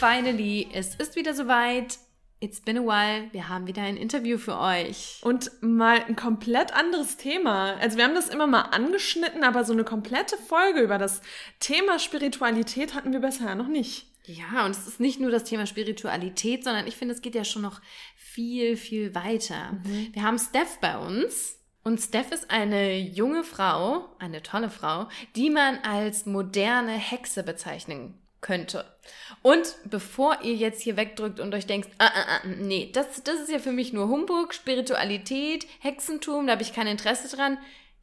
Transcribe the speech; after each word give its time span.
finally, 0.00 0.66
es 0.72 0.94
ist 0.94 1.14
wieder 1.14 1.34
soweit. 1.34 1.98
It's 2.42 2.58
been 2.58 2.78
a 2.78 2.80
while. 2.80 3.28
Wir 3.32 3.50
haben 3.50 3.66
wieder 3.66 3.82
ein 3.82 3.98
Interview 3.98 4.38
für 4.38 4.58
euch. 4.58 5.20
Und 5.22 5.50
mal 5.60 6.02
ein 6.08 6.16
komplett 6.16 6.72
anderes 6.72 7.18
Thema. 7.18 7.74
Also 7.74 7.98
wir 7.98 8.04
haben 8.04 8.14
das 8.14 8.30
immer 8.30 8.46
mal 8.46 8.62
angeschnitten, 8.62 9.44
aber 9.44 9.62
so 9.64 9.74
eine 9.74 9.84
komplette 9.84 10.38
Folge 10.38 10.80
über 10.80 10.96
das 10.96 11.20
Thema 11.60 11.98
Spiritualität 11.98 12.94
hatten 12.94 13.12
wir 13.12 13.20
bisher 13.20 13.54
noch 13.54 13.68
nicht. 13.68 14.06
Ja, 14.24 14.64
und 14.64 14.70
es 14.70 14.86
ist 14.86 15.00
nicht 15.00 15.20
nur 15.20 15.30
das 15.30 15.44
Thema 15.44 15.66
Spiritualität, 15.66 16.64
sondern 16.64 16.86
ich 16.86 16.96
finde, 16.96 17.12
es 17.14 17.20
geht 17.20 17.34
ja 17.34 17.44
schon 17.44 17.60
noch 17.60 17.82
viel, 18.16 18.78
viel 18.78 19.14
weiter. 19.14 19.72
Mhm. 19.84 20.08
Wir 20.12 20.22
haben 20.22 20.38
Steph 20.38 20.78
bei 20.80 20.96
uns. 20.96 21.58
Und 21.82 22.00
Steph 22.00 22.32
ist 22.32 22.50
eine 22.50 22.96
junge 22.96 23.44
Frau, 23.44 24.16
eine 24.18 24.42
tolle 24.42 24.70
Frau, 24.70 25.08
die 25.36 25.50
man 25.50 25.78
als 25.78 26.24
moderne 26.24 26.92
Hexe 26.92 27.42
bezeichnen 27.42 28.19
könnte. 28.40 28.84
Und 29.42 29.76
bevor 29.84 30.42
ihr 30.42 30.54
jetzt 30.54 30.82
hier 30.82 30.96
wegdrückt 30.96 31.40
und 31.40 31.54
euch 31.54 31.66
denkt, 31.66 31.90
ah, 31.98 32.10
ah, 32.14 32.24
ah, 32.28 32.46
nee, 32.46 32.90
das, 32.92 33.22
das 33.22 33.40
ist 33.40 33.50
ja 33.50 33.58
für 33.58 33.72
mich 33.72 33.92
nur 33.92 34.08
Humbug, 34.08 34.54
Spiritualität, 34.54 35.66
Hexentum, 35.80 36.46
da 36.46 36.52
habe 36.52 36.62
ich 36.62 36.72
kein 36.72 36.86
Interesse 36.86 37.34
dran, 37.34 37.58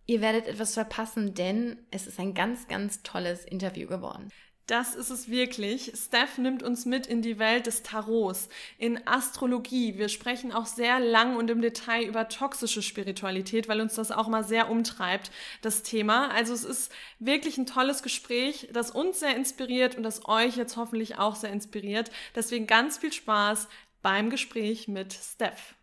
ihr 0.05 0.21
werdet 0.21 0.47
etwas 0.47 0.73
verpassen, 0.73 1.33
denn 1.33 1.77
es 1.91 2.07
ist 2.07 2.19
ein 2.19 2.33
ganz, 2.33 2.67
ganz 2.67 3.03
tolles 3.03 3.45
Interview 3.45 3.87
geworden. 3.87 4.29
Das 4.67 4.95
ist 4.95 5.11
es 5.11 5.29
wirklich. 5.29 5.93
Steph 5.95 6.37
nimmt 6.37 6.61
uns 6.61 6.85
mit 6.85 7.07
in 7.07 7.21
die 7.21 7.39
Welt 7.39 7.67
des 7.67 7.83
Tarots, 7.83 8.49
in 8.77 9.07
Astrologie. 9.07 9.97
Wir 9.97 10.09
sprechen 10.09 10.51
auch 10.51 10.65
sehr 10.65 10.99
lang 10.99 11.37
und 11.37 11.49
im 11.49 11.61
Detail 11.61 12.03
über 12.03 12.27
toxische 12.27 12.81
Spiritualität, 12.81 13.69
weil 13.69 13.79
uns 13.79 13.95
das 13.95 14.11
auch 14.11 14.27
mal 14.27 14.43
sehr 14.43 14.69
umtreibt, 14.69 15.31
das 15.61 15.83
Thema. 15.83 16.31
Also 16.31 16.53
es 16.53 16.65
ist 16.65 16.91
wirklich 17.19 17.57
ein 17.57 17.65
tolles 17.65 18.03
Gespräch, 18.03 18.67
das 18.73 18.91
uns 18.91 19.21
sehr 19.21 19.37
inspiriert 19.37 19.95
und 19.95 20.03
das 20.03 20.27
euch 20.27 20.57
jetzt 20.57 20.75
hoffentlich 20.75 21.17
auch 21.17 21.37
sehr 21.37 21.53
inspiriert. 21.53 22.11
Deswegen 22.35 22.67
ganz 22.67 22.97
viel 22.97 23.13
Spaß 23.13 23.69
beim 24.01 24.29
Gespräch 24.29 24.89
mit 24.89 25.13
Steph. 25.13 25.76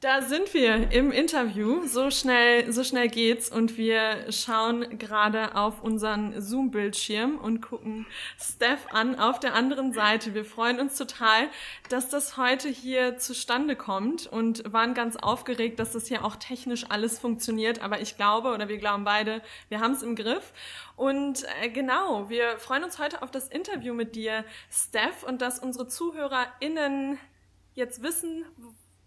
Da 0.00 0.22
sind 0.22 0.54
wir 0.54 0.90
im 0.92 1.12
Interview. 1.12 1.86
So 1.86 2.10
schnell, 2.10 2.72
so 2.72 2.84
schnell 2.84 3.08
geht's 3.08 3.50
und 3.50 3.76
wir 3.76 4.32
schauen 4.32 4.98
gerade 4.98 5.54
auf 5.54 5.82
unseren 5.82 6.40
Zoom-Bildschirm 6.40 7.36
und 7.36 7.60
gucken 7.60 8.06
Steph 8.38 8.86
an 8.92 9.18
auf 9.18 9.40
der 9.40 9.52
anderen 9.52 9.92
Seite. 9.92 10.32
Wir 10.32 10.46
freuen 10.46 10.80
uns 10.80 10.96
total, 10.96 11.48
dass 11.90 12.08
das 12.08 12.38
heute 12.38 12.70
hier 12.70 13.18
zustande 13.18 13.76
kommt 13.76 14.26
und 14.26 14.72
waren 14.72 14.94
ganz 14.94 15.16
aufgeregt, 15.16 15.78
dass 15.78 15.92
das 15.92 16.06
hier 16.06 16.24
auch 16.24 16.36
technisch 16.36 16.86
alles 16.88 17.18
funktioniert. 17.18 17.82
Aber 17.82 18.00
ich 18.00 18.16
glaube 18.16 18.54
oder 18.54 18.70
wir 18.70 18.78
glauben 18.78 19.04
beide, 19.04 19.42
wir 19.68 19.80
haben 19.80 19.92
es 19.92 20.02
im 20.02 20.16
Griff. 20.16 20.54
Und 20.96 21.44
äh, 21.60 21.68
genau, 21.68 22.30
wir 22.30 22.58
freuen 22.58 22.84
uns 22.84 22.98
heute 22.98 23.20
auf 23.20 23.30
das 23.30 23.48
Interview 23.48 23.92
mit 23.92 24.16
dir, 24.16 24.46
Steph, 24.70 25.24
und 25.24 25.42
dass 25.42 25.58
unsere 25.58 25.88
ZuhörerInnen 25.88 27.18
jetzt 27.74 28.02
wissen, 28.02 28.46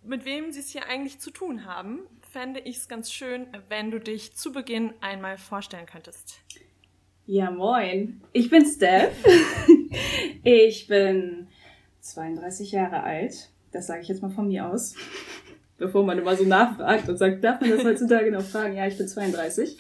mit 0.06 0.26
wem 0.26 0.52
sie 0.52 0.60
es 0.60 0.70
hier 0.70 0.88
eigentlich 0.88 1.20
zu 1.20 1.32
tun 1.32 1.66
haben, 1.66 2.00
fände 2.32 2.60
ich 2.60 2.78
es 2.78 2.88
ganz 2.88 3.12
schön, 3.12 3.48
wenn 3.70 3.92
du 3.92 4.00
dich 4.00 4.36
zu 4.36 4.52
Beginn 4.52 4.94
einmal 5.02 5.38
vorstellen 5.38 5.86
könntest. 5.86 6.40
Ja, 7.26 7.52
moin. 7.52 8.22
Ich 8.34 8.50
bin 8.50 8.66
Steph. 8.66 9.16
ich 10.44 10.88
bin 10.88 11.48
32 12.02 12.72
Jahre 12.72 13.04
alt. 13.04 13.50
Das 13.72 13.88
sage 13.88 14.02
ich 14.02 14.08
jetzt 14.08 14.22
mal 14.22 14.30
von 14.30 14.48
mir 14.48 14.68
aus. 14.68 14.96
Bevor 15.78 16.04
man 16.04 16.18
immer 16.18 16.36
so 16.36 16.44
nachfragt 16.44 17.08
und 17.08 17.18
sagt, 17.18 17.44
darf 17.44 17.62
man 17.62 17.72
das 17.72 17.84
heutzutage 17.84 18.32
noch 18.32 18.44
fragen? 18.44 18.76
Ja, 18.76 18.88
ich 18.88 18.98
bin 18.98 19.08
32. 19.08 19.78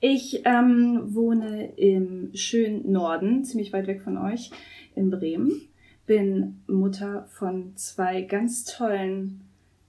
Ich 0.00 0.42
ähm, 0.44 1.14
wohne 1.14 1.72
im 1.76 2.30
schönen 2.34 2.92
Norden, 2.92 3.44
ziemlich 3.44 3.72
weit 3.72 3.88
weg 3.88 4.02
von 4.02 4.16
euch, 4.16 4.52
in 4.94 5.10
Bremen. 5.10 5.67
Bin 6.08 6.62
Mutter 6.66 7.28
von 7.34 7.76
zwei 7.76 8.22
ganz 8.22 8.64
tollen 8.64 9.42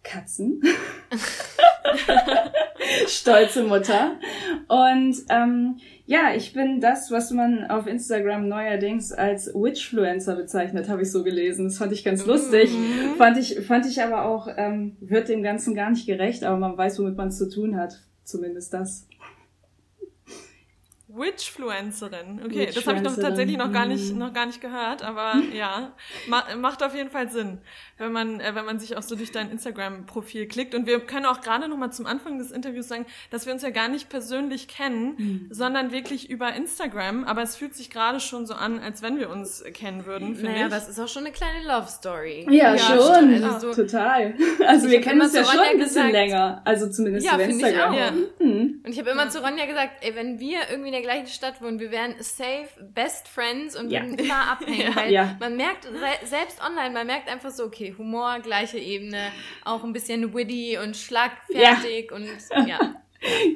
Katzen. 0.03 0.61
Stolze 3.07 3.63
Mutter. 3.63 4.17
Und 4.67 5.15
ähm, 5.29 5.77
ja, 6.05 6.33
ich 6.35 6.51
bin 6.51 6.81
das, 6.81 7.09
was 7.09 7.31
man 7.31 7.71
auf 7.71 7.87
Instagram 7.87 8.49
neuerdings 8.49 9.13
als 9.13 9.47
Witchfluencer 9.53 10.35
bezeichnet, 10.35 10.89
habe 10.89 11.03
ich 11.03 11.11
so 11.11 11.23
gelesen. 11.23 11.65
Das 11.65 11.77
fand 11.77 11.93
ich 11.93 12.03
ganz 12.03 12.25
lustig. 12.25 12.69
Mhm. 12.69 13.15
Fand 13.15 13.37
ich, 13.37 13.61
fand 13.61 13.85
ich 13.85 14.03
aber 14.03 14.25
auch, 14.25 14.49
ähm, 14.57 14.97
wird 14.99 15.29
dem 15.29 15.41
Ganzen 15.41 15.73
gar 15.73 15.89
nicht 15.89 16.05
gerecht, 16.05 16.43
aber 16.43 16.57
man 16.57 16.77
weiß, 16.77 16.99
womit 16.99 17.15
man 17.15 17.29
es 17.29 17.37
zu 17.37 17.49
tun 17.49 17.77
hat. 17.77 18.01
Zumindest 18.25 18.73
das. 18.73 19.07
Witchfluencerin. 21.11 22.41
Okay, 22.45 22.67
Witch 22.67 22.75
das 22.75 22.85
habe 22.85 22.97
ich 22.97 23.03
noch 23.03 23.15
tatsächlich 23.15 23.57
noch 23.57 23.71
gar 23.71 23.87
nicht 23.87 24.13
mhm. 24.13 24.19
noch 24.19 24.31
gar 24.31 24.45
nicht 24.45 24.61
gehört, 24.61 25.01
aber 25.03 25.33
ja, 25.53 25.93
ma 26.27 26.43
macht 26.57 26.83
auf 26.83 26.95
jeden 26.95 27.09
Fall 27.09 27.31
Sinn, 27.31 27.57
wenn 27.97 28.11
man 28.11 28.39
äh, 28.39 28.53
wenn 28.53 28.65
man 28.65 28.79
sich 28.79 28.95
auch 28.95 29.01
so 29.01 29.15
durch 29.15 29.31
dein 29.31 29.49
Instagram 29.49 30.05
Profil 30.05 30.47
klickt 30.47 30.75
und 30.75 30.85
wir 30.85 30.99
können 30.99 31.25
auch 31.25 31.41
gerade 31.41 31.67
noch 31.67 31.77
mal 31.77 31.91
zum 31.91 32.05
Anfang 32.05 32.37
des 32.37 32.51
Interviews 32.51 32.87
sagen, 32.87 33.07
dass 33.31 33.47
wir 33.47 33.53
uns 33.53 33.63
ja 33.63 33.71
gar 33.71 33.87
nicht 33.87 34.09
persönlich 34.09 34.67
kennen, 34.67 35.15
mhm. 35.17 35.47
sondern 35.49 35.91
wirklich 35.91 36.29
über 36.29 36.53
Instagram, 36.53 37.23
aber 37.23 37.41
es 37.41 37.55
fühlt 37.55 37.73
sich 37.73 37.89
gerade 37.89 38.19
schon 38.19 38.45
so 38.45 38.53
an, 38.53 38.77
als 38.77 39.01
wenn 39.01 39.17
wir 39.17 39.31
uns 39.31 39.63
kennen 39.73 40.05
würden, 40.05 40.35
finde 40.35 40.51
naja, 40.51 40.67
ich. 40.67 40.73
das 40.73 40.89
ist 40.89 40.99
auch 40.99 41.07
schon 41.07 41.23
eine 41.23 41.33
kleine 41.33 41.65
Love 41.67 41.87
Story. 41.87 42.45
Ja, 42.51 42.75
ja 42.75 42.77
schon, 42.77 43.43
also 43.43 43.73
so, 43.73 43.83
total. 43.83 44.35
Also 44.67 44.89
wir 44.89 45.01
kennen 45.01 45.21
uns 45.21 45.33
ja 45.33 45.43
schon 45.43 45.59
ein 45.59 45.79
bisschen 45.79 46.07
gesagt, 46.07 46.11
länger, 46.11 46.61
also 46.65 46.87
zumindest 46.87 47.25
ja, 47.25 47.33
über 47.33 47.45
Instagram. 47.45 47.93
Ich 47.93 47.99
auch. 47.99 48.05
Ja. 48.05 48.11
Mhm. 48.45 48.81
Und 48.85 48.91
ich 48.91 48.99
habe 48.99 49.09
immer 49.09 49.23
ja. 49.23 49.29
zu 49.29 49.39
Ronja 49.39 49.65
gesagt, 49.65 50.03
ey, 50.03 50.15
wenn 50.15 50.39
wir 50.39 50.59
irgendwie 50.69 50.98
der 50.99 51.13
gleichen 51.13 51.27
Stadt 51.27 51.61
wohnen, 51.61 51.79
wir 51.79 51.91
wären 51.91 52.15
safe 52.19 52.67
best 52.79 53.27
friends 53.27 53.75
und 53.75 53.89
würden 53.91 54.17
ja. 54.17 54.23
immer 54.23 54.51
abhängen. 54.51 54.95
Weil 54.95 55.11
ja. 55.11 55.37
man 55.39 55.55
merkt, 55.55 55.87
selbst 56.23 56.61
online, 56.61 56.91
man 56.91 57.07
merkt 57.07 57.29
einfach 57.29 57.51
so, 57.51 57.63
okay, 57.65 57.95
Humor, 57.97 58.39
gleiche 58.41 58.77
Ebene, 58.77 59.31
auch 59.63 59.83
ein 59.83 59.93
bisschen 59.93 60.33
witty 60.33 60.77
und 60.77 60.97
schlagfertig 60.97 62.11
und 62.11 62.27
ja. 62.67 62.95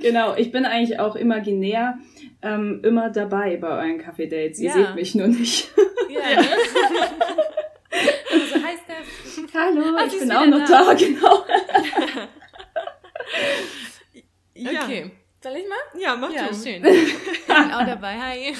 Genau, 0.02 0.36
ich 0.36 0.52
bin 0.52 0.66
eigentlich 0.66 1.00
auch 1.00 1.16
imaginär 1.16 1.98
ähm, 2.42 2.82
immer 2.84 3.10
dabei 3.10 3.56
bei 3.56 3.70
euren 3.70 3.98
Kaffee-Dates. 3.98 4.60
Ihr 4.60 4.74
seht 4.74 4.96
mich 4.96 5.16
nur 5.16 5.28
nicht. 5.28 5.72
Ja, 6.10 6.42
ne? 6.42 6.48
so 8.52 8.62
heißt 8.62 8.84
das. 8.88 9.54
Hallo, 9.56 9.98
Ach, 9.98 10.06
ich 10.06 10.20
bin 10.20 10.32
auch 10.32 10.46
noch 10.46 10.60
da, 10.60 10.86
da 10.86 10.94
genau. 10.94 11.46
okay. 14.84 15.12
Soll 15.44 15.58
ich 15.58 15.68
mal? 15.68 16.02
Ja, 16.02 16.16
mach 16.16 16.32
ja, 16.32 16.48
du. 16.48 16.56
schön. 16.56 16.82
Ich 17.34 17.46
bin 17.46 17.72
auch 17.74 17.86
dabei. 17.86 18.18
Hi. 18.18 18.56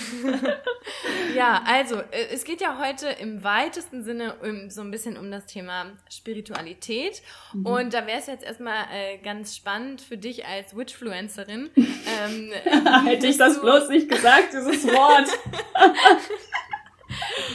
ja, 1.36 1.64
also 1.66 1.96
äh, 1.96 2.28
es 2.34 2.44
geht 2.44 2.60
ja 2.60 2.78
heute 2.78 3.08
im 3.08 3.42
weitesten 3.42 4.04
Sinne 4.04 4.36
um, 4.44 4.70
so 4.70 4.82
ein 4.82 4.92
bisschen 4.92 5.18
um 5.18 5.32
das 5.32 5.46
Thema 5.46 5.86
Spiritualität. 6.12 7.22
Mhm. 7.54 7.66
Und 7.66 7.94
da 7.94 8.06
wäre 8.06 8.20
es 8.20 8.28
jetzt 8.28 8.44
erstmal 8.44 8.86
äh, 8.92 9.18
ganz 9.20 9.56
spannend 9.56 10.02
für 10.02 10.18
dich 10.18 10.46
als 10.46 10.76
Witchfluencerin. 10.76 11.72
ähm, 11.76 12.52
Hätte 13.06 13.28
ich 13.28 13.38
das 13.38 13.62
bloß 13.62 13.88
nicht 13.88 14.10
gesagt, 14.10 14.52
dieses 14.52 14.86
Wort. 14.86 15.30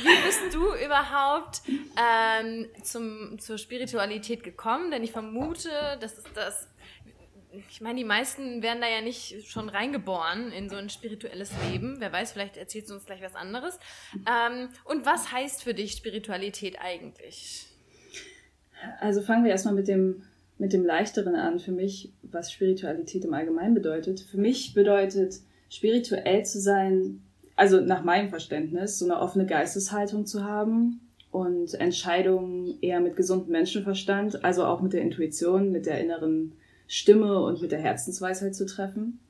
Wie 0.03 0.27
bist 0.27 0.55
du 0.55 0.75
überhaupt 0.83 1.61
ähm, 1.99 2.67
zum, 2.83 3.39
zur 3.39 3.59
Spiritualität 3.59 4.43
gekommen? 4.43 4.91
Denn 4.91 5.05
ich 5.05 5.13
vermute, 5.13 5.69
das 6.01 6.17
ist 6.17 6.31
das 6.35 6.69
ich 7.53 7.81
meine, 7.81 7.99
die 7.99 8.05
meisten 8.05 8.63
werden 8.63 8.81
da 8.81 8.89
ja 8.89 9.01
nicht 9.01 9.49
schon 9.49 9.69
reingeboren 9.69 10.53
in 10.53 10.69
so 10.69 10.77
ein 10.77 10.91
spirituelles 10.91 11.51
Leben. 11.71 11.97
Wer 11.99 12.13
weiß, 12.13 12.33
vielleicht 12.33 12.57
erzählst 12.57 12.91
du 12.91 12.95
uns 12.95 13.07
gleich 13.07 13.23
was 13.23 13.35
anderes. 13.35 13.79
Ähm, 14.15 14.69
und 14.85 15.07
was 15.07 15.33
heißt 15.33 15.63
für 15.63 15.75
dich 15.75 15.93
Spiritualität 15.93 16.77
eigentlich? 16.81 17.67
Also 19.01 19.23
fangen 19.23 19.45
wir 19.45 19.51
erstmal 19.51 19.75
mit 19.75 19.89
dem, 19.89 20.23
mit 20.59 20.73
dem 20.73 20.85
Leichteren 20.85 21.35
an. 21.37 21.59
Für 21.59 21.73
mich, 21.73 22.13
was 22.23 22.53
Spiritualität 22.53 23.25
im 23.25 23.33
Allgemeinen 23.33 23.75
bedeutet. 23.75 24.21
Für 24.21 24.39
mich 24.39 24.75
bedeutet 24.75 25.37
spirituell 25.71 26.45
zu 26.45 26.61
sein, 26.61 27.23
also 27.57 27.81
nach 27.81 28.05
meinem 28.05 28.29
Verständnis, 28.29 28.99
so 28.99 29.05
eine 29.05 29.21
offene 29.21 29.47
Geisteshaltung 29.47 30.27
zu 30.27 30.45
haben 30.45 31.01
und 31.31 31.75
Entscheidungen 31.75 32.79
eher 32.81 33.01
mit 33.01 33.17
gesundem 33.17 33.53
Menschenverstand, 33.53 34.45
also 34.45 34.65
auch 34.65 34.81
mit 34.81 34.93
der 34.93 35.03
Intuition, 35.03 35.73
mit 35.73 35.87
der 35.87 36.01
inneren 36.01 36.53
Stimme 36.89 37.41
und 37.41 37.63
mit 37.63 37.71
der 37.71 37.79
Herzensweisheit 37.79 38.57
zu 38.57 38.67
treffen. 38.67 39.21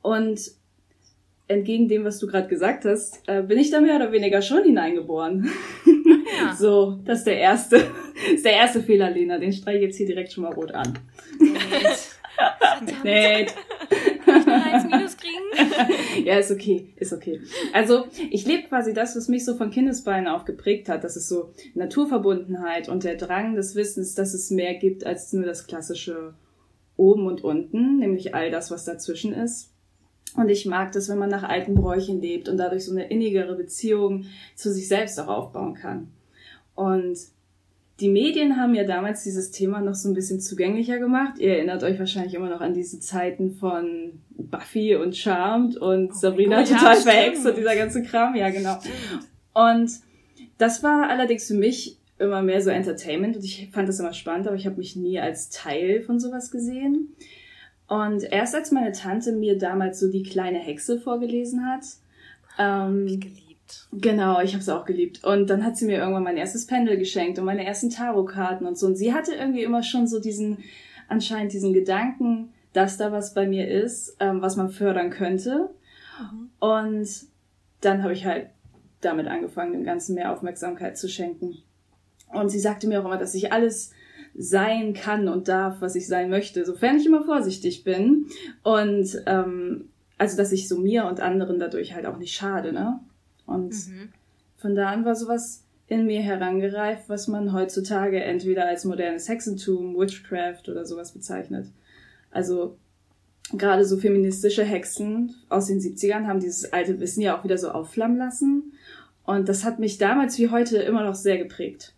Und 0.00 0.52
entgegen 1.48 1.88
dem, 1.88 2.04
was 2.04 2.18
du 2.18 2.26
gerade 2.26 2.48
gesagt 2.48 2.84
hast, 2.84 3.20
äh, 3.26 3.42
bin 3.42 3.58
ich 3.58 3.70
da 3.70 3.80
mehr 3.80 3.96
oder 3.96 4.12
weniger 4.12 4.40
schon 4.40 4.64
hineingeboren. 4.64 5.50
Ja. 6.40 6.54
so, 6.58 6.98
das 7.04 7.18
ist 7.18 7.26
der 7.26 7.38
erste, 7.38 7.76
ist 8.34 8.44
der 8.44 8.52
erste 8.52 8.80
Fehler, 8.82 9.10
Lena. 9.10 9.38
Den 9.38 9.52
streiche 9.52 9.78
ich 9.78 9.84
jetzt 9.84 9.96
hier 9.96 10.06
direkt 10.06 10.32
schon 10.32 10.44
mal 10.44 10.54
rot 10.54 10.72
an. 10.72 10.98
Nett. 13.02 13.54
eins 14.26 14.84
Minus 14.84 15.16
kriegen? 15.16 16.24
ja, 16.24 16.38
ist 16.38 16.50
okay, 16.50 16.92
ist 16.96 17.12
okay. 17.12 17.40
Also 17.72 18.06
ich 18.30 18.46
lebe 18.46 18.68
quasi 18.68 18.94
das, 18.94 19.16
was 19.16 19.28
mich 19.28 19.44
so 19.44 19.56
von 19.56 19.70
Kindesbeinen 19.70 20.28
auf 20.28 20.44
geprägt 20.44 20.88
hat. 20.88 21.04
Das 21.04 21.16
ist 21.16 21.28
so 21.28 21.52
Naturverbundenheit 21.74 22.88
und 22.88 23.04
der 23.04 23.16
Drang 23.16 23.54
des 23.54 23.74
Wissens, 23.74 24.14
dass 24.14 24.34
es 24.34 24.50
mehr 24.50 24.74
gibt 24.74 25.04
als 25.04 25.32
nur 25.32 25.44
das 25.44 25.66
klassische 25.66 26.34
oben 26.96 27.26
und 27.26 27.42
unten, 27.42 27.98
nämlich 27.98 28.34
all 28.34 28.50
das, 28.50 28.70
was 28.70 28.84
dazwischen 28.84 29.32
ist. 29.32 29.70
Und 30.36 30.48
ich 30.48 30.66
mag 30.66 30.92
das, 30.92 31.08
wenn 31.08 31.18
man 31.18 31.30
nach 31.30 31.44
alten 31.44 31.74
Bräuchen 31.74 32.20
lebt 32.20 32.48
und 32.48 32.56
dadurch 32.56 32.84
so 32.84 32.92
eine 32.92 33.08
innigere 33.08 33.54
Beziehung 33.54 34.26
zu 34.56 34.72
sich 34.72 34.88
selbst 34.88 35.18
auch 35.20 35.28
aufbauen 35.28 35.74
kann. 35.74 36.08
Und 36.74 37.16
die 38.00 38.08
Medien 38.08 38.56
haben 38.56 38.74
ja 38.74 38.82
damals 38.82 39.22
dieses 39.22 39.52
Thema 39.52 39.80
noch 39.80 39.94
so 39.94 40.08
ein 40.08 40.14
bisschen 40.14 40.40
zugänglicher 40.40 40.98
gemacht. 40.98 41.38
Ihr 41.38 41.54
erinnert 41.54 41.84
euch 41.84 41.98
wahrscheinlich 42.00 42.34
immer 42.34 42.50
noch 42.50 42.60
an 42.60 42.74
diese 42.74 42.98
Zeiten 42.98 43.52
von 43.52 44.20
Buffy 44.30 44.96
und 44.96 45.16
Charmed 45.16 45.76
und 45.76 46.10
oh 46.10 46.14
Sabrina 46.14 46.62
oh, 46.62 46.64
total 46.64 46.96
ja, 46.96 47.00
verhext 47.00 47.46
und 47.46 47.56
dieser 47.56 47.76
ganze 47.76 48.02
Kram. 48.02 48.34
Ja, 48.34 48.50
genau. 48.50 48.78
Und 49.52 49.90
das 50.58 50.82
war 50.82 51.08
allerdings 51.08 51.46
für 51.46 51.54
mich 51.54 51.98
immer 52.18 52.42
mehr 52.42 52.60
so 52.62 52.70
Entertainment 52.70 53.36
und 53.36 53.44
ich 53.44 53.70
fand 53.72 53.88
das 53.88 54.00
immer 54.00 54.12
spannend, 54.12 54.46
aber 54.46 54.56
ich 54.56 54.66
habe 54.66 54.76
mich 54.76 54.96
nie 54.96 55.18
als 55.18 55.50
Teil 55.50 56.02
von 56.02 56.20
sowas 56.20 56.50
gesehen. 56.50 57.14
Und 57.86 58.22
erst 58.24 58.54
als 58.54 58.70
meine 58.70 58.92
Tante 58.92 59.32
mir 59.32 59.58
damals 59.58 60.00
so 60.00 60.10
die 60.10 60.22
kleine 60.22 60.58
Hexe 60.58 60.98
vorgelesen 60.98 61.66
hat, 61.66 61.84
ähm, 62.58 63.06
ich 63.06 63.20
geliebt. 63.20 63.88
Genau, 63.92 64.40
ich 64.40 64.52
habe 64.52 64.62
es 64.62 64.68
auch 64.68 64.84
geliebt. 64.84 65.24
Und 65.24 65.50
dann 65.50 65.64
hat 65.64 65.76
sie 65.76 65.86
mir 65.86 65.98
irgendwann 65.98 66.22
mein 66.22 66.36
erstes 66.36 66.66
Pendel 66.66 66.96
geschenkt 66.96 67.38
und 67.38 67.44
meine 67.44 67.64
ersten 67.64 67.90
Tarotkarten 67.90 68.66
und 68.66 68.78
so. 68.78 68.86
Und 68.86 68.96
sie 68.96 69.12
hatte 69.12 69.34
irgendwie 69.34 69.62
immer 69.62 69.82
schon 69.82 70.06
so 70.06 70.20
diesen, 70.20 70.58
anscheinend 71.08 71.52
diesen 71.52 71.72
Gedanken, 71.72 72.52
dass 72.72 72.96
da 72.96 73.12
was 73.12 73.34
bei 73.34 73.46
mir 73.46 73.68
ist, 73.68 74.16
ähm, 74.20 74.40
was 74.40 74.56
man 74.56 74.70
fördern 74.70 75.10
könnte. 75.10 75.70
Mhm. 76.20 76.50
Und 76.58 77.08
dann 77.80 78.02
habe 78.02 78.12
ich 78.12 78.24
halt 78.24 78.48
damit 79.00 79.26
angefangen, 79.26 79.72
dem 79.72 79.84
Ganzen 79.84 80.14
mehr 80.14 80.32
Aufmerksamkeit 80.32 80.96
zu 80.96 81.08
schenken. 81.08 81.58
Und 82.34 82.50
sie 82.50 82.58
sagte 82.58 82.86
mir 82.86 83.00
auch 83.00 83.06
immer, 83.06 83.18
dass 83.18 83.34
ich 83.34 83.52
alles 83.52 83.92
sein 84.36 84.94
kann 84.94 85.28
und 85.28 85.48
darf, 85.48 85.80
was 85.80 85.94
ich 85.94 86.06
sein 86.06 86.28
möchte, 86.28 86.64
sofern 86.64 86.96
ich 86.96 87.06
immer 87.06 87.24
vorsichtig 87.24 87.84
bin. 87.84 88.26
Und 88.62 89.22
ähm, 89.26 89.88
also, 90.18 90.36
dass 90.36 90.52
ich 90.52 90.68
so 90.68 90.78
mir 90.78 91.06
und 91.06 91.20
anderen 91.20 91.58
dadurch 91.58 91.94
halt 91.94 92.06
auch 92.06 92.18
nicht 92.18 92.34
schade, 92.34 92.72
ne? 92.72 93.00
Und 93.46 93.72
mhm. 93.72 94.08
von 94.56 94.74
da 94.74 94.88
an 94.88 95.04
war 95.04 95.14
sowas 95.14 95.64
in 95.86 96.06
mir 96.06 96.22
herangereift, 96.22 97.08
was 97.08 97.28
man 97.28 97.52
heutzutage 97.52 98.22
entweder 98.22 98.66
als 98.66 98.84
modernes 98.84 99.28
Hexentum, 99.28 99.98
Witchcraft 99.98 100.68
oder 100.68 100.86
sowas 100.86 101.12
bezeichnet. 101.12 101.66
Also 102.30 102.76
gerade 103.52 103.84
so 103.84 103.98
feministische 103.98 104.64
Hexen 104.64 105.34
aus 105.48 105.66
den 105.66 105.80
70ern 105.80 106.26
haben 106.26 106.40
dieses 106.40 106.72
alte 106.72 106.98
Wissen 107.00 107.20
ja 107.20 107.38
auch 107.38 107.44
wieder 107.44 107.58
so 107.58 107.70
aufflammen 107.70 108.16
lassen. 108.16 108.72
Und 109.24 109.48
das 109.48 109.64
hat 109.64 109.78
mich 109.78 109.98
damals 109.98 110.38
wie 110.38 110.50
heute 110.50 110.78
immer 110.78 111.04
noch 111.04 111.14
sehr 111.14 111.38
geprägt. 111.38 111.94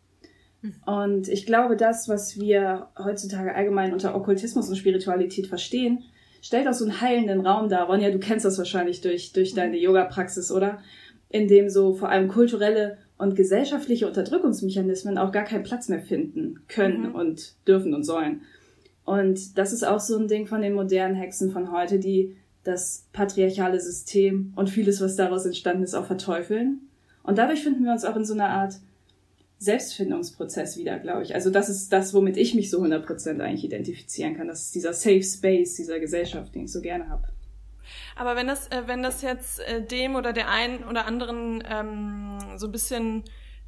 Und 0.85 1.29
ich 1.29 1.47
glaube, 1.47 1.77
das, 1.77 2.09
was 2.09 2.39
wir 2.39 2.89
heutzutage 2.99 3.55
allgemein 3.55 3.93
unter 3.93 4.15
Okkultismus 4.15 4.69
und 4.69 4.77
Spiritualität 4.77 5.47
verstehen, 5.47 6.05
stellt 6.43 6.69
auch 6.69 6.73
so 6.73 6.85
einen 6.85 7.01
heilenden 7.01 7.47
Raum 7.47 7.69
dar. 7.69 7.87
Ronja, 7.87 8.11
du 8.11 8.19
kennst 8.19 8.45
das 8.45 8.59
wahrscheinlich 8.59 9.01
durch, 9.01 9.33
durch 9.33 9.53
mhm. 9.53 9.57
deine 9.57 9.79
Yoga-Praxis, 9.79 10.53
oder? 10.53 10.79
In 11.29 11.49
dem 11.49 11.69
so 11.69 11.95
vor 11.95 12.09
allem 12.09 12.29
kulturelle 12.29 12.99
und 13.19 13.35
gesellschaftliche 13.35 14.07
Unterdrückungsmechanismen 14.07 15.19
auch 15.19 15.33
gar 15.33 15.45
keinen 15.45 15.65
Platz 15.65 15.89
mehr 15.89 16.01
finden 16.01 16.61
können 16.69 17.09
mhm. 17.09 17.15
und 17.15 17.55
dürfen 17.67 17.95
und 17.95 18.05
sollen. 18.05 18.43
Und 19.05 19.57
das 19.59 19.73
ist 19.73 19.87
auch 19.87 20.01
so 20.01 20.19
ein 20.19 20.29
Ding 20.29 20.47
von 20.47 20.63
den 20.63 20.75
modernen 20.75 21.15
Hexen 21.15 21.51
von 21.51 21.73
heute, 21.73 21.99
die 21.99 22.37
das 22.65 23.07
patriarchale 23.13 23.81
System 23.81 24.53
und 24.57 24.69
vieles, 24.69 25.01
was 25.01 25.17
daraus 25.17 25.47
entstanden 25.47 25.85
ist, 25.85 25.95
auch 25.95 26.07
verteufeln. 26.07 26.81
Und 27.23 27.39
dadurch 27.39 27.63
finden 27.63 27.85
wir 27.85 27.93
uns 27.93 28.05
auch 28.05 28.17
in 28.17 28.25
so 28.25 28.35
einer 28.35 28.49
Art 28.49 28.75
Selbstfindungsprozess 29.59 30.77
wieder, 30.77 30.99
glaube 30.99 31.23
ich. 31.23 31.35
Also 31.35 31.51
das 31.51 31.69
ist 31.69 31.93
das, 31.93 32.13
womit 32.13 32.37
ich 32.37 32.55
mich 32.55 32.71
so 32.71 32.83
100% 32.83 33.41
eigentlich 33.41 33.65
identifizieren 33.65 34.37
kann. 34.37 34.49
Das 34.49 34.63
ist 34.63 34.75
dieser 34.75 34.93
Safe 34.93 35.23
Space 35.23 35.75
dieser 35.75 35.99
Gesellschaft, 35.99 36.55
den 36.55 36.65
ich 36.65 36.73
so 36.73 36.83
gerne 36.83 37.09
habe. 37.09 37.25
Aber 38.17 38.37
wenn 38.37 38.47
das, 38.47 38.69
äh, 38.69 38.83
wenn 38.87 39.03
das 39.03 39.23
jetzt 39.23 39.61
äh, 39.61 39.83
dem 39.83 40.17
oder 40.17 40.33
der 40.33 40.51
einen 40.51 40.85
oder 40.85 41.07
anderen 41.07 41.63
ähm, 41.69 42.39
so 42.57 42.67
ein 42.67 42.73
bisschen 42.73 43.25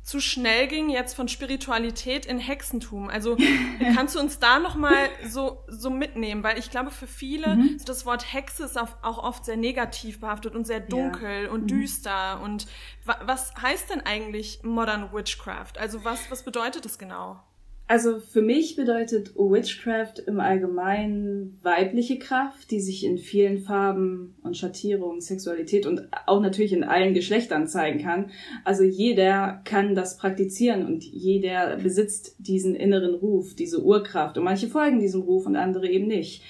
zu 0.08 0.20
schnell 0.20 0.68
ging 0.68 0.88
jetzt 0.88 1.14
von 1.14 1.28
Spiritualität 1.28 2.24
in 2.24 2.38
Hexentum. 2.38 3.10
Also 3.10 3.36
kannst 3.94 4.16
du 4.16 4.20
uns 4.20 4.38
da 4.38 4.58
noch 4.58 4.74
mal 4.74 5.10
so 5.28 5.62
so 5.66 5.90
mitnehmen, 5.90 6.42
weil 6.42 6.58
ich 6.58 6.70
glaube 6.70 6.90
für 6.90 7.06
viele 7.06 7.56
mhm. 7.56 7.78
so 7.78 7.84
das 7.84 8.06
Wort 8.06 8.32
Hexe 8.32 8.64
ist 8.64 8.78
auch 8.78 9.18
oft 9.18 9.44
sehr 9.44 9.58
negativ 9.58 10.18
behaftet 10.18 10.54
und 10.54 10.66
sehr 10.66 10.80
dunkel 10.80 11.44
ja. 11.44 11.50
und 11.50 11.64
mhm. 11.64 11.66
düster 11.66 12.40
und 12.40 12.66
wa 13.04 13.18
was 13.26 13.54
heißt 13.60 13.90
denn 13.90 14.00
eigentlich 14.00 14.60
Modern 14.62 15.12
Witchcraft? 15.12 15.76
Also 15.78 16.02
was 16.04 16.30
was 16.30 16.42
bedeutet 16.42 16.86
das 16.86 16.98
genau? 16.98 17.42
Also 17.90 18.18
für 18.20 18.42
mich 18.42 18.76
bedeutet 18.76 19.34
Witchcraft 19.34 20.18
im 20.26 20.40
Allgemeinen 20.40 21.58
weibliche 21.62 22.18
Kraft, 22.18 22.70
die 22.70 22.82
sich 22.82 23.02
in 23.02 23.16
vielen 23.16 23.60
Farben 23.60 24.34
und 24.42 24.58
Schattierungen, 24.58 25.22
Sexualität 25.22 25.86
und 25.86 26.06
auch 26.26 26.42
natürlich 26.42 26.74
in 26.74 26.84
allen 26.84 27.14
Geschlechtern 27.14 27.66
zeigen 27.66 28.02
kann. 28.02 28.30
Also 28.62 28.84
jeder 28.84 29.62
kann 29.64 29.94
das 29.94 30.18
praktizieren 30.18 30.84
und 30.84 31.02
jeder 31.02 31.78
besitzt 31.78 32.36
diesen 32.38 32.74
inneren 32.74 33.14
Ruf, 33.14 33.54
diese 33.54 33.82
Urkraft. 33.82 34.36
Und 34.36 34.44
manche 34.44 34.68
folgen 34.68 35.00
diesem 35.00 35.22
Ruf 35.22 35.46
und 35.46 35.56
andere 35.56 35.88
eben 35.88 36.08
nicht. 36.08 36.42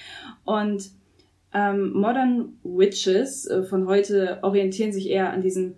Und 0.45 0.91
ähm, 1.55 1.93
Modern 1.93 2.59
Witches 2.65 3.47
äh, 3.47 3.63
von 3.63 3.87
heute 3.87 4.41
orientieren 4.43 4.91
sich 4.91 5.09
eher 5.09 5.33
an 5.33 5.43
diesem 5.43 5.77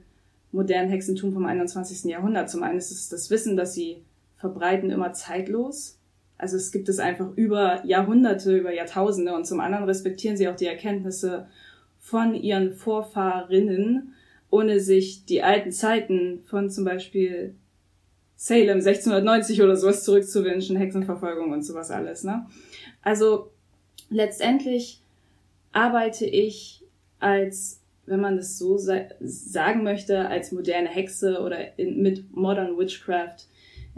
modernen 0.52 0.88
Hexentum 0.88 1.34
vom 1.34 1.44
21. 1.44 2.10
Jahrhundert. 2.10 2.48
Zum 2.48 2.62
einen 2.62 2.78
ist 2.78 2.90
es 2.90 3.10
das 3.10 3.28
Wissen, 3.30 3.58
dass 3.58 3.74
sie 3.74 4.02
verbreiten 4.40 4.90
immer 4.90 5.12
zeitlos. 5.12 5.98
Also 6.38 6.56
es 6.56 6.72
gibt 6.72 6.88
es 6.88 6.98
einfach 6.98 7.28
über 7.36 7.84
Jahrhunderte, 7.84 8.56
über 8.56 8.72
Jahrtausende 8.72 9.34
und 9.34 9.46
zum 9.46 9.60
anderen 9.60 9.84
respektieren 9.84 10.38
sie 10.38 10.48
auch 10.48 10.56
die 10.56 10.66
Erkenntnisse 10.66 11.46
von 11.98 12.34
ihren 12.34 12.72
Vorfahrinnen, 12.72 14.14
ohne 14.48 14.80
sich 14.80 15.26
die 15.26 15.42
alten 15.42 15.70
Zeiten 15.70 16.42
von 16.46 16.70
zum 16.70 16.86
Beispiel 16.86 17.54
Salem 18.36 18.78
1690 18.78 19.60
oder 19.60 19.76
sowas 19.76 20.02
zurückzuwünschen, 20.02 20.76
Hexenverfolgung 20.76 21.52
und 21.52 21.62
sowas 21.62 21.90
alles. 21.90 22.24
Ne? 22.24 22.46
Also 23.02 23.50
letztendlich 24.08 25.02
arbeite 25.72 26.24
ich 26.24 26.82
als, 27.18 27.82
wenn 28.06 28.20
man 28.20 28.38
das 28.38 28.56
so 28.56 28.78
sagen 28.78 29.84
möchte, 29.84 30.26
als 30.26 30.52
moderne 30.52 30.88
Hexe 30.88 31.40
oder 31.42 31.78
in, 31.78 32.00
mit 32.00 32.34
Modern 32.34 32.78
Witchcraft 32.78 33.49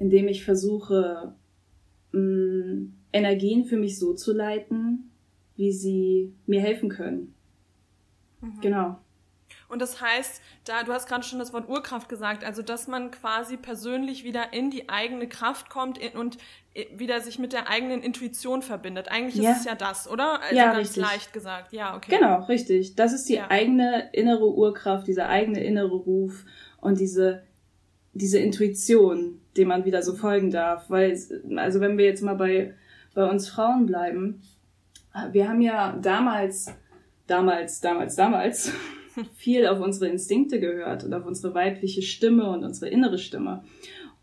indem 0.02 0.26
ich 0.26 0.44
versuche, 0.44 1.34
mh, 2.10 2.20
mm, 2.20 2.94
Energien 3.12 3.64
für 3.66 3.76
mich 3.76 3.98
so 3.98 4.14
zu 4.14 4.32
leiten, 4.32 5.10
wie 5.54 5.72
sie 5.72 6.34
mir 6.46 6.60
helfen 6.60 6.88
können. 6.88 7.34
Mhm. 8.40 8.60
Genau. 8.60 8.98
Und 9.68 9.80
das 9.80 10.00
heißt, 10.00 10.40
da 10.64 10.82
du 10.82 10.92
hast 10.92 11.06
gerade 11.06 11.22
schon 11.22 11.38
das 11.38 11.52
Wort 11.52 11.68
Urkraft 11.68 12.08
gesagt, 12.08 12.42
also 12.42 12.62
dass 12.62 12.88
man 12.88 13.10
quasi 13.10 13.56
persönlich 13.56 14.24
wieder 14.24 14.52
in 14.52 14.70
die 14.70 14.88
eigene 14.88 15.28
Kraft 15.28 15.70
kommt 15.70 16.00
und 16.14 16.38
wieder 16.96 17.20
sich 17.20 17.38
mit 17.38 17.52
der 17.52 17.68
eigenen 17.68 18.02
Intuition 18.02 18.62
verbindet. 18.62 19.08
Eigentlich 19.08 19.44
ja. 19.44 19.52
ist 19.52 19.58
es 19.60 19.64
ja 19.66 19.74
das, 19.74 20.10
oder? 20.10 20.40
Also 20.42 20.56
ja, 20.56 20.72
ganz 20.72 20.78
richtig. 20.78 21.02
leicht 21.02 21.32
gesagt. 21.32 21.72
Ja, 21.72 21.94
okay. 21.94 22.16
Genau, 22.18 22.44
richtig. 22.44 22.96
Das 22.96 23.12
ist 23.12 23.28
die 23.28 23.34
ja. 23.34 23.50
eigene 23.50 24.10
innere 24.12 24.52
Urkraft, 24.52 25.06
dieser 25.06 25.28
eigene 25.28 25.62
innere 25.62 25.94
Ruf 25.94 26.44
und 26.80 26.98
diese 26.98 27.44
diese 28.14 28.38
Intuition, 28.38 29.40
dem 29.56 29.68
man 29.68 29.84
wieder 29.84 30.02
so 30.02 30.14
folgen 30.14 30.50
darf. 30.50 30.88
Weil, 30.88 31.18
also 31.56 31.80
wenn 31.80 31.98
wir 31.98 32.04
jetzt 32.04 32.22
mal 32.22 32.34
bei, 32.34 32.74
bei 33.14 33.28
uns 33.28 33.48
Frauen 33.48 33.86
bleiben, 33.86 34.42
wir 35.32 35.48
haben 35.48 35.60
ja 35.60 35.98
damals, 36.00 36.74
damals, 37.26 37.80
damals, 37.80 38.16
damals 38.16 38.72
viel 39.34 39.66
auf 39.66 39.80
unsere 39.80 40.10
Instinkte 40.10 40.58
gehört 40.60 41.04
und 41.04 41.12
auf 41.12 41.26
unsere 41.26 41.54
weibliche 41.54 42.02
Stimme 42.02 42.48
und 42.50 42.64
unsere 42.64 42.90
innere 42.90 43.18
Stimme. 43.18 43.62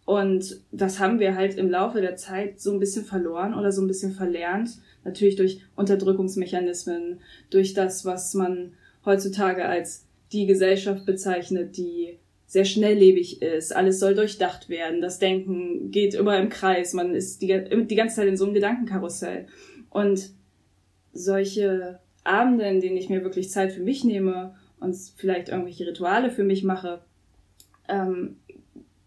Und 0.06 0.62
das 0.72 1.00
haben 1.00 1.20
wir 1.20 1.36
halt 1.36 1.56
im 1.56 1.70
Laufe 1.70 2.02
der 2.02 2.16
Zeit 2.16 2.60
so 2.60 2.74
ein 2.74 2.80
bisschen 2.80 3.06
verloren 3.06 3.54
oder 3.54 3.72
so 3.72 3.84
ein 3.84 3.88
bisschen 3.88 4.14
verlernt. 4.14 4.72
Natürlich 5.04 5.36
durch 5.36 5.62
Unterdrückungsmechanismen, 5.76 7.20
durch 7.52 7.76
das, 7.76 8.06
was 8.06 8.34
man 8.34 8.74
heutzutage 9.06 9.66
als 9.66 10.08
die 10.32 10.48
Gesellschaft 10.48 11.06
bezeichnet, 11.06 11.78
die 11.78 12.18
sehr 12.50 12.66
schnelllebig 12.66 13.44
ist, 13.44 13.76
alles 13.76 14.00
soll 14.00 14.16
durchdacht 14.16 14.70
werden, 14.70 15.02
das 15.02 15.20
Denken 15.20 15.92
geht 15.92 16.16
immer 16.16 16.40
im 16.40 16.50
Kreis, 16.50 16.94
man 16.94 17.14
ist 17.14 17.44
die, 17.44 17.48
die 17.48 17.96
ganze 17.96 18.16
Zeit 18.16 18.28
in 18.28 18.38
so 18.38 18.46
einem 18.46 18.56
Gedankenkarussell. 18.56 19.46
Und 19.92 20.32
solche 21.14 22.00
Abende, 22.24 22.66
in 22.66 22.82
denen 22.82 22.98
ich 22.98 23.08
mir 23.08 23.24
wirklich 23.24 23.52
Zeit 23.52 23.72
für 23.72 23.84
mich 23.84 24.04
nehme 24.04 24.56
und 24.80 24.96
vielleicht 25.16 25.50
irgendwelche 25.50 25.86
Rituale 25.86 26.32
für 26.32 26.44
mich 26.44 26.64
mache, 26.64 27.02
ähm, 27.88 28.38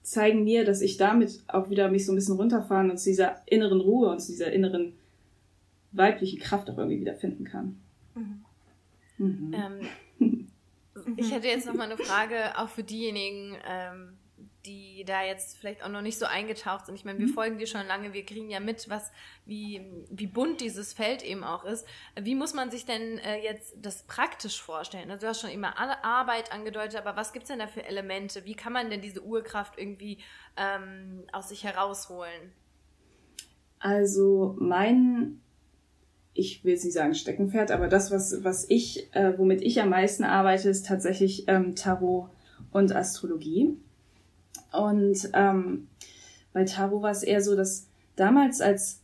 zeigen 0.03 0.45
mir, 0.45 0.65
dass 0.65 0.81
ich 0.81 0.97
damit 0.97 1.41
auch 1.49 1.69
wieder 1.69 1.91
mich 1.91 2.07
so 2.07 2.13
ein 2.13 2.17
bisschen 2.17 2.37
runterfahren 2.37 2.93
und 2.93 2.99
zu 2.99 3.11
dieser 3.11 3.43
inneren 3.47 3.81
Ruhe 3.81 4.09
und 4.09 4.21
zu 4.21 4.31
dieser 4.31 4.53
inneren 4.53 4.93
weiblichen 5.91 6.39
Kraft 6.39 6.71
auch 6.71 6.79
irgendwie 6.79 7.01
wiederfinden 7.01 7.43
kann. 7.43 7.81
Mhm. 8.15 8.45
Mhm. 9.19 9.55
Ähm, 10.21 10.47
ich 11.17 11.33
hätte 11.33 11.49
jetzt 11.49 11.67
noch 11.67 11.75
mal 11.75 11.91
eine 11.91 11.97
Frage 11.97 12.59
auch 12.59 12.69
für 12.69 12.83
diejenigen, 12.83 13.57
ähm, 13.67 14.19
die 14.67 15.05
da 15.05 15.25
jetzt 15.25 15.59
vielleicht 15.59 15.83
auch 15.83 15.89
noch 15.89 16.03
nicht 16.03 16.19
so 16.19 16.27
eingetaucht 16.27 16.87
sind. 16.87 16.95
Ich 16.95 17.05
meine, 17.05 17.19
wir 17.19 17.27
mhm. 17.27 17.33
folgen 17.33 17.59
dir 17.59 17.67
schon 17.67 17.87
lange, 17.87 18.13
wir 18.13 18.25
kriegen 18.25 18.49
ja 18.49 18.61
mit, 18.61 18.89
was, 18.89 19.11
wie, 19.45 19.85
wie 20.09 20.27
bunt 20.27 20.61
dieses 20.61 20.93
Feld 20.93 21.23
eben 21.23 21.43
auch 21.43 21.65
ist. 21.65 21.87
Wie 22.21 22.35
muss 22.35 22.55
man 22.55 22.71
sich 22.71 22.85
denn 22.85 23.19
äh, 23.19 23.43
jetzt 23.43 23.75
das 23.81 24.05
praktisch 24.05 24.63
vorstellen? 24.63 25.11
Also 25.11 25.23
du 25.23 25.29
hast 25.29 25.41
schon 25.41 25.51
immer 25.51 25.79
alle 25.79 26.05
Arbeit 26.05 26.53
angedeutet, 26.53 26.97
aber 26.97 27.17
was 27.17 27.33
gibt 27.33 27.45
es 27.45 27.49
denn 27.49 27.59
da 27.59 27.67
für 27.67 27.85
Elemente? 27.85 28.45
Wie 28.45 28.55
kann 28.55 28.73
man 28.73 28.89
denn 28.91 29.01
diese 29.01 29.23
Urkraft 29.23 29.79
irgendwie 29.79 30.19
ähm, 30.57 31.25
aus 31.33 31.49
sich 31.49 31.65
herausholen? 31.65 32.53
Also 33.81 34.55
mein, 34.61 35.41
ich 36.35 36.65
will 36.65 36.73
jetzt 36.73 36.85
nicht 36.85 36.95
sagen 36.95 37.15
Steckenpferd, 37.15 37.71
aber 37.71 37.89
das, 37.89 38.11
was, 38.11 38.43
was 38.43 38.69
ich, 38.69 39.09
äh, 39.15 39.37
womit 39.39 39.62
ich 39.62 39.81
am 39.81 39.91
meisten 39.91 40.25
arbeite, 40.25 40.69
ist 40.69 40.87
tatsächlich 40.87 41.45
ähm, 41.49 41.75
Tarot 41.75 42.31
und 42.71 42.95
Astrologie. 42.95 43.77
Und 44.73 45.31
ähm, 45.35 45.89
bei 46.53 46.65
Tarot 46.65 47.03
war 47.03 47.11
es 47.11 47.23
eher 47.23 47.43
so, 47.43 47.55
dass 47.55 47.87
damals, 48.17 48.61
als 48.61 49.01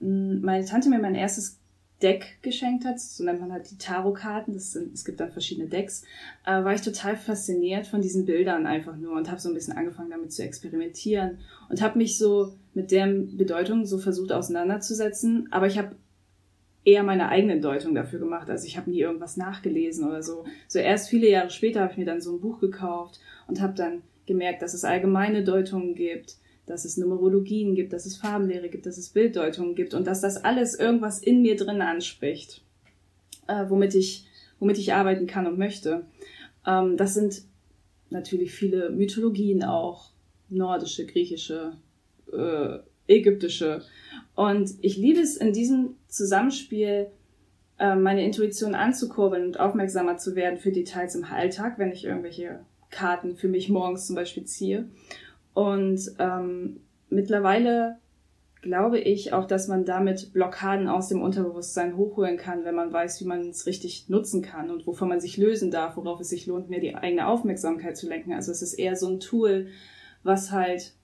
meine 0.00 0.64
Tante 0.64 0.88
mir 0.88 0.98
mein 0.98 1.14
erstes 1.14 1.58
Deck 2.02 2.38
geschenkt 2.42 2.84
hat, 2.84 3.00
so 3.00 3.24
nennt 3.24 3.40
man 3.40 3.52
halt 3.52 3.70
die 3.70 3.78
Tarotkarten, 3.78 4.54
das 4.54 4.72
sind, 4.72 4.94
es 4.94 5.04
gibt 5.04 5.18
dann 5.18 5.32
verschiedene 5.32 5.68
Decks, 5.68 6.04
äh, 6.46 6.62
war 6.62 6.72
ich 6.72 6.82
total 6.82 7.16
fasziniert 7.16 7.88
von 7.88 8.00
diesen 8.00 8.24
Bildern 8.24 8.66
einfach 8.66 8.96
nur 8.96 9.16
und 9.16 9.28
habe 9.28 9.40
so 9.40 9.48
ein 9.48 9.54
bisschen 9.54 9.76
angefangen 9.76 10.10
damit 10.10 10.32
zu 10.32 10.44
experimentieren 10.44 11.38
und 11.68 11.82
habe 11.82 11.98
mich 11.98 12.16
so 12.16 12.52
mit 12.72 12.92
deren 12.92 13.36
Bedeutung 13.36 13.84
so 13.84 13.98
versucht 13.98 14.30
auseinanderzusetzen, 14.30 15.48
aber 15.50 15.66
ich 15.66 15.76
habe 15.76 15.96
eher 16.84 17.02
meine 17.02 17.28
eigene 17.28 17.60
Deutung 17.60 17.94
dafür 17.94 18.18
gemacht. 18.18 18.48
Also 18.48 18.66
ich 18.66 18.76
habe 18.76 18.90
nie 18.90 19.00
irgendwas 19.00 19.36
nachgelesen 19.36 20.08
oder 20.08 20.22
so. 20.22 20.44
So 20.68 20.78
erst 20.78 21.08
viele 21.08 21.28
Jahre 21.28 21.50
später 21.50 21.80
habe 21.80 21.92
ich 21.92 21.98
mir 21.98 22.06
dann 22.06 22.20
so 22.20 22.32
ein 22.32 22.40
Buch 22.40 22.60
gekauft 22.60 23.20
und 23.46 23.60
habe 23.60 23.74
dann 23.74 24.02
gemerkt, 24.26 24.62
dass 24.62 24.74
es 24.74 24.84
allgemeine 24.84 25.44
Deutungen 25.44 25.94
gibt, 25.94 26.36
dass 26.66 26.84
es 26.84 26.96
Numerologien 26.96 27.74
gibt, 27.74 27.92
dass 27.92 28.06
es 28.06 28.16
Farbenlehre 28.16 28.68
gibt, 28.68 28.86
dass 28.86 28.98
es 28.98 29.08
Bilddeutungen 29.08 29.74
gibt 29.74 29.94
und 29.94 30.06
dass 30.06 30.20
das 30.20 30.44
alles 30.44 30.78
irgendwas 30.78 31.18
in 31.20 31.42
mir 31.42 31.56
drin 31.56 31.80
anspricht, 31.80 32.62
äh, 33.46 33.64
womit 33.68 33.94
ich, 33.94 34.26
womit 34.58 34.78
ich 34.78 34.92
arbeiten 34.92 35.26
kann 35.26 35.46
und 35.46 35.58
möchte. 35.58 36.04
Ähm, 36.66 36.96
das 36.96 37.14
sind 37.14 37.42
natürlich 38.10 38.52
viele 38.52 38.90
Mythologien 38.90 39.64
auch, 39.64 40.10
nordische, 40.50 41.06
griechische, 41.06 41.72
äh, 42.32 42.78
ägyptische. 43.06 43.82
Und 44.34 44.72
ich 44.82 44.96
liebe 44.96 45.20
es 45.20 45.36
in 45.36 45.52
diesem 45.52 45.96
Zusammenspiel, 46.08 47.08
äh, 47.78 47.94
meine 47.94 48.24
Intuition 48.24 48.74
anzukurbeln 48.74 49.46
und 49.46 49.60
aufmerksamer 49.60 50.16
zu 50.16 50.34
werden 50.34 50.58
für 50.58 50.72
Details 50.72 51.14
im 51.14 51.24
Alltag, 51.24 51.78
wenn 51.78 51.92
ich 51.92 52.04
irgendwelche 52.04 52.60
Karten 52.90 53.36
für 53.36 53.48
mich 53.48 53.68
morgens 53.68 54.06
zum 54.06 54.16
Beispiel 54.16 54.44
ziehe. 54.44 54.88
Und 55.54 56.00
ähm, 56.18 56.80
mittlerweile 57.10 57.98
glaube 58.60 58.98
ich 58.98 59.32
auch, 59.32 59.46
dass 59.46 59.68
man 59.68 59.84
damit 59.84 60.32
Blockaden 60.32 60.88
aus 60.88 61.08
dem 61.08 61.22
Unterbewusstsein 61.22 61.96
hochholen 61.96 62.36
kann, 62.36 62.64
wenn 62.64 62.74
man 62.74 62.92
weiß, 62.92 63.20
wie 63.20 63.24
man 63.24 63.50
es 63.50 63.66
richtig 63.66 64.08
nutzen 64.08 64.42
kann 64.42 64.70
und 64.70 64.86
wovon 64.86 65.08
man 65.08 65.20
sich 65.20 65.36
lösen 65.36 65.70
darf, 65.70 65.96
worauf 65.96 66.20
es 66.20 66.30
sich 66.30 66.46
lohnt, 66.46 66.68
mehr 66.68 66.80
die 66.80 66.96
eigene 66.96 67.28
Aufmerksamkeit 67.28 67.96
zu 67.96 68.08
lenken. 68.08 68.32
Also 68.32 68.50
es 68.50 68.62
ist 68.62 68.74
eher 68.74 68.96
so 68.96 69.08
ein 69.08 69.20
Tool, 69.20 69.68
was 70.24 70.50
halt 70.50 70.94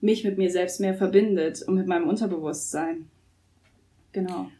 mich 0.00 0.24
mit 0.24 0.36
mir 0.36 0.50
selbst 0.50 0.80
mehr 0.80 0.94
verbindet 0.94 1.62
und 1.62 1.74
mit 1.74 1.86
meinem 1.86 2.08
Unterbewusstsein. 2.08 3.08
Genau. 4.20 4.50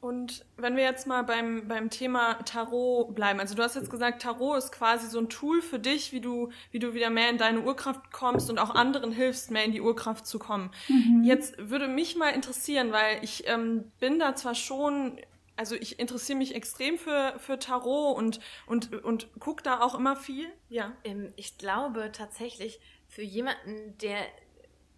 Und 0.00 0.44
wenn 0.56 0.76
wir 0.76 0.84
jetzt 0.84 1.06
mal 1.06 1.22
beim, 1.22 1.66
beim 1.66 1.90
Thema 1.90 2.34
Tarot 2.44 3.12
bleiben, 3.14 3.40
also 3.40 3.56
du 3.56 3.62
hast 3.62 3.74
jetzt 3.74 3.90
gesagt, 3.90 4.22
Tarot 4.22 4.58
ist 4.58 4.70
quasi 4.70 5.08
so 5.08 5.18
ein 5.18 5.28
Tool 5.28 5.62
für 5.62 5.80
dich, 5.80 6.12
wie 6.12 6.20
du, 6.20 6.50
wie 6.70 6.78
du 6.78 6.94
wieder 6.94 7.10
mehr 7.10 7.28
in 7.30 7.38
deine 7.38 7.62
Urkraft 7.62 8.12
kommst 8.12 8.48
und 8.48 8.58
auch 8.58 8.70
anderen 8.70 9.10
hilfst, 9.10 9.50
mehr 9.50 9.64
in 9.64 9.72
die 9.72 9.80
Urkraft 9.80 10.26
zu 10.26 10.38
kommen. 10.38 10.70
Mhm. 10.88 11.24
Jetzt 11.24 11.56
würde 11.58 11.88
mich 11.88 12.14
mal 12.14 12.28
interessieren, 12.28 12.92
weil 12.92 13.18
ich 13.22 13.48
ähm, 13.48 13.90
bin 13.98 14.18
da 14.18 14.34
zwar 14.36 14.54
schon 14.54 15.18
also 15.56 15.74
ich 15.74 15.98
interessiere 15.98 16.38
mich 16.38 16.54
extrem 16.54 16.98
für, 16.98 17.34
für 17.38 17.58
Tarot 17.58 18.16
und, 18.16 18.40
und, 18.66 18.92
und 19.02 19.28
gucke 19.40 19.62
da 19.62 19.80
auch 19.80 19.94
immer 19.94 20.14
viel. 20.14 20.46
Ja. 20.68 20.92
Ähm, 21.02 21.32
ich 21.36 21.56
glaube 21.56 22.12
tatsächlich, 22.12 22.78
für 23.08 23.22
jemanden, 23.22 23.96
der 23.98 24.18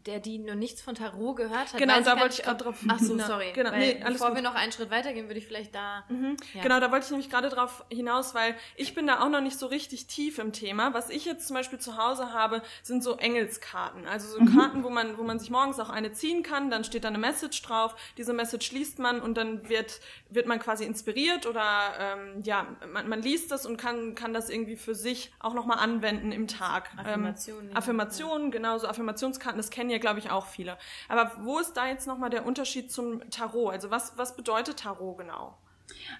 der 0.09 0.21
die 0.21 0.39
nur 0.39 0.55
nichts 0.55 0.81
von 0.81 0.95
Tarot 0.95 1.37
gehört 1.37 1.75
hat. 1.75 1.77
Genau, 1.77 2.01
da 2.01 2.19
wollte 2.19 2.37
ich 2.39 2.43
gerade 2.43 2.65
drauf. 2.65 2.77
Ach 2.89 2.99
so, 2.99 3.13
genau. 3.13 3.27
sorry. 3.27 3.53
Genau, 3.55 3.71
weil, 3.73 3.79
nee, 3.79 4.03
bevor 4.07 4.29
gut. 4.29 4.37
wir 4.37 4.43
noch 4.43 4.55
einen 4.55 4.73
Schritt 4.73 4.91
weitergehen, 4.91 5.29
würde 5.29 5.39
ich 5.39 5.47
vielleicht 5.47 5.75
da. 5.75 6.05
Mhm. 6.09 6.39
Ja. 6.55 6.63
Genau, 6.63 6.81
da 6.81 6.91
wollte 6.91 7.05
ich 7.05 7.11
nämlich 7.11 7.29
gerade 7.29 7.51
drauf 7.51 7.85
hinaus, 7.91 8.35
weil 8.35 8.55
ich 8.77 8.95
bin 8.95 9.07
da 9.07 9.21
auch 9.21 9.29
noch 9.29 9.43
nicht 9.43 9.59
so 9.59 9.67
richtig 9.67 10.07
tief 10.07 10.39
im 10.39 10.55
Thema. 10.55 10.95
Was 10.95 11.11
ich 11.11 11.27
jetzt 11.27 11.47
zum 11.47 11.55
Beispiel 11.55 11.79
zu 11.79 11.99
Hause 11.99 12.33
habe, 12.33 12.63
sind 12.83 13.05
so 13.05 13.17
Engelskarten. 13.17 14.07
Also 14.07 14.29
so 14.29 14.41
mhm. 14.41 14.57
Karten, 14.57 14.83
wo 14.83 14.89
man, 14.89 15.19
wo 15.19 15.25
man 15.25 15.39
sich 15.39 15.51
morgens 15.51 15.79
auch 15.79 15.91
eine 15.91 16.13
ziehen 16.13 16.43
kann, 16.43 16.71
dann 16.71 16.85
steht 16.85 17.05
da 17.05 17.09
eine 17.09 17.19
Message 17.19 17.61
drauf. 17.61 17.95
Diese 18.17 18.33
Message 18.33 18.73
liest 18.73 18.99
man 18.99 19.21
und 19.21 19.37
dann 19.37 19.69
wird, 19.69 20.01
wird 20.31 20.47
man 20.47 20.59
quasi 20.59 20.87
inspiriert 20.87 21.45
oder 21.45 21.63
ähm, 22.01 22.43
ja, 22.45 22.67
man, 22.91 23.11
man 23.11 23.21
liest 23.21 23.51
das 23.51 23.67
und 23.67 23.77
kann, 23.77 24.15
kann 24.15 24.33
das 24.33 24.49
irgendwie 24.49 24.77
für 24.77 24.95
sich 24.95 25.33
auch 25.39 25.53
nochmal 25.53 25.81
anwenden 25.81 26.33
im 26.33 26.49
Tag. 26.49 26.89
Affirmationen. 26.97 27.71
Ähm, 27.71 27.77
Affirmationen, 27.77 28.47
ja. 28.47 28.53
genau, 28.53 28.79
so 28.79 28.87
Affirmationskarten, 28.87 29.59
das 29.59 29.69
kennen 29.69 29.91
ja, 29.91 29.98
glaube 30.01 30.19
ich, 30.19 30.31
auch 30.31 30.47
viele. 30.47 30.77
Aber 31.09 31.33
wo 31.43 31.59
ist 31.59 31.75
da 31.75 31.89
jetzt 31.89 32.07
nochmal 32.07 32.31
der 32.31 32.47
Unterschied 32.47 32.91
zum 32.91 33.29
Tarot? 33.31 33.73
Also 33.73 33.91
was, 33.91 34.17
was 34.17 34.37
bedeutet 34.37 34.79
Tarot 34.79 35.19
genau? 35.19 35.57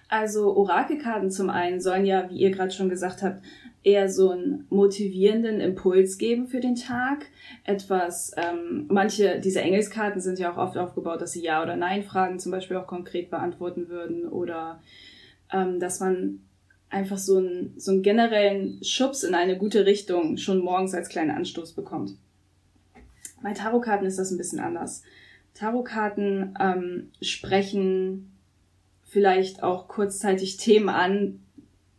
Also 0.07 0.55
Orakelkarten 0.55 1.31
zum 1.31 1.49
einen 1.49 1.79
sollen 1.79 2.05
ja, 2.05 2.29
wie 2.29 2.37
ihr 2.37 2.51
gerade 2.51 2.71
schon 2.71 2.89
gesagt 2.89 3.21
habt, 3.21 3.43
eher 3.83 4.09
so 4.09 4.31
einen 4.31 4.65
motivierenden 4.69 5.61
Impuls 5.61 6.17
geben 6.17 6.47
für 6.47 6.59
den 6.59 6.75
Tag. 6.75 7.27
Etwas, 7.63 8.31
ähm, 8.35 8.85
manche 8.89 9.39
dieser 9.39 9.61
Engelskarten 9.61 10.21
sind 10.21 10.39
ja 10.39 10.51
auch 10.51 10.57
oft 10.57 10.77
aufgebaut, 10.77 11.21
dass 11.21 11.31
sie 11.31 11.43
Ja 11.43 11.61
oder 11.63 11.75
Nein 11.75 12.03
Fragen 12.03 12.39
zum 12.39 12.51
Beispiel 12.51 12.77
auch 12.77 12.87
konkret 12.87 13.29
beantworten 13.29 13.89
würden 13.89 14.27
oder 14.27 14.81
ähm, 15.51 15.79
dass 15.79 15.99
man 15.99 16.41
einfach 16.89 17.17
so 17.17 17.37
einen, 17.37 17.73
so 17.77 17.91
einen 17.91 18.01
generellen 18.01 18.83
Schubs 18.83 19.23
in 19.23 19.35
eine 19.35 19.57
gute 19.57 19.85
Richtung 19.85 20.37
schon 20.37 20.59
morgens 20.59 20.93
als 20.93 21.09
kleinen 21.09 21.31
Anstoß 21.31 21.73
bekommt. 21.73 22.15
Bei 23.41 23.53
Tarotkarten 23.53 24.07
ist 24.07 24.19
das 24.19 24.31
ein 24.31 24.37
bisschen 24.37 24.59
anders. 24.59 25.03
Tarotkarten 25.53 26.55
ähm, 26.59 27.11
sprechen 27.21 28.31
vielleicht 29.03 29.63
auch 29.63 29.87
kurzzeitig 29.87 30.57
Themen 30.57 30.89
an, 30.89 31.39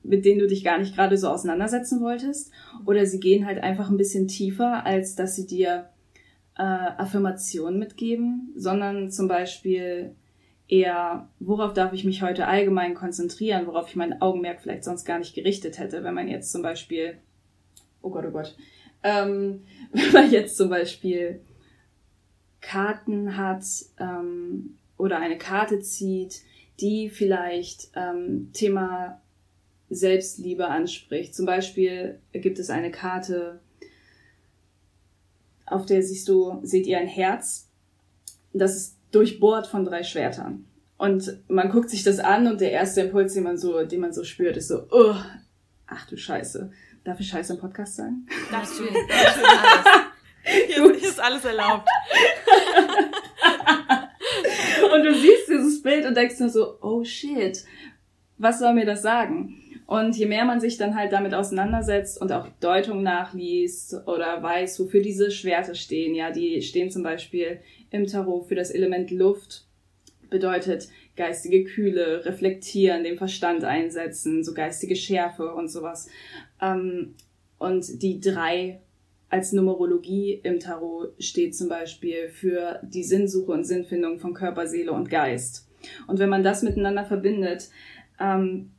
mit 0.02 0.24
denen 0.24 0.38
du 0.38 0.46
dich 0.46 0.64
gar 0.64 0.78
nicht 0.78 0.94
gerade 0.94 1.18
so 1.18 1.28
auseinandersetzen 1.28 2.00
wolltest. 2.00 2.52
Oder 2.86 3.04
sie 3.06 3.20
gehen 3.20 3.46
halt 3.46 3.62
einfach 3.62 3.90
ein 3.90 3.96
bisschen 3.96 4.28
tiefer, 4.28 4.86
als 4.86 5.14
dass 5.14 5.36
sie 5.36 5.46
dir 5.46 5.90
äh, 6.56 6.62
Affirmationen 6.62 7.78
mitgeben, 7.78 8.52
sondern 8.56 9.10
zum 9.10 9.28
Beispiel 9.28 10.14
eher, 10.68 11.28
worauf 11.40 11.74
darf 11.74 11.92
ich 11.92 12.04
mich 12.04 12.22
heute 12.22 12.46
allgemein 12.46 12.94
konzentrieren, 12.94 13.66
worauf 13.66 13.88
ich 13.88 13.96
mein 13.96 14.22
Augenmerk 14.22 14.60
vielleicht 14.62 14.84
sonst 14.84 15.04
gar 15.04 15.18
nicht 15.18 15.34
gerichtet 15.34 15.78
hätte, 15.78 16.04
wenn 16.04 16.14
man 16.14 16.28
jetzt 16.28 16.52
zum 16.52 16.62
Beispiel, 16.62 17.18
oh 18.02 18.10
Gott, 18.10 18.24
oh 18.26 18.30
Gott, 18.30 18.56
ähm, 19.02 19.62
wenn 19.92 20.12
man 20.12 20.30
jetzt 20.30 20.56
zum 20.56 20.70
Beispiel 20.70 21.40
Karten 22.60 23.36
hat 23.36 23.64
ähm, 23.98 24.78
oder 24.96 25.18
eine 25.18 25.38
Karte 25.38 25.80
zieht, 25.80 26.42
die 26.80 27.08
vielleicht 27.08 27.90
ähm, 27.94 28.50
Thema 28.52 29.20
Selbstliebe 29.88 30.68
anspricht. 30.68 31.34
Zum 31.34 31.46
Beispiel 31.46 32.20
gibt 32.32 32.58
es 32.58 32.70
eine 32.70 32.90
Karte, 32.90 33.60
auf 35.66 35.86
der 35.86 36.02
siehst 36.02 36.28
du, 36.28 36.60
seht 36.62 36.86
ihr 36.86 36.98
ein 36.98 37.08
Herz. 37.08 37.68
Das 38.52 38.76
ist 38.76 38.96
durchbohrt 39.12 39.66
von 39.66 39.84
drei 39.84 40.02
Schwertern. 40.02 40.64
Und 40.96 41.38
man 41.48 41.70
guckt 41.70 41.88
sich 41.90 42.02
das 42.02 42.18
an 42.18 42.46
und 42.46 42.60
der 42.60 42.72
erste 42.72 43.00
Impuls, 43.00 43.34
den 43.34 43.44
man 43.44 43.56
so, 43.56 43.84
den 43.84 44.00
man 44.00 44.12
so 44.12 44.22
spürt, 44.22 44.56
ist 44.56 44.68
so, 44.68 44.86
oh, 44.90 45.14
ach 45.86 46.06
du 46.06 46.16
Scheiße. 46.16 46.70
Darf 47.04 47.18
ich 47.18 47.28
Scheiße 47.28 47.54
im 47.54 47.58
Podcast 47.58 47.96
sagen? 47.96 48.26
Darfst 48.50 48.78
du, 48.78 48.84
darfst 48.84 49.38
du 49.38 49.44
alles. 49.44 49.86
Hier, 50.42 50.82
hier 50.82 50.94
ist 50.94 51.20
alles 51.20 51.44
erlaubt. 51.44 51.88
und 54.94 55.04
du 55.04 55.14
siehst 55.14 55.48
dieses 55.48 55.82
Bild 55.82 56.06
und 56.06 56.16
denkst 56.16 56.40
nur 56.40 56.48
so, 56.48 56.78
oh 56.80 57.04
shit, 57.04 57.64
was 58.38 58.58
soll 58.58 58.74
mir 58.74 58.86
das 58.86 59.02
sagen? 59.02 59.56
Und 59.86 60.16
je 60.16 60.26
mehr 60.26 60.44
man 60.44 60.60
sich 60.60 60.76
dann 60.76 60.94
halt 60.94 61.12
damit 61.12 61.34
auseinandersetzt 61.34 62.20
und 62.20 62.32
auch 62.32 62.48
Deutung 62.60 63.02
nachliest 63.02 64.06
oder 64.06 64.42
weiß, 64.42 64.78
wofür 64.80 65.02
diese 65.02 65.30
Schwerte 65.30 65.74
stehen, 65.74 66.14
ja, 66.14 66.30
die 66.30 66.62
stehen 66.62 66.90
zum 66.90 67.02
Beispiel 67.02 67.60
im 67.90 68.06
Tarot 68.06 68.46
für 68.46 68.54
das 68.54 68.70
Element 68.70 69.10
Luft, 69.10 69.66
bedeutet 70.30 70.88
geistige 71.16 71.64
Kühle, 71.64 72.24
reflektieren, 72.24 73.04
den 73.04 73.18
Verstand 73.18 73.64
einsetzen, 73.64 74.42
so 74.44 74.54
geistige 74.54 74.96
Schärfe 74.96 75.52
und 75.54 75.68
sowas. 75.68 76.08
Ähm, 76.60 77.14
und 77.58 78.02
die 78.02 78.20
drei 78.20 78.80
als 79.28 79.52
Numerologie 79.52 80.40
im 80.42 80.58
Tarot 80.58 81.14
steht 81.22 81.54
zum 81.54 81.68
Beispiel 81.68 82.28
für 82.28 82.80
die 82.82 83.04
Sinnsuche 83.04 83.52
und 83.52 83.64
Sinnfindung 83.64 84.18
von 84.18 84.34
Körper, 84.34 84.66
Seele 84.66 84.92
und 84.92 85.08
Geist. 85.08 85.68
Und 86.06 86.18
wenn 86.18 86.28
man 86.28 86.42
das 86.42 86.62
miteinander 86.62 87.04
verbindet, 87.04 87.70
ähm, 88.18 88.72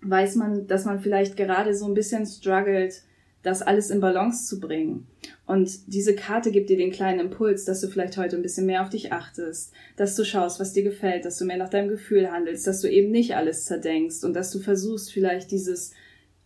weiß 0.00 0.36
man, 0.36 0.66
dass 0.66 0.84
man 0.84 1.00
vielleicht 1.00 1.36
gerade 1.36 1.74
so 1.74 1.86
ein 1.86 1.94
bisschen 1.94 2.26
struggelt 2.26 3.02
das 3.42 3.62
alles 3.62 3.90
in 3.90 4.00
Balance 4.00 4.46
zu 4.46 4.60
bringen. 4.60 5.06
Und 5.46 5.70
diese 5.86 6.14
Karte 6.14 6.50
gibt 6.50 6.70
dir 6.70 6.76
den 6.76 6.90
kleinen 6.90 7.20
Impuls, 7.20 7.64
dass 7.64 7.80
du 7.80 7.88
vielleicht 7.88 8.16
heute 8.16 8.36
ein 8.36 8.42
bisschen 8.42 8.66
mehr 8.66 8.82
auf 8.82 8.90
dich 8.90 9.12
achtest, 9.12 9.72
dass 9.96 10.16
du 10.16 10.24
schaust, 10.24 10.60
was 10.60 10.72
dir 10.72 10.82
gefällt, 10.82 11.24
dass 11.24 11.38
du 11.38 11.44
mehr 11.44 11.56
nach 11.56 11.70
deinem 11.70 11.88
Gefühl 11.88 12.30
handelst, 12.30 12.66
dass 12.66 12.80
du 12.80 12.90
eben 12.90 13.10
nicht 13.10 13.36
alles 13.36 13.64
zerdenkst 13.64 14.24
und 14.24 14.34
dass 14.34 14.50
du 14.50 14.58
versuchst, 14.58 15.12
vielleicht 15.12 15.50
dieses 15.50 15.92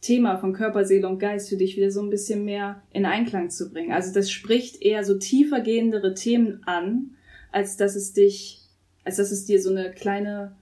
Thema 0.01 0.37
von 0.37 0.53
Körper, 0.53 0.85
Seele 0.85 1.09
und 1.09 1.19
Geist 1.19 1.49
für 1.49 1.57
dich 1.57 1.77
wieder 1.77 1.91
so 1.91 2.03
ein 2.03 2.11
bisschen 2.11 2.45
mehr 2.45 2.83
in 2.93 3.07
Einklang 3.07 3.51
zu 3.51 3.71
bringen. 3.71 3.93
Also 3.93 4.13
das 4.13 4.31
spricht 4.31 4.83
eher 4.83 5.05
so 5.05 5.17
tiefer 5.17 5.61
gehendere 5.61 6.15
Themen 6.15 6.63
an, 6.67 7.13
als 7.53 7.77
dass 7.77 7.95
es 7.95 8.13
dich, 8.13 8.61
als 9.05 9.17
dass 9.17 9.31
es 9.31 9.45
dir 9.45 9.63
so 9.63 9.71
eine 9.71 9.93
kleine 9.93 10.57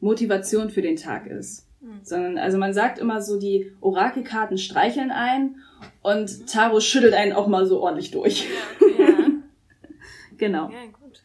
Motivation 0.00 0.70
für 0.70 0.82
den 0.82 0.96
Tag 0.96 1.26
ist. 1.26 1.65
Mhm. 1.86 2.00
Sondern, 2.02 2.38
also 2.38 2.58
man 2.58 2.74
sagt 2.74 2.98
immer 2.98 3.22
so, 3.22 3.38
die 3.38 3.72
Orakelkarten 3.80 4.58
streicheln 4.58 5.12
ein 5.12 5.56
und 6.02 6.40
mhm. 6.40 6.46
Tarot 6.46 6.82
schüttelt 6.82 7.14
einen 7.14 7.32
auch 7.32 7.46
mal 7.46 7.66
so 7.66 7.80
ordentlich 7.80 8.10
durch. 8.10 8.48
Ja, 8.80 9.04
ja. 9.04 9.16
genau. 10.36 10.70
Ja, 10.70 10.86
gut. 10.86 11.22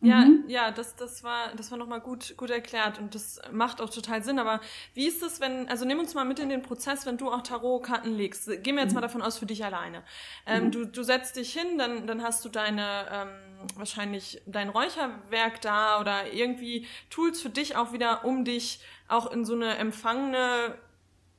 Ja, 0.00 0.16
mhm. 0.18 0.44
ja, 0.48 0.70
das, 0.70 0.96
das 0.96 1.24
war, 1.24 1.54
das 1.56 1.70
war 1.70 1.78
nochmal 1.78 2.00
gut, 2.00 2.36
gut 2.36 2.50
erklärt 2.50 2.98
und 2.98 3.14
das 3.14 3.40
macht 3.50 3.80
auch 3.80 3.88
total 3.88 4.22
Sinn. 4.22 4.38
Aber 4.38 4.60
wie 4.92 5.06
ist 5.06 5.22
es, 5.22 5.40
wenn, 5.40 5.66
also 5.68 5.86
nimm 5.86 5.98
uns 5.98 6.14
mal 6.14 6.26
mit 6.26 6.38
in 6.38 6.50
den 6.50 6.60
Prozess, 6.60 7.06
wenn 7.06 7.16
du 7.16 7.30
auch 7.30 7.42
Tarotkarten 7.42 8.14
legst. 8.14 8.46
Gehen 8.62 8.76
wir 8.76 8.82
jetzt 8.82 8.90
mhm. 8.90 8.96
mal 8.96 9.00
davon 9.00 9.22
aus, 9.22 9.38
für 9.38 9.46
dich 9.46 9.64
alleine. 9.64 10.02
Ähm, 10.46 10.64
mhm. 10.64 10.70
du, 10.72 10.84
du 10.84 11.02
setzt 11.02 11.36
dich 11.36 11.54
hin, 11.54 11.78
dann, 11.78 12.06
dann 12.06 12.22
hast 12.22 12.44
du 12.44 12.50
deine, 12.50 13.06
ähm, 13.10 13.28
wahrscheinlich 13.76 14.42
dein 14.46 14.68
Räucherwerk 14.68 15.62
da 15.62 15.98
oder 16.00 16.32
irgendwie 16.34 16.86
Tools 17.08 17.40
für 17.40 17.50
dich 17.50 17.76
auch 17.76 17.94
wieder, 17.94 18.26
um 18.26 18.44
dich 18.44 18.80
auch 19.08 19.30
in 19.30 19.44
so 19.44 19.54
eine 19.54 19.76
empfangene, 19.76 20.74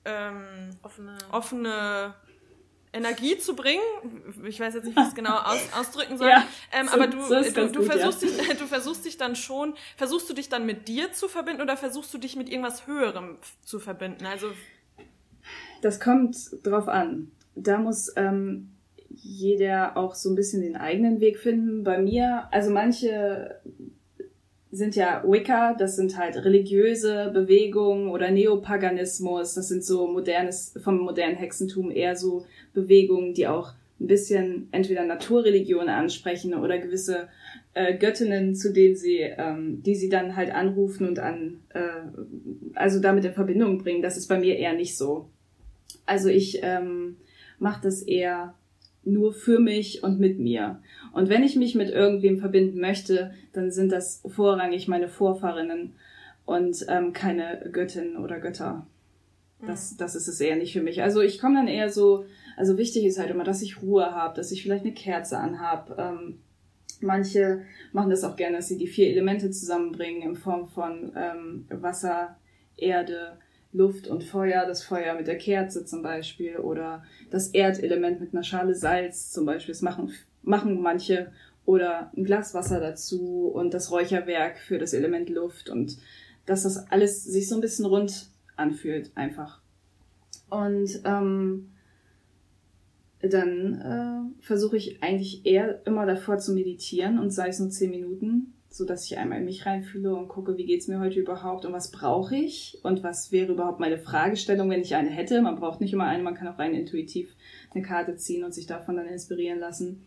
ähm, 0.05 0.71
offene, 0.81 1.17
offene 1.31 2.13
Energie 2.95 3.37
zu 3.37 3.55
bringen. 3.55 3.81
Ich 4.45 4.59
weiß 4.59 4.73
jetzt 4.73 4.85
nicht, 4.85 4.95
wie 4.95 5.01
ich 5.01 5.07
es 5.09 5.15
genau 5.15 5.37
aus, 5.37 5.59
ausdrücken 5.79 6.17
soll. 6.17 6.29
Ja, 6.29 6.47
ähm, 6.71 6.87
so, 6.87 6.93
aber 6.93 7.07
du, 7.07 7.21
so 7.21 7.41
du, 7.41 7.67
du, 7.69 7.79
gut, 7.79 7.85
versuchst 7.91 8.23
ja. 8.23 8.29
dich, 8.29 8.47
du 8.59 8.67
versuchst 8.67 9.05
dich 9.05 9.17
dann 9.17 9.35
schon, 9.35 9.75
versuchst 9.97 10.29
du 10.29 10.33
dich 10.33 10.49
dann 10.49 10.65
mit 10.65 10.87
dir 10.87 11.11
zu 11.11 11.27
verbinden 11.27 11.61
oder 11.61 11.77
versuchst 11.77 12.13
du 12.13 12.17
dich 12.17 12.35
mit 12.35 12.49
irgendwas 12.49 12.87
Höherem 12.87 13.37
zu 13.63 13.79
verbinden? 13.79 14.25
Also 14.25 14.47
das 15.81 15.99
kommt 15.99 16.37
drauf 16.63 16.87
an. 16.87 17.31
Da 17.55 17.77
muss 17.77 18.11
ähm, 18.15 18.71
jeder 19.09 19.97
auch 19.97 20.15
so 20.15 20.29
ein 20.29 20.35
bisschen 20.35 20.61
den 20.61 20.75
eigenen 20.75 21.19
Weg 21.19 21.39
finden. 21.39 21.83
Bei 21.83 21.99
mir, 21.99 22.47
also 22.51 22.71
manche 22.71 23.61
sind 24.75 24.95
ja 24.95 25.23
Wicca, 25.25 25.73
das 25.73 25.95
sind 25.95 26.17
halt 26.17 26.35
religiöse 26.43 27.31
Bewegungen 27.33 28.09
oder 28.09 28.31
Neopaganismus, 28.31 29.53
das 29.53 29.69
sind 29.69 29.83
so 29.83 30.07
modernes, 30.07 30.73
vom 30.83 30.99
modernen 30.99 31.35
Hexentum 31.35 31.91
eher 31.91 32.15
so 32.15 32.45
Bewegungen, 32.73 33.33
die 33.33 33.47
auch 33.47 33.73
ein 33.99 34.07
bisschen 34.07 34.67
entweder 34.71 35.05
Naturreligionen 35.05 35.89
ansprechen 35.89 36.53
oder 36.53 36.77
gewisse 36.79 37.29
äh, 37.73 37.97
Göttinnen, 37.97 38.53
zu 38.53 38.73
denen 38.73 38.95
sie, 38.95 39.19
ähm, 39.19 39.81
die 39.83 39.95
sie 39.95 40.09
dann 40.09 40.35
halt 40.35 40.53
anrufen 40.53 41.07
und 41.07 41.19
an, 41.19 41.61
äh, 41.69 41.79
also 42.73 42.99
damit 42.99 43.23
in 43.23 43.33
Verbindung 43.33 43.77
bringen. 43.77 44.01
Das 44.01 44.17
ist 44.17 44.27
bei 44.27 44.37
mir 44.37 44.57
eher 44.57 44.73
nicht 44.73 44.97
so. 44.97 45.29
Also 46.05 46.29
ich 46.29 46.59
ähm, 46.61 47.17
mache 47.57 47.81
das 47.83 48.01
eher 48.01 48.53
nur 49.05 49.33
für 49.33 49.59
mich 49.59 50.03
und 50.03 50.19
mit 50.19 50.39
mir. 50.39 50.81
Und 51.13 51.29
wenn 51.29 51.43
ich 51.43 51.55
mich 51.55 51.75
mit 51.75 51.89
irgendwem 51.89 52.39
verbinden 52.39 52.79
möchte, 52.79 53.33
dann 53.53 53.71
sind 53.71 53.91
das 53.91 54.21
vorrangig 54.27 54.87
meine 54.87 55.07
Vorfahrinnen 55.07 55.93
und 56.45 56.85
ähm, 56.89 57.13
keine 57.13 57.69
Göttinnen 57.71 58.17
oder 58.17 58.39
Götter. 58.39 58.85
Das, 59.65 59.93
mhm. 59.93 59.97
das 59.97 60.15
ist 60.15 60.27
es 60.27 60.41
eher 60.41 60.55
nicht 60.55 60.73
für 60.73 60.81
mich. 60.81 61.01
Also 61.01 61.21
ich 61.21 61.39
komme 61.39 61.55
dann 61.55 61.67
eher 61.67 61.89
so, 61.89 62.25
also 62.57 62.77
wichtig 62.77 63.05
ist 63.05 63.19
halt 63.19 63.29
immer, 63.29 63.43
dass 63.43 63.61
ich 63.61 63.81
Ruhe 63.81 64.11
habe, 64.11 64.35
dass 64.35 64.51
ich 64.51 64.63
vielleicht 64.63 64.85
eine 64.85 64.93
Kerze 64.93 65.37
anhab. 65.37 65.95
Ähm, 65.97 66.39
manche 67.01 67.61
machen 67.93 68.09
das 68.09 68.23
auch 68.23 68.35
gerne, 68.35 68.57
dass 68.57 68.67
sie 68.67 68.77
die 68.77 68.87
vier 68.87 69.09
Elemente 69.09 69.51
zusammenbringen 69.51 70.21
in 70.21 70.35
Form 70.35 70.67
von 70.67 71.13
ähm, 71.15 71.65
Wasser, 71.69 72.37
Erde, 72.77 73.37
Luft 73.75 74.07
und 74.07 74.23
Feuer, 74.23 74.65
das 74.65 74.83
Feuer 74.83 75.15
mit 75.15 75.27
der 75.27 75.37
Kerze 75.37 75.85
zum 75.85 76.01
Beispiel 76.01 76.57
oder 76.57 77.03
das 77.29 77.49
Erdelement 77.49 78.21
mit 78.21 78.33
einer 78.33 78.43
Schale 78.43 78.73
Salz 78.73 79.31
zum 79.31 79.45
Beispiel. 79.45 79.73
Das 79.73 79.81
machen, 79.81 80.13
machen 80.43 80.81
manche 80.81 81.31
oder 81.65 82.11
ein 82.15 82.23
Glas 82.23 82.53
Wasser 82.53 82.79
dazu 82.79 83.51
und 83.53 83.73
das 83.73 83.91
Räucherwerk 83.91 84.59
für 84.59 84.77
das 84.77 84.93
Element 84.93 85.29
Luft 85.29 85.69
und 85.69 85.97
dass 86.45 86.63
das 86.63 86.89
alles 86.91 87.23
sich 87.23 87.49
so 87.49 87.55
ein 87.55 87.61
bisschen 87.61 87.85
rund 87.85 88.27
anfühlt 88.55 89.11
einfach. 89.15 89.61
Und 90.49 91.01
ähm, 91.03 91.71
dann 93.21 93.81
äh, 93.81 94.43
versuche 94.45 94.77
ich 94.77 95.03
eigentlich 95.03 95.45
eher 95.45 95.85
immer 95.85 96.05
davor 96.05 96.37
zu 96.37 96.53
meditieren 96.53 97.19
und 97.19 97.31
sei 97.31 97.49
es 97.49 97.59
nur 97.59 97.71
zehn 97.71 97.89
Minuten 97.89 98.53
so 98.75 98.83
dass 98.83 99.05
ich 99.05 99.17
einmal 99.17 99.39
in 99.39 99.45
mich 99.45 99.65
reinfühle 99.65 100.13
und 100.13 100.27
gucke, 100.27 100.57
wie 100.57 100.65
geht's 100.65 100.89
mir 100.89 100.99
heute 100.99 101.21
überhaupt 101.21 101.63
und 101.63 101.71
was 101.71 101.91
brauche 101.91 102.35
ich 102.35 102.77
und 102.83 103.03
was 103.03 103.31
wäre 103.31 103.53
überhaupt 103.53 103.79
meine 103.79 103.97
Fragestellung, 103.97 104.69
wenn 104.69 104.81
ich 104.81 104.95
eine 104.95 105.09
hätte. 105.09 105.41
Man 105.41 105.55
braucht 105.55 105.79
nicht 105.79 105.93
immer 105.93 106.03
eine, 106.03 106.23
man 106.23 106.35
kann 106.35 106.49
auch 106.49 106.59
rein 106.59 106.73
intuitiv 106.73 107.33
eine 107.73 107.83
Karte 107.83 108.17
ziehen 108.17 108.43
und 108.43 108.53
sich 108.53 108.67
davon 108.67 108.97
dann 108.97 109.07
inspirieren 109.07 109.59
lassen. 109.59 110.05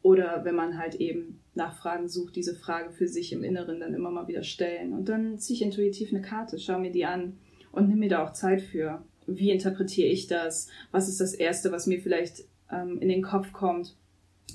Oder 0.00 0.46
wenn 0.46 0.54
man 0.54 0.78
halt 0.78 0.94
eben 0.94 1.40
Nachfragen 1.54 2.08
sucht, 2.08 2.36
diese 2.36 2.54
Frage 2.54 2.90
für 2.90 3.06
sich 3.06 3.34
im 3.34 3.44
Inneren 3.44 3.80
dann 3.80 3.92
immer 3.92 4.10
mal 4.10 4.28
wieder 4.28 4.44
stellen. 4.44 4.94
Und 4.94 5.10
dann 5.10 5.38
ziehe 5.38 5.56
ich 5.56 5.62
intuitiv 5.62 6.10
eine 6.10 6.22
Karte, 6.22 6.58
schaue 6.58 6.80
mir 6.80 6.92
die 6.92 7.04
an 7.04 7.36
und 7.70 7.90
nimm 7.90 7.98
mir 7.98 8.08
da 8.08 8.24
auch 8.24 8.32
Zeit 8.32 8.62
für. 8.62 9.02
Wie 9.26 9.50
interpretiere 9.50 10.08
ich 10.08 10.26
das? 10.26 10.68
Was 10.90 11.06
ist 11.06 11.20
das 11.20 11.34
Erste, 11.34 11.70
was 11.70 11.86
mir 11.86 12.00
vielleicht 12.00 12.44
ähm, 12.72 12.96
in 12.98 13.10
den 13.10 13.20
Kopf 13.20 13.52
kommt? 13.52 13.94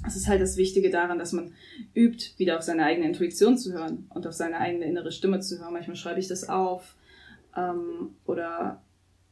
Es 0.05 0.15
ist 0.15 0.27
halt 0.27 0.41
das 0.41 0.57
Wichtige 0.57 0.89
daran, 0.89 1.19
dass 1.19 1.31
man 1.31 1.53
übt, 1.93 2.33
wieder 2.37 2.57
auf 2.57 2.63
seine 2.63 2.83
eigene 2.85 3.07
Intuition 3.07 3.57
zu 3.57 3.73
hören 3.73 4.07
und 4.09 4.27
auf 4.27 4.33
seine 4.33 4.57
eigene 4.57 4.85
innere 4.85 5.11
Stimme 5.11 5.39
zu 5.39 5.59
hören. 5.59 5.73
Manchmal 5.73 5.95
schreibe 5.95 6.19
ich 6.19 6.27
das 6.27 6.49
auf 6.49 6.95
ähm, 7.55 8.15
oder 8.25 8.81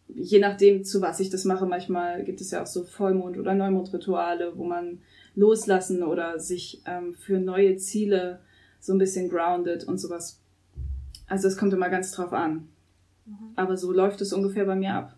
je 0.07 0.39
nachdem, 0.39 0.83
zu 0.83 1.01
was 1.01 1.19
ich 1.19 1.29
das 1.29 1.45
mache. 1.45 1.65
Manchmal 1.65 2.23
gibt 2.23 2.41
es 2.41 2.51
ja 2.51 2.61
auch 2.61 2.67
so 2.67 2.83
Vollmond- 2.83 3.37
oder 3.37 3.53
Neumondrituale, 3.53 4.57
wo 4.57 4.63
man 4.63 4.99
loslassen 5.35 6.03
oder 6.03 6.39
sich 6.39 6.81
ähm, 6.85 7.13
für 7.13 7.39
neue 7.39 7.77
Ziele 7.77 8.39
so 8.79 8.93
ein 8.93 8.99
bisschen 8.99 9.29
grounded 9.29 9.85
und 9.85 9.97
sowas. 9.97 10.39
Also 11.27 11.47
es 11.47 11.57
kommt 11.57 11.73
immer 11.73 11.89
ganz 11.89 12.11
drauf 12.11 12.33
an. 12.33 12.67
Mhm. 13.25 13.53
Aber 13.55 13.77
so 13.77 13.91
läuft 13.91 14.21
es 14.21 14.33
ungefähr 14.33 14.65
bei 14.65 14.75
mir 14.75 14.93
ab. 14.93 15.15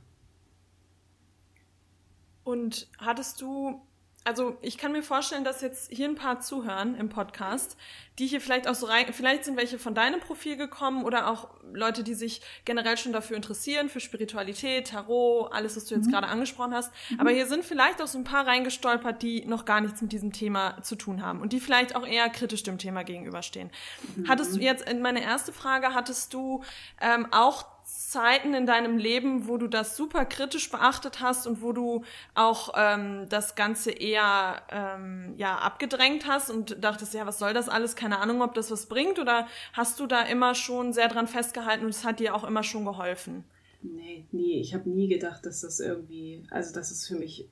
Und 2.44 2.88
hattest 3.00 3.42
du 3.42 3.82
also 4.26 4.58
ich 4.62 4.78
kann 4.80 4.92
mir 4.92 5.04
vorstellen, 5.04 5.44
dass 5.44 5.62
jetzt 5.62 5.92
hier 5.92 6.10
ein 6.10 6.16
paar 6.16 6.40
zuhören 6.40 6.96
im 6.96 7.10
Podcast, 7.10 7.78
die 8.18 8.26
hier 8.26 8.42
vielleicht 8.42 8.68
auch 8.68 8.74
so 8.74 8.88
rein, 8.88 9.06
vielleicht 9.14 9.46
sind 9.46 9.56
welche 9.56 9.78
von 9.78 9.94
deinem 9.94 10.20
Profil 10.20 10.58
gekommen 10.58 11.06
oder 11.06 11.30
auch 11.30 11.50
Leute, 11.74 12.04
die 12.04 12.16
sich 12.16 12.42
generell 12.66 12.98
schon 12.98 13.14
dafür 13.14 13.38
interessieren, 13.38 13.88
für 13.88 14.00
Spiritualität, 14.00 14.88
Tarot, 14.88 15.54
alles, 15.54 15.76
was 15.76 15.86
du 15.86 15.96
jetzt 15.96 16.08
mhm. 16.08 16.12
gerade 16.12 16.28
angesprochen 16.28 16.74
hast. 16.74 16.92
Mhm. 17.12 17.20
Aber 17.20 17.30
hier 17.30 17.46
sind 17.46 17.64
vielleicht 17.64 18.02
auch 18.02 18.08
so 18.08 18.18
ein 18.18 18.24
paar 18.24 18.48
reingestolpert, 18.48 19.22
die 19.22 19.46
noch 19.46 19.64
gar 19.64 19.80
nichts 19.80 20.02
mit 20.02 20.12
diesem 20.12 20.34
Thema 20.34 20.82
zu 20.82 20.96
tun 20.96 21.22
haben 21.22 21.40
und 21.40 21.54
die 21.54 21.60
vielleicht 21.60 21.96
auch 21.96 22.08
eher 22.08 22.28
kritisch 22.30 22.64
dem 22.64 22.80
Thema 22.80 23.04
gegenüberstehen. 23.04 23.70
Mhm. 24.16 24.28
Hattest 24.28 24.56
du 24.56 24.60
jetzt, 24.60 24.86
meine 25.00 25.22
erste 25.22 25.54
Frage, 25.54 25.94
hattest 25.94 26.34
du 26.34 26.64
ähm, 27.00 27.28
auch 27.32 27.75
Zeiten 28.10 28.54
in 28.54 28.66
deinem 28.66 28.98
Leben, 28.98 29.48
wo 29.48 29.58
du 29.58 29.68
das 29.68 29.98
super 29.98 30.26
kritisch 30.26 30.70
beachtet 30.70 31.22
hast 31.22 31.48
und 31.48 31.62
wo 31.62 31.72
du 31.72 32.04
auch 32.36 32.74
ähm, 32.78 33.28
das 33.30 33.56
Ganze 33.56 33.92
eher 33.92 34.62
ähm, 34.72 35.34
ja 35.38 35.58
abgedrängt 35.58 36.28
hast 36.28 36.52
und 36.52 36.84
dachtest, 36.84 37.14
ja, 37.16 37.26
was 37.26 37.40
soll 37.40 37.54
das 37.54 37.68
alles? 37.68 37.96
Keine 37.96 38.20
Ahnung, 38.20 38.42
ob 38.42 38.54
das 38.54 38.70
was 38.70 38.86
bringt 38.86 39.18
oder 39.18 39.48
hast 39.74 40.00
du 40.00 40.06
da 40.06 40.22
immer 40.22 40.54
schon 40.54 40.94
sehr 40.94 41.08
dran 41.08 41.28
festgehalten 41.28 41.84
und 41.84 41.90
es 41.90 42.04
hat 42.04 42.20
dir 42.20 42.36
auch 42.36 42.44
immer 42.44 42.64
schon 42.64 42.86
geholfen? 42.86 43.44
Nee, 43.82 44.26
nie. 44.32 44.60
Ich 44.60 44.74
habe 44.74 44.90
nie 44.90 45.08
gedacht, 45.08 45.46
dass 45.46 45.62
das 45.62 45.80
irgendwie, 45.80 46.44
also 46.52 46.74
dass 46.74 46.92
es 46.92 47.08
für 47.08 47.16
mich 47.16 47.48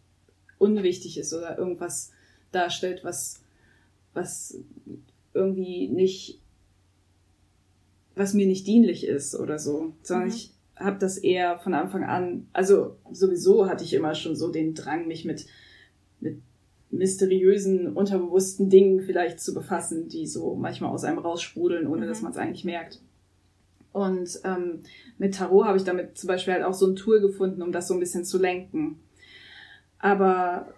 unwichtig 0.59 1.17
ist 1.17 1.33
oder 1.33 1.57
irgendwas 1.57 2.11
darstellt, 2.51 3.03
was, 3.03 3.41
was 4.13 4.57
irgendwie 5.33 5.87
nicht 5.87 6.42
was 8.15 8.33
mir 8.33 8.47
nicht 8.47 8.67
dienlich 8.67 9.05
ist 9.07 9.35
oder 9.35 9.59
so, 9.59 9.93
sondern 10.01 10.27
mhm. 10.27 10.33
ich 10.33 10.53
habe 10.75 10.99
das 10.99 11.17
eher 11.17 11.59
von 11.59 11.73
Anfang 11.73 12.03
an, 12.03 12.47
also 12.53 12.97
sowieso 13.11 13.67
hatte 13.67 13.83
ich 13.83 13.93
immer 13.93 14.15
schon 14.15 14.35
so 14.35 14.51
den 14.51 14.73
Drang, 14.73 15.07
mich 15.07 15.25
mit, 15.25 15.45
mit 16.19 16.41
mysteriösen, 16.91 17.93
unterbewussten 17.93 18.69
Dingen 18.69 19.01
vielleicht 19.01 19.39
zu 19.39 19.53
befassen, 19.53 20.09
die 20.09 20.27
so 20.27 20.55
manchmal 20.55 20.91
aus 20.91 21.03
einem 21.03 21.19
raussprudeln, 21.19 21.87
ohne 21.87 22.05
mhm. 22.05 22.09
dass 22.09 22.21
man 22.21 22.31
es 22.31 22.37
eigentlich 22.37 22.65
merkt. 22.65 22.99
Und 23.91 24.39
ähm, 24.43 24.81
mit 25.19 25.35
Tarot 25.35 25.65
habe 25.65 25.77
ich 25.77 25.83
damit 25.83 26.17
zum 26.17 26.27
Beispiel 26.27 26.53
halt 26.53 26.63
auch 26.63 26.73
so 26.73 26.87
ein 26.87 26.95
Tool 26.95 27.21
gefunden, 27.21 27.61
um 27.61 27.71
das 27.71 27.87
so 27.87 27.93
ein 27.93 27.99
bisschen 27.99 28.25
zu 28.25 28.39
lenken. 28.39 28.99
Aber 29.99 30.73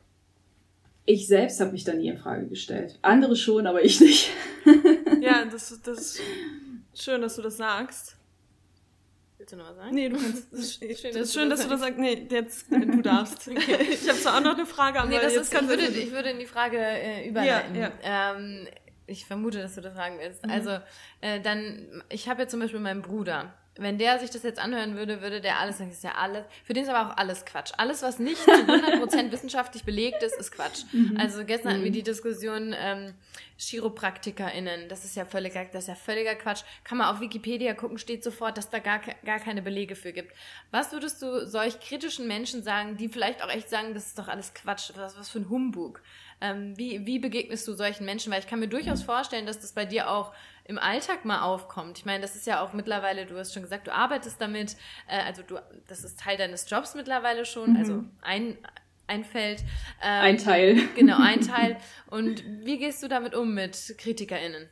ich 1.06 1.28
selbst 1.28 1.62
habe 1.62 1.72
mich 1.72 1.86
da 1.86 1.94
nie 1.94 2.10
in 2.10 2.18
Frage 2.18 2.48
gestellt. 2.48 3.00
Andere 3.02 3.36
schon, 3.36 3.68
aber 3.68 3.84
ich 3.84 4.02
nicht. 4.02 4.32
ja, 5.22 5.46
das, 5.46 5.80
das 5.84 6.20
schön, 7.04 7.22
dass 7.22 7.36
du 7.36 7.42
das 7.42 7.58
sagst. 7.58 8.16
Willst 9.38 9.52
du 9.54 9.58
noch 9.58 9.70
was 9.70 9.76
sagen? 9.76 9.96
Nee, 9.96 10.10
du 10.10 10.18
kannst. 10.18 10.52
Das 10.52 10.60
ist 10.62 10.80
schön, 10.80 11.14
das 11.14 11.22
ist 11.22 11.34
schön 11.34 11.50
dass 11.50 11.62
du 11.64 11.70
das 11.70 11.80
sagst. 11.82 12.00
Nee, 12.00 12.28
jetzt, 12.30 12.72
du 12.72 13.02
darfst. 13.02 13.48
Okay. 13.52 13.88
Ich 13.92 14.08
habe 14.08 14.20
zwar 14.20 14.38
auch 14.38 14.42
noch 14.42 14.56
eine 14.56 14.66
Frage, 14.66 15.00
aber 15.00 15.10
nee, 15.10 15.20
das 15.20 15.34
jetzt 15.34 15.54
ist, 15.54 15.62
ich, 15.62 15.68
würde, 15.68 15.86
ich 15.86 16.12
würde 16.12 16.30
in 16.30 16.40
die 16.40 16.46
Frage 16.46 16.78
äh, 16.78 17.28
überleiten. 17.28 17.76
Ja, 17.76 17.92
Ähm, 18.04 18.68
ich 19.08 19.26
vermute, 19.26 19.62
dass 19.62 19.76
du 19.76 19.82
das 19.82 19.94
fragen 19.94 20.18
willst. 20.20 20.44
Also, 20.50 20.80
äh, 21.22 21.40
dann, 21.42 22.04
ich 22.10 22.28
habe 22.28 22.44
ja 22.44 22.48
zum 22.48 22.60
Beispiel 22.60 22.80
meinen 22.80 23.02
Bruder. 23.02 23.54
Wenn 23.78 23.98
der 23.98 24.20
sich 24.20 24.30
das 24.30 24.44
jetzt 24.44 24.60
anhören 24.60 24.96
würde, 24.96 25.22
würde 25.22 25.42
der 25.42 25.60
alles 25.60 25.80
sagen, 25.80 25.90
das 25.90 25.98
ist 25.98 26.04
ja 26.04 26.16
alles. 26.16 26.46
Für 26.64 26.74
den 26.74 26.84
ist 26.84 26.90
aber 26.90 27.12
auch 27.12 27.18
alles 27.18 27.44
Quatsch. 27.44 27.74
Alles, 27.78 28.04
was 28.04 28.20
nicht 28.20 28.38
zu 28.38 28.50
100% 28.50 29.32
wissenschaftlich 29.32 29.84
belegt 29.84 30.24
ist, 30.24 30.38
ist 30.38 30.52
Quatsch. 30.52 30.84
Also 31.18 31.44
gestern 31.44 31.74
hatten 31.74 31.84
wir 31.84 31.92
die 31.92 32.04
Diskussion 32.04 32.74
ähm, 32.78 33.14
ChiropraktikerInnen. 33.58 34.88
Das 34.88 35.04
ist 35.04 35.16
ja 35.16 35.26
völliger, 35.26 35.66
das 35.66 35.84
ist 35.84 35.88
ja 35.90 35.96
völliger 35.96 36.36
Quatsch. 36.36 36.64
Kann 36.84 36.98
man 36.98 37.14
auf 37.14 37.20
Wikipedia 37.20 37.74
gucken, 37.74 37.98
steht 37.98 38.24
sofort, 38.24 38.58
dass 38.58 38.70
da 38.70 38.80
gar, 38.80 39.00
gar 39.26 39.40
keine 39.40 39.62
Belege 39.62 39.96
für 39.96 40.14
gibt. 40.14 40.34
Was 40.72 40.92
würdest 40.94 41.22
du 41.22 41.46
solch 41.46 41.80
kritischen 41.80 42.28
Menschen 42.28 42.64
sagen, 42.64 42.96
die 42.96 43.10
vielleicht 43.10 43.44
auch 43.44 43.50
echt 43.50 43.70
sagen, 43.70 43.94
das 43.94 44.08
ist 44.08 44.20
doch 44.20 44.30
alles 44.30 44.54
Quatsch, 44.54 44.92
was, 44.96 45.18
was 45.18 45.30
für 45.30 45.40
ein 45.40 45.50
Humbug? 45.50 46.02
Ähm, 46.42 46.78
wie, 46.78 47.06
wie 47.06 47.20
begegnest 47.20 47.68
du 47.68 47.74
solchen 47.74 48.06
Menschen? 48.06 48.32
Weil 48.32 48.40
ich 48.40 48.48
kann 48.48 48.60
mir 48.60 48.68
durchaus 48.68 49.04
vorstellen, 49.04 49.46
dass 49.46 49.60
das 49.60 49.72
bei 49.72 49.86
dir 49.86 50.10
auch 50.10 50.34
im 50.66 50.78
Alltag 50.80 51.26
mal 51.26 51.42
aufkommt. 51.42 52.00
Ich 52.00 52.06
meine, 52.06 52.22
das 52.22 52.36
ist 52.36 52.48
ja 52.48 52.62
auch 52.62 52.74
mittlerweile, 52.74 53.26
du 53.26 53.38
hast 53.38 53.54
schon 53.54 53.64
gesagt, 53.64 53.88
du 53.88 53.94
arbeitest 53.94 54.42
damit, 54.42 54.76
äh, 55.08 55.22
also 55.22 55.44
du, 55.44 55.60
das 55.88 56.04
ist 56.04 56.20
Teil 56.20 56.38
deines 56.38 56.70
Jobs 56.70 56.96
mittlerweile 56.96 57.46
schon, 57.46 57.78
also 57.78 58.04
ein, 58.22 58.58
ein 59.08 59.24
Feld. 59.24 59.62
Ähm, 60.02 60.22
Ein 60.22 60.38
Teil. 60.38 60.88
Genau, 60.96 61.18
ein 61.20 61.42
Teil. 61.48 61.78
Und 62.08 62.44
wie 62.66 62.80
gehst 62.80 63.04
du 63.04 63.08
damit 63.08 63.36
um 63.36 63.54
mit 63.54 63.96
KritikerInnen? 64.00 64.68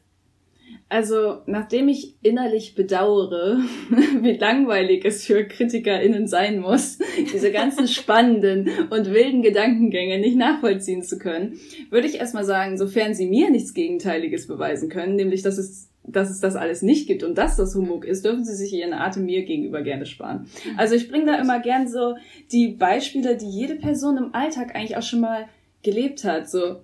Also, 0.93 1.39
nachdem 1.47 1.89
ich 1.89 2.13
innerlich 2.21 2.75
bedauere, 2.75 3.57
wie 4.21 4.37
langweilig 4.37 5.03
es 5.05 5.25
für 5.25 5.43
KritikerInnen 5.43 6.27
sein 6.27 6.59
muss, 6.59 6.99
diese 7.33 7.51
ganzen 7.51 7.87
spannenden 7.87 8.69
und 8.91 9.11
wilden 9.11 9.41
Gedankengänge 9.41 10.19
nicht 10.19 10.37
nachvollziehen 10.37 11.01
zu 11.01 11.17
können, 11.17 11.59
würde 11.89 12.05
ich 12.05 12.19
erstmal 12.19 12.45
sagen, 12.45 12.77
sofern 12.77 13.15
sie 13.15 13.25
mir 13.25 13.49
nichts 13.49 13.73
Gegenteiliges 13.73 14.45
beweisen 14.45 14.89
können, 14.89 15.15
nämlich 15.15 15.41
dass 15.41 15.57
es, 15.57 15.89
dass 16.03 16.29
es 16.29 16.39
das 16.41 16.55
alles 16.55 16.83
nicht 16.83 17.07
gibt 17.07 17.23
und 17.23 17.39
dass 17.39 17.55
das 17.55 17.73
Humbug 17.73 18.05
ist, 18.05 18.23
dürfen 18.23 18.45
sie 18.45 18.55
sich 18.55 18.71
ihren 18.71 18.93
Atem 18.93 19.25
mir 19.25 19.45
gegenüber 19.45 19.81
gerne 19.81 20.05
sparen. 20.05 20.45
Also 20.77 20.93
ich 20.93 21.09
bringe 21.09 21.25
da 21.25 21.41
immer 21.41 21.59
gern 21.59 21.87
so 21.87 22.17
die 22.51 22.67
Beispiele, 22.67 23.35
die 23.35 23.49
jede 23.49 23.77
Person 23.77 24.17
im 24.17 24.35
Alltag 24.35 24.75
eigentlich 24.75 24.95
auch 24.95 25.01
schon 25.01 25.21
mal 25.21 25.47
gelebt 25.81 26.23
hat. 26.23 26.51
So, 26.51 26.81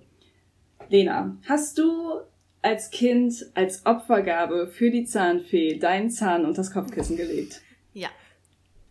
Lena, 0.88 1.36
hast 1.46 1.78
du 1.78 2.22
als 2.62 2.90
Kind 2.90 3.46
als 3.54 3.86
Opfergabe 3.86 4.66
für 4.68 4.90
die 4.90 5.04
Zahnfee 5.04 5.78
deinen 5.78 6.10
Zahn 6.10 6.44
und 6.44 6.58
das 6.58 6.72
Kopfkissen 6.72 7.16
gelegt? 7.16 7.60
Ja. 7.94 8.08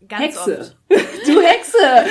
Ganz 0.08 0.22
Hexe. 0.24 0.60
oft. 0.60 0.76
Du 1.26 1.40
Hexe! 1.40 1.76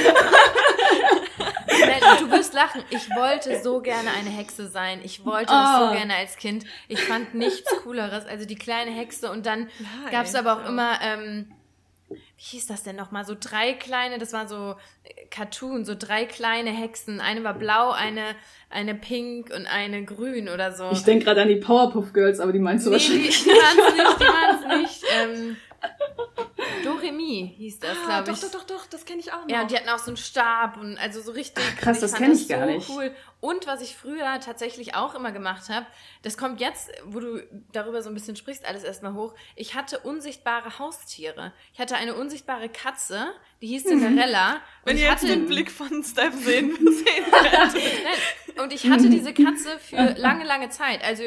Nein, 1.68 2.02
du 2.20 2.30
wirst 2.32 2.54
lachen. 2.54 2.84
Ich 2.90 3.10
wollte 3.12 3.60
so 3.62 3.80
gerne 3.82 4.10
eine 4.12 4.30
Hexe 4.30 4.68
sein. 4.68 5.00
Ich 5.04 5.26
wollte 5.26 5.48
das 5.52 5.82
Oh. 5.82 5.86
so 5.88 5.92
gerne 5.94 6.16
als 6.16 6.36
Kind. 6.38 6.66
Ich 6.88 7.02
fand 7.02 7.34
nichts 7.36 7.70
Cooleres. 7.84 8.26
Also 8.26 8.46
die 8.46 8.56
kleine 8.56 8.92
Hexe 8.92 9.32
und 9.32 9.46
dann 9.46 9.70
Ja, 10.06 10.12
gab 10.12 10.26
es 10.26 10.34
ey, 10.34 10.40
aber 10.42 10.54
auch 10.62 10.68
immer, 10.68 11.00
ähm, 11.02 11.52
wie 12.40 12.46
hieß 12.56 12.68
das 12.68 12.84
denn 12.84 12.96
nochmal? 12.96 13.26
So 13.26 13.36
drei 13.38 13.74
kleine, 13.74 14.18
das 14.18 14.32
war 14.32 14.48
so 14.48 14.76
äh, 15.04 15.26
Cartoon, 15.30 15.84
so 15.84 15.94
drei 15.94 16.24
kleine 16.24 16.70
Hexen. 16.70 17.20
Eine 17.20 17.44
war 17.44 17.54
blau, 17.54 17.92
eine, 17.92 18.34
eine 18.70 18.96
pink 18.96 19.52
und 19.54 19.68
eine 19.68 20.06
grün 20.06 20.48
oder 20.48 20.72
so. 20.72 20.90
Ich 20.94 21.04
denk 21.04 21.26
gerade 21.26 21.42
an 21.42 21.50
die 21.50 21.58
Powerpuff 21.58 22.14
Girls, 22.14 22.40
aber 22.40 22.54
die 22.54 22.60
meinst 22.60 22.86
du 22.86 22.92
nee, 22.92 22.98
die, 22.98 23.10
wahrscheinlich. 23.10 23.44
die 23.44 23.50
waren's 23.50 23.98
nicht, 23.98 24.20
die 24.22 24.26
waren's 24.26 24.82
nicht. 24.82 25.04
Ähm, 25.20 25.58
Doremi 27.02 27.54
hieß 27.58 27.80
das, 27.80 27.98
Ah, 28.04 28.22
glaube 28.22 28.32
doch, 28.32 28.34
ich. 28.44 28.52
doch, 28.52 28.52
doch, 28.52 28.64
doch, 28.66 28.86
das 28.88 29.06
kenne 29.06 29.20
ich 29.20 29.32
auch 29.34 29.42
noch. 29.42 29.50
Ja, 29.50 29.62
und 29.62 29.72
die 29.72 29.76
hatten 29.76 29.90
auch 29.90 30.00
so 30.00 30.08
einen 30.08 30.18
Stab 30.18 30.78
und 30.78 30.98
also 30.98 31.22
so 31.22 31.32
richtig. 31.32 31.64
Ach, 31.68 31.80
krass, 31.80 32.00
das 32.00 32.12
fand 32.12 32.24
kenn 32.24 32.32
ich 32.34 32.48
gar 32.48 32.66
so 32.66 32.72
nicht. 32.74 32.90
cool. 32.90 33.16
Und 33.42 33.68
was 33.68 33.82
ich 33.82 33.96
früher 33.96 34.40
tatsächlich 34.42 34.96
auch 34.96 35.16
immer 35.16 35.32
gemacht 35.32 35.70
habe, 35.70 35.86
das 36.24 36.38
kommt 36.38 36.60
jetzt, 36.60 36.92
wo 37.06 37.22
du 37.22 37.42
darüber 37.72 38.02
so 38.02 38.10
ein 38.10 38.14
bisschen 38.14 38.36
sprichst, 38.36 38.66
alles 38.66 38.84
erstmal 38.84 39.14
hoch. 39.14 39.34
Ich 39.56 39.76
hatte 39.76 40.00
unsichtbare 40.00 40.78
Haustiere. 40.78 41.54
Ich 41.74 41.80
hatte 41.80 41.96
eine 41.96 42.16
unsichtbare 42.16 42.68
Katze, 42.68 43.28
die 43.62 43.68
hieß 43.68 43.84
Cinderella. 43.86 44.56
Mhm. 44.56 44.60
Wenn 44.84 44.94
und 44.96 45.00
ihr 45.00 45.06
ich 45.06 45.10
jetzt 45.12 45.24
hatte, 45.24 45.28
den 45.28 45.46
Blick 45.46 45.72
von 45.72 46.04
Steph 46.04 46.34
sehen, 46.36 46.76
sehen 46.76 47.24
könnt. 47.32 47.74
Nein, 47.74 48.62
und 48.64 48.74
ich 48.74 48.90
hatte 48.90 49.10
diese 49.10 49.34
Katze 49.34 49.80
für 49.80 49.96
lange, 50.18 50.44
lange 50.44 50.70
Zeit. 50.70 51.02
Also 51.02 51.24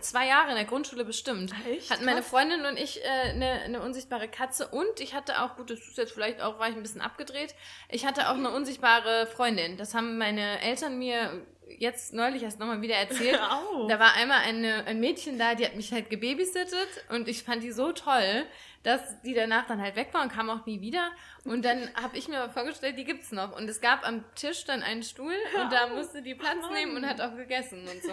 zwei 0.00 0.26
Jahre 0.28 0.48
in 0.50 0.56
der 0.56 0.64
Grundschule 0.64 1.04
bestimmt. 1.04 1.52
Echt? 1.70 1.90
Hatten 1.90 2.06
meine. 2.06 2.22
Freundin 2.22 2.64
und 2.64 2.78
ich 2.78 3.04
äh, 3.04 3.30
eine, 3.32 3.50
eine 3.64 3.82
unsichtbare 3.82 4.28
Katze 4.28 4.68
und 4.68 4.98
ich 5.00 5.09
hatte 5.14 5.42
auch, 5.42 5.56
gut, 5.56 5.70
das 5.70 5.80
ist 5.80 5.98
jetzt 5.98 6.12
vielleicht 6.12 6.40
auch, 6.40 6.58
war 6.58 6.68
ich 6.68 6.76
ein 6.76 6.82
bisschen 6.82 7.00
abgedreht, 7.00 7.54
ich 7.88 8.06
hatte 8.06 8.28
auch 8.28 8.34
eine 8.34 8.50
unsichtbare 8.50 9.26
Freundin. 9.26 9.76
Das 9.76 9.94
haben 9.94 10.18
meine 10.18 10.60
Eltern 10.60 10.98
mir 10.98 11.44
jetzt 11.78 12.12
neulich 12.12 12.42
erst 12.42 12.58
nochmal 12.58 12.82
wieder 12.82 12.96
erzählt. 12.96 13.40
Au. 13.50 13.86
Da 13.86 13.98
war 13.98 14.14
einmal 14.14 14.40
eine, 14.40 14.84
ein 14.86 15.00
Mädchen 15.00 15.38
da, 15.38 15.54
die 15.54 15.64
hat 15.64 15.76
mich 15.76 15.92
halt 15.92 16.10
gebabysittet 16.10 16.88
und 17.10 17.28
ich 17.28 17.42
fand 17.42 17.62
die 17.62 17.72
so 17.72 17.92
toll, 17.92 18.46
dass 18.82 19.20
die 19.22 19.34
danach 19.34 19.66
dann 19.66 19.80
halt 19.80 19.96
weg 19.96 20.08
war 20.12 20.22
und 20.22 20.32
kam 20.32 20.48
auch 20.48 20.64
nie 20.64 20.80
wieder. 20.80 21.10
Und 21.44 21.64
dann 21.64 21.88
habe 21.94 22.16
ich 22.16 22.28
mir 22.28 22.48
vorgestellt, 22.50 22.98
die 22.98 23.04
gibt's 23.04 23.30
noch. 23.30 23.56
Und 23.56 23.68
es 23.68 23.80
gab 23.80 24.06
am 24.06 24.24
Tisch 24.34 24.64
dann 24.64 24.82
einen 24.82 25.02
Stuhl 25.02 25.34
und 25.60 25.72
da 25.72 25.86
musste 25.94 26.22
die 26.22 26.34
Platz 26.34 26.68
nehmen 26.72 26.96
und 26.96 27.06
hat 27.06 27.20
auch 27.20 27.36
gegessen 27.36 27.86
und 27.86 28.02
so. 28.02 28.12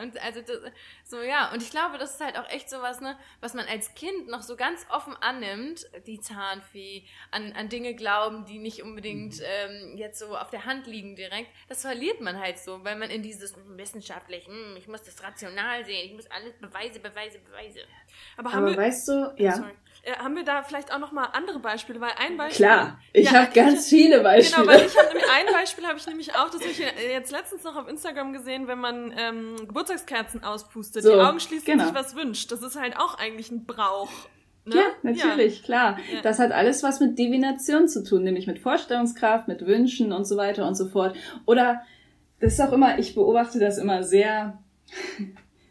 Und 0.00 0.22
also 0.22 0.40
das, 0.40 0.72
so 1.04 1.20
ja, 1.20 1.52
und 1.52 1.62
ich 1.62 1.70
glaube, 1.70 1.98
das 1.98 2.14
ist 2.14 2.20
halt 2.20 2.38
auch 2.38 2.48
echt 2.50 2.68
sowas, 2.68 3.00
ne, 3.00 3.16
was 3.40 3.54
man 3.54 3.66
als 3.66 3.94
Kind 3.94 4.28
noch 4.28 4.42
so 4.42 4.56
ganz 4.56 4.86
offen 4.90 5.16
annimmt, 5.20 5.86
die 6.06 6.20
Zahnfee, 6.20 7.04
an, 7.30 7.52
an 7.52 7.68
Dinge 7.68 7.94
glauben, 7.94 8.44
die 8.44 8.58
nicht 8.58 8.82
unbedingt 8.82 9.40
ähm, 9.42 9.96
jetzt 9.96 10.18
so 10.18 10.36
auf 10.36 10.50
der 10.50 10.64
Hand 10.64 10.86
liegen 10.86 11.16
direkt. 11.16 11.50
Das 11.68 11.82
verliert 11.82 12.20
man 12.20 12.38
halt 12.38 12.58
so, 12.58 12.84
weil 12.84 12.96
man 12.96 13.10
in 13.10 13.22
dieses 13.22 13.54
wissenschaftlich, 13.68 14.46
hm, 14.46 14.76
ich 14.76 14.88
muss 14.88 15.02
das 15.02 15.22
rational 15.22 15.84
sehen, 15.84 16.06
ich 16.06 16.14
muss 16.14 16.30
alles 16.30 16.54
Beweise, 16.54 17.00
Beweise, 17.00 17.38
Beweise. 17.38 17.80
Aber 18.36 18.52
haben 18.52 18.64
Aber 18.64 18.70
wir, 18.70 18.76
weißt 18.76 19.08
du, 19.08 19.34
ja, 19.36 19.54
sorry, 19.54 19.70
äh, 19.70 19.87
haben 20.16 20.36
wir 20.36 20.44
da 20.44 20.62
vielleicht 20.62 20.92
auch 20.92 20.98
noch 20.98 21.12
mal 21.12 21.28
andere 21.32 21.58
Beispiele? 21.58 22.00
Weil 22.00 22.10
ein 22.18 22.36
Beispiel... 22.36 22.66
klar. 22.66 23.00
Ich 23.12 23.30
Ja, 23.30 23.42
habe 23.42 23.52
ganz 23.52 23.88
viele 23.88 24.20
Beispiele. 24.20 24.62
Genau, 24.62 24.78
weil 24.78 24.86
ich 24.86 24.96
habe 24.96 25.08
nämlich 25.08 25.30
ein 25.30 25.52
Beispiel 25.52 25.86
habe 25.86 25.98
ich 25.98 26.06
nämlich 26.06 26.34
auch, 26.34 26.50
das 26.50 26.60
habe 26.60 26.70
ich 26.70 26.80
äh, 26.80 27.12
jetzt 27.12 27.32
letztens 27.32 27.64
noch 27.64 27.76
auf 27.76 27.88
Instagram 27.88 28.32
gesehen, 28.32 28.68
wenn 28.68 28.78
man 28.78 29.12
ähm, 29.16 29.56
Geburtstagskerzen 29.66 30.44
auspustet, 30.44 31.02
So, 31.02 31.14
die 31.14 31.20
Augen 31.20 31.40
schließt 31.40 31.66
und 31.66 31.74
genau. 31.74 31.84
sich 31.84 31.94
was 31.94 32.16
wünscht. 32.16 32.50
Das 32.52 32.62
ist 32.62 32.78
halt 32.78 32.96
auch 32.96 33.18
eigentlich 33.18 33.50
ein 33.50 33.64
Brauch. 33.66 34.10
Ne? 34.64 34.76
Ja, 34.76 34.82
natürlich, 35.02 35.62
klar. 35.62 35.98
Ja. 36.12 36.20
Das 36.22 36.38
hat 36.38 36.52
alles 36.52 36.82
was 36.82 37.00
mit 37.00 37.18
Divination 37.18 37.88
zu 37.88 38.04
tun, 38.04 38.22
nämlich 38.22 38.46
mit 38.46 38.58
Vorstellungskraft, 38.58 39.48
mit 39.48 39.66
Wünschen 39.66 40.12
und 40.12 40.26
so 40.26 40.36
weiter 40.36 40.66
und 40.68 40.74
so 40.74 40.88
fort. 40.88 41.16
Oder 41.46 41.82
das 42.40 42.54
ist 42.54 42.60
auch 42.60 42.72
immer, 42.72 42.98
ich 42.98 43.14
beobachte 43.14 43.58
das 43.58 43.78
immer 43.78 44.02
sehr, 44.02 44.58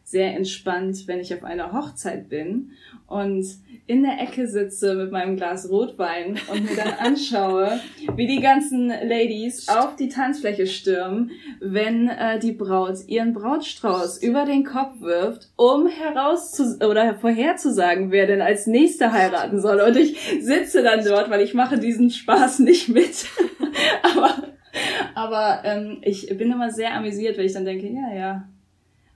sehr 0.07 0.37
entspannt, 0.37 1.05
wenn 1.07 1.19
ich 1.19 1.33
auf 1.33 1.43
einer 1.43 1.73
Hochzeit 1.73 2.29
bin 2.29 2.71
und 3.07 3.45
in 3.87 4.03
der 4.03 4.21
Ecke 4.21 4.47
sitze 4.47 4.95
mit 4.95 5.11
meinem 5.11 5.35
Glas 5.35 5.69
Rotwein 5.69 6.39
und 6.49 6.63
mir 6.63 6.77
dann 6.77 6.93
anschaue, 6.93 7.81
wie 8.15 8.25
die 8.25 8.39
ganzen 8.39 8.87
Ladies 8.87 9.67
auf 9.67 9.97
die 9.97 10.07
Tanzfläche 10.07 10.65
stürmen, 10.65 11.31
wenn 11.59 12.07
äh, 12.07 12.39
die 12.39 12.53
Braut 12.53 12.99
ihren 13.07 13.33
Brautstrauß 13.33 14.23
über 14.23 14.45
den 14.45 14.63
Kopf 14.63 15.01
wirft, 15.01 15.49
um 15.57 15.87
herauszu 15.87 16.77
oder 16.85 17.15
vorherzusagen, 17.15 18.09
wer 18.09 18.27
denn 18.27 18.41
als 18.41 18.65
nächster 18.65 19.11
heiraten 19.11 19.59
soll. 19.59 19.81
Und 19.81 19.97
ich 19.97 20.17
sitze 20.39 20.83
dann 20.83 21.03
dort, 21.03 21.29
weil 21.29 21.41
ich 21.41 21.53
mache 21.53 21.79
diesen 21.79 22.11
Spaß 22.11 22.59
nicht 22.59 22.87
mit. 22.87 23.25
aber 24.03 24.35
aber 25.15 25.61
ähm, 25.65 25.97
ich 26.01 26.27
bin 26.37 26.51
immer 26.51 26.69
sehr 26.69 26.93
amüsiert, 26.93 27.37
weil 27.37 27.45
ich 27.45 27.53
dann 27.53 27.65
denke, 27.65 27.87
ja, 27.87 28.15
ja, 28.15 28.47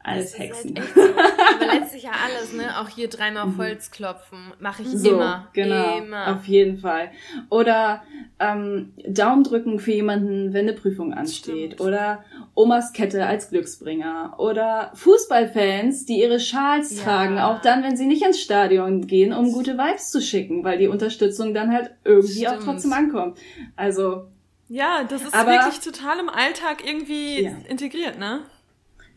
alles 0.03 0.31
Das 0.31 0.33
ist 0.33 0.39
Hexen. 0.39 0.75
Halt 0.77 0.93
so. 0.95 1.01
Aber 1.65 1.73
letztlich 1.79 2.03
ja 2.03 2.11
alles, 2.25 2.53
ne? 2.53 2.79
Auch 2.79 2.87
hier 2.89 3.07
dreimal 3.09 3.43
auf 3.43 3.57
Holz 3.57 3.91
klopfen. 3.91 4.53
Mache 4.59 4.81
ich 4.83 4.89
Mhm. 4.89 4.97
So, 4.97 5.09
immer. 5.11 5.47
genau, 5.53 5.97
Immer. 5.99 6.35
auf 6.35 6.45
jeden 6.45 6.77
Fall. 6.79 7.11
Oder 7.49 8.03
ähm, 8.39 8.93
Daumen 9.07 9.43
drücken 9.43 9.79
für 9.79 9.91
jemanden, 9.91 10.53
wenn 10.53 10.67
eine 10.67 10.73
Prüfung 10.77 11.13
ansteht. 11.13 11.73
Stimmt. 11.73 11.81
Oder 11.81 12.23
Omas 12.55 12.93
Kette 12.93 13.25
als 13.25 13.49
Glücksbringer. 13.49 14.35
Oder 14.39 14.91
Fußballfans, 14.95 16.05
die 16.05 16.19
ihre 16.19 16.39
Schals 16.39 16.97
Ja. 16.97 17.03
tragen, 17.03 17.39
auch 17.39 17.61
dann, 17.61 17.83
wenn 17.83 17.95
sie 17.95 18.05
nicht 18.05 18.23
ins 18.25 18.39
Stadion 18.41 19.07
gehen, 19.07 19.33
um 19.33 19.51
gute 19.51 19.77
Vibes 19.77 20.11
zu 20.11 20.21
schicken, 20.21 20.63
weil 20.63 20.77
die 20.77 20.87
Unterstützung 20.87 21.53
dann 21.53 21.71
halt 21.71 21.91
irgendwie 22.03 22.47
auch 22.47 22.53
Stimmt. 22.53 22.65
trotzdem 22.65 22.93
ankommt. 22.93 23.37
Also 23.75 24.25
Ja, 24.67 25.03
das 25.03 25.21
ist 25.23 25.33
Aber- 25.33 25.51
wirklich 25.51 25.79
total 25.81 26.19
im 26.19 26.29
Alltag 26.29 26.85
irgendwie 26.85 27.43
Ja. 27.43 27.51
integriert, 27.67 28.17
ne? 28.17 28.39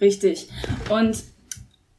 Richtig. 0.00 0.48
Und 0.90 1.22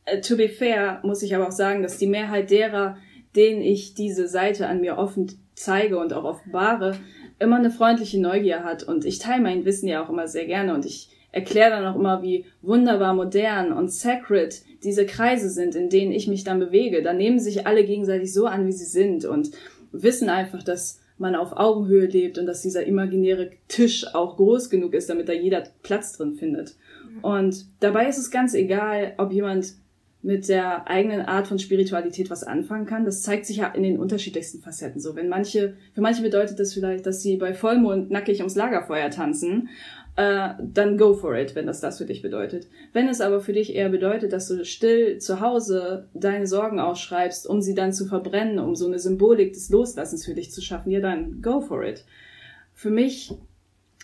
äh, 0.06 0.22
to 0.22 0.38
be 0.38 0.50
fair 0.50 1.00
muss 1.04 1.24
ich 1.24 1.36
aber 1.36 1.48
auch 1.48 1.52
sagen, 1.52 1.82
dass 1.84 1.98
die 1.98 2.08
Mehrheit 2.08 2.52
derer, 2.52 2.98
denen 3.36 3.62
ich 3.62 3.94
diese 3.94 4.28
Seite 4.28 4.68
an 4.68 4.82
mir 4.82 4.98
offen 4.98 5.32
zeige 5.56 5.98
und 5.98 6.14
auch 6.14 6.24
offenbare, 6.24 6.98
immer 7.40 7.58
eine 7.58 7.72
freundliche 7.72 8.20
Neugier 8.20 8.64
hat. 8.64 8.84
Und 8.84 9.06
ich 9.06 9.20
teile 9.20 9.42
mein 9.42 9.66
Wissen 9.66 9.88
ja 9.88 10.04
auch 10.04 10.10
immer 10.10 10.28
sehr 10.28 10.46
gerne 10.46 10.74
und 10.74 10.86
ich 10.86 11.10
erkläre 11.32 11.72
dann 11.72 11.86
auch 11.86 11.98
immer, 11.98 12.24
wie 12.24 12.46
wunderbar 12.62 13.14
modern 13.14 13.74
und 13.74 13.92
sacred 13.92 14.64
diese 14.84 15.06
Kreise 15.06 15.50
sind, 15.50 15.76
in 15.76 15.90
denen 15.90 16.14
ich 16.14 16.28
mich 16.28 16.46
dann 16.46 16.60
bewege. 16.60 17.02
Da 17.02 17.12
nehmen 17.12 17.40
sich 17.40 17.68
alle 17.68 17.84
gegenseitig 17.84 18.34
so 18.34 18.46
an, 18.46 18.66
wie 18.66 18.72
sie 18.72 18.86
sind. 18.86 19.26
Und 19.26 19.52
wissen 19.92 20.30
einfach, 20.30 20.64
dass 20.64 21.02
man 21.18 21.36
auf 21.36 21.54
Augenhöhe 21.54 22.06
lebt 22.06 22.38
und 22.38 22.46
dass 22.46 22.62
dieser 22.62 22.86
imaginäre 22.86 23.52
Tisch 23.68 24.06
auch 24.14 24.38
groß 24.38 24.70
genug 24.70 24.94
ist, 24.94 25.10
damit 25.10 25.28
da 25.28 25.34
jeder 25.34 25.64
Platz 25.84 26.14
drin 26.14 26.36
findet. 26.36 26.76
Und 27.22 27.66
dabei 27.80 28.08
ist 28.08 28.18
es 28.18 28.32
ganz 28.32 28.54
egal, 28.54 29.14
ob 29.18 29.32
jemand 29.32 29.76
mit 30.26 30.50
der 30.50 30.88
eigenen 30.88 31.22
Art 31.22 31.48
von 31.48 31.60
Spiritualität 31.60 32.32
was 32.32 32.44
anfangen 32.44 32.88
kann. 32.88 33.06
Das 33.06 33.22
zeigt 33.22 33.46
sich 33.46 33.58
ja 33.58 33.68
in 33.68 33.84
den 33.84 34.00
unterschiedlichsten 34.00 34.60
Facetten 34.60 35.00
so. 35.00 35.16
Wenn 35.16 35.30
manche, 35.30 35.76
für 35.94 36.02
manche 36.02 36.24
bedeutet 36.24 36.60
das 36.60 36.74
vielleicht, 36.74 37.06
dass 37.06 37.22
sie 37.22 37.38
bei 37.38 37.54
Vollmond 37.54 38.10
nackig 38.10 38.40
ums 38.40 38.56
Lagerfeuer 38.56 39.12
tanzen, 39.12 39.70
äh, 40.16 40.50
dann 40.60 40.98
go 40.98 41.14
for 41.14 41.36
it, 41.38 41.54
wenn 41.54 41.68
das 41.68 41.80
das 41.80 42.00
für 42.00 42.06
dich 42.06 42.24
bedeutet. 42.24 42.68
Wenn 42.92 43.08
es 43.08 43.22
aber 43.22 43.40
für 43.40 43.54
dich 43.54 43.76
eher 43.76 43.90
bedeutet, 43.90 44.34
dass 44.34 44.48
du 44.48 44.66
still 44.66 45.20
zu 45.20 45.42
Hause 45.42 46.08
deine 46.16 46.48
Sorgen 46.48 46.80
ausschreibst, 46.80 47.48
um 47.48 47.62
sie 47.62 47.76
dann 47.76 47.94
zu 47.94 48.08
verbrennen, 48.08 48.58
um 48.58 48.76
so 48.76 48.88
eine 48.88 48.98
Symbolik 48.98 49.54
des 49.54 49.70
Loslassens 49.70 50.26
für 50.26 50.34
dich 50.34 50.52
zu 50.52 50.62
schaffen, 50.62 50.90
ja 50.90 51.02
dann 51.02 51.44
go 51.44 51.62
for 51.62 51.84
it. 51.84 52.04
Für 52.74 52.90
mich 52.90 53.32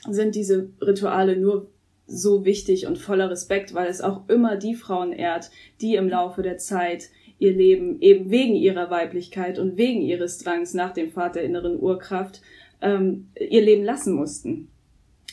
sind 0.08 0.36
diese 0.36 0.70
Rituale 0.82 1.36
nur 1.36 1.68
so 2.08 2.46
wichtig 2.46 2.88
und 2.88 2.98
voller 2.98 3.30
Respekt, 3.30 3.74
weil 3.74 3.88
es 3.88 4.02
auch 4.02 4.28
immer 4.28 4.58
die 4.58 4.76
Frauen 4.76 5.14
ehrt, 5.14 5.52
die 5.80 5.96
im 5.96 6.10
Laufe 6.10 6.42
der 6.42 6.58
Zeit 6.58 7.10
ihr 7.40 7.54
Leben 7.54 8.00
eben 8.02 8.30
wegen 8.30 8.56
ihrer 8.56 8.92
Weiblichkeit 8.92 9.58
und 9.58 9.78
wegen 9.78 10.02
ihres 10.02 10.38
Drangs 10.38 10.74
nach 10.74 10.94
dem 10.94 11.12
Pfad 11.12 11.36
der 11.36 11.44
inneren 11.44 11.80
Urkraft 11.80 12.42
ähm, 12.82 13.30
ihr 13.36 13.62
Leben 13.62 13.84
lassen 13.84 14.14
mussten. 14.14 14.68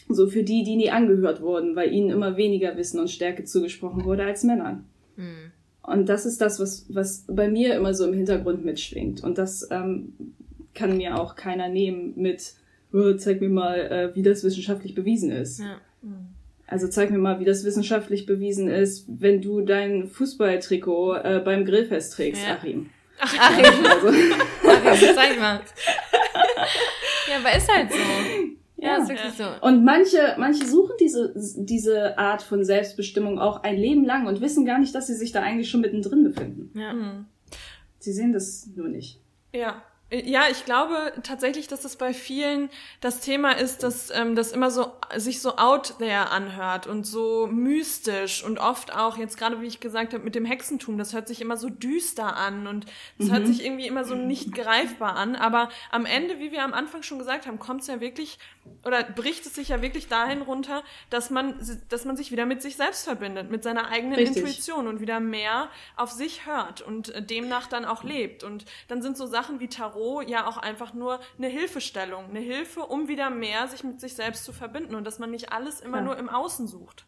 So 0.09 0.27
für 0.27 0.43
die, 0.43 0.63
die 0.63 0.77
nie 0.77 0.91
angehört 0.91 1.43
wurden, 1.43 1.77
weil 1.77 1.93
ihnen 1.93 2.09
immer 2.09 2.39
weniger 2.39 2.77
Wissen 2.79 2.99
und 2.99 3.11
Stärke 3.11 3.45
zugesprochen 3.45 4.05
wurde 4.05 4.25
als 4.25 4.43
Männern. 4.43 4.87
Mhm. 5.17 5.53
Und 5.83 6.09
das 6.09 6.25
ist 6.25 6.41
das, 6.41 6.61
was, 6.61 6.87
was 6.89 7.25
bei 7.29 7.49
mir 7.49 7.75
immer 7.75 7.93
so 7.93 8.07
im 8.07 8.15
Hintergrund 8.15 8.65
mitschwingt. 8.65 9.23
Und 9.23 9.37
das 9.37 9.69
ähm, 9.71 10.15
kann 10.75 10.97
mir 10.97 11.19
auch 11.21 11.35
keiner 11.35 11.69
nehmen 11.69 12.15
mit, 12.17 12.55
oh, 12.93 13.15
zeig 13.15 13.41
mir 13.43 13.51
mal, 13.51 13.79
äh, 13.81 14.15
wie 14.15 14.23
das 14.23 14.45
wissenschaftlich 14.45 14.95
bewiesen 14.95 15.31
ist. 15.31 15.61
Ja. 15.61 15.77
Mhm. 16.01 16.38
Also 16.69 16.87
zeig 16.87 17.11
mir 17.11 17.19
mal, 17.19 17.41
wie 17.41 17.47
das 17.47 17.65
wissenschaftlich 17.65 18.27
bewiesen 18.27 18.69
ist, 18.69 19.07
wenn 19.09 19.41
du 19.41 19.63
dein 19.63 20.07
Fußballtrikot 20.07 21.15
äh, 21.15 21.43
beim 21.43 21.65
Grillfest 21.65 22.13
trägst, 22.13 22.47
ja. 22.47 22.57
Achim. 22.57 22.91
Ach, 23.19 23.35
Achim. 23.39 23.87
Also. 23.87 24.09
Achim, 24.91 25.15
zeig 25.15 25.41
mal. 25.41 25.61
ja, 27.31 27.39
aber 27.39 27.57
ist 27.57 27.73
halt 27.75 27.91
so. 27.91 27.99
Ja, 28.77 28.89
ja, 28.89 28.97
ist 29.03 29.09
wirklich 29.09 29.33
so. 29.33 29.45
Und 29.63 29.83
manche, 29.83 30.37
manche 30.39 30.67
suchen 30.67 30.95
diese, 31.01 31.35
diese 31.57 32.19
Art 32.19 32.43
von 32.43 32.63
Selbstbestimmung 32.65 33.39
auch 33.39 33.63
ein 33.63 33.77
Leben 33.77 34.05
lang 34.05 34.27
und 34.27 34.43
wissen 34.43 34.67
gar 34.67 34.79
nicht, 34.79 34.95
dass 34.95 35.07
sie 35.07 35.17
sich 35.17 35.33
da 35.33 35.41
eigentlich 35.41 35.71
schon 35.71 35.81
mittendrin 35.81 36.23
befinden. 36.23 36.79
Ja. 36.79 36.93
Mhm. 36.93 37.27
Sie 37.99 38.13
sehen 38.13 38.33
das 38.33 38.69
nur 38.77 38.89
nicht. 38.89 39.21
Ja, 39.55 39.83
ja, 40.11 40.45
ich 40.51 40.65
glaube 40.65 41.13
tatsächlich, 41.23 41.69
dass 41.69 41.83
das 41.83 41.97
bei 41.97 42.15
vielen 42.15 42.71
das 43.03 43.21
Thema 43.21 43.53
ist, 43.53 43.83
dass 43.83 44.09
ähm, 44.11 44.37
das 44.37 44.53
immer 44.53 44.71
so 44.71 44.93
sich 45.15 45.43
so 45.43 45.57
out 45.57 45.99
there 45.99 46.31
anhört 46.31 46.87
und 46.87 47.05
so 47.05 47.47
mystisch 47.47 48.43
und 48.43 48.59
oft 48.59 48.95
auch 48.95 49.19
jetzt 49.19 49.37
gerade 49.37 49.61
wie 49.61 49.67
ich 49.67 49.81
gesagt 49.81 50.15
habe 50.15 50.25
mit 50.25 50.35
dem 50.35 50.47
Hexentum, 50.47 50.97
das 50.97 51.13
hört 51.13 51.29
sich 51.29 51.43
immer 51.43 51.59
so 51.59 51.69
düster 51.69 52.39
an 52.39 52.67
und 52.67 52.87
es 53.19 53.27
mhm. 53.27 53.33
hört 53.33 53.47
sich 53.47 53.63
irgendwie 53.63 53.87
immer 53.87 54.05
so 54.05 54.15
nicht 54.15 54.55
greifbar 54.55 55.15
an, 55.15 55.37
aber 55.37 55.69
am 55.91 56.07
Ende, 56.07 56.39
wie 56.39 56.53
wir 56.53 56.65
am 56.65 56.73
Anfang 56.73 57.03
schon 57.03 57.19
gesagt 57.19 57.47
haben, 57.47 57.59
kommt 57.59 57.83
es 57.83 57.89
ja 57.89 58.01
wirklich 58.01 58.39
oder 58.85 59.03
bricht 59.03 59.45
es 59.45 59.55
sich 59.55 59.69
ja 59.69 59.83
wirklich 59.83 60.09
dahin 60.09 60.41
runter, 60.41 60.85
dass 61.11 61.29
man 61.29 61.55
dass 61.91 62.07
man 62.07 62.17
sich 62.17 62.33
wieder 62.33 62.47
mit 62.47 62.63
sich 62.63 62.77
selbst 62.77 63.05
verbindet, 63.05 63.51
mit 63.51 63.63
seiner 63.63 63.89
eigenen 63.89 64.15
Richtig. 64.15 64.39
Intuition 64.39 64.89
und 64.89 65.01
wieder 65.01 65.21
mehr 65.21 65.69
auf 65.97 66.11
sich 66.11 66.47
hört 66.47 66.81
und 66.81 67.11
äh, 67.11 67.23
demnach 67.23 67.67
dann 67.67 67.85
auch 67.85 68.05
lebt 68.05 68.43
und 68.43 68.65
dann 68.89 69.03
sind 69.03 69.19
so 69.19 69.27
Sachen 69.27 69.61
wie 69.61 69.69
Tarot 69.69 69.98
Tarot 69.99 70.29
ja 70.29 70.47
auch 70.47 70.57
einfach 70.57 70.95
nur 70.95 71.21
eine 71.37 71.49
Hilfestellung, 71.49 72.27
eine 72.31 72.41
Hilfe, 72.41 72.81
um 72.81 73.09
wieder 73.09 73.31
mehr 73.31 73.67
sich 73.69 73.85
mit 73.85 74.01
sich 74.01 74.15
selbst 74.15 74.45
zu 74.45 74.53
verbinden 74.53 74.95
und 74.95 75.05
dass 75.05 75.19
man 75.19 75.31
nicht 75.31 75.53
alles 75.53 75.81
immer 75.81 75.99
ja. 75.99 76.05
nur 76.05 76.19
im 76.19 76.29
Außen 76.29 76.67
sucht. 76.67 77.05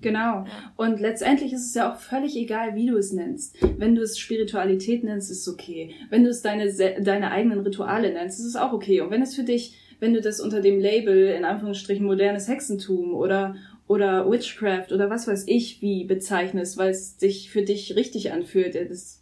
Genau. 0.00 0.46
Und 0.76 1.00
letztendlich 1.00 1.52
ist 1.52 1.66
es 1.66 1.74
ja 1.74 1.92
auch 1.92 1.98
völlig 1.98 2.34
egal, 2.36 2.74
wie 2.74 2.86
du 2.86 2.96
es 2.96 3.12
nennst. 3.12 3.56
Wenn 3.78 3.94
du 3.94 4.02
es 4.02 4.18
Spiritualität 4.18 5.04
nennst, 5.04 5.30
ist 5.30 5.46
es 5.46 5.52
okay. 5.52 5.94
Wenn 6.08 6.24
du 6.24 6.30
es 6.30 6.40
deine, 6.40 6.72
deine 7.02 7.30
eigenen 7.30 7.60
Rituale 7.60 8.12
nennst, 8.12 8.40
ist 8.40 8.46
es 8.46 8.56
auch 8.56 8.72
okay. 8.72 9.02
Und 9.02 9.10
wenn 9.10 9.22
es 9.22 9.34
für 9.34 9.44
dich, 9.44 9.76
wenn 10.00 10.14
du 10.14 10.20
das 10.20 10.40
unter 10.40 10.60
dem 10.60 10.80
Label, 10.80 11.28
in 11.28 11.44
Anführungsstrichen, 11.44 12.06
modernes 12.06 12.48
Hexentum 12.48 13.12
oder, 13.14 13.54
oder 13.86 14.28
Witchcraft 14.30 14.92
oder 14.92 15.10
was 15.10 15.28
weiß 15.28 15.44
ich 15.46 15.82
wie 15.82 16.04
bezeichnest, 16.04 16.78
weil 16.78 16.90
es 16.90 17.18
sich 17.20 17.50
für 17.50 17.62
dich 17.62 17.94
richtig 17.94 18.32
anfühlt, 18.32 18.74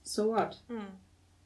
so 0.05 0.29
what. 0.29 0.63
Hm. 0.69 0.79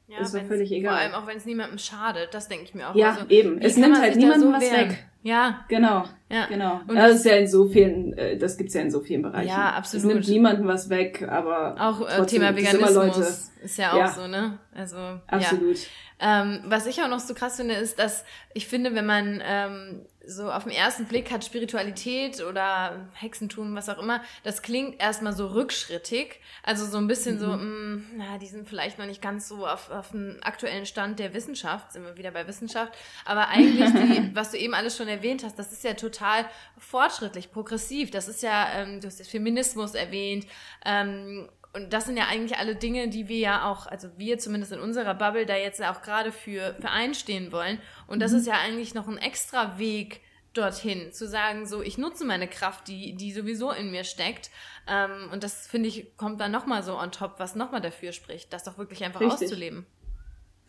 Ja, 0.07 0.19
ist 0.19 0.35
doch 0.35 0.43
völlig 0.43 0.71
egal. 0.71 0.93
Vor 0.93 1.01
allem 1.01 1.13
auch 1.13 1.27
wenn 1.27 1.37
es 1.37 1.45
niemandem 1.45 1.79
schadet, 1.79 2.33
das 2.33 2.47
denke 2.47 2.65
ich 2.65 2.75
mir 2.75 2.89
auch. 2.89 2.95
Ja, 2.95 3.13
also, 3.13 3.25
eben. 3.29 3.59
Es 3.59 3.75
nimmt 3.75 3.99
halt 3.99 4.15
niemandem 4.15 4.49
so 4.49 4.53
was 4.53 4.61
wehren? 4.61 4.89
weg. 4.89 5.05
Ja. 5.23 5.65
Genau. 5.69 6.03
Ja. 6.29 6.45
Genau. 6.45 6.81
Und 6.87 6.95
das, 6.95 7.09
das 7.09 7.15
ist 7.17 7.25
ja 7.25 7.35
in 7.37 7.47
so 7.47 7.67
vielen, 7.67 8.13
äh, 8.13 8.37
das 8.37 8.57
gibt's 8.57 8.75
ja 8.75 8.81
in 8.81 8.91
so 8.91 9.01
vielen 9.01 9.23
Bereichen. 9.23 9.49
Ja, 9.49 9.71
absolut. 9.71 10.05
Es 10.05 10.13
nimmt 10.13 10.27
niemandem 10.27 10.67
was 10.67 10.89
weg, 10.89 11.27
aber 11.27 11.75
auch 11.79 12.07
äh, 12.07 12.23
Thema 12.27 12.55
Veganismus 12.55 12.93
Leute, 12.93 13.21
ist 13.21 13.77
ja 13.77 13.93
auch 13.93 13.97
ja. 13.97 14.07
so, 14.09 14.27
ne? 14.27 14.59
Also 14.75 14.97
absolut. 15.25 15.77
Ja. 16.21 16.43
Ähm, 16.43 16.61
was 16.65 16.85
ich 16.85 17.01
auch 17.01 17.09
noch 17.09 17.19
so 17.19 17.33
krass 17.33 17.55
finde, 17.57 17.73
ist, 17.73 17.97
dass 17.97 18.23
ich 18.53 18.67
finde, 18.67 18.93
wenn 18.93 19.07
man 19.07 19.41
ähm, 19.43 20.05
so 20.27 20.51
auf 20.51 20.63
den 20.63 20.71
ersten 20.71 21.05
Blick 21.05 21.31
hat 21.31 21.43
Spiritualität 21.43 22.41
oder 22.43 23.07
Hexentum, 23.13 23.75
was 23.75 23.89
auch 23.89 23.97
immer, 23.97 24.21
das 24.43 24.61
klingt 24.61 25.01
erstmal 25.01 25.33
so 25.33 25.47
rückschrittig. 25.47 26.39
Also 26.63 26.85
so 26.85 26.97
ein 26.97 27.07
bisschen 27.07 27.35
mhm. 27.35 27.39
so, 27.39 27.47
mh, 27.47 28.01
na, 28.17 28.37
die 28.37 28.47
sind 28.47 28.67
vielleicht 28.67 28.99
noch 28.99 29.05
nicht 29.05 29.21
ganz 29.21 29.47
so 29.47 29.67
auf, 29.67 29.89
auf 29.91 30.11
dem 30.11 30.37
aktuellen 30.41 30.85
Stand 30.85 31.19
der 31.19 31.33
Wissenschaft, 31.33 31.91
sind 31.91 32.03
wir 32.03 32.17
wieder 32.17 32.31
bei 32.31 32.47
Wissenschaft. 32.47 32.93
Aber 33.25 33.49
eigentlich, 33.49 33.91
die, 33.91 34.31
was 34.35 34.51
du 34.51 34.57
eben 34.57 34.73
alles 34.73 34.97
schon 34.97 35.07
erwähnt 35.07 35.43
hast, 35.43 35.57
das 35.57 35.71
ist 35.71 35.83
ja 35.83 35.93
total 35.93 36.45
fortschrittlich, 36.77 37.51
progressiv. 37.51 38.11
Das 38.11 38.27
ist 38.27 38.43
ja, 38.43 38.67
ähm, 38.75 39.01
du 39.01 39.07
hast 39.07 39.25
Feminismus 39.27 39.95
erwähnt. 39.95 40.45
Ähm, 40.85 41.49
und 41.75 41.91
das 41.91 42.05
sind 42.05 42.17
ja 42.17 42.27
eigentlich 42.27 42.57
alle 42.57 42.75
Dinge, 42.75 43.09
die 43.09 43.27
wir 43.27 43.37
ja 43.37 43.69
auch, 43.69 43.85
also 43.85 44.07
wir 44.17 44.39
zumindest 44.39 44.71
in 44.71 44.79
unserer 44.79 45.13
Bubble 45.13 45.45
da 45.45 45.57
jetzt 45.57 45.83
auch 45.83 46.01
gerade 46.01 46.31
für, 46.31 46.73
für 46.79 46.89
einstehen 46.89 47.51
wollen. 47.51 47.79
Und 48.07 48.21
das 48.21 48.31
mhm. 48.31 48.37
ist 48.39 48.47
ja 48.47 48.53
eigentlich 48.53 48.93
noch 48.95 49.07
ein 49.07 49.17
extra 49.17 49.77
Weg 49.77 50.21
dorthin, 50.53 51.11
zu 51.11 51.27
sagen, 51.27 51.65
so, 51.65 51.81
ich 51.81 51.97
nutze 51.97 52.23
meine 52.23 52.47
Kraft, 52.47 52.87
die, 52.87 53.13
die 53.15 53.33
sowieso 53.33 53.71
in 53.71 53.91
mir 53.91 54.05
steckt. 54.05 54.49
Ähm, 54.87 55.29
und 55.33 55.43
das, 55.43 55.67
finde 55.67 55.89
ich, 55.89 56.15
kommt 56.15 56.39
dann 56.39 56.51
nochmal 56.51 56.81
so 56.81 56.97
on 56.97 57.11
top, 57.11 57.35
was 57.39 57.55
nochmal 57.55 57.81
dafür 57.81 58.13
spricht, 58.13 58.53
das 58.53 58.63
doch 58.63 58.77
wirklich 58.77 59.03
einfach 59.03 59.19
Richtig. 59.19 59.47
auszuleben. 59.47 59.85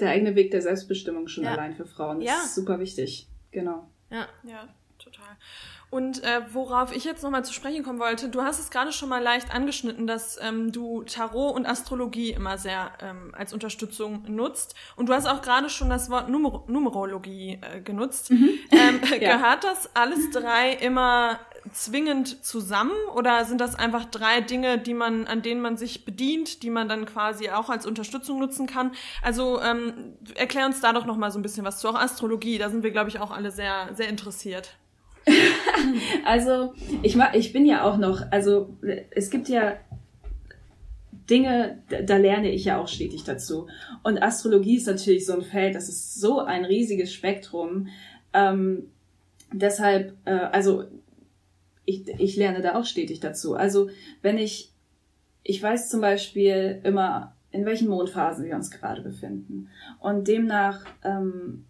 Der 0.01 0.11
eigene 0.11 0.35
Weg 0.35 0.51
der 0.51 0.61
Selbstbestimmung 0.61 1.29
schon 1.29 1.45
ja. 1.45 1.53
allein 1.53 1.75
für 1.75 1.87
Frauen, 1.87 2.19
das 2.19 2.29
ja. 2.29 2.42
ist 2.42 2.55
super 2.57 2.81
wichtig. 2.81 3.29
Genau. 3.53 3.88
Ja, 4.11 4.29
ja, 4.42 4.69
total. 4.99 5.37
Und 5.88 6.25
äh, 6.25 6.42
worauf 6.53 6.94
ich 6.94 7.05
jetzt 7.05 7.22
nochmal 7.22 7.44
zu 7.44 7.53
sprechen 7.53 7.85
kommen 7.85 8.01
wollte, 8.01 8.29
du 8.29 8.42
hast 8.42 8.59
es 8.59 8.70
gerade 8.70 8.92
schon 8.92 9.09
mal 9.09 9.22
leicht 9.22 9.55
angeschnitten, 9.55 10.07
dass 10.07 10.38
ähm, 10.42 10.72
du 10.72 11.05
Tarot 11.05 11.55
und 11.55 11.64
Astrologie 11.64 12.33
immer 12.33 12.59
sehr 12.59 12.90
ähm, 13.01 13.33
als 13.37 13.53
Unterstützung 13.53 14.25
nutzt. 14.27 14.75
Und 14.96 15.09
du 15.09 15.14
hast 15.14 15.27
auch 15.27 15.42
gerade 15.42 15.70
schon 15.70 15.88
das 15.88 16.11
Wort 16.11 16.29
Numer 16.29 16.64
Numerologie 16.66 17.61
äh, 17.61 17.81
genutzt. 17.81 18.31
Mhm. 18.31 18.51
Ähm, 18.72 19.01
ja. 19.20 19.37
Gehört 19.37 19.62
das 19.62 19.94
alles 19.94 20.31
drei 20.31 20.72
immer 20.72 21.38
zwingend 21.72 22.44
zusammen 22.44 22.94
oder 23.14 23.44
sind 23.44 23.61
das 23.61 23.75
einfach 23.75 24.05
drei 24.05 24.40
Dinge, 24.40 24.79
die 24.79 24.94
man, 24.94 25.27
an 25.27 25.42
denen 25.42 25.61
man 25.61 25.77
sich 25.77 26.05
bedient, 26.05 26.62
die 26.62 26.70
man 26.70 26.88
dann 26.88 27.07
quasi 27.07 27.51
auch 27.51 27.70
als 27.70 27.87
Unterstützung 27.87 28.38
nutzen 28.38 28.66
kann? 28.66 28.92
Also 29.22 29.61
ähm, 29.62 30.14
erklär 30.35 30.66
uns 30.66 30.81
da 30.81 30.92
doch 30.92 31.07
noch 31.07 31.16
mal 31.16 31.31
so 31.31 31.38
ein 31.38 31.42
bisschen 31.42 31.64
was 31.64 31.79
zu. 31.79 31.88
Auch 31.88 31.94
Astrologie, 31.94 32.59
da 32.59 32.70
sind 32.70 32.83
wir, 32.83 32.90
glaube 32.90 33.09
ich, 33.09 33.20
auch 33.20 33.31
alle 33.31 33.51
sehr, 33.51 33.90
sehr 33.94 34.09
interessiert. 34.09 34.77
also, 36.25 36.75
ich, 37.03 37.16
ich 37.35 37.53
bin 37.53 37.66
ja 37.66 37.85
auch 37.85 37.96
noch, 37.96 38.22
also 38.31 38.77
es 39.11 39.31
gibt 39.31 39.49
ja 39.49 39.77
Dinge, 41.29 41.83
da 41.88 42.16
lerne 42.16 42.51
ich 42.51 42.64
ja 42.64 42.81
auch 42.81 42.88
stetig 42.88 43.25
dazu. 43.25 43.66
Und 44.03 44.22
Astrologie 44.22 44.77
ist 44.77 44.87
natürlich 44.87 45.27
so 45.27 45.35
ein 45.35 45.42
Feld, 45.42 45.75
das 45.75 45.88
ist 45.88 46.14
so 46.20 46.40
ein 46.40 46.64
riesiges 46.64 47.12
Spektrum. 47.12 47.88
Ähm, 48.33 48.90
deshalb, 49.53 50.16
äh, 50.25 50.31
also 50.31 50.85
ich, 51.85 52.09
ich 52.18 52.37
lerne 52.37 52.61
da 52.61 52.79
auch 52.79 52.85
stetig 52.85 53.20
dazu. 53.20 53.55
Also 53.55 53.90
wenn 54.22 54.38
ich, 54.38 54.72
ich 55.42 55.62
weiß 55.62 55.88
zum 55.88 56.01
Beispiel 56.01 56.81
immer, 56.85 57.35
in 57.51 57.64
welchen 57.64 57.88
Mondphasen 57.88 58.44
wir 58.44 58.55
uns 58.55 58.70
gerade 58.70 59.03
befinden. 59.03 59.68
Und 59.99 60.29
demnach 60.29 60.85
ähm, 61.03 61.64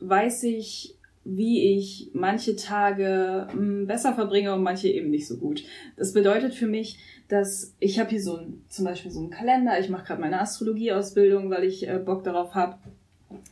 weiß 0.00 0.44
ich, 0.44 0.96
wie 1.24 1.76
ich 1.76 2.10
manche 2.14 2.56
Tage 2.56 3.46
hm, 3.52 3.86
besser 3.86 4.14
verbringe 4.14 4.54
und 4.54 4.62
manche 4.62 4.88
eben 4.88 5.10
nicht 5.10 5.28
so 5.28 5.36
gut. 5.36 5.64
Das 5.96 6.12
bedeutet 6.12 6.54
für 6.54 6.66
mich, 6.66 6.98
dass 7.28 7.74
ich 7.78 7.98
habe 7.98 8.10
hier 8.10 8.22
so 8.22 8.36
ein, 8.36 8.64
zum 8.68 8.84
Beispiel 8.84 9.10
so 9.10 9.20
einen 9.20 9.30
Kalender, 9.30 9.78
ich 9.78 9.88
mache 9.88 10.06
gerade 10.06 10.20
meine 10.20 10.40
Astrologieausbildung, 10.40 11.50
weil 11.50 11.64
ich 11.64 11.86
äh, 11.86 11.98
Bock 11.98 12.24
darauf 12.24 12.54
habe, 12.54 12.78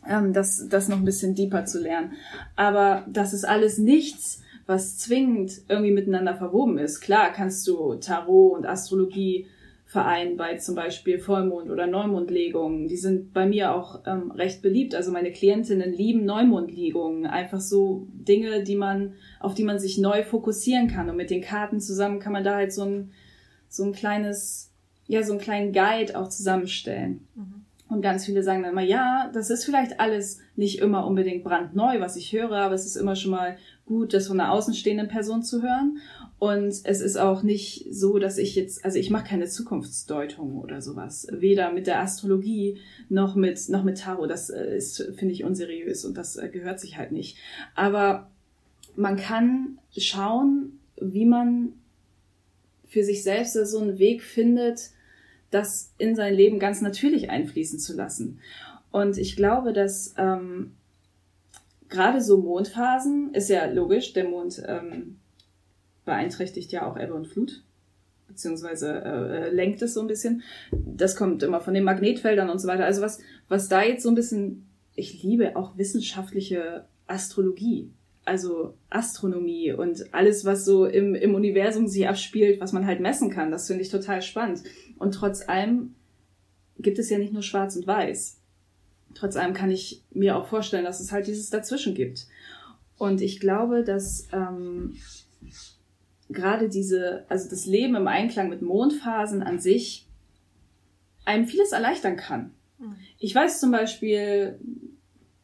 ähm, 0.09 0.33
das, 0.33 0.69
das 0.69 0.89
noch 0.89 0.97
ein 0.97 1.05
bisschen 1.05 1.35
deeper 1.35 1.65
zu 1.65 1.81
lernen. 1.81 2.13
Aber 2.57 3.05
das 3.09 3.33
ist 3.33 3.45
alles 3.45 3.79
nichts, 3.79 4.43
was 4.67 4.99
zwingend 4.99 5.63
irgendwie 5.69 5.93
miteinander 5.93 6.35
verwoben 6.35 6.79
ist. 6.79 7.01
Klar 7.01 7.33
kannst 7.33 7.67
du 7.69 7.95
Tarot 7.95 8.57
und 8.57 8.67
Astrologie 8.67 9.47
Verein 9.89 10.37
bei 10.37 10.59
zum 10.59 10.75
Beispiel 10.75 11.19
Vollmond- 11.19 11.71
oder 11.71 11.87
Neumondlegungen. 11.87 12.89
Die 12.89 12.99
sind 12.99 13.33
bei 13.33 13.47
mir 13.47 13.75
auch 13.75 14.03
ähm, 14.07 14.31
recht 14.33 14.61
beliebt. 14.61 14.95
Also 14.95 15.11
meine 15.11 15.33
Klientinnen 15.33 15.95
lieben 15.95 16.27
Neumondlegungen. 16.27 17.25
Einfach 17.25 17.61
so 17.61 18.07
Dinge, 18.13 18.63
die 18.65 18.77
man, 18.77 19.15
auf 19.41 19.55
die 19.55 19.65
man 19.65 19.79
sich 19.79 19.97
neu 19.97 20.23
fokussieren 20.25 20.89
kann. 20.89 21.09
Und 21.09 21.17
mit 21.17 21.31
den 21.31 21.41
Karten 21.41 21.81
zusammen 21.81 22.21
kann 22.21 22.35
man 22.35 22.45
da 22.45 22.57
halt 22.57 22.71
so 22.71 22.83
ein, 22.83 23.13
so 23.71 23.83
ein 23.83 23.93
kleines, 23.93 24.71
ja, 25.07 25.23
so 25.23 25.33
einen 25.33 25.41
kleinen 25.41 25.73
Guide 25.73 26.19
auch 26.19 26.29
zusammenstellen. 26.29 27.27
Mhm. 27.35 27.65
Und 27.89 28.03
ganz 28.03 28.27
viele 28.27 28.43
sagen 28.43 28.63
dann 28.63 28.73
immer, 28.73 28.83
ja, 28.83 29.31
das 29.33 29.49
ist 29.49 29.65
vielleicht 29.65 30.01
alles 30.01 30.41
nicht 30.55 30.81
immer 30.81 31.07
unbedingt 31.07 31.45
brandneu, 31.45 32.01
was 32.01 32.17
ich 32.17 32.35
höre, 32.35 32.53
aber 32.53 32.75
es 32.75 32.85
ist 32.85 32.97
immer 32.97 33.17
schon 33.17 33.31
mal 33.31 33.57
gut, 33.87 34.13
das 34.13 34.29
von 34.29 34.39
einer 34.39 34.53
außenstehenden 34.53 35.09
Person 35.09 35.43
zu 35.43 35.63
hören. 35.63 35.97
Und 36.39 36.73
es 36.85 37.01
ist 37.01 37.17
auch 37.17 37.43
nicht 37.43 37.87
so, 37.91 38.19
dass 38.19 38.39
ich 38.39 38.55
jetzt, 38.55 38.85
also 38.85 38.97
ich 38.99 39.11
mache 39.11 39.27
keine 39.27 39.47
Zukunftsdeutung 39.47 40.59
oder 40.59 40.81
sowas, 40.81 41.27
weder 41.33 41.73
mit 41.73 41.89
der 41.89 42.01
Astrologie 42.01 42.79
noch 43.09 43.35
mit 43.35 43.69
noch 43.69 43.83
mit 43.83 43.99
Tarot. 43.99 44.31
Das 44.31 44.49
äh, 44.49 44.77
ist 44.77 45.03
finde 45.17 45.35
ich 45.35 45.43
unseriös 45.43 46.05
und 46.05 46.17
das 46.17 46.37
äh, 46.37 46.49
gehört 46.49 46.79
sich 46.79 46.97
halt 46.97 47.11
nicht. 47.11 47.39
Aber 47.75 48.31
man 48.95 49.17
kann 49.17 49.79
schauen, 49.97 50.79
wie 51.01 51.27
man 51.27 51.73
für 52.87 53.03
sich 53.03 53.25
selbst 53.25 53.55
so 53.55 53.79
einen 53.81 53.99
Weg 53.99 54.23
findet, 54.23 54.91
das 55.51 55.93
in 55.99 56.15
sein 56.15 56.35
Leben 56.35 56.59
ganz 56.59 56.81
natürlich 56.81 57.31
einfließen 57.31 57.79
zu 57.79 57.97
lassen. 57.97 58.39
Und 58.91 59.19
ich 59.19 59.37
glaube, 59.37 59.73
dass 59.73 60.15
ähm, 60.17 60.73
gerade 61.89 62.21
so 62.21 62.39
Mondphasen 62.39 63.35
ist 63.35 63.49
ja 63.49 63.67
logisch, 63.67 64.13
der 64.13 64.29
Mond 64.29 64.63
ähm, 64.67 65.18
beeinträchtigt 66.09 66.73
ja 66.73 66.91
auch 66.91 66.99
Ebbe 66.99 67.13
und 67.13 67.29
Flut, 67.29 67.63
beziehungsweise 68.27 69.03
äh, 69.05 69.51
lenkt 69.51 69.83
es 69.83 69.93
so 69.93 70.01
ein 70.01 70.07
bisschen. 70.07 70.43
Das 70.73 71.17
kommt 71.17 71.43
immer 71.43 71.61
von 71.61 71.75
den 71.75 71.85
Magnetfeldern 71.85 72.49
und 72.49 72.59
so 72.59 72.67
weiter. 72.67 72.87
Also 72.87 73.03
was, 73.03 73.21
was 73.49 73.69
da 73.69 73.83
jetzt 73.83 74.03
so 74.03 74.09
ein 74.09 74.15
bisschen, 74.15 74.67
ich 74.95 75.23
liebe 75.23 75.55
auch 75.55 75.77
wissenschaftliche 75.77 76.87
Astrologie, 77.07 77.91
also 78.25 78.75
Astronomie 78.89 79.73
und 79.73 80.15
alles, 80.15 80.47
was 80.47 80.65
so 80.65 80.87
im, 80.87 81.15
im 81.15 81.35
Universum 81.35 81.89
sich 81.89 82.09
abspielt, 82.09 82.59
was 82.59 82.73
man 82.73 82.87
halt 82.87 83.01
messen 83.01 83.31
kann. 83.31 83.51
Das 83.51 83.67
finde 83.67 83.83
ich 83.83 83.91
total 83.91 84.23
spannend. 84.23 84.63
Und 84.99 85.13
trotz 85.13 85.47
allem 85.47 85.95
gibt 86.79 86.99
es 86.99 87.11
ja 87.11 87.19
nicht 87.19 87.35
nur 87.35 87.43
Schwarz 87.43 87.77
und 87.77 87.87
Weiß. 87.87 88.41
Trotz 89.15 89.37
allem 89.37 89.53
kann 89.53 89.71
ich 89.71 90.03
mir 90.11 90.37
auch 90.37 90.47
vorstellen, 90.47 90.85
dass 90.85 91.01
es 91.01 91.13
halt 91.13 91.27
dieses 91.27 91.51
Dazwischen 91.51 91.95
gibt. 91.95 92.27
Und 92.97 93.21
ich 93.21 93.41
glaube, 93.41 93.85
dass 93.85 94.27
ähm, 94.33 94.95
gerade 96.29 96.69
diese, 96.69 97.25
also 97.29 97.49
das 97.49 97.67
Leben 97.67 97.95
im 97.95 98.07
Einklang 98.07 98.49
mit 98.49 98.63
Mondphasen 98.63 99.43
an 99.43 99.59
sich 99.59 100.07
einem 101.25 101.47
vieles 101.47 101.73
erleichtern 101.73 102.17
kann. 102.17 102.53
Mhm. 102.79 102.97
Ich 103.19 103.35
weiß 103.35 103.61
zum 103.61 103.71
Beispiel, 103.71 104.59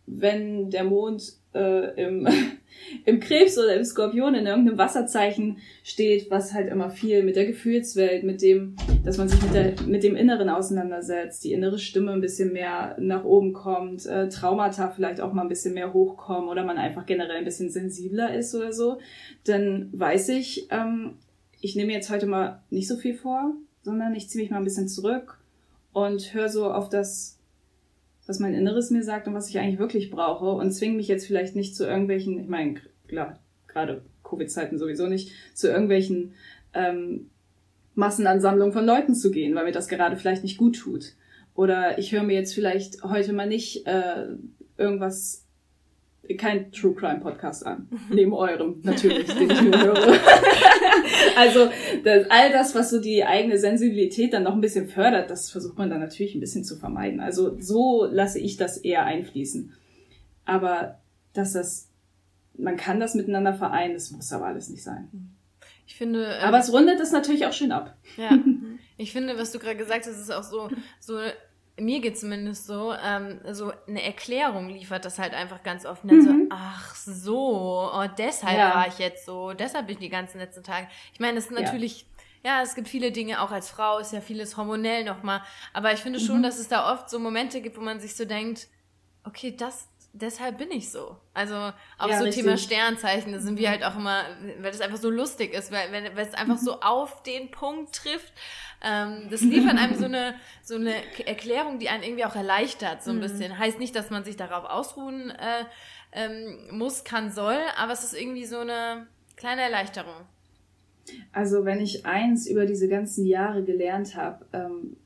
wenn 0.07 0.71
der 0.71 0.85
Mond 0.85 1.35
äh, 1.55 2.03
im, 2.03 2.27
im 3.05 3.21
Krebs 3.21 3.59
oder 3.59 3.75
im 3.75 3.85
Skorpion 3.85 4.35
in 4.35 4.47
irgendeinem 4.47 4.79
Wasserzeichen 4.79 5.59
steht, 5.83 6.31
was 6.31 6.53
halt 6.53 6.69
immer 6.69 6.91
viel 6.91 7.23
mit 7.23 7.37
der 7.37 7.47
Gefühlswelt, 7.47 8.25
mit 8.25 8.43
dem, 8.43 8.77
dass 9.05 9.19
man 9.19 9.29
sich 9.29 9.41
mit, 9.43 9.55
der, 9.55 9.75
mit 9.87 10.03
dem 10.03 10.17
Inneren 10.17 10.49
auseinandersetzt, 10.49 11.45
die 11.45 11.53
innere 11.53 11.79
Stimme 11.79 12.13
ein 12.13 12.21
bisschen 12.21 12.53
mehr 12.53 12.97
nach 12.99 13.25
oben 13.25 13.53
kommt, 13.53 14.07
äh, 14.07 14.29
Traumata 14.29 14.91
vielleicht 14.91 15.21
auch 15.21 15.33
mal 15.33 15.43
ein 15.43 15.49
bisschen 15.49 15.75
mehr 15.75 15.93
hochkommen 15.93 16.49
oder 16.49 16.65
man 16.65 16.79
einfach 16.79 17.07
generell 17.07 17.37
ein 17.37 17.45
bisschen 17.45 17.71
sensibler 17.71 18.35
ist 18.35 18.55
oder 18.55 18.73
so, 18.73 18.99
dann 19.45 19.89
weiß 19.93 20.31
ich, 20.31 20.69
ähm, 20.71 21.15
ich 21.61 21.77
nehme 21.77 21.93
jetzt 21.93 22.11
heute 22.11 22.27
mal 22.27 22.63
nicht 22.71 22.89
so 22.89 22.97
viel 22.97 23.15
vor, 23.15 23.55
sondern 23.83 24.15
ich 24.15 24.29
ziehe 24.29 24.43
mich 24.43 24.51
mal 24.51 24.59
ein 24.59 24.65
bisschen 24.65 24.89
zurück 24.89 25.39
und 25.93 26.35
höre 26.35 26.49
so 26.49 26.71
auf 26.71 26.89
das 26.89 27.34
was 28.27 28.39
mein 28.39 28.55
Inneres 28.55 28.91
mir 28.91 29.03
sagt 29.03 29.29
und 29.29 29.35
was 29.35 29.49
ich 29.49 29.59
eigentlich 29.59 29.79
wirklich 29.79 30.11
brauche 30.11 30.47
und 30.47 30.73
zwinge 30.73 30.97
mich 30.97 31.09
jetzt 31.09 31.27
vielleicht 31.27 31.57
nicht 31.57 31.77
zu 31.77 31.87
irgendwelchen, 31.87 32.39
ich 32.41 32.49
meine, 32.49 32.81
klar, 33.07 33.39
gerade 33.69 34.03
Covid-Zeiten 34.23 34.79
sowieso 34.79 35.07
nicht, 35.07 35.33
zu 35.55 35.69
irgendwelchen 35.69 36.35
ähm, 36.73 37.31
Massenansammlungen 37.95 38.73
von 38.73 38.87
Leuten 38.87 39.15
zu 39.15 39.31
gehen, 39.31 39.55
weil 39.55 39.65
mir 39.65 39.73
das 39.73 39.89
gerade 39.89 40.17
vielleicht 40.17 40.43
nicht 40.43 40.59
gut 40.59 40.77
tut. 40.77 41.15
Oder 41.55 41.99
ich 41.99 42.13
höre 42.13 42.25
mir 42.25 42.35
jetzt 42.35 42.55
vielleicht 42.55 43.05
heute 43.05 43.33
mal 43.33 43.47
nicht 43.47 43.87
äh, 43.87 44.27
irgendwas 44.77 45.44
kein 46.37 46.73
True 46.73 46.95
Crime 46.95 47.21
Podcast 47.21 47.67
an. 47.67 47.89
Neben 48.11 48.33
eurem, 48.33 48.81
natürlich, 48.83 49.27
den 49.27 49.51
ich 49.51 49.63
nur 49.63 49.79
höre. 49.79 49.97
also 51.37 51.71
das, 52.03 52.31
all 52.31 52.51
das, 52.51 52.75
was 52.75 52.91
so 52.91 53.01
die 53.01 53.25
eigene 53.25 53.59
Sensibilität 53.59 54.33
dann 54.33 54.45
noch 54.45 54.55
ein 54.55 54.61
bisschen 54.61 54.89
fördert, 54.89 55.31
das 55.31 55.51
versucht 55.51 55.79
man 55.79 55.91
dann 55.91 56.01
natürlich 56.01 56.35
ein 56.35 56.41
bisschen 56.41 56.65
zu 56.65 56.77
vermeiden. 56.77 57.21
Also 57.21 57.57
so 57.61 58.09
lasse 58.11 58.39
ich 58.39 58.57
das 58.57 58.79
eher 58.79 59.05
einfließen. 59.05 59.73
Aber 60.45 61.01
dass 61.33 61.53
das, 61.53 61.91
man 62.57 62.77
kann 62.77 63.01
das 63.01 63.15
miteinander 63.15 63.55
vereinen, 63.55 63.95
das 63.95 64.11
muss 64.11 64.33
aber 64.33 64.47
alles 64.47 64.69
nicht 64.71 64.83
sein. 64.83 65.09
Ich 65.87 65.97
finde. 65.97 66.25
Ähm, 66.25 66.45
aber 66.45 66.59
es 66.59 66.73
rundet 66.73 67.01
es 67.01 67.13
natürlich 67.13 67.47
auch 67.47 67.53
schön 67.53 67.73
ab. 67.73 67.97
Ja. 68.17 68.39
Ich 68.97 69.11
finde, 69.11 69.37
was 69.37 69.51
du 69.51 69.59
gerade 69.59 69.77
gesagt 69.77 70.07
hast, 70.07 70.21
ist 70.21 70.33
auch 70.33 70.45
so, 70.45 70.69
so 71.01 71.19
mir 71.79 72.01
geht 72.01 72.19
zumindest 72.19 72.67
so, 72.67 72.95
ähm, 72.95 73.41
so 73.51 73.73
eine 73.89 74.03
Erklärung 74.03 74.69
liefert 74.69 75.05
das 75.05 75.19
halt 75.19 75.35
einfach 75.35 75.63
ganz 75.63 75.85
oft. 75.85 76.05
Dann 76.05 76.19
mhm. 76.19 76.23
so, 76.23 76.47
ach 76.51 76.95
so, 76.95 77.91
oh, 77.93 78.05
deshalb 78.17 78.59
ja. 78.59 78.75
war 78.75 78.87
ich 78.87 78.99
jetzt 78.99 79.27
so, 79.27 79.53
deshalb 79.53 79.87
bin 79.87 79.95
ich 79.95 80.01
die 80.01 80.09
ganzen 80.09 80.39
letzten 80.39 80.63
Tage. 80.63 80.87
Ich 81.13 81.21
meine, 81.21 81.35
das 81.35 81.47
ist 81.47 81.51
natürlich, 81.51 82.07
ja. 82.45 82.59
ja. 82.59 82.63
es 82.63 82.77
gibt 82.77 82.89
viele 82.89 83.11
Dinge, 83.11 83.41
auch 83.41 83.51
als 83.51 83.71
Frau 83.71 83.99
ist 83.99 84.13
ja 84.13 84.21
vieles 84.21 84.57
hormonell 84.57 85.05
nochmal. 85.05 85.43
Aber 85.73 85.93
ich 85.93 86.01
finde 86.01 86.21
schon, 86.21 86.39
mhm. 86.39 86.43
dass 86.45 86.59
es 86.59 86.69
da 86.69 86.93
oft 86.93 87.11
so 87.11 87.19
Momente 87.19 87.61
gibt, 87.61 87.77
wo 87.77 87.81
man 87.81 87.99
sich 87.99 88.15
so 88.15 88.25
denkt, 88.25 88.69
okay, 89.25 89.55
das, 89.57 89.89
deshalb 90.15 90.59
bin 90.59 90.71
ich 90.71 90.91
so. 90.91 91.17
Also 91.35 91.55
auch 91.99 92.09
ja, 92.09 92.19
so 92.19 92.25
richtig. 92.25 92.45
Thema 92.45 92.57
Sternzeichen, 92.57 93.33
da 93.33 93.41
sind 93.41 93.59
wir 93.59 93.69
halt 93.69 93.85
auch 93.85 93.97
immer, 93.97 94.25
weil 94.61 94.71
das 94.71 94.81
einfach 94.81 94.99
so 94.99 95.11
lustig 95.11 95.53
ist, 95.53 95.71
weil, 95.71 95.93
wenn, 95.93 96.17
weil 96.17 96.27
es 96.27 96.35
einfach 96.35 96.57
so 96.57 96.81
auf 96.81 97.23
den 97.25 97.51
Punkt 97.51 97.95
trifft. 97.95 98.33
Ähm, 98.83 99.29
das 99.31 99.41
liefert 99.43 99.77
einem 99.79 99.97
so 99.97 100.05
eine, 100.07 100.35
so 100.63 100.77
eine 100.77 100.95
Erklärung, 101.27 101.79
die 101.79 101.89
einen 101.89 102.03
irgendwie 102.03 102.25
auch 102.25 102.37
erleichtert, 102.37 103.03
so 103.03 103.11
ein 103.11 103.17
mhm. 103.17 103.23
bisschen. 103.23 103.59
Heißt 103.59 103.79
nicht, 103.79 103.95
dass 103.95 104.11
man 104.11 104.25
sich 104.25 104.37
darauf 104.37 104.65
ausruhen 104.65 105.31
äh, 105.31 105.65
ähm, 106.13 106.69
muss, 106.71 107.05
kann, 107.05 107.33
soll, 107.33 107.59
aber 107.77 107.93
es 107.93 108.05
ist 108.05 108.15
irgendwie 108.15 108.47
so 108.47 108.59
eine 108.59 109.07
kleine 109.37 109.63
Erleichterung. 109.63 110.15
Also 111.33 111.65
wenn 111.65 111.81
ich 111.81 112.07
eins 112.07 112.47
über 112.47 112.65
diese 112.65 112.89
ganzen 112.89 113.27
Jahre 113.27 113.63
gelernt 113.63 114.17
habe, 114.17 114.47
ähm, 114.53 114.97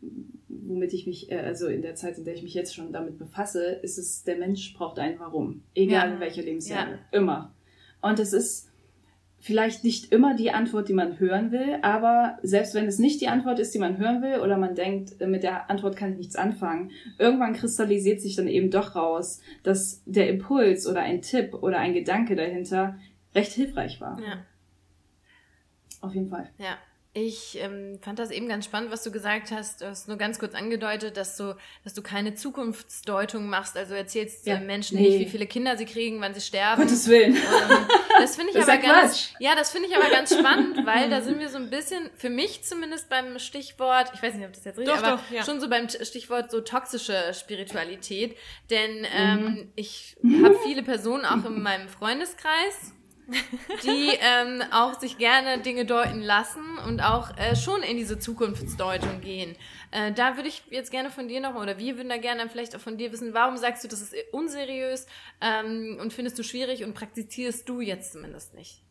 womit 0.69 0.93
ich 0.93 1.07
mich, 1.07 1.31
äh, 1.31 1.39
also 1.39 1.67
in 1.67 1.83
der 1.83 1.95
Zeit, 1.95 2.19
in 2.19 2.25
der 2.25 2.35
ich 2.35 2.43
mich 2.43 2.55
jetzt 2.55 2.75
schon 2.75 2.93
damit 2.93 3.19
befasse, 3.19 3.65
ist 3.83 3.99
es, 3.99 4.25
der 4.25 4.37
Mensch 4.37 4.75
braucht 4.75 4.99
ein 4.99 5.19
Warum. 5.19 5.63
Egal 5.75 6.09
ja. 6.09 6.15
in 6.15 6.21
welcher 6.21 6.43
Lebensjahre. 6.43 6.93
Ja. 7.13 7.19
Immer. 7.19 7.55
Und 8.01 8.19
es 8.19 8.33
ist 8.33 8.69
vielleicht 9.41 9.85
nicht 9.85 10.13
immer 10.13 10.35
die 10.35 10.51
Antwort, 10.51 10.89
die 10.89 10.95
man 10.95 11.19
hören 11.19 11.53
will, 11.53 11.79
aber 11.83 12.39
selbst 12.43 12.75
wenn 12.75 12.87
es 12.87 12.99
nicht 12.99 13.21
die 13.21 13.29
Antwort 13.29 13.59
ist, 13.59 13.73
die 13.73 13.79
man 13.79 13.99
hören 13.99 14.21
will, 14.21 14.41
oder 14.41 14.57
man 14.57 14.75
denkt, 14.75 15.21
äh, 15.21 15.27
mit 15.27 15.43
der 15.43 15.71
Antwort 15.71 15.97
kann 15.97 16.13
ich 16.13 16.19
nichts 16.19 16.37
anfangen, 16.37 16.91
irgendwann 17.19 17.55
kristallisiert 17.55 18.21
sich 18.21 18.37
dann 18.37 18.49
eben 18.49 18.71
doch 18.71 18.95
raus, 18.95 19.41
dass 19.63 20.03
der 20.07 20.29
Impuls 20.29 20.87
oder 20.87 21.01
ein 21.01 21.23
Tipp 21.23 21.55
oder 21.55 21.79
ein 21.79 21.95
Gedanke 21.95 22.37
dahinter 22.37 22.99
recht 23.35 23.53
hilfreich 23.53 24.01
war. 24.01 24.21
Ja. 24.21 24.45
Auf 26.01 26.15
jeden 26.15 26.29
Fall. 26.29 26.51
Ja. 26.59 26.77
Ich 27.15 27.59
ähm, 27.61 27.99
fand 28.03 28.19
das 28.19 28.31
eben 28.31 28.49
ganz 28.49 28.67
spannend, 28.67 28.93
was 28.93 29.03
du 29.03 29.11
gesagt 29.11 29.51
hast. 29.51 29.81
Du 29.81 29.87
hast 29.87 30.09
nur 30.09 30.19
ganz 30.19 30.39
kurz 30.39 30.55
angedeutet, 30.55 31.17
dass 31.17 31.37
du, 31.37 31.57
dass 31.83 31.95
du 31.95 32.03
keine 32.03 32.35
Zukunftsdeutung 32.35 33.49
machst. 33.49 33.77
Also 33.77 33.95
erzählst 33.95 34.47
ja, 34.47 34.61
Menschen 34.61 34.99
nee. 34.99 35.09
nicht, 35.09 35.21
wie 35.21 35.31
viele 35.31 35.47
Kinder 35.47 35.77
sie 35.79 35.87
kriegen, 35.87 36.21
wann 36.21 36.35
sie 36.35 36.43
sterben. 36.43 36.83
Gottes 36.83 37.09
Willen. 37.09 37.35
Ähm, 37.35 37.89
das 38.21 38.37
finde 38.37 38.53
ich 38.53 38.59
das 38.59 38.69
aber 38.69 38.79
ganz, 38.83 39.31
ja, 39.41 39.55
das 39.57 39.71
finde 39.71 39.89
ich 39.89 39.97
aber 39.97 40.11
ganz 40.11 40.37
spannend, 40.39 40.87
weil 40.87 41.09
da 41.09 41.23
sind 41.23 41.41
wir 41.41 41.49
so 41.49 41.57
ein 41.57 41.71
bisschen, 41.71 42.11
für 42.17 42.31
mich 42.31 42.63
zumindest 42.65 43.09
beim 43.09 43.39
Stichwort, 43.39 44.11
ich 44.15 44.23
weiß 44.23 44.35
nicht, 44.35 44.47
ob 44.47 44.53
das 44.53 44.65
jetzt 44.65 44.79
richtig 44.79 44.95
ist, 44.95 45.03
aber 45.03 45.17
doch, 45.17 45.31
ja. 45.31 45.45
schon 45.45 45.61
so 45.61 45.69
beim 45.69 45.89
Stichwort 45.89 46.51
so 46.51 46.61
toxische 46.61 47.33
Spiritualität. 47.33 48.37
Denn 48.71 49.07
ähm, 49.17 49.45
mhm. 49.45 49.73
ich 49.77 50.17
habe 50.45 50.59
viele 50.63 50.83
Personen 50.83 51.25
auch 51.25 51.45
in 51.47 51.63
meinem 51.63 51.89
Freundeskreis 51.89 52.93
die 53.85 54.11
ähm, 54.21 54.63
auch 54.73 54.99
sich 54.99 55.19
gerne 55.19 55.61
Dinge 55.63 55.85
deuten 55.85 56.21
lassen 56.23 56.79
und 56.87 57.01
auch 57.01 57.37
äh, 57.37 57.55
schon 57.57 57.83
in 57.83 57.97
diese 57.97 58.19
Zukunftsdeutung 58.19 59.21
gehen. 59.21 59.55
Äh, 59.91 60.13
da 60.13 60.37
würde 60.37 60.49
ich 60.49 60.63
jetzt 60.71 60.91
gerne 60.91 61.11
von 61.11 61.29
dir 61.29 61.41
noch, 61.41 61.55
oder 61.55 61.79
wir 61.79 61.97
würden 61.97 62.09
da 62.09 62.17
gerne 62.17 62.49
vielleicht 62.49 62.75
auch 62.75 62.81
von 62.81 62.97
dir 62.97 63.13
wissen, 63.13 63.35
warum 63.35 63.57
sagst 63.59 63.85
du, 63.85 63.89
das 63.89 64.01
ist 64.01 64.15
unseriös 64.33 65.07
ähm, 65.43 65.99
und 66.01 66.13
findest 66.13 66.39
du 66.39 66.43
schwierig 66.43 66.85
und 66.85 66.95
praktizierst 66.95 67.69
du 67.69 67.81
jetzt 67.81 68.13
zumindest 68.13 68.55
nicht? 68.55 68.83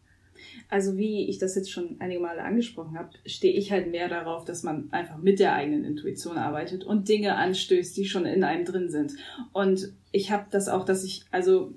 Also 0.70 0.98
wie 0.98 1.28
ich 1.30 1.40
das 1.40 1.56
jetzt 1.56 1.72
schon 1.72 1.96
einige 2.00 2.20
Male 2.20 2.44
angesprochen 2.44 2.98
habe, 2.98 3.10
stehe 3.26 3.54
ich 3.54 3.72
halt 3.72 3.90
mehr 3.90 4.08
darauf, 4.08 4.46
dass 4.46 4.64
man 4.64 4.92
einfach 4.92 5.18
mit 5.18 5.40
der 5.40 5.54
eigenen 5.54 5.84
Intuition 5.84 6.38
arbeitet 6.38 6.84
und 6.84 7.10
Dinge 7.10 7.36
anstößt, 7.36 7.98
die 7.98 8.06
schon 8.06 8.26
in 8.26 8.44
einem 8.44 8.66
drin 8.66 8.90
sind. 8.90 9.14
Und 9.52 9.94
ich 10.12 10.32
habe 10.32 10.46
das 10.52 10.68
auch, 10.70 10.86
dass 10.86 11.04
ich, 11.04 11.26
also 11.32 11.74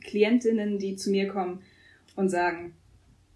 Klientinnen, 0.00 0.78
die 0.78 0.96
zu 0.96 1.10
mir 1.10 1.28
kommen, 1.28 1.62
und 2.18 2.28
sagen, 2.28 2.74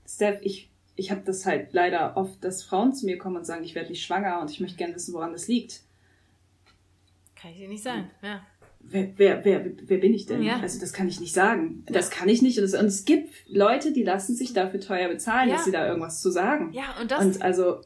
Steph, 0.06 0.40
ich 0.42 0.72
ich 0.94 1.10
habe 1.10 1.22
das 1.24 1.46
halt 1.46 1.72
leider 1.72 2.16
oft, 2.16 2.44
dass 2.44 2.62
Frauen 2.62 2.92
zu 2.92 3.06
mir 3.06 3.16
kommen 3.16 3.36
und 3.36 3.46
sagen, 3.46 3.64
ich 3.64 3.74
werde 3.74 3.88
nicht 3.88 4.04
schwanger 4.04 4.40
und 4.40 4.50
ich 4.50 4.60
möchte 4.60 4.76
gerne 4.76 4.94
wissen, 4.94 5.14
woran 5.14 5.32
das 5.32 5.48
liegt. 5.48 5.80
Kann 7.34 7.52
ich 7.52 7.58
dir 7.58 7.68
nicht 7.68 7.82
sagen, 7.82 8.10
ja. 8.22 8.44
Wer, 8.80 9.16
wer, 9.16 9.44
wer, 9.44 9.64
wer 9.80 9.98
bin 9.98 10.12
ich 10.12 10.26
denn? 10.26 10.42
Ja. 10.42 10.58
Also 10.58 10.80
das 10.80 10.92
kann 10.92 11.06
ich 11.06 11.20
nicht 11.20 11.32
sagen. 11.32 11.84
Das 11.86 12.10
kann 12.10 12.28
ich 12.28 12.42
nicht. 12.42 12.58
Und 12.58 12.64
es, 12.64 12.74
und 12.74 12.86
es 12.86 13.04
gibt 13.04 13.32
Leute, 13.48 13.92
die 13.92 14.02
lassen 14.02 14.34
sich 14.34 14.52
dafür 14.52 14.80
teuer 14.80 15.08
bezahlen, 15.08 15.48
ja. 15.48 15.54
dass 15.54 15.64
sie 15.64 15.70
da 15.70 15.86
irgendwas 15.86 16.20
zu 16.20 16.30
sagen. 16.30 16.72
Ja, 16.72 16.96
und 17.00 17.10
das. 17.10 17.24
Und 17.24 17.42
also 17.42 17.80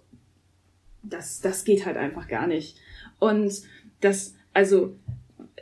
das, 1.03 1.41
das 1.43 1.65
geht 1.65 1.85
halt 1.85 1.99
einfach 1.99 2.29
gar 2.29 2.47
nicht. 2.47 2.79
Und 3.19 3.63
das, 4.01 4.35
also 4.55 4.97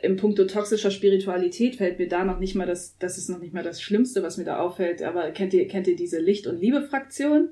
im 0.01 0.17
Punkto 0.17 0.45
toxischer 0.45 0.91
Spiritualität 0.91 1.77
fällt 1.77 1.99
mir 1.99 2.07
da 2.07 2.25
noch 2.25 2.39
nicht 2.39 2.55
mal 2.55 2.67
das, 2.67 2.97
das 2.97 3.17
ist 3.17 3.29
noch 3.29 3.39
nicht 3.39 3.53
mal 3.53 3.63
das 3.63 3.81
Schlimmste, 3.81 4.23
was 4.23 4.37
mir 4.37 4.43
da 4.43 4.59
auffällt. 4.59 5.01
Aber 5.01 5.31
kennt 5.31 5.53
ihr, 5.53 5.67
kennt 5.67 5.87
ihr 5.87 5.95
diese 5.95 6.19
Licht- 6.19 6.47
und 6.47 6.59
Liebe-Fraktion? 6.59 7.49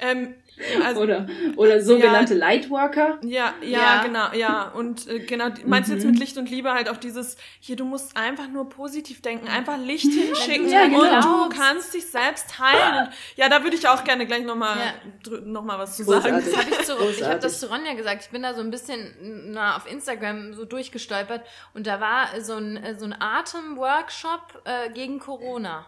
Ähm, 0.00 0.34
also, 0.84 1.00
oder, 1.02 1.26
oder 1.56 1.82
sogenannte 1.82 2.34
ja, 2.34 2.40
Lightworker. 2.40 3.18
Ja, 3.22 3.54
ja, 3.60 3.68
ja, 3.68 4.02
genau, 4.02 4.32
ja. 4.32 4.68
Und 4.68 5.06
äh, 5.08 5.20
genau, 5.20 5.48
meinst 5.64 5.90
du 5.90 5.94
jetzt 5.94 6.04
mhm. 6.04 6.12
mit 6.12 6.20
Licht 6.20 6.38
und 6.38 6.50
Liebe 6.50 6.72
halt 6.72 6.88
auch 6.88 6.96
dieses, 6.96 7.36
hier, 7.60 7.76
du 7.76 7.84
musst 7.84 8.16
einfach 8.16 8.48
nur 8.48 8.68
positiv 8.68 9.20
denken, 9.22 9.48
einfach 9.48 9.78
Licht 9.78 10.12
hinschicken 10.12 10.68
ja, 10.68 10.86
genau. 10.86 11.02
und 11.02 11.24
du 11.24 11.56
kannst 11.56 11.94
dich 11.94 12.06
selbst 12.06 12.58
heilen. 12.58 13.08
ja, 13.36 13.48
da 13.48 13.62
würde 13.62 13.76
ich 13.76 13.86
auch 13.86 14.04
gerne 14.04 14.26
gleich 14.26 14.44
nochmal 14.44 14.76
ja. 14.78 15.40
noch 15.44 15.64
mal 15.64 15.78
was 15.78 15.96
zu 15.96 16.04
sagen. 16.04 16.42
Das 16.44 16.56
hab 16.56 16.68
ich 16.68 16.84
zu, 16.84 16.94
ich 17.10 17.22
habe 17.22 17.40
das 17.40 17.60
zu 17.60 17.68
Ronja 17.68 17.94
gesagt, 17.94 18.22
ich 18.22 18.30
bin 18.30 18.42
da 18.42 18.54
so 18.54 18.60
ein 18.60 18.70
bisschen 18.70 19.52
na, 19.52 19.76
auf 19.76 19.90
Instagram 19.90 20.54
so 20.54 20.64
durchgestolpert 20.64 21.42
und 21.74 21.86
da 21.86 22.00
war 22.00 22.40
so 22.40 22.54
ein, 22.54 22.96
so 22.98 23.04
ein 23.04 23.14
Atemworkshop 23.18 24.62
äh, 24.64 24.90
gegen 24.90 25.18
Corona. 25.18 25.86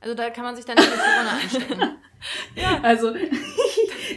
Also 0.00 0.14
da 0.14 0.30
kann 0.30 0.44
man 0.44 0.54
sich 0.56 0.64
dann 0.64 0.76
nicht 0.76 0.90
mit 0.90 0.98
Corona 0.98 1.30
anstecken. 1.30 1.98
ja. 2.54 2.80
Also 2.82 3.14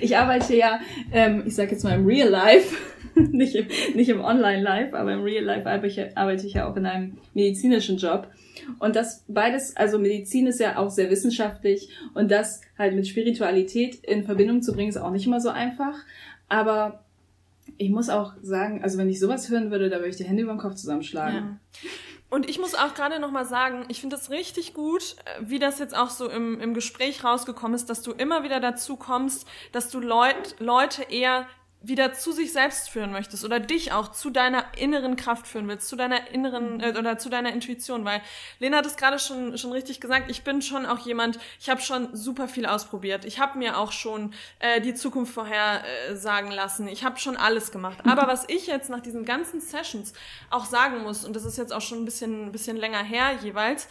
ich 0.02 0.18
arbeite 0.18 0.56
ja, 0.56 0.80
ähm, 1.12 1.44
ich 1.46 1.56
sag 1.56 1.72
jetzt 1.72 1.84
mal 1.84 1.96
im 1.96 2.06
Real 2.06 2.30
Life, 2.30 2.76
nicht 3.16 3.56
im, 3.56 3.68
nicht 3.96 4.10
im 4.10 4.22
Online-Life, 4.22 4.98
aber 4.98 5.14
im 5.14 5.24
Real 5.24 5.44
Life 5.44 5.70
arbeite 5.70 6.48
ich, 6.48 6.54
ja 6.54 6.70
auch 6.70 6.76
in 6.76 6.86
einem 6.86 7.18
medizinischen 7.34 7.98
Job. 7.98 8.28
Und 8.78 8.96
das 8.96 9.24
beides, 9.28 9.76
also 9.76 9.98
Medizin 9.98 10.48
ist 10.48 10.60
ja 10.60 10.78
auch 10.78 10.90
sehr 10.90 11.10
wissenschaftlich 11.10 11.90
und 12.14 12.30
das 12.30 12.62
halt 12.78 12.96
mit 12.96 13.08
Spiritualität 13.08 13.96
in 13.96 14.24
Verbindung 14.24 14.62
zu 14.62 14.74
bringen, 14.74 14.90
ist 14.90 14.98
auch 14.98 15.12
nicht 15.12 15.26
immer 15.26 15.42
so 15.42 15.50
einfach. 15.50 15.96
Aber 16.50 17.04
ich 17.78 17.90
muss 17.90 18.10
auch 18.10 18.34
sagen, 18.42 18.84
also 18.84 18.98
wenn 18.98 19.10
ich 19.10 19.20
sowas 19.20 19.50
hören 19.50 19.72
würde, 19.72 19.90
da 19.90 19.98
würde 19.98 20.10
ich 20.10 20.18
die 20.18 20.26
Hände 20.26 20.44
über 20.44 20.54
den 20.54 20.60
Kopf 20.60 20.76
zusammenschlagen. 20.76 21.36
Ja. 21.36 21.60
Und 22.30 22.48
ich 22.48 22.60
muss 22.60 22.76
auch 22.76 22.94
gerade 22.94 23.20
noch 23.20 23.32
mal 23.32 23.46
sagen, 23.46 23.86
ich 23.88 24.02
finde 24.02 24.16
das 24.16 24.30
richtig 24.30 24.74
gut, 24.74 25.16
äh, 25.26 25.42
wie 25.42 25.60
das 25.60 25.80
jetzt 25.80 25.96
auch 25.98 26.10
so 26.10 26.30
im, 26.30 26.60
im 26.62 26.74
Gespräch 26.74 27.24
rausgekommen 27.24 27.76
ist, 27.76 27.90
dass 27.90 28.02
du 28.02 28.12
immer 28.12 28.44
wieder 28.44 28.60
dazu 28.60 28.96
kommst, 28.98 29.48
dass 29.72 29.90
du 29.90 30.00
Leut, 30.00 30.56
Leute 30.60 31.04
eher 31.04 31.48
wieder 31.82 32.14
zu 32.14 32.34
sich 32.34 32.52
selbst 32.52 32.90
führen 32.90 33.12
möchtest 33.12 33.46
oder 33.46 33.60
dich 33.60 33.94
auch 33.94 34.12
zu 34.12 34.30
deiner 34.30 34.66
inneren 34.78 35.16
Kraft 35.16 35.48
führen 35.48 35.68
willst, 35.68 35.88
zu 35.88 35.96
deiner 35.96 36.30
inneren 36.32 36.76
mhm. 36.76 36.82
äh, 36.82 36.98
oder 36.98 37.18
zu 37.18 37.30
deiner 37.30 37.54
Intuition, 37.54 38.04
weil 38.04 38.22
Lena 38.60 38.78
hat 38.78 38.86
es 38.86 38.98
gerade 38.98 39.18
schon 39.18 39.58
schon 39.58 39.72
richtig 39.72 40.02
gesagt, 40.02 40.30
ich 40.30 40.44
bin 40.44 40.62
schon 40.62 40.86
auch 40.86 41.00
jemand, 41.00 41.40
ich 41.60 41.70
habe 41.70 41.82
schon 41.82 42.16
super 42.16 42.48
viel 42.48 42.66
ausprobiert. 42.66 43.24
Ich 43.24 43.40
habe 43.40 43.58
mir 43.58 43.78
auch 43.78 43.94
schon 43.94 44.34
äh, 44.60 44.82
die 44.82 44.94
Zukunft 44.94 45.34
vorher 45.34 45.84
äh, 46.10 46.16
sagen 46.16 46.52
lassen. 46.52 46.88
Ich 46.88 47.04
habe 47.04 47.18
schon 47.18 47.38
alles 47.38 47.72
gemacht. 47.72 48.00
Aber 48.06 48.28
was 48.28 48.46
ich 48.50 48.68
jetzt 48.68 48.90
nach 48.90 49.00
diesen 49.00 49.24
ganzen 49.24 49.62
Sessions 49.62 50.14
auch 50.50 50.66
sagen 50.66 51.02
muss 51.04 51.24
und 51.24 51.36
das 51.36 51.46
ist 51.46 51.58
jetzt 51.58 51.72
auch 51.72 51.82
schon 51.82 52.00
ein 52.00 52.06
bisschen 52.06 52.52
bisschen 52.52 52.78
länger 52.78 53.04
her 53.04 53.32
jeweils, 53.42 53.88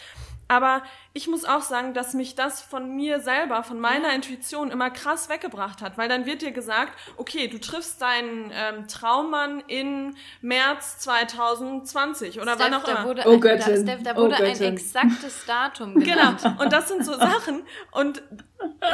aber 0.49 0.83
ich 1.13 1.29
muss 1.29 1.45
auch 1.45 1.63
sagen, 1.63 1.93
dass 1.93 2.15
mich 2.15 2.35
das 2.35 2.63
von 2.63 2.97
mir 2.97 3.21
selber, 3.21 3.63
von 3.63 3.79
meiner 3.79 4.15
Intuition 4.15 4.71
immer 4.71 4.91
krass 4.91 5.29
weggebracht 5.29 5.83
hat, 5.83 5.99
weil 5.99 6.09
dann 6.09 6.25
wird 6.25 6.43
dir 6.43 6.53
gesagt, 6.53 6.93
okay, 7.17 7.49
du 7.49 7.61
triffst 7.61 8.01
deinen 8.01 8.51
ähm, 8.53 8.89
Traummann 8.89 9.63
in 9.67 10.17
März 10.41 10.99
2020 11.01 12.41
oder 12.41 12.55
Steph, 12.55 12.65
wann 12.65 12.75
auch 12.75 12.89
immer. 12.89 13.05
Wurde 13.05 13.23
oh 13.27 13.33
ein, 13.33 13.41
Da, 13.41 13.61
Steph, 13.61 14.03
da 14.03 14.17
wurde 14.17 14.37
oh 14.41 14.45
ein 14.45 14.63
exaktes 14.63 15.45
Datum 15.47 15.95
genannt. 16.01 16.41
Genau, 16.43 16.63
und 16.63 16.73
das 16.73 16.89
sind 16.89 17.05
so 17.05 17.15
Sachen 17.15 17.63
und 17.91 18.23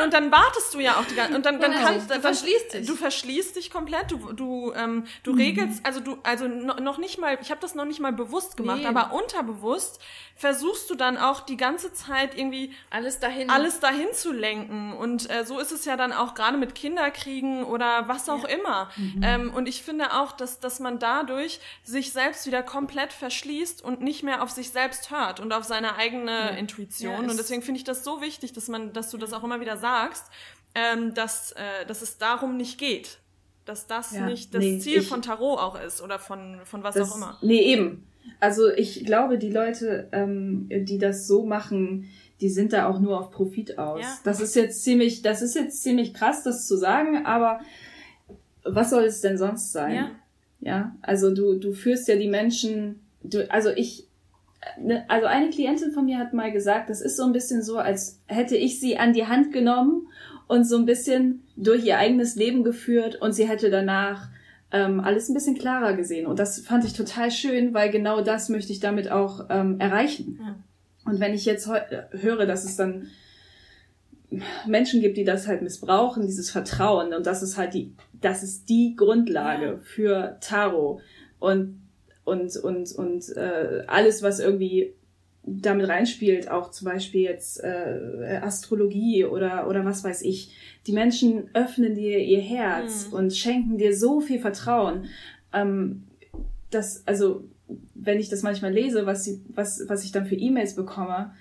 und 0.04 0.12
dann 0.12 0.30
wartest 0.30 0.74
du 0.74 0.80
ja 0.80 0.96
auch 0.96 1.04
die 1.04 1.14
ganze 1.14 1.34
und 1.34 1.46
dann 1.46 1.60
dann 1.60 1.72
genau. 1.72 1.86
kannst 1.86 2.10
du 2.10 2.20
verschließt 2.20 2.74
dich. 2.74 2.86
Du 2.86 2.94
verschließt 2.96 3.56
dich 3.56 3.70
komplett, 3.70 4.10
du 4.10 4.32
du 4.32 4.72
ähm, 4.74 5.06
du 5.22 5.32
mhm. 5.32 5.38
regelst, 5.38 5.86
also 5.86 6.00
du 6.00 6.18
also 6.22 6.46
noch 6.48 6.98
nicht 6.98 7.18
mal, 7.18 7.38
ich 7.40 7.50
habe 7.50 7.60
das 7.60 7.74
noch 7.74 7.84
nicht 7.84 8.00
mal 8.00 8.12
bewusst 8.12 8.56
gemacht, 8.56 8.80
nee. 8.80 8.86
aber 8.86 9.12
unterbewusst 9.12 10.00
versuchst 10.36 10.90
du 10.90 10.94
dann 10.94 11.16
auch 11.16 11.40
die 11.40 11.56
ganze 11.56 11.92
Zeit 11.92 12.36
irgendwie 12.36 12.72
alles 12.90 13.20
dahin 13.20 13.50
alles 13.50 13.80
dahin 13.80 14.08
zu 14.12 14.32
lenken 14.32 14.92
und 14.92 15.30
äh, 15.30 15.44
so 15.44 15.60
ist 15.60 15.70
es 15.70 15.84
ja 15.84 15.96
dann 15.96 16.12
auch 16.12 16.34
gerade 16.34 16.56
mit 16.56 16.74
Kinderkriegen 16.74 17.64
oder 17.64 18.08
was 18.08 18.28
auch 18.28 18.42
ja. 18.48 18.56
immer 18.56 18.90
mhm. 18.96 19.22
ähm, 19.22 19.54
und 19.54 19.68
ich 19.68 19.82
finde 19.82 20.12
auch 20.12 20.32
dass 20.32 20.58
dass 20.58 20.80
man 20.80 20.98
dadurch 20.98 21.60
sich 21.84 22.12
selbst 22.12 22.46
wieder 22.46 22.62
komplett 22.62 23.12
verschließt 23.12 23.82
und 23.82 24.00
nicht 24.00 24.24
mehr 24.24 24.42
auf 24.42 24.50
sich 24.50 24.70
selbst 24.70 25.10
hört 25.10 25.38
und 25.38 25.52
auf 25.52 25.64
seine 25.64 25.96
eigene 25.96 26.32
ja. 26.32 26.48
Intuition 26.48 27.12
ja, 27.12 27.30
und 27.30 27.38
deswegen 27.38 27.62
finde 27.62 27.78
ich 27.78 27.84
das 27.84 28.02
so 28.02 28.20
wichtig 28.20 28.52
dass 28.52 28.66
man 28.68 28.92
dass 28.92 29.10
du 29.10 29.18
das 29.18 29.32
auch 29.32 29.44
immer 29.44 29.53
wieder 29.60 29.76
sagst 29.76 30.26
ähm, 30.74 31.14
dass 31.14 31.52
äh, 31.52 31.86
dass 31.86 32.02
es 32.02 32.18
darum 32.18 32.56
nicht 32.56 32.78
geht 32.78 33.18
dass 33.64 33.86
das 33.86 34.12
nicht 34.12 34.54
das 34.54 34.62
nee, 34.62 34.78
Ziel 34.78 35.00
ich, 35.00 35.08
von 35.08 35.22
Tarot 35.22 35.58
auch 35.58 35.80
ist 35.80 36.02
oder 36.02 36.18
von 36.18 36.60
von 36.64 36.82
was 36.82 36.94
das, 36.94 37.12
auch 37.12 37.16
immer 37.16 37.38
nee 37.42 37.62
eben 37.62 38.06
also 38.40 38.70
ich 38.70 39.04
glaube, 39.04 39.38
die 39.38 39.50
Leute, 39.50 40.08
ähm, 40.12 40.68
die 40.70 40.98
das 40.98 41.26
so 41.26 41.44
machen, 41.44 42.10
die 42.40 42.48
sind 42.48 42.72
da 42.72 42.88
auch 42.88 42.98
nur 42.98 43.18
auf 43.18 43.30
Profit 43.30 43.78
aus. 43.78 44.02
Ja. 44.02 44.18
Das 44.24 44.40
ist 44.40 44.54
jetzt 44.56 44.82
ziemlich, 44.82 45.22
das 45.22 45.42
ist 45.42 45.54
jetzt 45.54 45.82
ziemlich 45.82 46.14
krass, 46.14 46.42
das 46.42 46.66
zu 46.66 46.76
sagen, 46.76 47.24
aber 47.24 47.60
was 48.64 48.90
soll 48.90 49.04
es 49.04 49.20
denn 49.20 49.38
sonst 49.38 49.72
sein? 49.72 49.94
Ja. 49.94 50.10
Ja, 50.60 50.96
also 51.02 51.34
du, 51.34 51.58
du 51.58 51.74
führst 51.74 52.08
ja 52.08 52.16
die 52.16 52.28
Menschen, 52.28 53.00
du, 53.22 53.50
also 53.50 53.68
ich, 53.68 54.06
also 55.08 55.26
eine 55.26 55.50
Klientin 55.50 55.92
von 55.92 56.04
mir 56.04 56.18
hat 56.18 56.32
mal 56.32 56.52
gesagt, 56.52 56.90
das 56.90 57.00
ist 57.00 57.16
so 57.16 57.24
ein 57.24 57.32
bisschen 57.32 57.62
so, 57.62 57.78
als 57.78 58.20
hätte 58.26 58.56
ich 58.56 58.80
sie 58.80 58.98
an 58.98 59.12
die 59.12 59.26
Hand 59.26 59.52
genommen 59.52 60.08
und 60.46 60.64
so 60.64 60.76
ein 60.76 60.86
bisschen 60.86 61.42
durch 61.56 61.84
ihr 61.84 61.98
eigenes 61.98 62.36
Leben 62.36 62.64
geführt 62.64 63.20
und 63.20 63.32
sie 63.32 63.48
hätte 63.48 63.70
danach 63.70 64.28
ähm, 64.72 65.00
alles 65.00 65.28
ein 65.28 65.34
bisschen 65.34 65.56
klarer 65.56 65.94
gesehen. 65.94 66.26
Und 66.26 66.38
das 66.38 66.58
fand 66.60 66.84
ich 66.84 66.92
total 66.92 67.30
schön, 67.30 67.74
weil 67.74 67.90
genau 67.90 68.22
das 68.22 68.48
möchte 68.48 68.72
ich 68.72 68.80
damit 68.80 69.10
auch 69.10 69.46
ähm, 69.48 69.78
erreichen. 69.78 70.40
Ja. 70.42 70.56
Und 71.04 71.20
wenn 71.20 71.34
ich 71.34 71.44
jetzt 71.44 71.68
höre, 72.10 72.46
dass 72.46 72.64
es 72.64 72.76
dann 72.76 73.08
Menschen 74.66 75.00
gibt, 75.00 75.16
die 75.16 75.24
das 75.24 75.46
halt 75.46 75.62
missbrauchen, 75.62 76.26
dieses 76.26 76.50
Vertrauen, 76.50 77.14
und 77.14 77.26
das 77.26 77.42
ist 77.42 77.56
halt 77.56 77.74
die, 77.74 77.94
das 78.20 78.42
ist 78.42 78.68
die 78.68 78.96
Grundlage 78.96 79.66
ja. 79.66 79.78
für 79.82 80.38
Tarot 80.40 81.00
und 81.38 81.83
und 82.24 82.56
und 82.56 82.92
und 82.92 83.36
äh, 83.36 83.84
alles, 83.86 84.22
was 84.22 84.40
irgendwie 84.40 84.94
damit 85.46 85.88
reinspielt, 85.88 86.50
auch 86.50 86.70
zum 86.70 86.86
Beispiel 86.86 87.22
jetzt 87.22 87.62
äh, 87.62 88.40
Astrologie 88.42 89.24
oder 89.26 89.68
oder 89.68 89.84
was 89.84 90.02
weiß 90.02 90.22
ich. 90.22 90.52
Die 90.86 90.92
Menschen 90.92 91.50
öffnen 91.54 91.94
dir 91.94 92.18
ihr 92.18 92.40
Herz 92.40 93.08
mhm. 93.08 93.14
und 93.14 93.36
schenken 93.36 93.78
dir 93.78 93.96
so 93.96 94.20
viel 94.20 94.40
Vertrauen. 94.40 95.06
Ähm, 95.52 96.04
dass, 96.74 97.06
also, 97.06 97.44
wenn 97.94 98.18
ich 98.18 98.28
das 98.28 98.42
manchmal 98.42 98.72
lese, 98.72 99.06
was, 99.06 99.24
sie, 99.24 99.40
was, 99.48 99.84
was 99.88 100.04
ich 100.04 100.12
dann 100.12 100.26
für 100.26 100.34
E-Mails 100.34 100.74
bekomme, 100.74 101.32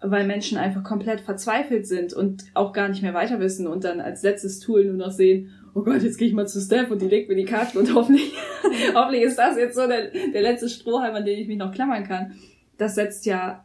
weil 0.00 0.26
Menschen 0.26 0.58
einfach 0.58 0.82
komplett 0.82 1.20
verzweifelt 1.20 1.86
sind 1.86 2.12
und 2.12 2.44
auch 2.54 2.72
gar 2.72 2.88
nicht 2.88 3.02
mehr 3.02 3.14
weiter 3.14 3.40
wissen 3.40 3.66
und 3.66 3.84
dann 3.84 4.00
als 4.00 4.22
letztes 4.22 4.60
Tool 4.60 4.84
nur 4.84 4.96
noch 4.96 5.12
sehen, 5.12 5.50
oh 5.74 5.82
Gott, 5.82 6.02
jetzt 6.02 6.18
gehe 6.18 6.28
ich 6.28 6.34
mal 6.34 6.46
zu 6.46 6.60
Steph 6.60 6.90
und 6.90 7.00
die 7.00 7.08
legt 7.08 7.28
mir 7.28 7.36
die 7.36 7.44
Karten 7.44 7.78
und 7.78 7.94
hoffentlich, 7.94 8.34
hoffentlich 8.94 9.22
ist 9.22 9.38
das 9.38 9.56
jetzt 9.56 9.74
so 9.74 9.86
der, 9.86 10.10
der 10.10 10.42
letzte 10.42 10.68
Strohhalm, 10.68 11.14
an 11.14 11.24
den 11.24 11.38
ich 11.38 11.48
mich 11.48 11.58
noch 11.58 11.72
klammern 11.72 12.04
kann. 12.04 12.34
Das 12.78 12.94
setzt 12.94 13.26
ja 13.26 13.64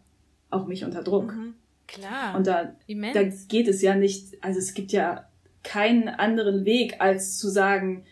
auch 0.49 0.67
mich 0.67 0.85
unter 0.85 1.03
Druck. 1.03 1.35
Mhm. 1.35 1.55
Klar. 1.87 2.35
Und 2.35 2.47
da, 2.47 2.75
da 3.13 3.23
geht 3.47 3.67
es 3.67 3.81
ja 3.81 3.95
nicht, 3.95 4.43
also 4.43 4.59
es 4.59 4.73
gibt 4.73 4.91
ja 4.91 5.27
keinen 5.63 6.09
anderen 6.09 6.65
Weg, 6.65 6.95
als 6.99 7.37
zu 7.37 7.49
sagen, 7.49 8.05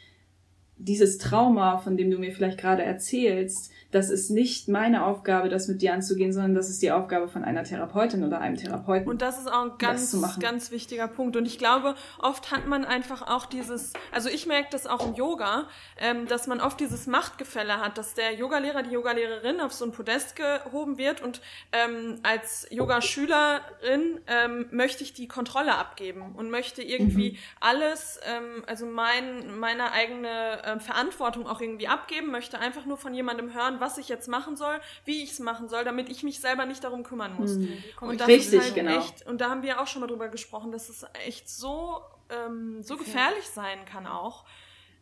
dieses 0.77 1.17
Trauma, 1.17 1.77
von 1.77 1.97
dem 1.97 2.11
du 2.11 2.17
mir 2.17 2.31
vielleicht 2.31 2.57
gerade 2.57 2.83
erzählst, 2.83 3.71
das 3.91 4.09
ist 4.09 4.29
nicht 4.29 4.67
meine 4.67 5.05
Aufgabe, 5.05 5.49
das 5.49 5.67
mit 5.67 5.81
dir 5.81 5.93
anzugehen, 5.93 6.33
sondern 6.33 6.53
das 6.53 6.69
ist 6.69 6.81
die 6.81 6.91
Aufgabe 6.91 7.27
von 7.27 7.43
einer 7.43 7.63
Therapeutin 7.63 8.23
oder 8.23 8.41
einem 8.41 8.57
Therapeuten. 8.57 9.07
Und 9.07 9.21
das 9.21 9.39
ist 9.39 9.47
auch 9.47 9.63
ein 9.63 9.77
ganz, 9.77 10.17
ganz 10.39 10.71
wichtiger 10.71 11.07
Punkt. 11.07 11.37
Und 11.37 11.45
ich 11.45 11.57
glaube, 11.57 11.95
oft 12.19 12.51
hat 12.51 12.67
man 12.67 12.83
einfach 12.83 13.21
auch 13.21 13.45
dieses, 13.45 13.93
also 14.11 14.29
ich 14.29 14.47
merke 14.47 14.67
das 14.71 14.85
auch 14.85 15.07
im 15.07 15.15
Yoga, 15.15 15.67
ähm, 15.97 16.27
dass 16.27 16.47
man 16.47 16.59
oft 16.59 16.79
dieses 16.79 17.07
Machtgefälle 17.07 17.79
hat, 17.79 17.97
dass 17.97 18.13
der 18.13 18.33
Yogalehrer, 18.33 18.83
die 18.83 18.91
Yogalehrerin 18.91 19.61
auf 19.61 19.71
so 19.71 19.85
ein 19.85 19.91
Podest 19.91 20.35
gehoben 20.35 20.97
wird 20.97 21.21
und 21.21 21.41
ähm, 21.71 22.19
als 22.23 22.67
Yogaschülerin 22.71 24.19
ähm, 24.27 24.65
möchte 24.71 25.03
ich 25.03 25.13
die 25.13 25.27
Kontrolle 25.27 25.77
abgeben 25.77 26.33
und 26.35 26.49
möchte 26.49 26.81
irgendwie 26.81 27.31
mhm. 27.31 27.37
alles, 27.61 28.19
ähm, 28.25 28.63
also 28.67 28.85
mein, 28.85 29.57
meine 29.57 29.91
eigene 29.91 30.63
äh, 30.63 30.79
Verantwortung 30.79 31.47
auch 31.47 31.61
irgendwie 31.61 31.87
abgeben, 31.87 32.31
möchte 32.31 32.59
einfach 32.59 32.85
nur 32.85 32.97
von 32.97 33.13
jemandem 33.13 33.53
hören, 33.53 33.74
schauen, 33.75 33.81
was 33.81 33.97
ich 33.97 34.09
jetzt 34.09 34.27
machen 34.27 34.55
soll, 34.55 34.79
wie 35.05 35.23
ich 35.23 35.31
es 35.31 35.39
machen 35.39 35.69
soll, 35.69 35.83
damit 35.83 36.09
ich 36.09 36.23
mich 36.23 36.39
selber 36.39 36.65
nicht 36.65 36.83
darum 36.83 37.03
kümmern 37.03 37.35
muss. 37.35 37.51
Mhm. 37.51 37.83
Und 38.01 38.19
das 38.19 38.27
Richtig, 38.27 38.53
ist 38.53 38.63
halt 38.63 38.75
genau. 38.75 38.97
echt, 38.97 39.25
und 39.27 39.41
da 39.41 39.49
haben 39.49 39.63
wir 39.63 39.81
auch 39.81 39.87
schon 39.87 40.01
mal 40.01 40.07
drüber 40.07 40.29
gesprochen, 40.29 40.71
dass 40.71 40.89
es 40.89 41.05
echt 41.25 41.49
so, 41.49 42.01
ähm, 42.29 42.81
so 42.83 42.97
gefährlich 42.97 43.47
sein 43.47 43.85
kann 43.85 44.07
auch. 44.07 44.45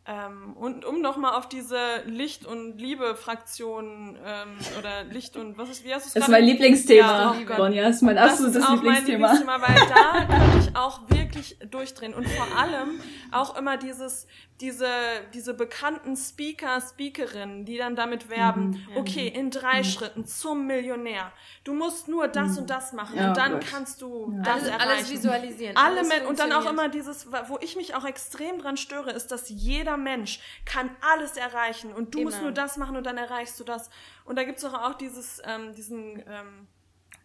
Ähm, 0.06 0.52
und 0.54 0.84
um 0.84 1.00
nochmal 1.00 1.32
auf 1.38 1.48
diese 1.48 1.78
Licht- 2.04 2.44
und 2.44 2.76
Liebe-Fraktion 2.78 4.18
ähm, 4.24 4.48
oder 4.78 5.04
Licht 5.04 5.36
und 5.36 5.56
was 5.56 5.70
ist, 5.70 5.84
wie 5.84 5.94
hast 5.94 6.04
du 6.04 6.08
es 6.08 6.14
Das 6.14 6.24
ist 6.24 6.28
mein 6.28 6.44
Lieblingsthema. 6.44 7.34
Ja. 7.48 7.56
Ronja, 7.56 7.88
ist 7.88 8.02
mein 8.02 8.16
das 8.16 8.32
absolutes 8.32 8.56
ist 8.56 8.64
auch 8.64 8.82
mein 8.82 9.04
Lieblingsthema. 9.06 9.32
Lieblingsthema, 9.32 9.62
weil 9.62 10.28
da 10.28 10.38
könnte 10.38 10.58
ich 10.70 10.76
auch 10.76 11.00
wirklich 11.08 11.58
durchdrehen. 11.70 12.14
Und 12.14 12.28
vor 12.28 12.46
allem 12.58 13.00
auch 13.32 13.56
immer 13.58 13.76
dieses, 13.78 14.26
diese, 14.60 14.88
diese 15.32 15.54
bekannten 15.54 16.16
Speaker, 16.16 16.80
Speakerinnen, 16.80 17.64
die 17.64 17.78
dann 17.78 17.96
damit 17.96 18.28
werben, 18.28 18.64
Mhm. 18.64 18.96
okay, 18.96 19.28
in 19.28 19.50
drei 19.50 19.82
Schritten 19.84 20.26
zum 20.26 20.66
Millionär. 20.66 21.32
Du 21.64 21.74
musst 21.74 22.08
nur 22.08 22.28
das 22.28 22.58
und 22.58 22.68
das 22.70 22.92
machen 22.92 23.14
Mhm. 23.14 23.20
Ja, 23.20 23.28
und 23.28 23.36
dann 23.36 23.52
Gott. 23.52 23.64
kannst 23.70 24.02
du 24.02 24.32
Ja. 24.36 24.42
das 24.42 24.54
Alles, 24.54 24.68
erreichen. 24.68 24.88
alles 24.90 25.10
visualisieren. 25.10 25.76
Alle 25.76 25.96
alles 25.98 26.08
Men 26.08 26.26
und 26.26 26.38
dann 26.38 26.52
auch 26.52 26.66
immer 26.70 26.88
dieses, 26.88 27.30
wo 27.48 27.58
ich 27.60 27.76
mich 27.76 27.94
auch 27.94 28.04
extrem 28.04 28.58
dran 28.58 28.76
störe, 28.76 29.10
ist, 29.10 29.28
dass 29.32 29.48
jeder 29.48 29.93
Mensch 29.96 30.40
kann 30.64 30.90
alles 31.00 31.36
erreichen 31.36 31.92
und 31.92 32.14
du 32.14 32.22
musst 32.22 32.36
Immer. 32.36 32.44
nur 32.44 32.52
das 32.52 32.76
machen 32.76 32.96
und 32.96 33.04
dann 33.04 33.18
erreichst 33.18 33.58
du 33.60 33.64
das. 33.64 33.90
Und 34.24 34.36
da 34.36 34.44
gibt's 34.44 34.62
doch 34.62 34.74
auch 34.74 34.94
dieses, 34.94 35.40
ähm, 35.44 35.74
diesen, 35.74 36.18
ähm, 36.28 36.66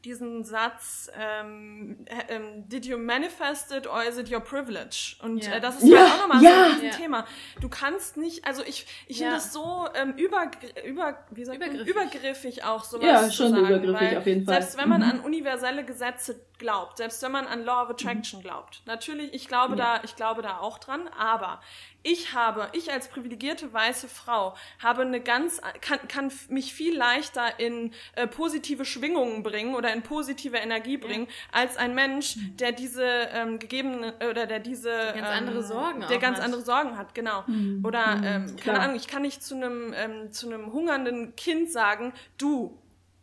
diesen 0.05 0.45
Satz, 0.45 1.11
ähm, 1.20 2.05
äh, 2.05 2.34
ähm, 2.36 2.70
did 2.70 2.86
you 2.86 2.97
manifest 2.97 3.74
it 3.74 3.86
or 3.86 4.01
is 4.01 4.17
it 4.17 4.32
your 4.32 4.39
privilege? 4.39 5.17
Und 5.22 5.43
Ja. 5.45 5.55
äh, 5.55 5.59
das 5.59 5.76
ist 5.84 5.89
Ja, 5.89 6.05
auch 6.05 6.20
nochmal 6.20 6.41
ja. 6.41 6.70
so 6.70 6.76
ein 6.80 6.86
Ja. 6.86 6.91
Thema. 6.91 7.26
Du 7.59 7.67
kannst 7.67 8.15
nicht, 8.15 8.45
also 8.45 8.63
ich, 8.63 8.86
ich 9.07 9.20
Ja. 9.20 9.26
finde 9.26 9.36
das 9.36 9.51
so 9.51 9.89
ähm, 9.95 10.13
über, 10.15 10.49
über, 10.86 11.26
wie 11.32 11.43
sagt 11.43 11.59
man? 11.59 11.70
Übergriffig. 11.72 11.93
übergriffig 11.93 12.63
auch 12.63 12.86
sowas 12.86 13.05
Ja, 13.05 13.24
zu 13.28 13.32
schon 13.34 13.49
sagen, 13.49 13.65
übergriffig 13.67 13.93
weil 14.11 14.17
auf 14.17 14.26
jeden 14.26 14.45
Fall. 14.45 14.61
Selbst 14.61 14.78
wenn 14.78 14.88
man 14.88 15.01
Mhm. 15.01 15.09
an 15.09 15.20
universelle 15.20 15.84
Gesetze 15.84 16.45
glaubt, 16.60 16.97
selbst 16.97 17.22
wenn 17.24 17.32
man 17.32 17.47
an 17.47 17.64
Law 17.66 17.84
of 17.84 17.89
Attraction 17.89 18.41
glaubt, 18.41 18.82
natürlich, 18.86 19.34
ich 19.34 19.47
glaube 19.47 19.76
Ja. 19.76 19.97
da, 19.97 20.03
ich 20.03 20.16
glaube 20.16 20.41
da 20.43 20.60
auch 20.60 20.78
dran, 20.78 21.07
aber 21.18 21.60
ich 22.03 22.34
habe, 22.34 22.70
ich 22.74 22.91
als 22.93 23.10
privilegierte 23.10 23.74
weiße 23.74 24.07
Frau 24.07 24.55
habe 24.82 25.01
eine 25.01 25.20
ganz, 25.20 25.60
kann, 25.82 25.99
kann 26.07 26.32
mich 26.47 26.74
viel 26.74 26.95
leichter 26.97 27.60
in 27.60 27.93
äh, 28.16 28.26
positive 28.28 28.86
Schwingungen 28.86 29.43
bringen 29.43 29.76
oder 29.76 29.91
in 29.91 30.01
positive 30.01 30.55
Energie 30.57 30.95
bringen, 30.97 31.28
als 31.51 31.76
ein 31.76 31.95
Mensch, 31.95 32.36
der 32.60 32.72
diese 32.72 33.03
ähm, 33.03 33.60
gegebenen 33.60 34.14
oder 34.30 34.45
der 34.45 34.60
diese 34.60 34.89
Der 34.89 35.14
ganz 35.14 35.28
ähm, 35.30 35.38
andere 35.47 35.64
Sorgen 35.64 36.05
der 36.07 36.20
ganz 36.20 36.38
hat. 36.38 36.45
andere 36.45 36.62
Sorgen 36.62 36.97
hat, 36.97 37.14
genau. 37.16 37.43
Mhm. 37.47 37.84
Oder 37.86 38.16
Mhm, 38.18 38.24
ähm, 38.24 38.55
klar. 38.55 38.76
keine 38.76 38.80
Ahnung, 38.86 38.95
ich 38.95 39.07
kann 39.07 39.22
nicht 39.24 39.43
zu 39.43 39.55
einem 39.55 39.93
ähm, 39.95 40.32
zu 40.32 40.47
einem 40.47 40.72
hungernden 40.72 41.36
Kind 41.36 41.70
sagen, 41.72 42.14
du 42.38 42.78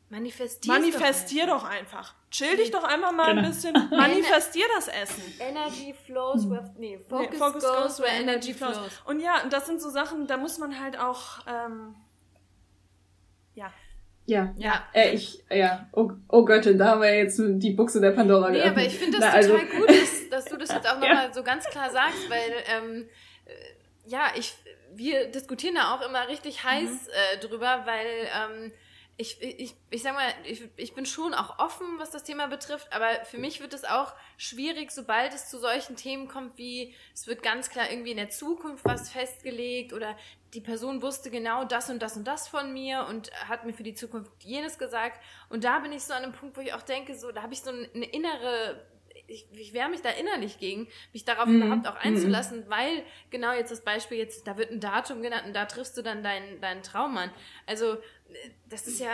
Manifestier 0.08 0.72
manifestier 0.72 1.46
doch 1.48 1.64
einfach. 1.64 2.14
Chill 2.30 2.56
dich 2.56 2.70
doch 2.70 2.84
einfach 2.84 3.10
mal 3.12 3.30
ein 3.30 3.36
Genau. 3.36 3.48
bisschen. 3.48 3.72
Manifestier 3.90 4.64
das 4.76 4.86
Essen. 4.88 5.22
Energy 5.40 5.94
flows 6.06 6.48
where, 6.48 6.72
nee, 6.78 6.98
focus, 7.08 7.28
Nee, 7.32 7.36
focus 7.38 7.64
goes, 7.64 7.98
where 8.00 8.12
energy 8.20 8.54
flows. 8.54 8.78
Und 9.04 9.18
ja, 9.20 9.42
und 9.42 9.52
das 9.52 9.66
sind 9.66 9.80
so 9.82 9.90
Sachen, 9.90 10.26
da 10.28 10.36
muss 10.36 10.58
man 10.58 10.80
halt 10.80 10.98
auch, 10.98 11.38
ähm, 11.48 11.96
ja. 13.54 13.72
Ja. 14.26 14.52
Ja. 14.56 14.84
Äh, 14.92 15.10
ich, 15.14 15.44
ja, 15.50 15.88
oh, 15.92 16.10
oh 16.28 16.44
Göttin, 16.44 16.78
da 16.78 16.86
haben 16.92 17.02
wir 17.02 17.14
jetzt 17.16 17.40
die 17.40 17.70
Buchse 17.72 18.00
der 18.00 18.10
Pandora 18.10 18.50
Nee, 18.50 18.58
geöffnet. 18.58 18.76
aber 18.76 18.86
ich 18.86 18.98
finde 18.98 19.18
das 19.18 19.26
Na, 19.28 19.32
also- 19.32 19.52
total 19.56 19.66
gut, 19.80 19.88
dass, 19.90 20.28
dass 20.30 20.44
du 20.46 20.56
das 20.56 20.72
jetzt 20.72 20.88
auch 20.88 20.94
Ja. 21.02 21.08
nochmal 21.08 21.34
so 21.34 21.42
ganz 21.42 21.64
klar 21.66 21.90
sagst, 21.90 22.28
weil 22.28 22.52
ähm, 22.68 23.08
äh, 23.44 23.50
ja, 24.08 24.28
ich, 24.36 24.54
wir 24.94 25.26
diskutieren 25.30 25.76
da 25.76 25.94
auch 25.94 26.00
immer 26.08 26.26
richtig 26.28 26.62
heiß 26.64 27.08
äh, 27.08 27.38
drüber, 27.38 27.82
weil 27.86 28.06
ähm, 28.34 28.72
ich, 29.18 29.40
ich, 29.40 29.74
ich 29.88 30.02
sag 30.02 30.12
mal, 30.12 30.28
ich, 30.44 30.68
ich 30.76 30.94
bin 30.94 31.06
schon 31.06 31.32
auch 31.32 31.58
offen, 31.58 31.98
was 31.98 32.10
das 32.10 32.22
Thema 32.22 32.48
betrifft, 32.48 32.92
aber 32.92 33.24
für 33.24 33.38
mich 33.38 33.60
wird 33.60 33.72
es 33.72 33.84
auch 33.84 34.12
schwierig, 34.36 34.90
sobald 34.90 35.32
es 35.32 35.48
zu 35.48 35.58
solchen 35.58 35.96
Themen 35.96 36.28
kommt, 36.28 36.58
wie 36.58 36.94
es 37.14 37.26
wird 37.26 37.42
ganz 37.42 37.70
klar 37.70 37.90
irgendwie 37.90 38.10
in 38.10 38.18
der 38.18 38.28
Zukunft 38.28 38.84
was 38.84 39.10
festgelegt 39.10 39.94
oder 39.94 40.16
die 40.52 40.60
Person 40.60 41.00
wusste 41.00 41.30
genau 41.30 41.64
das 41.64 41.88
und 41.88 42.02
das 42.02 42.16
und 42.16 42.24
das 42.24 42.46
von 42.46 42.74
mir 42.74 43.06
und 43.08 43.30
hat 43.48 43.64
mir 43.64 43.72
für 43.72 43.82
die 43.82 43.94
Zukunft 43.94 44.30
jenes 44.44 44.78
gesagt. 44.78 45.22
Und 45.48 45.64
da 45.64 45.78
bin 45.78 45.92
ich 45.92 46.04
so 46.04 46.12
an 46.12 46.22
einem 46.22 46.32
Punkt, 46.32 46.56
wo 46.58 46.60
ich 46.60 46.74
auch 46.74 46.82
denke, 46.82 47.16
so, 47.16 47.32
da 47.32 47.42
habe 47.42 47.54
ich 47.54 47.62
so 47.62 47.70
eine 47.70 48.04
innere 48.04 48.86
ich, 49.28 49.46
ich 49.52 49.72
wehre 49.72 49.88
mich 49.88 50.02
da 50.02 50.10
innerlich 50.10 50.58
gegen, 50.58 50.88
mich 51.12 51.24
darauf 51.24 51.46
Mhm. 51.46 51.62
überhaupt 51.62 51.86
auch 51.88 51.96
einzulassen, 51.96 52.64
weil 52.68 53.02
genau 53.30 53.52
jetzt 53.52 53.70
das 53.70 53.82
Beispiel 53.82 54.18
jetzt, 54.18 54.46
da 54.46 54.56
wird 54.56 54.70
ein 54.70 54.80
Datum 54.80 55.22
genannt 55.22 55.44
und 55.46 55.54
da 55.54 55.64
triffst 55.66 55.96
du 55.96 56.02
dann 56.02 56.22
deinen, 56.22 56.60
deinen 56.60 56.82
Traum 56.82 57.16
an. 57.16 57.30
Also 57.66 57.94
äh, 57.94 57.98
das 58.68 58.86
ist 58.86 59.00
ja, 59.00 59.10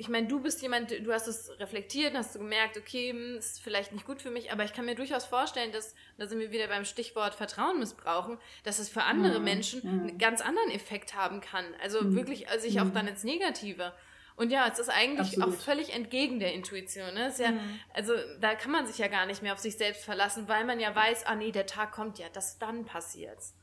ich 0.00 0.08
meine, 0.08 0.28
du 0.28 0.40
bist 0.40 0.62
jemand, 0.62 0.92
du 0.92 1.12
hast 1.12 1.26
es 1.26 1.50
reflektiert, 1.58 2.14
hast 2.14 2.34
du 2.36 2.38
gemerkt, 2.38 2.76
okay, 2.76 3.10
hm, 3.10 3.36
ist 3.38 3.60
vielleicht 3.60 3.92
nicht 3.92 4.06
gut 4.06 4.22
für 4.22 4.30
mich, 4.30 4.52
aber 4.52 4.62
ich 4.64 4.72
kann 4.72 4.84
mir 4.84 4.94
durchaus 4.94 5.24
vorstellen, 5.24 5.72
dass, 5.72 5.94
da 6.18 6.28
sind 6.28 6.38
wir 6.38 6.52
wieder 6.52 6.68
beim 6.68 6.84
Stichwort 6.84 7.34
Vertrauen 7.34 7.80
missbrauchen, 7.80 8.38
dass 8.62 8.78
es 8.78 8.88
für 8.88 9.02
andere 9.02 9.38
Mhm. 9.40 9.44
Menschen 9.44 9.80
Mhm. 9.82 10.08
einen 10.08 10.18
ganz 10.18 10.40
anderen 10.40 10.70
Effekt 10.70 11.14
haben 11.14 11.40
kann. 11.40 11.64
Also 11.82 12.02
Mhm. 12.02 12.14
wirklich 12.14 12.48
also 12.48 12.62
sich 12.68 12.80
auch 12.80 12.84
Mhm. 12.84 12.94
dann 12.94 13.08
ins 13.08 13.24
Negative. 13.24 13.92
Und 14.38 14.50
ja, 14.52 14.68
es 14.72 14.78
ist 14.78 14.88
eigentlich 14.88 15.38
Absolut. 15.38 15.48
auch 15.48 15.58
völlig 15.60 15.94
entgegen 15.94 16.38
der 16.38 16.54
Intuition. 16.54 17.12
Ne? 17.14 17.28
Ist 17.28 17.40
ja, 17.40 17.50
Mhm. 17.50 17.58
also 17.92 18.12
da 18.40 18.54
kann 18.54 18.70
man 18.72 18.86
sich 18.86 18.98
ja 18.98 19.08
gar 19.08 19.26
nicht 19.26 19.42
mehr 19.42 19.52
auf 19.52 19.58
sich 19.58 19.76
selbst 19.76 20.04
verlassen, 20.04 20.44
weil 20.46 20.64
man 20.64 20.78
ja 20.80 20.94
weiß, 20.94 21.26
ah 21.26 21.34
nee, 21.34 21.50
der 21.52 21.66
Tag 21.66 21.92
kommt 21.92 22.18
ja, 22.18 22.26
das 22.32 22.58
dann 22.58 22.84
passiert's. 22.84 23.54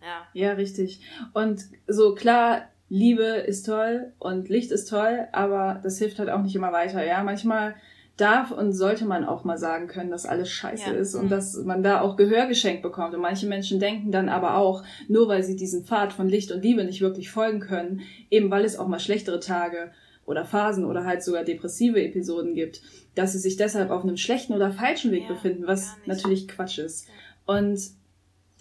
Ja. 0.00 0.26
Ja, 0.32 0.52
richtig. 0.52 1.00
Und 1.34 1.62
so 1.86 2.14
klar, 2.14 2.68
Liebe 2.88 3.24
ist 3.24 3.66
toll 3.66 4.12
und 4.18 4.48
Licht 4.48 4.70
ist 4.72 4.86
toll, 4.88 5.28
aber 5.32 5.80
das 5.82 5.98
hilft 5.98 6.18
halt 6.18 6.30
auch 6.30 6.40
nicht 6.42 6.56
immer 6.56 6.72
weiter. 6.72 7.04
Ja, 7.04 7.22
manchmal 7.22 7.74
darf 8.16 8.50
und 8.50 8.72
sollte 8.72 9.06
man 9.06 9.24
auch 9.24 9.44
mal 9.44 9.56
sagen 9.58 9.86
können, 9.88 10.10
dass 10.10 10.26
alles 10.26 10.50
scheiße 10.50 10.90
Ja. 10.90 10.96
ist 10.96 11.14
und 11.14 11.26
Mhm. 11.26 11.30
dass 11.30 11.56
man 11.56 11.82
da 11.82 12.00
auch 12.02 12.16
Gehör 12.16 12.46
geschenkt 12.46 12.82
bekommt. 12.82 13.14
Und 13.14 13.20
manche 13.20 13.46
Menschen 13.46 13.80
denken 13.80 14.12
dann 14.12 14.28
aber 14.28 14.56
auch, 14.56 14.84
nur 15.08 15.26
weil 15.28 15.42
sie 15.42 15.56
diesem 15.56 15.84
Pfad 15.84 16.12
von 16.12 16.28
Licht 16.28 16.50
und 16.52 16.62
Liebe 16.62 16.84
nicht 16.84 17.00
wirklich 17.00 17.30
folgen 17.30 17.60
können, 17.60 18.02
eben 18.30 18.50
weil 18.50 18.64
es 18.64 18.78
auch 18.78 18.88
mal 18.88 19.00
schlechtere 19.00 19.40
Tage 19.40 19.90
oder 20.26 20.44
Phasen 20.44 20.84
oder 20.84 21.04
halt 21.04 21.22
sogar 21.22 21.44
depressive 21.44 22.02
Episoden 22.02 22.54
gibt, 22.54 22.82
dass 23.14 23.32
sie 23.32 23.38
sich 23.38 23.56
deshalb 23.56 23.90
auf 23.90 24.02
einem 24.02 24.16
schlechten 24.16 24.54
oder 24.54 24.70
falschen 24.70 25.10
Weg 25.10 25.24
Ja, 25.24 25.34
befinden, 25.34 25.66
was 25.66 25.96
natürlich 26.06 26.48
Quatsch 26.48 26.78
ist. 26.78 27.08
Und 27.46 27.80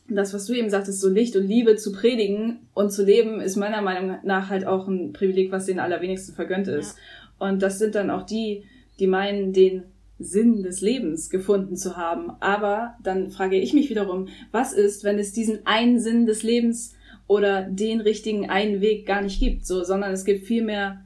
das, 0.07 0.33
was 0.33 0.45
du 0.45 0.53
eben 0.53 0.69
sagtest, 0.69 0.99
so 0.99 1.09
Licht 1.09 1.35
und 1.35 1.47
Liebe 1.47 1.75
zu 1.75 1.91
predigen 1.91 2.67
und 2.73 2.91
zu 2.91 3.05
leben, 3.05 3.41
ist 3.41 3.55
meiner 3.55 3.81
Meinung 3.81 4.17
nach 4.23 4.49
halt 4.49 4.65
auch 4.65 4.87
ein 4.87 5.13
Privileg, 5.13 5.51
was 5.51 5.67
den 5.67 5.79
allerwenigsten 5.79 6.33
vergönnt 6.33 6.67
ist. 6.67 6.97
Und 7.37 7.61
das 7.61 7.77
sind 7.77 7.95
dann 7.95 8.09
auch 8.09 8.23
die, 8.23 8.63
die 8.99 9.07
meinen, 9.07 9.53
den 9.53 9.83
Sinn 10.17 10.63
des 10.63 10.81
Lebens 10.81 11.29
gefunden 11.29 11.75
zu 11.75 11.95
haben. 11.95 12.31
Aber 12.39 12.95
dann 13.03 13.29
frage 13.29 13.57
ich 13.57 13.73
mich 13.73 13.89
wiederum, 13.89 14.27
was 14.51 14.73
ist, 14.73 15.03
wenn 15.03 15.19
es 15.19 15.31
diesen 15.31 15.65
einen 15.65 15.99
Sinn 15.99 16.25
des 16.25 16.43
Lebens 16.43 16.95
oder 17.27 17.61
den 17.61 18.01
richtigen 18.01 18.49
einen 18.49 18.81
Weg 18.81 19.05
gar 19.05 19.21
nicht 19.21 19.39
gibt, 19.39 19.65
so, 19.65 19.83
sondern 19.83 20.11
es 20.11 20.25
gibt 20.25 20.45
viel 20.45 20.63
mehr 20.63 21.05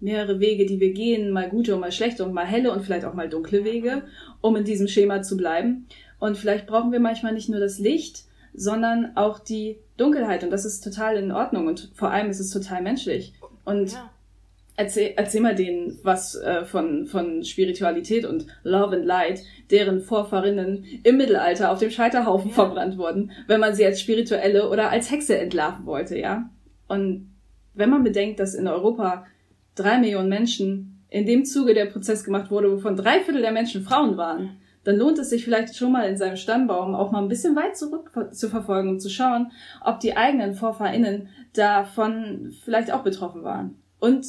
mehrere 0.00 0.40
Wege, 0.40 0.66
die 0.66 0.80
wir 0.80 0.92
gehen, 0.92 1.30
mal 1.30 1.48
gute 1.48 1.74
und 1.74 1.80
mal 1.80 1.92
schlechte 1.92 2.24
und 2.24 2.32
mal 2.32 2.46
helle 2.46 2.72
und 2.72 2.82
vielleicht 2.82 3.04
auch 3.04 3.14
mal 3.14 3.28
dunkle 3.28 3.64
Wege, 3.64 4.02
um 4.40 4.56
in 4.56 4.64
diesem 4.64 4.88
Schema 4.88 5.22
zu 5.22 5.36
bleiben. 5.36 5.86
Und 6.18 6.36
vielleicht 6.36 6.66
brauchen 6.66 6.92
wir 6.92 7.00
manchmal 7.00 7.32
nicht 7.32 7.48
nur 7.48 7.60
das 7.60 7.78
Licht, 7.78 8.24
sondern 8.54 9.12
auch 9.16 9.38
die 9.38 9.78
Dunkelheit. 9.96 10.42
Und 10.44 10.50
das 10.50 10.64
ist 10.64 10.82
total 10.82 11.16
in 11.16 11.32
Ordnung. 11.32 11.66
Und 11.66 11.90
vor 11.94 12.10
allem 12.10 12.30
ist 12.30 12.40
es 12.40 12.50
total 12.50 12.82
menschlich. 12.82 13.32
Und 13.64 13.92
ja. 13.92 14.10
erzähl, 14.76 15.12
erzähl 15.16 15.40
mal 15.40 15.54
denen 15.54 15.98
was 16.02 16.34
äh, 16.34 16.64
von, 16.64 17.06
von 17.06 17.44
Spiritualität 17.44 18.24
und 18.24 18.46
Love 18.64 18.96
and 18.96 19.04
Light, 19.04 19.42
deren 19.70 20.00
Vorfahrinnen 20.00 20.84
im 21.04 21.16
Mittelalter 21.16 21.70
auf 21.70 21.78
dem 21.78 21.90
Scheiterhaufen 21.90 22.50
Ja. 22.50 22.54
verbrannt 22.54 22.98
wurden, 22.98 23.30
wenn 23.46 23.60
man 23.60 23.74
sie 23.74 23.84
als 23.84 24.00
spirituelle 24.00 24.68
oder 24.70 24.90
als 24.90 25.10
Hexe 25.10 25.38
entlarven 25.38 25.86
wollte, 25.86 26.18
ja. 26.18 26.50
Und 26.88 27.30
wenn 27.74 27.90
man 27.90 28.02
bedenkt, 28.02 28.40
dass 28.40 28.54
in 28.54 28.66
Europa 28.66 29.24
drei 29.78 29.98
Millionen 29.98 30.28
Menschen 30.28 31.04
in 31.10 31.26
dem 31.26 31.44
Zuge 31.44 31.74
der 31.74 31.86
Prozess 31.86 32.24
gemacht 32.24 32.50
wurde, 32.50 32.70
wovon 32.72 32.96
drei 32.96 33.20
Viertel 33.20 33.42
der 33.42 33.52
Menschen 33.52 33.82
Frauen 33.82 34.16
waren, 34.16 34.58
dann 34.84 34.96
lohnt 34.96 35.18
es 35.18 35.30
sich 35.30 35.44
vielleicht 35.44 35.76
schon 35.76 35.92
mal 35.92 36.08
in 36.08 36.16
seinem 36.16 36.36
Stammbaum 36.36 36.94
auch 36.94 37.10
mal 37.10 37.22
ein 37.22 37.28
bisschen 37.28 37.56
weit 37.56 37.76
zurück 37.76 38.10
zu 38.32 38.48
verfolgen 38.48 38.88
und 38.88 39.00
zu 39.00 39.10
schauen, 39.10 39.50
ob 39.84 40.00
die 40.00 40.16
eigenen 40.16 40.54
VorfahrInnen 40.54 41.28
davon 41.52 42.52
vielleicht 42.64 42.92
auch 42.92 43.02
betroffen 43.02 43.42
waren. 43.42 43.76
Und 43.98 44.26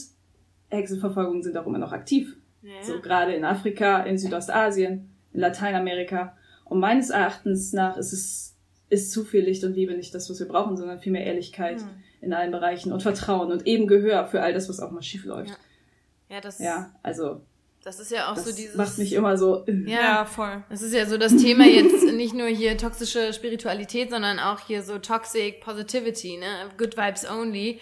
Hexenverfolgungen 0.69 1.43
sind 1.43 1.57
auch 1.57 1.67
immer 1.67 1.77
noch 1.77 1.91
aktiv. 1.91 2.35
Ja, 2.61 2.83
So 2.83 2.99
gerade 2.99 3.33
in 3.33 3.45
Afrika, 3.45 4.03
in 4.03 4.17
Südostasien, 4.17 5.09
in 5.33 5.39
Lateinamerika. 5.39 6.35
Und 6.65 6.79
meines 6.79 7.09
Erachtens 7.09 7.73
nach 7.73 7.97
ist 7.97 8.13
es 8.13 8.55
ist 8.89 9.11
zu 9.11 9.23
viel 9.23 9.43
Licht 9.43 9.63
und 9.63 9.75
Liebe 9.75 9.93
nicht 9.93 10.13
das, 10.15 10.29
was 10.29 10.39
wir 10.39 10.47
brauchen, 10.47 10.75
sondern 10.75 10.99
viel 10.99 11.11
mehr 11.11 11.25
Ehrlichkeit 11.25 11.79
Hm. 11.79 11.87
In 12.21 12.33
allen 12.33 12.51
Bereichen 12.51 12.91
und 12.91 13.01
Vertrauen 13.01 13.51
und 13.51 13.65
eben 13.65 13.87
Gehör 13.87 14.25
für 14.27 14.41
all 14.41 14.53
das, 14.53 14.69
was 14.69 14.79
auch 14.79 14.91
mal 14.91 15.01
schief 15.01 15.25
läuft. 15.25 15.49
Ja. 15.49 16.35
ja, 16.35 16.41
das, 16.41 16.59
Ja, 16.59 16.91
also 17.01 17.41
das 17.83 17.99
ist 17.99 18.11
ja 18.11 18.29
auch 18.29 18.35
das 18.35 18.45
so 18.45 18.55
dieses. 18.55 18.75
macht 18.75 18.97
mich 18.97 19.13
immer 19.13 19.37
so. 19.37 19.65
äh, 19.65 19.89
ja, 19.89 20.01
Ja, 20.01 20.25
voll. 20.25 20.63
Das 20.69 20.81
ist 20.81 20.93
ja 20.93 21.05
so 21.05 21.17
das 21.17 21.35
Thema 21.37 21.65
jetzt 21.65 22.03
nicht 22.03 22.33
nur 22.33 22.47
hier 22.47 22.77
toxische 22.77 23.31
Spiritualität, 23.33 24.09
sondern 24.11 24.39
auch 24.39 24.59
hier 24.59 24.83
so 24.83 24.99
Toxic 24.99 25.61
Positivity, 25.61 26.37
ne? 26.37 26.69
Good 26.77 26.97
Vibes 26.97 27.29
Only. 27.29 27.79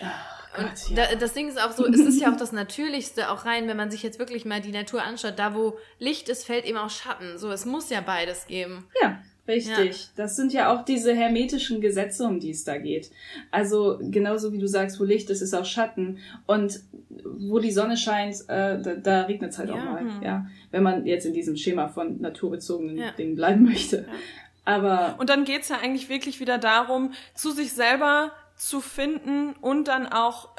und 0.57 0.65
Gott, 0.65 0.89
ja. 0.89 1.07
da, 1.07 1.15
das 1.15 1.33
Ding 1.33 1.49
ist 1.49 1.59
auch 1.59 1.71
so, 1.71 1.85
es 1.87 1.99
ist 1.99 2.21
ja 2.21 2.31
auch 2.31 2.37
das 2.37 2.51
Natürlichste 2.51 3.31
auch 3.31 3.45
rein, 3.45 3.67
wenn 3.67 3.77
man 3.77 3.89
sich 3.89 4.03
jetzt 4.03 4.19
wirklich 4.19 4.45
mal 4.45 4.61
die 4.61 4.71
Natur 4.71 5.03
anschaut, 5.03 5.33
da 5.37 5.55
wo 5.55 5.77
Licht 5.97 6.29
ist, 6.29 6.45
fällt 6.45 6.65
eben 6.65 6.77
auch 6.77 6.89
Schatten. 6.91 7.37
So, 7.39 7.51
es 7.51 7.65
muss 7.65 7.89
ja 7.89 8.01
beides 8.01 8.45
geben. 8.45 8.85
Ja, 9.01 9.19
Richtig. 9.47 9.75
Ja. 9.75 10.07
Das 10.15 10.35
sind 10.35 10.51
ja 10.53 10.73
auch 10.73 10.83
diese 10.83 11.13
hermetischen 11.13 11.79
Gesetze, 11.79 12.25
um 12.25 12.39
die 12.39 12.51
es 12.51 12.63
da 12.63 12.77
geht. 12.77 13.11
Also 13.51 13.99
genauso 14.01 14.51
wie 14.51 14.57
du 14.57 14.67
sagst, 14.67 14.99
wo 14.99 15.03
Licht 15.03 15.29
ist, 15.29 15.41
ist 15.41 15.53
auch 15.53 15.65
Schatten. 15.65 16.17
Und 16.45 16.81
wo 17.09 17.59
die 17.59 17.71
Sonne 17.71 17.97
scheint, 17.97 18.41
äh, 18.49 18.81
da, 18.81 18.95
da 18.95 19.21
regnet 19.21 19.51
es 19.51 19.57
halt 19.57 19.69
ja. 19.69 19.75
auch 19.75 19.83
mal. 19.83 20.05
Ja, 20.21 20.45
wenn 20.71 20.83
man 20.83 21.05
jetzt 21.05 21.25
in 21.25 21.33
diesem 21.33 21.55
Schema 21.55 21.87
von 21.87 22.19
naturbezogenen 22.19 22.97
ja. 22.97 23.11
Dingen 23.11 23.35
bleiben 23.35 23.63
möchte. 23.63 24.07
Aber 24.65 25.15
und 25.17 25.29
dann 25.29 25.45
geht's 25.45 25.69
ja 25.69 25.77
eigentlich 25.81 26.09
wirklich 26.09 26.41
wieder 26.41 26.57
darum, 26.57 27.13
zu 27.33 27.51
sich 27.51 27.71
selber 27.71 28.33
zu 28.57 28.81
finden 28.81 29.53
und 29.61 29.87
dann 29.87 30.07
auch 30.07 30.49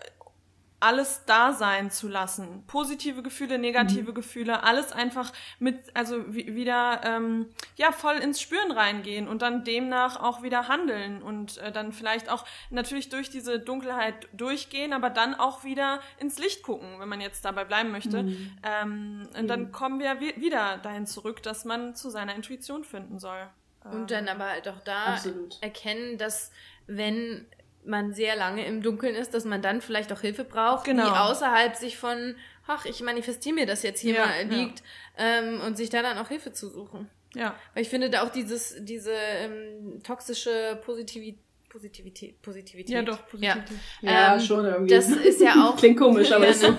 alles 0.81 1.25
da 1.27 1.53
sein 1.53 1.91
zu 1.91 2.09
lassen. 2.09 2.63
Positive 2.67 3.23
Gefühle, 3.23 3.59
negative 3.59 4.11
mhm. 4.11 4.15
Gefühle, 4.15 4.63
alles 4.63 4.93
einfach 4.93 5.33
mit, 5.59 5.77
also 5.95 6.35
wieder 6.35 7.01
ähm, 7.05 7.47
ja 7.77 7.91
voll 7.91 8.17
ins 8.17 8.41
Spüren 8.41 8.71
reingehen 8.71 9.27
und 9.27 9.43
dann 9.43 9.65
demnach 9.65 10.21
auch 10.23 10.43
wieder 10.43 10.69
handeln 10.69 11.21
und 11.21 11.59
äh, 11.59 11.73
dann 11.73 11.93
vielleicht 11.93 12.29
auch 12.29 12.45
natürlich 12.71 13.09
durch 13.09 13.29
diese 13.29 13.59
Dunkelheit 13.59 14.29
durchgehen, 14.33 14.93
aber 14.93 15.11
dann 15.11 15.35
auch 15.35 15.65
wieder 15.65 16.01
ins 16.19 16.39
Licht 16.39 16.63
gucken, 16.63 17.01
wenn 17.01 17.09
man 17.09 17.21
jetzt 17.21 17.45
dabei 17.45 17.65
bleiben 17.65 17.91
möchte. 17.91 18.23
Mhm. 18.23 18.59
Ähm, 18.63 19.29
und 19.37 19.43
mhm. 19.43 19.49
dann 19.49 19.73
kommen 19.73 19.99
wir 19.99 20.21
wieder 20.21 20.79
dahin 20.79 21.07
zurück, 21.07 21.43
dass 21.43 21.65
man 21.65 21.97
zu 21.97 22.11
seiner 22.11 22.35
Intuition 22.37 22.85
finden 22.85 23.19
soll. 23.19 23.49
Und 23.91 24.11
dann 24.11 24.29
aber 24.29 24.49
halt 24.51 24.69
auch 24.69 24.81
da 24.85 25.15
Absolut. 25.15 25.57
erkennen, 25.63 26.19
dass 26.19 26.51
wenn 26.87 27.47
man 27.89 28.13
sehr 28.13 28.37
lange 28.37 28.65
im 28.67 28.83
Dunkeln 28.83 29.15
ist, 29.15 29.35
dass 29.35 29.45
man 29.45 29.63
dann 29.63 29.81
vielleicht 29.81 30.13
auch 30.13 30.21
Hilfe 30.21 30.45
braucht, 30.45 30.85
genau. 30.85 31.05
die 31.05 31.11
außerhalb 31.11 31.75
sich 31.75 31.97
von, 31.97 32.37
ach, 32.67 32.85
ich 32.85 33.01
manifestiere 33.03 33.55
mir 33.55 33.67
das 33.67 33.83
jetzt 33.83 34.01
hier 34.01 34.15
ja, 34.15 34.27
mal 34.27 34.45
liegt 34.45 34.83
ja. 35.19 35.39
ähm, 35.39 35.61
und 35.61 35.77
sich 35.77 35.91
da 35.91 36.03
dann 36.03 36.19
auch 36.19 36.29
Hilfe 36.29 36.53
zu 36.53 36.69
suchen. 36.69 37.09
Ja. 37.35 37.55
Weil 37.75 37.83
ich 37.83 37.89
finde 37.89 38.11
da 38.11 38.23
auch 38.23 38.31
dieses, 38.31 38.77
diese 38.81 39.13
ähm, 39.13 40.03
toxische 40.03 40.81
Positivität 40.85 41.39
Positivität, 41.69 42.41
Positivität. 42.41 42.95
Ja, 42.95 43.03
doch, 43.03 43.27
Positivität. 43.27 43.77
Ja, 44.01 44.11
ja 44.11 44.35
ähm, 44.35 44.41
schon 44.41 44.65
irgendwie. 44.65 44.95
Das 44.95 45.11
ist 45.11 45.41
ja 45.41 45.69
auch. 45.69 45.77
Klingt 45.79 45.99
komisch, 45.99 46.33
aber 46.33 46.49
ist 46.49 46.63
so. 46.63 46.75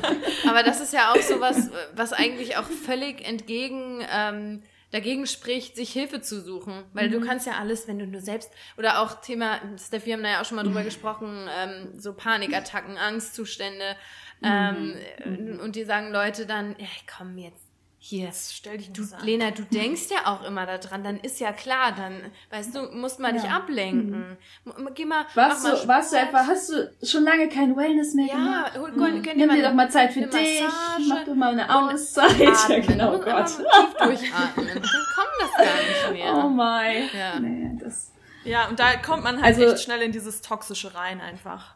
aber 0.47 0.63
das 0.63 0.81
ist 0.81 0.93
ja 0.93 1.11
auch 1.11 1.21
so 1.21 1.39
was, 1.39 1.69
was 1.93 2.11
eigentlich 2.11 2.57
auch 2.57 2.63
völlig 2.63 3.23
entgegen 3.23 4.03
ähm, 4.11 4.63
dagegen 4.91 5.27
spricht, 5.27 5.75
sich 5.75 5.91
Hilfe 5.91 6.21
zu 6.21 6.41
suchen. 6.41 6.83
Weil 6.93 7.09
mhm. 7.09 7.13
du 7.13 7.21
kannst 7.21 7.45
ja 7.45 7.53
alles, 7.59 7.87
wenn 7.87 7.99
du 7.99 8.07
nur 8.07 8.21
selbst, 8.21 8.51
oder 8.77 9.01
auch 9.01 9.21
Thema, 9.21 9.59
Steffi, 9.77 10.07
wir 10.07 10.13
haben 10.15 10.23
da 10.23 10.29
ja 10.29 10.41
auch 10.41 10.45
schon 10.45 10.55
mal 10.55 10.63
drüber 10.63 10.83
gesprochen, 10.83 11.47
ähm, 11.59 11.99
so 11.99 12.13
Panikattacken, 12.13 12.97
Angstzustände. 12.97 13.95
Ähm, 14.41 14.95
mhm. 15.25 15.59
Und 15.59 15.75
die 15.75 15.83
sagen 15.83 16.11
Leute 16.11 16.45
dann, 16.45 16.75
ey, 16.77 16.87
komm 17.17 17.37
jetzt, 17.37 17.68
hier, 18.01 18.31
stell 18.31 18.77
dich 18.77 18.93
du, 18.93 19.03
Lena, 19.23 19.51
du 19.51 19.63
denkst 19.63 20.03
ja 20.09 20.31
auch 20.31 20.45
immer 20.45 20.65
daran, 20.65 21.03
dann 21.03 21.19
ist 21.19 21.41
ja 21.41 21.51
klar, 21.51 21.91
dann, 21.91 22.31
weißt 22.49 22.73
du, 22.73 22.83
musst 22.93 23.19
mal 23.19 23.35
ja. 23.35 23.41
dich 23.41 23.51
ablenken. 23.51 24.37
Mhm. 24.63 24.89
Geh 24.95 25.03
mal, 25.03 25.25
warst 25.35 25.63
mach 25.63 25.73
mal 25.73 25.81
du, 25.81 25.87
warst 25.89 26.13
du 26.13 26.17
einfach, 26.17 26.47
hast 26.47 26.69
du 26.69 26.89
schon 27.03 27.25
lange 27.25 27.49
kein 27.49 27.75
Wellness 27.75 28.13
mehr 28.13 28.27
ja, 28.27 28.33
gemacht? 28.35 28.71
Ja, 28.75 29.07
mhm. 29.07 29.21
nimm 29.35 29.49
dir 29.49 29.63
doch 29.63 29.73
mal 29.73 29.91
Zeit 29.91 30.13
für 30.13 30.21
dich, 30.21 30.63
mach 31.09 31.25
doch 31.25 31.35
mal 31.35 31.51
eine 31.51 31.75
Auszeit. 31.75 32.29
Ja, 32.39 32.79
genau, 32.79 33.15
und 33.15 33.25
Gott. 33.25 33.47
Tief 33.47 33.93
durchatmen, 33.97 34.67
dann 34.67 34.81
kommt 34.81 35.35
das 35.41 35.53
gar 35.57 36.11
nicht 36.13 36.13
mehr. 36.13 36.45
Oh 36.45 36.49
mein. 36.49 37.09
Ja. 37.13 37.39
Nee, 37.39 37.77
das 37.81 38.13
ja, 38.45 38.67
und 38.67 38.79
da 38.79 38.95
kommt 38.95 39.23
man 39.23 39.41
halt 39.41 39.57
also, 39.57 39.73
echt 39.73 39.83
schnell 39.83 40.01
in 40.01 40.11
dieses 40.11 40.41
Toxische 40.41 40.95
rein 40.95 41.21
einfach. 41.21 41.75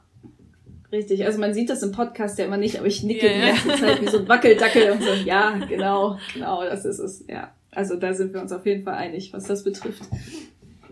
Richtig, 0.93 1.25
also 1.25 1.39
man 1.39 1.55
sieht 1.55 1.71
das 1.71 1.81
im 1.81 1.91
Podcast 1.91 2.37
ja 2.37 2.45
immer 2.45 2.57
nicht, 2.57 2.77
aber 2.77 2.85
ich 2.85 3.01
nicke 3.01 3.25
yeah, 3.25 3.55
die 3.55 3.67
ganze 3.67 3.83
Zeit 3.83 4.01
wie 4.03 4.07
so 4.07 4.19
ein 4.19 4.27
Wackeldackel 4.27 4.91
und 4.91 5.01
so, 5.01 5.09
ja, 5.25 5.57
genau, 5.67 6.19
genau, 6.35 6.63
das 6.63 6.85
ist 6.85 6.99
es, 6.99 7.25
ja. 7.27 7.51
Also 7.71 7.95
da 7.95 8.13
sind 8.13 8.31
wir 8.31 8.39
uns 8.39 8.51
auf 8.51 8.63
jeden 8.67 8.83
Fall 8.83 8.93
einig, 8.93 9.33
was 9.33 9.45
das 9.45 9.63
betrifft. 9.63 10.03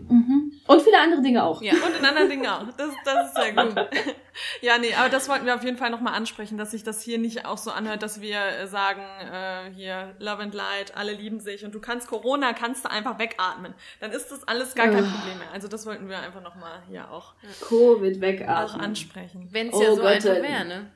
Mhm. 0.08 0.52
Und 0.66 0.82
viele 0.82 0.98
andere 0.98 1.22
Dinge 1.22 1.44
auch. 1.44 1.60
Ja, 1.62 1.74
und 1.74 1.98
in 1.98 2.04
anderen 2.04 2.28
Dingen 2.28 2.46
auch. 2.46 2.64
Das, 2.76 2.90
das 3.04 3.28
ist 3.28 3.34
sehr 3.34 3.52
gut. 3.52 3.74
ja, 4.60 4.78
nee, 4.78 4.94
aber 4.94 5.08
das 5.08 5.28
wollten 5.28 5.46
wir 5.46 5.54
auf 5.54 5.64
jeden 5.64 5.76
Fall 5.76 5.90
nochmal 5.90 6.14
ansprechen, 6.14 6.56
dass 6.56 6.70
sich 6.70 6.82
das 6.82 7.02
hier 7.02 7.18
nicht 7.18 7.46
auch 7.46 7.58
so 7.58 7.70
anhört, 7.70 8.02
dass 8.02 8.20
wir 8.20 8.38
äh, 8.38 8.66
sagen, 8.66 9.02
äh, 9.02 9.72
hier 9.74 10.14
Love 10.18 10.42
and 10.42 10.54
Light, 10.54 10.96
alle 10.96 11.12
lieben 11.12 11.40
sich 11.40 11.64
und 11.64 11.74
du 11.74 11.80
kannst 11.80 12.08
Corona, 12.08 12.52
kannst 12.52 12.84
du 12.84 12.90
einfach 12.90 13.18
wegatmen. 13.18 13.74
Dann 14.00 14.12
ist 14.12 14.30
das 14.30 14.46
alles 14.46 14.74
gar 14.74 14.86
kein 14.86 15.04
Problem 15.04 15.38
mehr. 15.38 15.52
Also 15.52 15.68
das 15.68 15.84
wollten 15.86 16.08
wir 16.08 16.18
einfach 16.18 16.42
nochmal 16.42 16.82
hier 16.88 17.10
auch, 17.10 17.34
Covid 17.68 18.20
wegatmen. 18.20 18.56
auch 18.56 18.74
ansprechen. 18.74 19.48
Wenn 19.50 19.68
es 19.68 19.74
oh 19.74 19.82
ja 19.82 19.90
so 19.90 19.96
Gott, 19.96 20.06
einfach 20.06 20.42
wäre, 20.42 20.64
ne? 20.64 20.90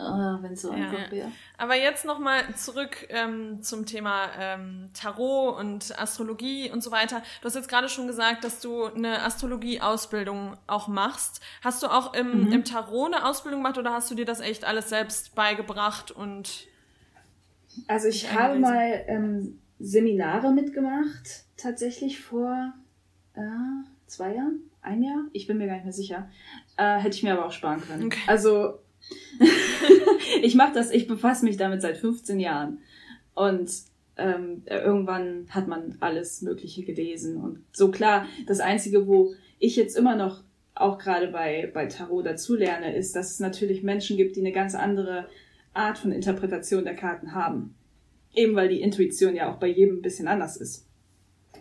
Ah, 0.00 0.38
wenn 0.40 0.52
es 0.52 0.62
so 0.62 0.72
ja. 0.72 0.88
einfach 0.88 1.10
wäre. 1.10 1.30
Aber 1.58 1.76
jetzt 1.76 2.04
nochmal 2.04 2.54
zurück 2.54 3.06
ähm, 3.10 3.62
zum 3.62 3.86
Thema 3.86 4.28
ähm, 4.38 4.90
Tarot 4.94 5.58
und 5.58 5.98
Astrologie 5.98 6.70
und 6.70 6.82
so 6.82 6.90
weiter. 6.90 7.22
Du 7.40 7.46
hast 7.46 7.54
jetzt 7.54 7.68
gerade 7.68 7.88
schon 7.88 8.06
gesagt, 8.06 8.44
dass 8.44 8.60
du 8.60 8.84
eine 8.84 9.22
Astrologie-Ausbildung 9.22 10.56
auch 10.66 10.88
machst. 10.88 11.40
Hast 11.62 11.82
du 11.82 11.88
auch 11.88 12.14
im, 12.14 12.46
mhm. 12.46 12.52
im 12.52 12.64
Tarot 12.64 13.14
eine 13.14 13.26
Ausbildung 13.26 13.62
gemacht 13.62 13.78
oder 13.78 13.92
hast 13.92 14.10
du 14.10 14.14
dir 14.14 14.24
das 14.24 14.40
echt 14.40 14.64
alles 14.64 14.88
selbst 14.88 15.34
beigebracht 15.34 16.10
und 16.10 16.66
Also 17.86 18.08
ich 18.08 18.32
habe 18.32 18.58
mal 18.58 19.04
ähm, 19.06 19.58
Seminare 19.78 20.52
mitgemacht, 20.52 21.44
tatsächlich 21.56 22.20
vor 22.20 22.72
äh, 23.34 23.40
zwei 24.06 24.34
Jahren, 24.34 24.60
ein 24.82 25.02
Jahr, 25.02 25.24
ich 25.32 25.46
bin 25.46 25.58
mir 25.58 25.66
gar 25.66 25.74
nicht 25.74 25.84
mehr 25.84 25.92
sicher. 25.92 26.28
Äh, 26.76 26.98
hätte 26.98 27.16
ich 27.16 27.22
mir 27.22 27.32
aber 27.32 27.46
auch 27.46 27.52
sparen 27.52 27.80
können. 27.80 28.06
Okay. 28.06 28.20
Also 28.26 28.78
ich 30.42 30.54
mache 30.54 30.74
das, 30.74 30.90
ich 30.90 31.06
befasse 31.06 31.44
mich 31.44 31.56
damit 31.56 31.82
seit 31.82 31.96
15 31.96 32.40
Jahren. 32.40 32.78
Und 33.34 33.70
ähm, 34.16 34.62
irgendwann 34.66 35.46
hat 35.50 35.68
man 35.68 35.96
alles 36.00 36.42
Mögliche 36.42 36.82
gelesen. 36.82 37.36
Und 37.36 37.64
so 37.72 37.90
klar, 37.90 38.26
das 38.46 38.60
Einzige, 38.60 39.06
wo 39.06 39.34
ich 39.58 39.76
jetzt 39.76 39.96
immer 39.96 40.16
noch 40.16 40.42
auch 40.74 40.98
gerade 40.98 41.28
bei, 41.28 41.70
bei 41.72 41.86
Tarot 41.86 42.26
dazulerne, 42.26 42.94
ist, 42.94 43.14
dass 43.16 43.32
es 43.32 43.40
natürlich 43.40 43.82
Menschen 43.82 44.16
gibt, 44.16 44.36
die 44.36 44.40
eine 44.40 44.52
ganz 44.52 44.74
andere 44.74 45.26
Art 45.72 45.98
von 45.98 46.12
Interpretation 46.12 46.84
der 46.84 46.96
Karten 46.96 47.34
haben. 47.34 47.74
Eben 48.34 48.54
weil 48.54 48.68
die 48.68 48.80
Intuition 48.80 49.34
ja 49.34 49.52
auch 49.52 49.58
bei 49.58 49.66
jedem 49.66 49.98
ein 49.98 50.02
bisschen 50.02 50.28
anders 50.28 50.56
ist. 50.56 50.86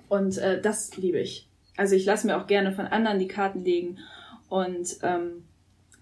Und 0.07 0.37
äh, 0.37 0.61
das 0.61 0.95
liebe 0.97 1.19
ich. 1.19 1.47
Also 1.77 1.95
ich 1.95 2.05
lasse 2.05 2.27
mir 2.27 2.37
auch 2.37 2.47
gerne 2.47 2.71
von 2.71 2.85
anderen 2.85 3.19
die 3.19 3.27
Karten 3.27 3.63
legen 3.63 3.99
und 4.49 4.97
ähm, 5.01 5.45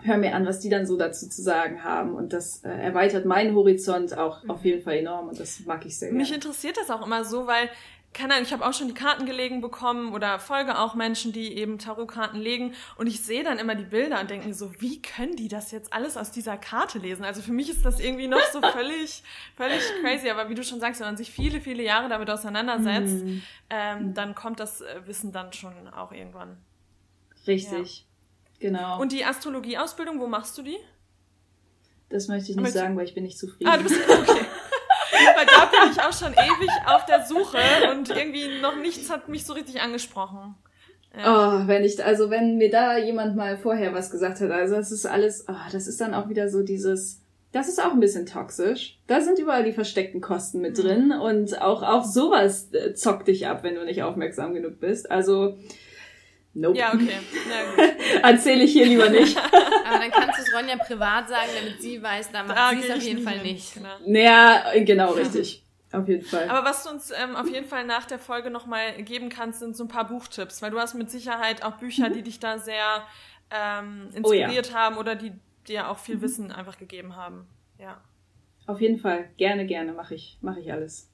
hör 0.03 0.17
mir 0.17 0.35
an, 0.35 0.45
was 0.45 0.59
die 0.59 0.69
dann 0.69 0.85
so 0.85 0.97
dazu 0.97 1.27
zu 1.27 1.41
sagen 1.41 1.83
haben. 1.83 2.15
Und 2.15 2.33
das 2.33 2.63
äh, 2.63 2.69
erweitert 2.69 3.25
meinen 3.25 3.55
Horizont 3.55 4.17
auch 4.17 4.43
mhm. 4.43 4.51
auf 4.51 4.65
jeden 4.65 4.81
Fall 4.81 4.97
enorm 4.97 5.29
und 5.29 5.39
das 5.39 5.61
mag 5.65 5.85
ich 5.85 5.97
sehr 5.97 6.09
gerne. 6.09 6.21
Mich 6.21 6.33
interessiert 6.33 6.77
das 6.77 6.89
auch 6.89 7.05
immer 7.05 7.25
so, 7.25 7.47
weil 7.47 7.69
keine 8.13 8.33
Ahnung, 8.33 8.45
ich 8.47 8.53
habe 8.53 8.65
auch 8.65 8.73
schon 8.73 8.87
die 8.87 8.93
Karten 8.95 9.25
gelegen 9.25 9.61
bekommen 9.61 10.13
oder 10.13 10.39
folge 10.39 10.79
auch 10.79 10.95
Menschen, 10.95 11.33
die 11.33 11.53
eben 11.55 11.77
Tarotkarten 11.77 12.39
legen 12.39 12.73
und 12.95 13.05
ich 13.05 13.21
sehe 13.21 13.43
dann 13.43 13.59
immer 13.59 13.75
die 13.75 13.83
Bilder 13.83 14.19
und 14.19 14.29
denke 14.29 14.47
mir 14.47 14.53
so, 14.55 14.71
wie 14.81 15.01
können 15.01 15.35
die 15.35 15.47
das 15.47 15.71
jetzt 15.71 15.93
alles 15.93 16.17
aus 16.17 16.31
dieser 16.31 16.57
Karte 16.57 16.97
lesen? 16.97 17.23
Also 17.25 17.41
für 17.41 17.51
mich 17.51 17.69
ist 17.69 17.85
das 17.85 17.99
irgendwie 17.99 18.27
noch 18.27 18.41
so 18.51 18.61
völlig, 18.73 19.23
völlig 19.55 19.81
crazy, 20.01 20.29
aber 20.29 20.49
wie 20.49 20.55
du 20.55 20.63
schon 20.63 20.79
sagst, 20.79 20.99
wenn 20.99 21.07
man 21.07 21.17
sich 21.17 21.29
viele, 21.29 21.61
viele 21.61 21.83
Jahre 21.83 22.09
damit 22.09 22.29
auseinandersetzt, 22.29 23.23
mm. 23.23 23.41
ähm, 23.69 24.13
dann 24.15 24.33
kommt 24.33 24.59
das 24.59 24.81
äh, 24.81 25.01
Wissen 25.05 25.31
dann 25.31 25.53
schon 25.53 25.87
auch 25.89 26.11
irgendwann. 26.11 26.57
Richtig. 27.45 28.07
Genau. 28.59 28.99
Und 28.99 29.11
die 29.11 29.23
Astrologie-Ausbildung, 29.23 30.19
wo 30.19 30.27
machst 30.27 30.57
du 30.57 30.63
die? 30.63 30.77
Das 32.09 32.27
möchte 32.27 32.51
ich 32.51 32.57
nicht 32.57 32.71
sagen, 32.71 32.95
weil 32.95 33.05
ich 33.05 33.13
bin 33.13 33.23
nicht 33.23 33.37
zufrieden. 33.37 33.69
Ah, 33.69 33.77
du 33.77 33.83
bist 33.83 33.95
okay. 33.95 34.45
weil 35.35 35.45
da 35.45 35.65
bin 35.65 35.91
ich 35.91 36.01
auch 36.01 36.13
schon 36.13 36.33
ewig 36.33 36.69
auf 36.85 37.05
der 37.05 37.25
Suche 37.25 37.59
und 37.91 38.09
irgendwie 38.09 38.61
noch 38.61 38.75
nichts 38.77 39.09
hat 39.09 39.27
mich 39.27 39.45
so 39.45 39.53
richtig 39.53 39.81
angesprochen. 39.81 40.55
Ja. 41.15 41.63
Oh, 41.63 41.67
wenn 41.67 41.83
ich, 41.83 42.03
also 42.03 42.29
wenn 42.29 42.57
mir 42.57 42.69
da 42.69 42.97
jemand 42.97 43.35
mal 43.35 43.57
vorher 43.57 43.93
was 43.93 44.11
gesagt 44.11 44.39
hat, 44.39 44.51
also 44.51 44.75
das 44.75 44.91
ist 44.91 45.05
alles, 45.05 45.45
oh, 45.47 45.71
das 45.71 45.87
ist 45.87 45.99
dann 45.99 46.13
auch 46.13 46.29
wieder 46.29 46.49
so 46.49 46.63
dieses, 46.63 47.21
das 47.51 47.67
ist 47.67 47.83
auch 47.83 47.91
ein 47.91 47.99
bisschen 47.99 48.25
toxisch. 48.25 48.99
Da 49.07 49.21
sind 49.21 49.39
überall 49.39 49.63
die 49.63 49.71
versteckten 49.71 50.21
Kosten 50.21 50.61
mit 50.61 50.77
mhm. 50.77 50.81
drin 50.81 51.11
und 51.11 51.61
auch, 51.61 51.81
auch 51.81 52.05
sowas 52.05 52.71
äh, 52.73 52.93
zockt 52.93 53.27
dich 53.27 53.47
ab, 53.47 53.63
wenn 53.63 53.75
du 53.75 53.85
nicht 53.85 54.03
aufmerksam 54.03 54.53
genug 54.53 54.79
bist. 54.79 55.09
Also, 55.09 55.57
Nope. 56.57 56.79
Ja, 56.79 56.91
okay. 56.91 57.19
Erzähle 58.23 58.63
ich 58.63 58.73
hier 58.73 58.87
lieber 58.87 59.09
nicht. 59.09 59.37
Aber 59.85 59.99
dann 59.99 60.09
kannst 60.09 60.39
du 60.39 60.43
es 60.43 60.53
Ronja 60.53 60.75
privat 60.77 61.29
sagen, 61.29 61.49
damit 61.55 61.81
sie 61.81 62.01
weiß, 62.01 62.31
da 62.31 62.43
macht 62.43 62.57
ah, 62.57 62.71
sie 62.71 62.87
es 62.87 62.89
auf 62.89 63.01
jeden 63.03 63.21
Fall 63.21 63.43
nicht. 63.43 63.75
Genau. 63.75 63.95
Naja, 64.07 64.63
genau, 64.83 65.11
richtig. 65.13 65.63
Auf 65.91 66.07
jeden 66.07 66.23
Fall. 66.23 66.49
Aber 66.49 66.67
was 66.67 66.83
du 66.83 66.89
uns 66.89 67.11
ähm, 67.11 67.35
auf 67.35 67.47
jeden 67.47 67.67
Fall 67.67 67.85
nach 67.85 68.05
der 68.05 68.17
Folge 68.17 68.49
nochmal 68.49 69.03
geben 69.03 69.29
kannst, 69.29 69.59
sind 69.59 69.77
so 69.77 69.83
ein 69.83 69.87
paar 69.87 70.07
Buchtipps, 70.07 70.61
weil 70.63 70.71
du 70.71 70.79
hast 70.79 70.95
mit 70.95 71.11
Sicherheit 71.11 71.63
auch 71.63 71.77
Bücher, 71.77 72.09
mhm. 72.09 72.13
die 72.13 72.23
dich 72.23 72.39
da 72.39 72.57
sehr 72.57 73.03
ähm, 73.51 74.09
inspiriert 74.15 74.69
oh, 74.69 74.73
ja. 74.73 74.79
haben 74.79 74.97
oder 74.97 75.15
die 75.15 75.33
dir 75.67 75.89
auch 75.89 75.99
viel 75.99 76.15
mhm. 76.15 76.21
Wissen 76.21 76.51
einfach 76.51 76.79
gegeben 76.79 77.15
haben. 77.15 77.47
Ja. 77.77 78.01
Auf 78.65 78.81
jeden 78.81 78.97
Fall. 78.97 79.29
Gerne, 79.37 79.67
gerne 79.67 79.93
mache 79.93 80.15
ich, 80.15 80.39
mache 80.41 80.59
ich 80.59 80.71
alles. 80.71 81.11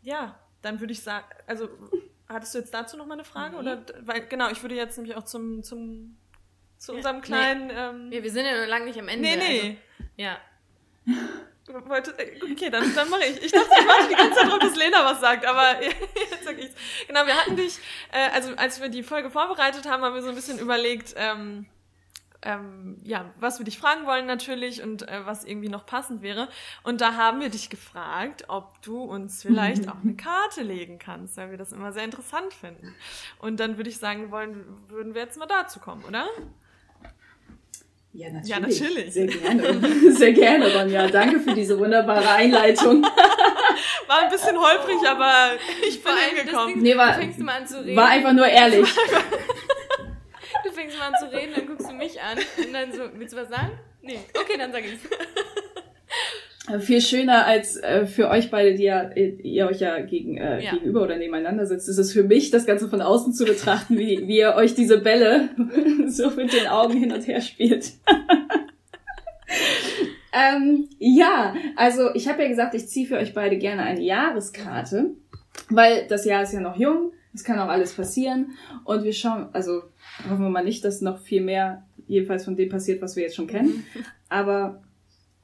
Ja, 0.00 0.38
dann 0.62 0.80
würde 0.80 0.94
ich 0.94 1.02
sagen, 1.02 1.26
also 1.46 1.68
Hattest 2.28 2.54
du 2.54 2.58
jetzt 2.58 2.74
dazu 2.74 2.96
noch 2.96 3.06
mal 3.06 3.14
eine 3.14 3.24
Frage? 3.24 3.54
Nee. 3.54 3.60
Oder, 3.60 3.82
weil, 4.02 4.26
genau, 4.26 4.50
ich 4.50 4.62
würde 4.62 4.74
jetzt 4.74 4.96
nämlich 4.98 5.16
auch 5.16 5.24
zum, 5.24 5.62
zum 5.62 6.16
zu 6.78 6.94
unserem 6.94 7.20
kleinen. 7.20 7.68
Nee. 7.68 7.72
Ähm, 7.74 8.12
ja, 8.12 8.22
wir 8.22 8.30
sind 8.30 8.46
ja 8.46 8.60
noch 8.60 8.68
lange 8.68 8.84
nicht 8.86 8.98
am 8.98 9.08
Ende. 9.08 9.28
Nee, 9.28 9.36
nee. 9.36 9.60
Also, 9.60 10.10
ja. 10.16 10.38
Okay, 11.70 12.70
dann, 12.70 12.94
dann 12.94 13.10
mache 13.10 13.24
ich. 13.24 13.42
Ich 13.42 13.52
dachte, 13.52 13.68
ich 13.78 13.86
warte 13.86 14.08
die 14.08 14.14
ganze 14.14 14.40
Zeit 14.40 14.50
drauf, 14.50 14.58
dass 14.58 14.74
Lena 14.74 15.04
was 15.04 15.20
sagt, 15.20 15.44
aber 15.44 15.82
jetzt 15.84 16.42
sag 16.42 16.58
ich's. 16.58 16.72
Genau, 17.06 17.26
wir 17.26 17.36
hatten 17.36 17.56
dich, 17.56 17.78
äh, 18.10 18.30
also 18.32 18.54
als 18.56 18.80
wir 18.80 18.88
die 18.88 19.02
Folge 19.02 19.30
vorbereitet 19.30 19.84
haben, 19.86 20.02
haben 20.02 20.14
wir 20.14 20.22
so 20.22 20.30
ein 20.30 20.34
bisschen 20.34 20.58
überlegt, 20.58 21.14
ähm, 21.18 21.66
ähm, 22.42 22.98
ja, 23.02 23.24
was 23.40 23.58
wir 23.58 23.64
dich 23.64 23.78
fragen 23.78 24.06
wollen 24.06 24.26
natürlich 24.26 24.82
und 24.82 25.08
äh, 25.08 25.26
was 25.26 25.44
irgendwie 25.44 25.68
noch 25.68 25.86
passend 25.86 26.22
wäre. 26.22 26.48
Und 26.84 27.00
da 27.00 27.14
haben 27.14 27.40
wir 27.40 27.48
dich 27.48 27.68
gefragt, 27.68 28.44
ob 28.48 28.80
du 28.82 29.02
uns 29.02 29.42
vielleicht 29.42 29.88
auch 29.88 30.02
eine 30.02 30.14
Karte 30.16 30.62
legen 30.62 30.98
kannst, 30.98 31.36
weil 31.36 31.50
wir 31.50 31.58
das 31.58 31.72
immer 31.72 31.92
sehr 31.92 32.04
interessant 32.04 32.54
finden. 32.54 32.94
Und 33.38 33.58
dann 33.58 33.76
würde 33.76 33.90
ich 33.90 33.98
sagen, 33.98 34.30
wollen, 34.30 34.64
würden 34.88 35.14
wir 35.14 35.22
jetzt 35.22 35.38
mal 35.38 35.46
dazu 35.46 35.80
kommen, 35.80 36.04
oder? 36.04 36.26
Ja, 38.12 38.30
natürlich. 38.30 38.48
Ja, 38.48 38.60
natürlich. 38.60 39.12
Sehr 39.12 39.26
gerne. 39.26 40.12
Sehr 40.12 40.32
gerne, 40.32 40.74
Ronja. 40.74 41.08
Danke 41.08 41.40
für 41.40 41.54
diese 41.54 41.78
wunderbare 41.78 42.28
Einleitung. 42.28 43.02
War 44.06 44.22
ein 44.22 44.30
bisschen 44.30 44.56
holprig, 44.58 44.96
aber 45.06 45.52
ich 45.86 46.02
bin 46.02 46.12
angekommen. 46.12 46.82
Nee, 46.82 46.96
war, 46.96 47.14
fängst 47.14 47.38
du 47.38 47.44
mal 47.44 47.58
an 47.60 47.66
zu 47.66 47.84
reden. 47.84 47.96
War 47.96 48.08
einfach 48.08 48.32
nur 48.32 48.46
ehrlich. 48.46 48.88
Fängst 50.78 50.98
mal 50.98 51.08
an 51.08 51.14
zu 51.18 51.26
reden, 51.36 51.52
dann 51.56 51.66
guckst 51.66 51.90
du 51.90 51.94
mich 51.94 52.20
an 52.20 52.38
und 52.38 52.72
dann 52.72 52.92
so, 52.92 53.00
willst 53.18 53.34
du 53.34 53.38
was 53.38 53.48
sagen? 53.48 53.72
Nee. 54.02 54.20
Okay, 54.34 54.56
dann 54.56 54.70
sag 54.72 54.84
ich's. 54.84 55.00
Viel 56.80 57.00
schöner 57.00 57.46
als 57.46 57.78
äh, 57.78 58.04
für 58.06 58.28
euch 58.28 58.50
beide, 58.50 58.74
die 58.74 58.82
ja, 58.84 59.10
ihr 59.12 59.68
euch 59.68 59.80
ja, 59.80 60.00
gegen, 60.00 60.36
äh, 60.36 60.62
ja. 60.62 60.72
gegenüber 60.72 61.00
oder 61.02 61.16
nebeneinander 61.16 61.64
sitzt, 61.64 61.88
ist 61.88 61.96
es 61.96 62.12
für 62.12 62.24
mich, 62.24 62.50
das 62.50 62.66
Ganze 62.66 62.90
von 62.90 63.00
außen 63.00 63.32
zu 63.32 63.46
betrachten, 63.46 63.98
wie, 63.98 64.28
wie 64.28 64.36
ihr 64.38 64.54
euch 64.54 64.74
diese 64.74 64.98
Bälle 64.98 65.48
so 66.08 66.28
mit 66.30 66.52
den 66.52 66.66
Augen 66.66 66.98
hin 66.98 67.10
und 67.10 67.26
her 67.26 67.40
spielt. 67.40 67.92
ähm, 70.32 70.90
ja, 70.98 71.54
also 71.74 72.14
ich 72.14 72.28
habe 72.28 72.42
ja 72.42 72.48
gesagt, 72.48 72.74
ich 72.74 72.86
ziehe 72.86 73.06
für 73.06 73.16
euch 73.16 73.32
beide 73.32 73.56
gerne 73.56 73.82
eine 73.82 74.02
Jahreskarte, 74.02 75.14
weil 75.70 76.06
das 76.06 76.26
Jahr 76.26 76.42
ist 76.42 76.52
ja 76.52 76.60
noch 76.60 76.76
jung, 76.76 77.12
es 77.32 77.44
kann 77.44 77.58
auch 77.58 77.68
alles 77.68 77.94
passieren 77.94 78.52
und 78.84 79.04
wir 79.04 79.14
schauen, 79.14 79.48
also 79.54 79.84
hoffen 80.24 80.42
wir 80.42 80.50
mal 80.50 80.64
nicht, 80.64 80.84
dass 80.84 81.00
noch 81.00 81.18
viel 81.18 81.42
mehr 81.42 81.86
jedenfalls 82.06 82.44
von 82.44 82.56
dem 82.56 82.68
passiert, 82.68 83.02
was 83.02 83.16
wir 83.16 83.22
jetzt 83.22 83.36
schon 83.36 83.46
kennen, 83.46 83.84
aber 84.28 84.82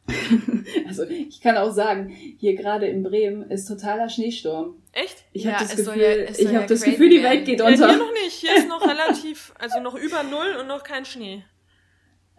also 0.87 1.05
ich 1.05 1.41
kann 1.41 1.57
auch 1.57 1.71
sagen, 1.71 2.09
hier 2.09 2.55
gerade 2.55 2.87
in 2.87 3.03
Bremen 3.03 3.51
ist 3.51 3.67
totaler 3.67 4.09
Schneesturm. 4.11 4.75
Echt? 4.93 5.25
Ich 5.33 5.47
habe 5.47 5.65
das 5.65 5.77
Gefühl, 5.77 6.03
ja, 6.03 6.31
ich 6.31 6.55
habe 6.55 6.67
das 6.67 6.83
Gefühl, 6.83 7.09
die 7.09 7.23
Welt 7.23 7.47
geht 7.47 7.61
unter. 7.61 7.73
Ja, 7.73 7.89
hier 7.89 7.99
noch 7.99 8.13
nicht. 8.13 8.35
Hier 8.35 8.57
ist 8.57 8.69
noch 8.69 8.83
relativ, 8.83 9.55
also 9.59 9.81
noch 9.81 9.95
über 9.95 10.23
null 10.23 10.57
und 10.61 10.67
noch 10.67 10.83
kein 10.83 11.05
Schnee. 11.05 11.43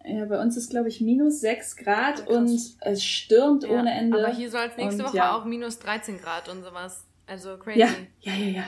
Ja, 0.07 0.25
bei 0.25 0.39
uns 0.39 0.55
ist 0.55 0.69
glaube 0.69 0.89
ich 0.89 1.01
minus 1.01 1.39
sechs 1.39 1.75
Grad 1.75 2.25
oh, 2.27 2.35
und 2.35 2.59
es 2.81 3.03
stürmt 3.03 3.63
ja, 3.63 3.69
ohne 3.71 3.91
Ende. 3.91 4.23
Aber 4.23 4.35
hier 4.35 4.51
soll 4.51 4.67
es 4.69 4.77
nächste 4.77 5.01
und, 5.01 5.09
Woche 5.09 5.17
ja. 5.17 5.35
auch 5.35 5.45
minus 5.45 5.79
13 5.79 6.19
Grad 6.19 6.47
und 6.47 6.63
sowas. 6.63 7.05
Also 7.25 7.57
crazy. 7.57 7.79
Ja, 7.79 7.89
ja, 8.21 8.33
ja, 8.33 8.47
ja. 8.47 8.63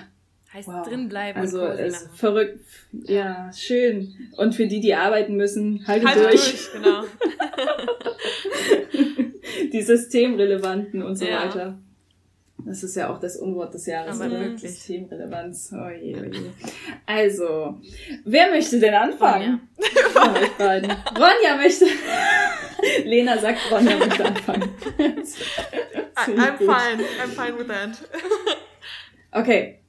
Heißt 0.58 0.68
wow. 0.70 0.88
drin 0.88 1.08
bleiben. 1.08 1.40
Also 1.40 1.68
ist 1.68 2.10
verrückt. 2.16 2.60
Ja, 2.92 3.52
schön. 3.56 4.16
Und 4.38 4.56
für 4.56 4.66
die, 4.66 4.80
die 4.80 4.96
arbeiten 4.96 5.36
müssen, 5.36 5.86
haltet, 5.86 6.10
haltet 6.10 6.24
durch. 6.34 6.52
durch. 6.52 6.72
Genau. 6.74 7.04
die 9.72 9.82
Systemrelevanten 9.84 11.04
und 11.04 11.16
so 11.16 11.26
ja. 11.26 11.46
weiter. 11.46 11.78
Das 12.66 12.82
ist 12.82 12.96
ja 12.96 13.14
auch 13.14 13.20
das 13.20 13.38
Unwort 13.38 13.76
des 13.76 13.86
Jahres. 13.86 14.20
Aber 14.20 14.32
wirklich. 14.32 14.72
Systemrelevanz. 14.72 15.74
Oh 15.74 15.90
je, 15.90 16.16
oh 16.16 16.24
je. 16.24 16.50
Also, 17.06 17.80
wer 18.26 18.50
möchte 18.50 18.80
denn 18.80 18.96
anfangen? 18.96 19.62
Ronja. 19.78 20.10
Von 20.10 20.38
euch 20.38 20.58
beiden. 20.58 20.90
Ronja 20.90 21.56
möchte. 21.56 21.86
Lena 23.06 23.38
sagt, 23.38 23.60
Ronja 23.72 23.96
möchte 23.96 24.26
anfangen. 24.26 24.70
I'm 26.16 26.58
fine. 26.58 27.04
I'm 27.22 27.30
fine 27.30 27.60
with 27.60 27.68
that. 27.68 27.96
Okay. 29.32 29.82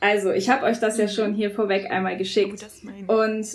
Also, 0.00 0.30
ich 0.32 0.48
habe 0.48 0.64
euch 0.64 0.78
das 0.78 0.98
ja 0.98 1.08
schon 1.08 1.34
hier 1.34 1.50
vorweg 1.50 1.90
einmal 1.90 2.16
geschickt. 2.16 2.66
Oh, 3.08 3.14
und 3.14 3.46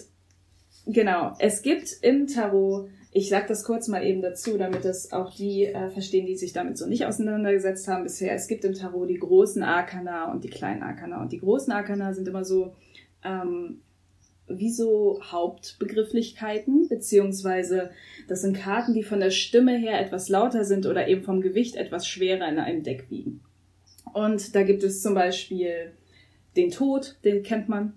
genau, 0.87 1.33
es 1.39 1.61
gibt 1.61 1.91
im 2.01 2.27
Tarot, 2.27 2.89
ich 3.11 3.29
sag 3.29 3.47
das 3.47 3.63
kurz 3.63 3.87
mal 3.87 4.03
eben 4.03 4.21
dazu, 4.21 4.57
damit 4.57 4.83
das 4.85 5.11
auch 5.11 5.33
die 5.35 5.65
äh, 5.65 5.89
verstehen, 5.89 6.25
die 6.25 6.35
sich 6.35 6.53
damit 6.53 6.77
so 6.77 6.87
nicht 6.87 7.05
auseinandergesetzt 7.05 7.87
haben 7.87 8.03
bisher. 8.03 8.33
Es 8.33 8.47
gibt 8.47 8.65
im 8.65 8.73
Tarot 8.73 9.09
die 9.09 9.19
großen 9.19 9.63
Arkana 9.63 10.31
und 10.31 10.43
die 10.43 10.49
kleinen 10.49 10.81
Arkana. 10.81 11.21
Und 11.21 11.31
die 11.31 11.39
großen 11.39 11.71
Arkana 11.71 12.13
sind 12.13 12.27
immer 12.27 12.43
so 12.43 12.73
ähm, 13.23 13.81
wie 14.47 14.71
so 14.71 15.19
Hauptbegrifflichkeiten, 15.23 16.87
beziehungsweise 16.89 17.91
das 18.27 18.41
sind 18.41 18.57
Karten, 18.57 18.93
die 18.93 19.03
von 19.03 19.19
der 19.19 19.31
Stimme 19.31 19.77
her 19.77 19.99
etwas 19.99 20.29
lauter 20.29 20.63
sind 20.63 20.85
oder 20.85 21.07
eben 21.07 21.23
vom 21.23 21.41
Gewicht 21.41 21.75
etwas 21.75 22.07
schwerer 22.07 22.47
in 22.49 22.59
einem 22.59 22.83
Deck 22.83 23.09
wiegen. 23.09 23.41
Und 24.13 24.55
da 24.55 24.63
gibt 24.63 24.83
es 24.83 25.01
zum 25.01 25.13
Beispiel 25.13 25.91
den 26.55 26.71
Tod, 26.71 27.17
den 27.23 27.43
kennt 27.43 27.69
man, 27.69 27.93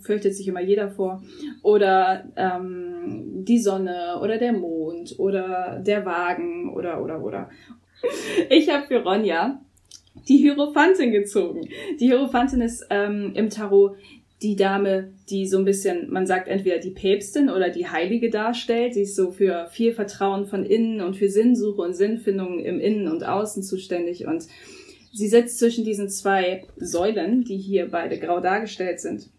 fürchtet 0.00 0.34
sich 0.34 0.48
immer 0.48 0.60
jeder 0.60 0.90
vor. 0.90 1.22
Oder 1.62 2.24
ähm, 2.36 3.44
die 3.44 3.58
Sonne 3.58 4.18
oder 4.20 4.38
der 4.38 4.52
Mond 4.52 5.18
oder 5.18 5.80
der 5.84 6.04
Wagen 6.04 6.72
oder 6.74 7.02
oder 7.02 7.22
oder. 7.22 7.50
Ich 8.50 8.68
habe 8.68 8.86
für 8.86 9.02
Ronja 9.02 9.60
die 10.28 10.36
Hierophantin 10.36 11.10
gezogen. 11.10 11.68
Die 12.00 12.06
Hierophantin 12.06 12.60
ist 12.60 12.86
ähm, 12.90 13.32
im 13.34 13.50
Tarot 13.50 13.96
die 14.42 14.56
Dame, 14.56 15.12
die 15.30 15.46
so 15.46 15.58
ein 15.58 15.64
bisschen, 15.64 16.10
man 16.10 16.26
sagt 16.26 16.48
entweder 16.48 16.78
die 16.78 16.90
Päpstin 16.90 17.48
oder 17.48 17.70
die 17.70 17.88
Heilige 17.88 18.30
darstellt. 18.30 18.94
Sie 18.94 19.02
ist 19.02 19.16
so 19.16 19.30
für 19.30 19.68
viel 19.70 19.92
Vertrauen 19.92 20.46
von 20.46 20.64
innen 20.64 21.00
und 21.00 21.16
für 21.16 21.30
Sinnsuche 21.30 21.80
und 21.80 21.94
Sinnfindung 21.94 22.58
im 22.58 22.78
Innen 22.78 23.08
und 23.08 23.24
Außen 23.24 23.62
zuständig 23.62 24.26
und 24.26 24.46
Sie 25.14 25.28
sitzt 25.28 25.60
zwischen 25.60 25.84
diesen 25.84 26.08
zwei 26.08 26.66
Säulen, 26.76 27.44
die 27.44 27.56
hier 27.56 27.88
beide 27.88 28.18
grau 28.18 28.40
dargestellt 28.40 28.98
sind. 28.98 29.30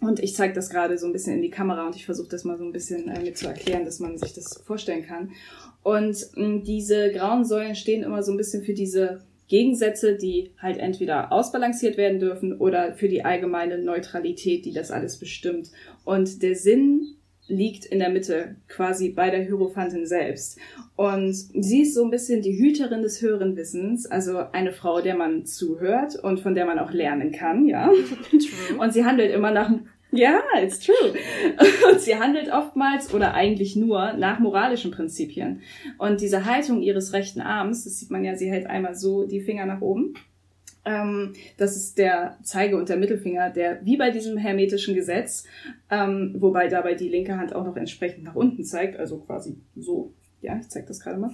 Und 0.00 0.20
ich 0.20 0.36
zeige 0.36 0.54
das 0.54 0.70
gerade 0.70 0.96
so 0.96 1.06
ein 1.06 1.12
bisschen 1.12 1.34
in 1.34 1.42
die 1.42 1.50
Kamera 1.50 1.86
und 1.86 1.96
ich 1.96 2.06
versuche 2.06 2.28
das 2.28 2.44
mal 2.44 2.56
so 2.56 2.64
ein 2.64 2.70
bisschen 2.70 3.08
äh, 3.08 3.20
mit 3.20 3.36
zu 3.36 3.48
erklären, 3.48 3.84
dass 3.84 3.98
man 3.98 4.16
sich 4.16 4.32
das 4.32 4.62
vorstellen 4.64 5.04
kann. 5.04 5.32
Und 5.82 6.16
mh, 6.36 6.46
mm, 6.46 6.62
diese 6.62 7.10
grauen 7.10 7.44
Säulen 7.44 7.74
stehen 7.74 8.04
immer 8.04 8.22
so 8.22 8.30
ein 8.30 8.36
bisschen 8.36 8.62
für 8.62 8.74
diese 8.74 9.22
Gegensätze, 9.48 10.14
die 10.16 10.52
halt 10.58 10.78
entweder 10.78 11.32
ausbalanciert 11.32 11.96
werden 11.96 12.20
dürfen 12.20 12.56
oder 12.56 12.94
für 12.94 13.08
die 13.08 13.24
allgemeine 13.24 13.78
Neutralität, 13.78 14.64
die 14.66 14.72
das 14.72 14.92
alles 14.92 15.16
bestimmt. 15.16 15.72
Und 16.04 16.42
der 16.42 16.54
Sinn 16.54 17.16
liegt 17.48 17.86
in 17.86 17.98
der 17.98 18.10
Mitte, 18.10 18.56
quasi 18.68 19.10
bei 19.10 19.30
der 19.30 19.42
Hierophantin 19.42 20.06
selbst. 20.06 20.58
Und 20.96 21.34
sie 21.34 21.82
ist 21.82 21.94
so 21.94 22.04
ein 22.04 22.10
bisschen 22.10 22.42
die 22.42 22.58
Hüterin 22.58 23.02
des 23.02 23.20
höheren 23.22 23.56
Wissens, 23.56 24.06
also 24.06 24.38
eine 24.52 24.72
Frau, 24.72 25.00
der 25.00 25.16
man 25.16 25.46
zuhört 25.46 26.16
und 26.16 26.40
von 26.40 26.54
der 26.54 26.66
man 26.66 26.78
auch 26.78 26.92
lernen 26.92 27.32
kann, 27.32 27.66
ja. 27.66 27.90
True. 28.30 28.78
Und 28.78 28.92
sie 28.92 29.04
handelt 29.04 29.32
immer 29.32 29.50
nach, 29.50 29.70
ja, 30.10 30.40
it's 30.62 30.80
true. 30.80 31.14
Und 31.92 32.00
sie 32.00 32.16
handelt 32.16 32.50
oftmals 32.50 33.12
oder 33.12 33.34
eigentlich 33.34 33.76
nur 33.76 34.14
nach 34.14 34.38
moralischen 34.38 34.90
Prinzipien. 34.90 35.60
Und 35.98 36.22
diese 36.22 36.46
Haltung 36.46 36.80
ihres 36.80 37.12
rechten 37.12 37.42
Arms, 37.42 37.84
das 37.84 37.98
sieht 37.98 38.10
man 38.10 38.24
ja, 38.24 38.34
sie 38.34 38.50
hält 38.50 38.66
einmal 38.66 38.94
so 38.94 39.26
die 39.26 39.42
Finger 39.42 39.66
nach 39.66 39.82
oben 39.82 40.14
ähm, 40.88 41.34
das 41.58 41.76
ist 41.76 41.98
der 41.98 42.38
Zeige- 42.42 42.76
und 42.76 42.88
der 42.88 42.96
Mittelfinger, 42.96 43.50
der 43.50 43.84
wie 43.84 43.98
bei 43.98 44.10
diesem 44.10 44.38
hermetischen 44.38 44.94
Gesetz, 44.94 45.44
ähm, 45.90 46.34
wobei 46.38 46.68
dabei 46.68 46.94
die 46.94 47.10
linke 47.10 47.36
Hand 47.36 47.54
auch 47.54 47.64
noch 47.64 47.76
entsprechend 47.76 48.24
nach 48.24 48.34
unten 48.34 48.64
zeigt, 48.64 48.98
also 48.98 49.18
quasi 49.18 49.58
so. 49.76 50.14
Ja, 50.40 50.56
ich 50.58 50.68
zeige 50.68 50.86
das 50.86 51.00
gerade 51.00 51.18
mal. 51.18 51.30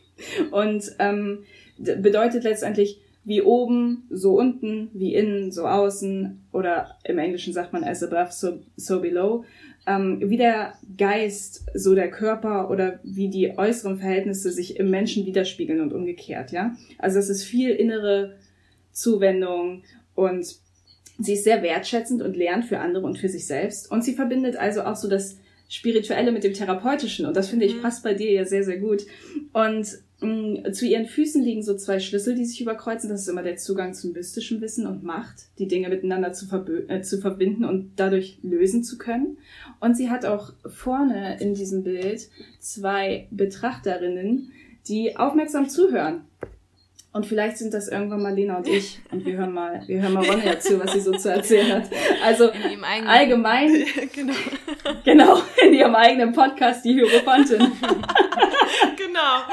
Und 0.50 0.96
ähm, 0.98 1.44
bedeutet 1.78 2.42
letztendlich 2.42 3.00
wie 3.24 3.42
oben, 3.42 4.04
so 4.08 4.38
unten, 4.38 4.88
wie 4.94 5.14
innen, 5.14 5.50
so 5.50 5.66
außen 5.66 6.46
oder 6.52 6.96
im 7.04 7.18
Englischen 7.18 7.52
sagt 7.52 7.72
man 7.72 7.84
as 7.84 8.02
above, 8.02 8.30
so, 8.30 8.60
so 8.76 9.00
below. 9.00 9.44
Ähm, 9.86 10.20
wie 10.24 10.36
der 10.36 10.74
Geist, 10.96 11.66
so 11.74 11.94
der 11.94 12.10
Körper 12.10 12.70
oder 12.70 13.00
wie 13.02 13.28
die 13.28 13.58
äußeren 13.58 13.98
Verhältnisse 13.98 14.52
sich 14.52 14.78
im 14.78 14.90
Menschen 14.90 15.26
widerspiegeln 15.26 15.80
und 15.80 15.92
umgekehrt, 15.92 16.52
ja. 16.52 16.76
Also 16.98 17.18
es 17.18 17.28
ist 17.28 17.44
viel 17.44 17.70
innere 17.70 18.36
Zuwendung 18.96 19.82
und 20.14 20.46
sie 21.18 21.34
ist 21.34 21.44
sehr 21.44 21.62
wertschätzend 21.62 22.22
und 22.22 22.36
lernt 22.36 22.64
für 22.64 22.78
andere 22.78 23.04
und 23.04 23.18
für 23.18 23.28
sich 23.28 23.46
selbst. 23.46 23.90
Und 23.90 24.02
sie 24.02 24.14
verbindet 24.14 24.56
also 24.56 24.82
auch 24.82 24.96
so 24.96 25.08
das 25.08 25.36
Spirituelle 25.68 26.32
mit 26.32 26.44
dem 26.44 26.54
Therapeutischen. 26.54 27.26
Und 27.26 27.36
das 27.36 27.48
finde 27.48 27.66
ich 27.66 27.74
mhm. 27.76 27.82
passt 27.82 28.02
bei 28.02 28.14
dir 28.14 28.32
ja 28.32 28.44
sehr, 28.44 28.64
sehr 28.64 28.78
gut. 28.78 29.06
Und 29.52 29.86
mh, 30.20 30.68
mm, 30.68 30.72
zu 30.72 30.86
ihren 30.86 31.06
Füßen 31.06 31.42
liegen 31.42 31.62
so 31.62 31.76
zwei 31.76 31.98
Schlüssel, 31.98 32.34
die 32.34 32.46
sich 32.46 32.62
überkreuzen. 32.62 33.10
Das 33.10 33.20
ist 33.20 33.28
immer 33.28 33.42
der 33.42 33.56
Zugang 33.56 33.92
zum 33.92 34.12
mystischen 34.12 34.62
Wissen 34.62 34.86
und 34.86 35.02
Macht, 35.02 35.46
die 35.58 35.68
Dinge 35.68 35.90
miteinander 35.90 36.32
zu, 36.32 36.46
äh, 36.88 37.02
zu 37.02 37.20
verbinden 37.20 37.64
und 37.64 37.92
dadurch 37.96 38.38
lösen 38.42 38.82
zu 38.82 38.96
können. 38.96 39.36
Und 39.80 39.94
sie 39.96 40.08
hat 40.08 40.24
auch 40.24 40.54
vorne 40.64 41.38
in 41.40 41.52
diesem 41.52 41.82
Bild 41.82 42.28
zwei 42.60 43.26
Betrachterinnen, 43.30 44.52
die 44.88 45.16
aufmerksam 45.16 45.68
zuhören 45.68 46.22
Und 47.16 47.24
vielleicht 47.24 47.56
sind 47.56 47.72
das 47.72 47.88
irgendwann 47.88 48.20
mal 48.20 48.34
Lena 48.34 48.58
und 48.58 48.68
ich. 48.68 49.00
Und 49.10 49.24
wir 49.24 49.38
hören 49.38 49.54
mal, 49.54 49.82
wir 49.86 50.02
hören 50.02 50.12
mal 50.12 50.22
Ronja 50.22 50.60
zu, 50.60 50.78
was 50.78 50.92
sie 50.92 51.00
so 51.00 51.12
zu 51.12 51.32
erzählen 51.32 51.72
hat. 51.72 51.88
Also 52.22 52.50
allgemein. 53.06 53.86
genau. 54.14 54.34
genau, 55.02 55.38
in 55.64 55.72
ihrem 55.72 55.94
eigenen 55.94 56.32
Podcast, 56.34 56.84
die 56.84 56.92
Hierophantin. 56.92 57.72
genau. 58.98 59.44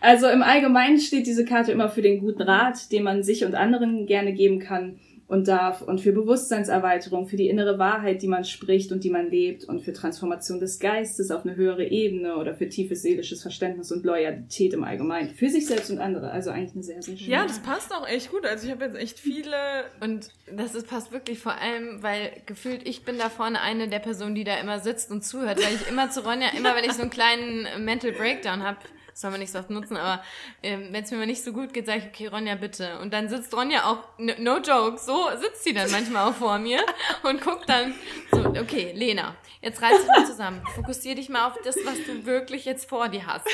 Also 0.00 0.28
im 0.28 0.44
Allgemeinen 0.44 1.00
steht 1.00 1.26
diese 1.26 1.44
Karte 1.44 1.72
immer 1.72 1.88
für 1.88 2.02
den 2.02 2.20
guten 2.20 2.42
Rat, 2.42 2.92
den 2.92 3.02
man 3.02 3.24
sich 3.24 3.44
und 3.44 3.56
anderen 3.56 4.06
gerne 4.06 4.32
geben 4.32 4.60
kann 4.60 5.00
und 5.32 5.48
darf 5.48 5.80
und 5.80 5.98
für 5.98 6.12
Bewusstseinserweiterung, 6.12 7.26
für 7.26 7.38
die 7.38 7.48
innere 7.48 7.78
Wahrheit, 7.78 8.20
die 8.20 8.28
man 8.28 8.44
spricht 8.44 8.92
und 8.92 9.02
die 9.02 9.08
man 9.08 9.30
lebt 9.30 9.64
und 9.64 9.80
für 9.80 9.94
Transformation 9.94 10.60
des 10.60 10.78
Geistes 10.78 11.30
auf 11.30 11.46
eine 11.46 11.56
höhere 11.56 11.86
Ebene 11.86 12.36
oder 12.36 12.52
für 12.54 12.68
tiefes 12.68 13.00
seelisches 13.00 13.40
Verständnis 13.40 13.90
und 13.92 14.04
Loyalität 14.04 14.74
im 14.74 14.84
Allgemeinen. 14.84 15.30
Für 15.30 15.48
sich 15.48 15.66
selbst 15.66 15.90
und 15.90 16.00
andere. 16.00 16.30
Also 16.30 16.50
eigentlich 16.50 16.74
eine 16.74 16.82
sehr, 16.82 17.00
sehr 17.00 17.16
schöne. 17.16 17.30
Ja, 17.30 17.46
das 17.46 17.60
passt 17.60 17.94
auch 17.94 18.06
echt 18.06 18.30
gut. 18.30 18.44
Also 18.44 18.66
ich 18.66 18.72
habe 18.72 18.84
jetzt 18.84 18.98
echt 18.98 19.18
viele. 19.18 19.56
Und 20.00 20.28
das 20.54 20.74
ist, 20.74 20.86
passt 20.86 21.12
wirklich 21.12 21.38
vor 21.38 21.54
allem, 21.58 22.02
weil 22.02 22.32
gefühlt 22.44 22.86
ich 22.86 23.02
bin 23.06 23.16
da 23.16 23.30
vorne 23.30 23.62
eine 23.62 23.88
der 23.88 24.00
Personen, 24.00 24.34
die 24.34 24.44
da 24.44 24.60
immer 24.60 24.80
sitzt 24.80 25.10
und 25.10 25.24
zuhört, 25.24 25.64
weil 25.64 25.74
ich 25.74 25.88
immer 25.88 26.10
zu 26.10 26.20
Ronja, 26.26 26.48
immer 26.54 26.76
wenn 26.76 26.84
ich 26.84 26.92
so 26.92 27.00
einen 27.00 27.10
kleinen 27.10 27.66
Mental 27.86 28.12
Breakdown 28.12 28.62
habe, 28.62 28.80
soll 29.14 29.30
man 29.30 29.40
nicht 29.40 29.52
so 29.52 29.58
oft 29.58 29.70
nutzen, 29.70 29.96
aber 29.96 30.22
ähm, 30.62 30.88
wenn 30.90 31.04
es 31.04 31.10
mir 31.10 31.18
mal 31.18 31.26
nicht 31.26 31.44
so 31.44 31.52
gut 31.52 31.72
geht, 31.72 31.86
sage 31.86 31.98
ich, 31.98 32.06
okay, 32.06 32.26
Ronja, 32.28 32.54
bitte. 32.54 32.98
Und 33.00 33.12
dann 33.12 33.28
sitzt 33.28 33.54
Ronja 33.54 33.84
auch, 33.84 33.98
no 34.18 34.58
joke, 34.58 34.98
so 34.98 35.28
sitzt 35.40 35.64
sie 35.64 35.72
dann 35.72 35.90
manchmal 35.90 36.28
auch 36.28 36.34
vor 36.34 36.58
mir 36.58 36.80
und 37.22 37.40
guckt 37.40 37.68
dann 37.68 37.94
so, 38.30 38.38
okay, 38.60 38.92
Lena, 38.94 39.34
jetzt 39.60 39.82
reiß 39.82 39.98
dich 40.00 40.08
mal 40.08 40.26
zusammen. 40.26 40.62
Fokussier 40.74 41.14
dich 41.14 41.28
mal 41.28 41.46
auf 41.46 41.58
das, 41.64 41.76
was 41.84 41.94
du 42.06 42.26
wirklich 42.26 42.64
jetzt 42.64 42.88
vor 42.88 43.08
dir 43.08 43.26
hast. 43.26 43.46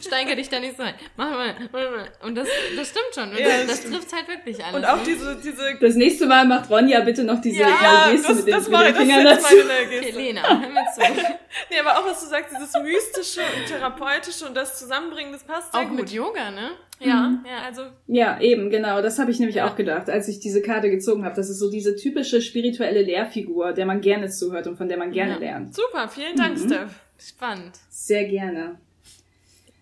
Steiger 0.00 0.34
dich 0.34 0.48
da 0.48 0.60
nicht 0.60 0.76
so 0.76 0.82
ein. 0.82 0.94
Mach 1.16 1.30
mal, 1.30 1.54
mach 1.60 1.72
mal. 1.72 2.12
Und 2.22 2.34
das, 2.34 2.48
das 2.76 2.88
stimmt 2.88 3.14
schon. 3.14 3.30
Und 3.30 3.38
ja, 3.38 3.64
das, 3.64 3.82
das 3.82 3.90
trifft 3.90 4.12
halt 4.12 4.28
wirklich 4.28 4.64
alles. 4.64 4.76
Und 4.76 4.84
auch 4.84 5.02
diese, 5.02 5.36
diese... 5.36 5.76
Das 5.80 5.94
nächste 5.94 6.26
Mal 6.26 6.46
macht 6.46 6.70
Ronja 6.70 7.00
bitte 7.00 7.24
noch 7.24 7.40
diese 7.40 7.60
ja, 7.60 8.10
Geste 8.10 8.28
das, 8.28 8.36
mit 8.36 8.46
den, 8.46 8.54
das 8.54 8.68
mit 8.68 8.80
den 8.80 8.94
Fingern 8.94 9.24
dazu. 9.24 9.56
Okay, 9.56 10.10
Lena, 10.10 10.42
hör 10.48 10.68
mir 10.68 10.86
zu. 10.94 11.00
nee, 11.70 11.78
aber 11.78 11.98
auch, 11.98 12.06
was 12.06 12.20
du 12.20 12.26
sagst, 12.26 12.54
dieses 12.54 12.72
Mystische 12.74 13.40
und 13.40 13.66
Therapeutische 13.66 14.46
und 14.46 14.54
das 14.54 14.78
zusammen 14.78 15.01
zusammenbringen, 15.02 15.32
das 15.32 15.44
passt 15.44 15.72
sehr 15.72 15.82
auch 15.82 15.88
gut. 15.88 16.00
mit 16.00 16.12
Yoga, 16.12 16.50
ne? 16.50 16.70
Ja, 17.00 17.28
mhm. 17.28 17.44
ja, 17.46 17.62
also. 17.64 17.82
Ja, 18.06 18.40
eben, 18.40 18.70
genau. 18.70 19.02
Das 19.02 19.18
habe 19.18 19.30
ich 19.30 19.38
nämlich 19.38 19.56
ja. 19.56 19.68
auch 19.68 19.76
gedacht, 19.76 20.08
als 20.08 20.28
ich 20.28 20.40
diese 20.40 20.62
Karte 20.62 20.90
gezogen 20.90 21.24
habe. 21.24 21.34
Das 21.34 21.50
ist 21.50 21.58
so 21.58 21.70
diese 21.70 21.96
typische 21.96 22.40
spirituelle 22.40 23.02
Lehrfigur, 23.02 23.72
der 23.72 23.86
man 23.86 24.00
gerne 24.00 24.28
zuhört 24.28 24.66
und 24.66 24.76
von 24.76 24.88
der 24.88 24.98
man 24.98 25.10
gerne 25.10 25.34
ja. 25.34 25.38
lernt. 25.38 25.74
Super, 25.74 26.08
vielen 26.08 26.36
Dank, 26.36 26.58
mhm. 26.58 26.66
Steph. 26.66 27.00
Spannend. 27.18 27.78
Sehr 27.88 28.24
gerne. 28.24 28.78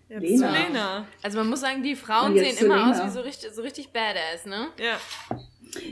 Jetzt 0.09 0.23
Lena. 0.23 0.51
Lena. 0.51 1.07
Also 1.23 1.37
man 1.37 1.49
muss 1.49 1.61
sagen, 1.61 1.83
die 1.83 1.95
Frauen 1.95 2.37
sehen 2.37 2.57
immer 2.59 2.75
Lena. 2.75 2.91
aus 2.91 3.05
wie 3.05 3.09
so 3.09 3.21
richtig, 3.21 3.51
so 3.51 3.61
richtig 3.61 3.89
badass, 3.91 4.45
ne? 4.45 4.67
Ja. 4.79 4.97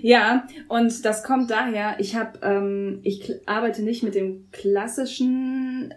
Ja, 0.02 0.48
und 0.68 1.06
das 1.06 1.24
kommt 1.24 1.50
daher, 1.52 1.96
ich 2.00 2.16
habe, 2.16 2.40
ähm, 2.42 3.00
ich 3.04 3.34
arbeite 3.48 3.82
nicht 3.82 4.04
mit 4.04 4.16
den 4.16 4.50
klassischen 4.52 5.94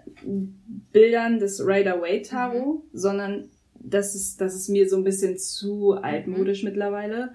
Bildern 0.93 1.39
des 1.39 1.66
Rider 1.66 2.01
Waite 2.01 2.30
Tarot, 2.30 2.76
mhm. 2.76 2.89
sondern 2.93 3.49
das 3.74 4.14
ist, 4.14 4.41
das 4.41 4.55
ist 4.55 4.68
mir 4.68 4.89
so 4.89 4.97
ein 4.97 5.05
bisschen 5.05 5.37
zu 5.39 5.93
altmodisch 5.93 6.62
mhm. 6.62 6.70
mittlerweile. 6.70 7.33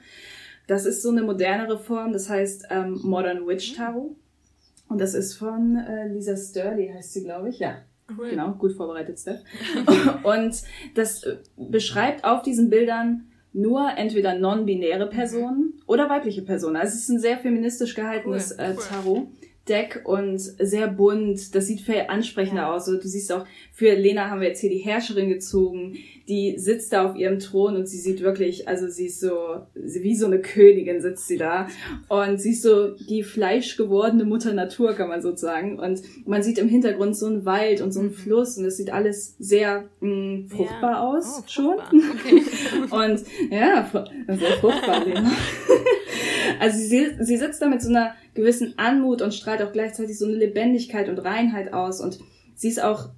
Das 0.68 0.86
ist 0.86 1.02
so 1.02 1.10
eine 1.10 1.24
modernere 1.24 1.80
Form, 1.80 2.14
das 2.14 2.30
heißt 2.30 2.68
ähm, 2.70 3.00
Modern 3.04 3.46
Witch 3.46 3.74
mhm. 3.74 3.76
Tarot. 3.76 4.16
Und 4.90 5.02
das 5.02 5.14
ist 5.14 5.34
von 5.34 5.76
äh, 5.76 6.08
Lisa 6.08 6.38
Sturley, 6.38 6.92
heißt 6.94 7.14
sie, 7.14 7.24
glaube 7.24 7.50
ich. 7.50 7.60
Ja, 7.60 7.82
Cool. 8.18 8.30
Genau, 8.30 8.54
gut 8.54 8.74
vorbereitet, 8.74 9.20
Steph. 9.20 9.42
und 10.24 10.64
das 10.96 11.24
äh, 11.24 11.38
beschreibt 11.58 12.24
auf 12.24 12.42
diesen 12.42 12.70
Bildern 12.70 13.28
nur 13.54 13.90
entweder 13.98 14.38
non-binäre 14.38 15.10
Personen 15.10 15.74
oder 15.86 16.10
weibliche 16.10 16.42
Personen. 16.42 16.76
Also 16.76 16.94
es 16.96 17.04
ist 17.04 17.10
ein 17.10 17.20
sehr 17.20 17.38
feministisch 17.38 17.96
gehaltenes 17.96 18.52
cool, 18.58 18.66
äh, 18.66 18.76
Tarot. 18.76 19.28
Deck 19.68 20.02
und 20.06 20.40
sehr 20.40 20.88
bunt. 20.88 21.56
Das 21.56 21.68
sieht 21.68 21.82
viel 21.82 22.06
ansprechender 22.08 22.64
ja. 22.64 22.74
aus. 22.74 22.88
Also 22.88 23.00
du 23.00 23.08
siehst 23.08 23.32
auch, 23.32 23.46
für 23.74 23.94
Lena 23.94 24.30
haben 24.30 24.42
wir 24.42 24.48
jetzt 24.48 24.62
hier 24.62 24.70
die 24.70 24.78
Herrscherin 24.78 25.30
gezogen. 25.30 25.98
Die 26.28 26.58
sitzt 26.58 26.92
da 26.94 27.10
auf 27.10 27.16
ihrem 27.16 27.40
Thron 27.40 27.76
und 27.76 27.88
sie 27.88 28.00
sieht 28.00 28.22
wirklich, 28.22 28.68
also 28.68 28.88
sie 28.88 29.08
ist 29.08 29.22
so, 29.22 29.62
wie 29.76 30.16
so 30.16 30.26
eine 30.26 30.42
Königin 30.42 31.02
sitzt 31.02 31.28
sie 31.28 31.38
da. 31.38 31.68
Und 32.10 32.42
sie 32.42 32.52
ist 32.52 32.64
so 32.64 32.92
die 32.92 33.24
fleischgewordene 33.24 34.26
Mutter 34.26 34.54
Natur, 34.54 34.94
kann 34.94 35.10
man 35.10 35.22
sozusagen. 35.22 35.80
Und 35.80 36.02
man 36.26 36.44
sieht 36.44 36.58
im 36.58 36.68
Hintergrund 36.68 37.16
so 37.16 37.28
einen 37.28 37.46
Wald 37.46 37.82
und 37.82 37.92
so 37.92 38.00
einen 38.00 38.10
mhm. 38.10 38.16
Fluss 38.16 38.58
und 38.58 38.66
es 38.66 38.78
sieht 38.78 38.92
alles 38.92 39.36
sehr 39.40 39.86
mh, 40.02 40.10
mm, 40.10 40.50
fruchtbar 40.50 40.92
ja. 40.92 41.08
aus, 41.08 41.40
oh, 41.40 41.44
schon. 41.48 41.76
Okay. 41.80 42.44
und 42.92 43.24
ja, 43.52 43.90
sehr 44.28 44.52
fruchtbar, 44.60 45.06
Lena. 45.06 45.32
also 46.60 46.78
sie, 46.78 47.16
sie 47.20 47.38
sitzt 47.38 47.62
da 47.62 47.68
mit 47.68 47.82
so 47.82 47.90
einer 47.90 48.16
gewissen 48.34 48.74
Anmut 48.78 49.22
und 49.22 49.34
strahlt 49.34 49.62
auch 49.62 49.72
gleichzeitig 49.72 50.18
so 50.18 50.26
eine 50.26 50.36
Lebendigkeit 50.36 51.10
und 51.10 51.20
Reinheit 51.20 51.74
aus. 51.74 52.02
Und 52.02 52.20
sie 52.56 52.70
ist 52.70 52.84
auch 52.84 53.10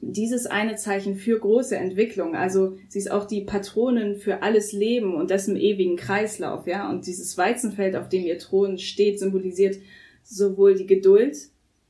dieses 0.00 0.46
eine 0.46 0.76
Zeichen 0.76 1.16
für 1.16 1.38
große 1.38 1.76
Entwicklung. 1.76 2.36
Also 2.36 2.76
sie 2.88 2.98
ist 2.98 3.10
auch 3.10 3.26
die 3.26 3.42
Patronin 3.42 4.16
für 4.16 4.42
alles 4.42 4.72
Leben 4.72 5.14
und 5.14 5.30
dessen 5.30 5.56
ewigen 5.56 5.96
Kreislauf, 5.96 6.66
ja. 6.66 6.88
Und 6.88 7.06
dieses 7.06 7.36
Weizenfeld, 7.36 7.96
auf 7.96 8.08
dem 8.08 8.24
ihr 8.24 8.38
Thron 8.38 8.78
steht, 8.78 9.18
symbolisiert 9.18 9.76
sowohl 10.22 10.74
die 10.74 10.86
Geduld 10.86 11.36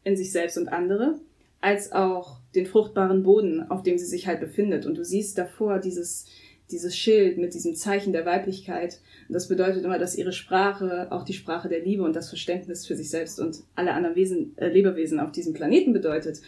in 0.04 0.16
sich 0.16 0.32
selbst 0.32 0.56
und 0.56 0.68
andere, 0.68 1.18
als 1.60 1.92
auch 1.92 2.38
den 2.54 2.66
fruchtbaren 2.66 3.22
Boden, 3.24 3.70
auf 3.70 3.82
dem 3.82 3.98
sie 3.98 4.06
sich 4.06 4.26
halt 4.26 4.40
befindet. 4.40 4.86
Und 4.86 4.96
du 4.96 5.04
siehst 5.04 5.36
davor 5.36 5.78
dieses, 5.78 6.26
dieses 6.70 6.96
Schild 6.96 7.38
mit 7.38 7.54
diesem 7.54 7.74
Zeichen 7.74 8.12
der 8.12 8.26
Weiblichkeit. 8.26 9.00
Und 9.28 9.34
das 9.34 9.48
bedeutet 9.48 9.84
immer, 9.84 9.98
dass 9.98 10.16
ihre 10.16 10.32
Sprache 10.32 11.08
auch 11.10 11.24
die 11.24 11.32
Sprache 11.32 11.68
der 11.68 11.80
Liebe 11.80 12.02
und 12.02 12.14
das 12.14 12.28
Verständnis 12.28 12.86
für 12.86 12.96
sich 12.96 13.10
selbst 13.10 13.40
und 13.40 13.60
alle 13.74 13.92
anderen 13.92 14.16
Wesen, 14.16 14.56
äh, 14.56 14.68
Lebewesen 14.68 15.20
auf 15.20 15.32
diesem 15.32 15.54
Planeten 15.54 15.92
bedeutet. 15.92 16.40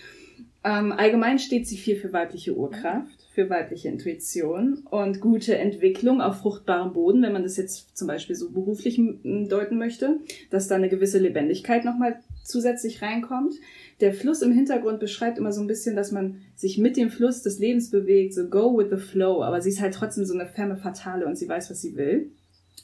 Ähm, 0.63 0.93
allgemein 0.93 1.39
steht 1.39 1.67
sie 1.67 1.79
viel 1.79 1.97
für 1.97 2.13
weibliche 2.13 2.55
Urkraft, 2.55 3.27
für 3.33 3.49
weibliche 3.49 3.89
Intuition 3.89 4.83
und 4.91 5.21
gute 5.21 5.57
Entwicklung 5.57 6.21
auf 6.21 6.41
fruchtbarem 6.41 6.93
Boden, 6.93 7.23
wenn 7.23 7.33
man 7.33 7.45
das 7.45 7.57
jetzt 7.57 7.97
zum 7.97 8.07
Beispiel 8.07 8.37
so 8.37 8.51
beruflich 8.51 9.01
deuten 9.25 9.79
möchte, 9.79 10.19
dass 10.51 10.69
da 10.69 10.75
eine 10.75 10.91
gewisse 10.91 11.19
Lebendigkeit 11.19 11.87
nochmal 11.87 12.21
zusätzlich 12.45 13.01
reinkommt. 13.01 13.55
Der 14.01 14.15
Fluss 14.15 14.43
im 14.43 14.53
Hintergrund 14.53 15.01
beschreibt 15.01 15.39
immer 15.39 15.53
so 15.53 15.61
ein 15.61 15.67
bisschen, 15.67 15.95
dass 15.95 16.11
man 16.11 16.41
sich 16.57 16.79
mit 16.79 16.97
dem 16.97 17.11
Fluss 17.11 17.43
des 17.43 17.59
Lebens 17.59 17.91
bewegt, 17.91 18.35
so 18.35 18.49
go 18.49 18.77
with 18.77 18.89
the 18.91 18.97
flow, 18.97 19.43
aber 19.43 19.61
sie 19.61 19.71
ist 19.71 19.81
halt 19.81 19.95
trotzdem 19.95 20.25
so 20.25 20.35
eine 20.35 20.47
Femme 20.47 20.77
fatale 20.77 21.27
und 21.27 21.37
sie 21.37 21.49
weiß, 21.49 21.71
was 21.71 21.81
sie 21.83 21.97
will. 21.97 22.31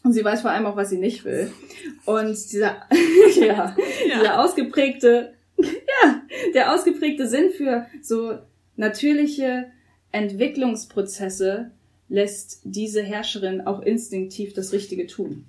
Und 0.03 0.13
sie 0.13 0.25
weiß 0.25 0.43
vor 0.43 0.51
allem 0.51 0.67
auch, 0.67 0.77
was 0.77 0.91
sie 0.91 0.99
nicht 0.99 1.25
will. 1.25 1.51
Und 2.05 2.53
dieser, 2.53 2.77
ja, 3.41 3.45
ja. 3.45 3.77
dieser 4.21 4.41
ausgeprägte, 4.41 5.33
ja, 5.59 6.23
der 6.55 6.73
ausgeprägte 6.75 7.27
Sinn 7.27 7.51
für 7.51 7.87
so 8.03 8.39
natürliche 8.77 9.67
Entwicklungsprozesse 10.13 11.71
lässt 12.09 12.61
diese 12.65 13.03
Herrscherin 13.03 13.63
auch 13.63 13.81
instinktiv 13.81 14.53
das 14.53 14.73
Richtige 14.73 15.07
tun. 15.07 15.47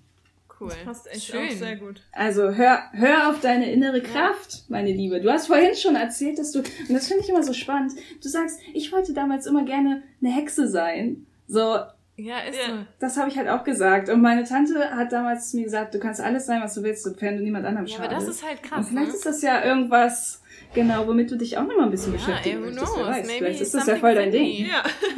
Cool. 0.59 0.69
Das 0.69 0.83
passt 0.83 1.07
echt 1.07 1.25
Schön. 1.25 1.47
auch 1.47 1.51
sehr 1.51 1.75
gut. 1.75 2.01
Also 2.11 2.51
hör, 2.51 2.83
hör 2.93 3.29
auf 3.29 3.41
deine 3.41 3.71
innere 3.71 4.01
Kraft, 4.01 4.63
meine 4.69 4.91
Liebe. 4.91 5.21
Du 5.21 5.31
hast 5.31 5.47
vorhin 5.47 5.75
schon 5.75 5.95
erzählt, 5.95 6.39
dass 6.39 6.51
du, 6.51 6.59
und 6.59 6.93
das 6.93 7.07
finde 7.07 7.23
ich 7.23 7.29
immer 7.29 7.43
so 7.43 7.53
spannend, 7.53 7.93
du 8.21 8.27
sagst, 8.27 8.59
ich 8.73 8.91
wollte 8.91 9.13
damals 9.13 9.45
immer 9.45 9.65
gerne 9.65 10.03
eine 10.21 10.33
Hexe 10.33 10.67
sein. 10.67 11.27
So, 11.47 11.77
ja, 12.19 12.39
ist 12.39 12.57
ja. 12.57 12.67
so. 12.67 12.85
Das 12.99 13.17
habe 13.17 13.29
ich 13.29 13.37
halt 13.37 13.47
auch 13.47 13.63
gesagt. 13.63 14.09
Und 14.09 14.21
meine 14.21 14.43
Tante 14.43 14.89
hat 14.95 15.11
damals 15.11 15.51
zu 15.51 15.57
mir 15.57 15.65
gesagt, 15.65 15.93
du 15.93 15.99
kannst 15.99 16.19
alles 16.19 16.47
sein, 16.47 16.61
was 16.63 16.73
du 16.73 16.81
willst, 16.81 17.03
sofern 17.03 17.37
du 17.37 17.43
niemand 17.43 17.65
anderem 17.65 17.87
schadest. 17.87 18.11
Ja, 18.11 18.17
aber 18.17 18.25
das 18.25 18.35
ist 18.35 18.43
halt 18.43 18.63
krass. 18.63 18.79
Und 18.79 18.85
vielleicht 18.85 19.09
ne? 19.09 19.13
ist 19.15 19.25
das 19.25 19.41
ja 19.43 19.63
irgendwas, 19.63 20.41
Genau, 20.73 21.07
womit 21.07 21.31
du 21.31 21.37
dich 21.37 21.57
auch 21.57 21.63
noch 21.63 21.75
mal 21.75 21.85
ein 21.85 21.91
bisschen 21.91 22.13
ja, 22.13 22.19
beschäftigen 22.19 22.57
ey, 22.57 22.71
möchtest. 22.71 22.97
Wer 22.97 23.05
weiß. 23.07 23.31
Vielleicht 23.31 23.61
ist 23.61 23.73
das 23.73 23.87
ja 23.87 23.95
voll 23.95 24.13
dein 24.13 24.31
Ding. 24.31 24.67
Ja. 24.67 24.83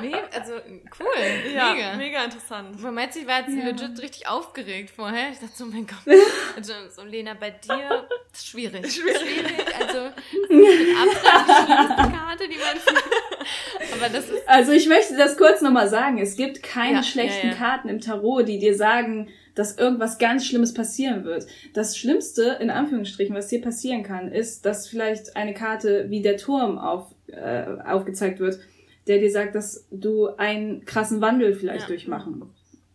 nee, 0.00 0.14
also 0.32 0.52
cool, 1.00 1.52
ja, 1.52 1.74
mega. 1.74 1.96
mega 1.96 2.24
interessant. 2.24 2.80
Wo 2.80 2.90
Metzi 2.90 3.26
war 3.26 3.40
jetzt 3.40 3.56
ja. 3.56 3.64
legit 3.64 4.00
richtig 4.00 4.28
aufgeregt 4.28 4.90
vorher. 4.94 5.30
Ich 5.32 5.38
dachte 5.38 5.54
so, 5.56 5.66
mein 5.66 5.86
Gott. 5.86 5.98
Also, 6.56 6.72
so 6.94 7.02
Lena, 7.02 7.34
bei 7.34 7.50
dir 7.50 8.06
ist 8.32 8.46
schwierig. 8.46 8.92
Schwierig. 8.92 9.18
schwierig. 9.18 9.52
Also, 9.80 10.10
Karte, 11.96 12.48
die 12.48 12.58
man 12.58 12.78
Aber 13.92 14.08
das 14.08 14.28
ist 14.28 14.48
Also, 14.48 14.70
ich 14.70 14.86
möchte 14.86 15.16
das 15.16 15.36
kurz 15.36 15.62
nochmal 15.62 15.88
sagen. 15.88 16.18
Es 16.18 16.36
gibt 16.36 16.62
keine 16.62 16.98
ja, 16.98 17.02
schlechten 17.02 17.50
Karten 17.56 17.88
im 17.88 18.00
Tarot, 18.00 18.46
die 18.46 18.58
dir 18.58 18.76
sagen, 18.76 19.30
dass 19.54 19.78
irgendwas 19.78 20.18
ganz 20.18 20.44
Schlimmes 20.46 20.74
passieren 20.74 21.24
wird. 21.24 21.46
Das 21.74 21.96
Schlimmste, 21.96 22.58
in 22.60 22.70
Anführungsstrichen, 22.70 23.34
was 23.34 23.50
hier 23.50 23.62
passieren 23.62 24.02
kann, 24.02 24.32
ist, 24.32 24.66
dass 24.66 24.88
vielleicht 24.88 25.36
eine 25.36 25.54
Karte 25.54 26.06
wie 26.08 26.22
der 26.22 26.36
Turm 26.36 26.78
auf, 26.78 27.14
äh, 27.28 27.64
aufgezeigt 27.84 28.40
wird, 28.40 28.58
der 29.06 29.18
dir 29.18 29.30
sagt, 29.30 29.54
dass 29.54 29.86
du 29.90 30.28
einen 30.36 30.84
krassen 30.84 31.20
Wandel 31.20 31.54
vielleicht 31.54 31.82
ja. 31.82 31.88
durchmachen 31.88 32.42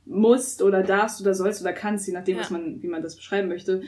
musst 0.06 0.62
oder 0.64 0.82
darfst 0.84 1.22
oder 1.22 1.34
sollst 1.34 1.62
oder 1.62 1.72
kannst, 1.72 2.08
je 2.08 2.14
nachdem, 2.14 2.36
ja. 2.36 2.42
was 2.42 2.50
man, 2.50 2.82
wie 2.82 2.88
man 2.88 3.04
das 3.04 3.16
beschreiben 3.16 3.48
möchte, 3.48 3.84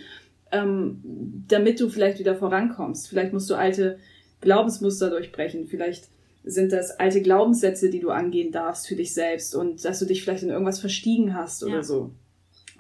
ähm, 0.52 1.02
damit 1.48 1.80
du 1.80 1.90
vielleicht 1.90 2.20
wieder 2.20 2.36
vorankommst. 2.36 3.10
Vielleicht 3.10 3.34
musst 3.34 3.50
du 3.50 3.56
alte 3.56 3.98
Glaubensmuster 4.42 5.10
durchbrechen. 5.10 5.68
Vielleicht 5.68 6.10
Sind 6.44 6.72
das 6.72 7.00
alte 7.00 7.22
Glaubenssätze, 7.22 7.92
die 7.92 8.00
du 8.00 8.10
angehen 8.10 8.52
darfst 8.52 8.88
für 8.88 8.96
dich 8.96 9.14
selbst 9.14 9.54
und 9.56 9.86
dass 9.86 10.00
du 10.00 10.06
dich 10.06 10.24
vielleicht 10.24 10.42
in 10.42 10.50
irgendwas 10.50 10.80
verstiegen 10.80 11.36
hast 11.36 11.64
oder 11.64 11.76
Ja. 11.76 11.84
so? 11.84 12.12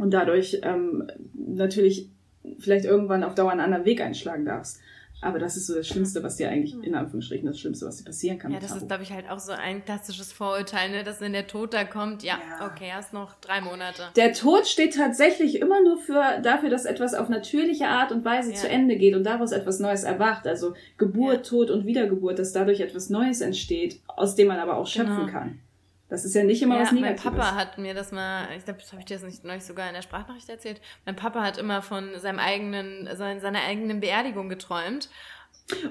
Und 0.01 0.11
dadurch 0.11 0.59
ähm, 0.63 1.07
natürlich 1.33 2.09
vielleicht 2.59 2.85
irgendwann 2.85 3.23
auf 3.23 3.35
Dauer 3.35 3.51
einen 3.51 3.59
anderen 3.61 3.85
Weg 3.85 4.01
einschlagen 4.01 4.45
darfst. 4.45 4.79
Aber 5.23 5.37
das 5.37 5.55
ist 5.55 5.67
so 5.67 5.75
das 5.75 5.87
Schlimmste, 5.87 6.23
was 6.23 6.37
dir 6.37 6.49
eigentlich, 6.49 6.75
in 6.81 6.95
Anführungsstrichen, 6.95 7.45
das 7.45 7.59
Schlimmste, 7.59 7.85
was 7.85 7.97
dir 7.97 8.05
passieren 8.05 8.39
kann. 8.39 8.51
Ja, 8.51 8.59
das 8.59 8.69
Tabu. 8.69 8.81
ist, 8.81 8.87
glaube 8.87 9.03
ich, 9.03 9.11
halt 9.11 9.29
auch 9.29 9.37
so 9.37 9.51
ein 9.51 9.85
klassisches 9.85 10.33
Vorurteil, 10.33 10.89
ne? 10.89 11.03
dass 11.03 11.21
wenn 11.21 11.33
der 11.33 11.45
Tod 11.45 11.75
da 11.75 11.83
kommt, 11.83 12.23
ja, 12.23 12.39
Ja. 12.59 12.65
okay, 12.65 12.87
erst 12.87 13.13
noch 13.13 13.35
drei 13.39 13.61
Monate. 13.61 14.01
Der 14.15 14.33
Tod 14.33 14.65
steht 14.65 14.95
tatsächlich 14.95 15.59
immer 15.61 15.79
nur 15.83 15.99
für, 15.99 16.39
dafür, 16.41 16.71
dass 16.71 16.85
etwas 16.85 17.13
auf 17.13 17.29
natürliche 17.29 17.85
Art 17.87 18.11
und 18.11 18.25
Weise 18.25 18.49
Ja. 18.49 18.55
zu 18.55 18.67
Ende 18.67 18.95
geht 18.95 19.13
und 19.15 19.23
daraus 19.23 19.51
etwas 19.51 19.79
Neues 19.79 20.03
erwacht. 20.03 20.47
Also 20.47 20.73
Geburt, 20.97 21.35
Ja. 21.35 21.41
Tod 21.43 21.69
und 21.69 21.85
Wiedergeburt, 21.85 22.39
dass 22.39 22.51
dadurch 22.51 22.79
etwas 22.79 23.11
Neues 23.11 23.41
entsteht, 23.41 23.99
aus 24.07 24.33
dem 24.33 24.47
man 24.47 24.57
aber 24.57 24.77
auch 24.77 24.87
schöpfen 24.87 25.17
Genau. 25.27 25.31
kann. 25.31 25.59
Das 26.11 26.25
ist 26.25 26.35
ja 26.35 26.43
nicht 26.43 26.61
immer 26.61 26.75
ja, 26.75 26.81
was 26.81 26.91
mein 26.91 27.01
Negatives. 27.03 27.23
Papa 27.23 27.55
hat 27.55 27.77
mir 27.77 27.93
das 27.93 28.11
mal, 28.11 28.47
ich 28.57 28.65
glaube, 28.65 28.79
das 28.81 28.91
habe 28.91 28.99
ich 28.99 29.05
dir 29.05 29.15
das 29.15 29.23
nicht 29.23 29.45
neulich 29.45 29.63
sogar 29.63 29.87
in 29.87 29.93
der 29.95 30.01
Sprachnachricht 30.01 30.49
erzählt. 30.49 30.81
Mein 31.05 31.15
Papa 31.15 31.41
hat 31.41 31.57
immer 31.57 31.81
von 31.81 32.19
seinem 32.19 32.37
eigenen, 32.39 33.07
sein- 33.15 33.39
seiner 33.39 33.61
eigenen 33.63 34.01
Beerdigung 34.01 34.49
geträumt. 34.49 35.09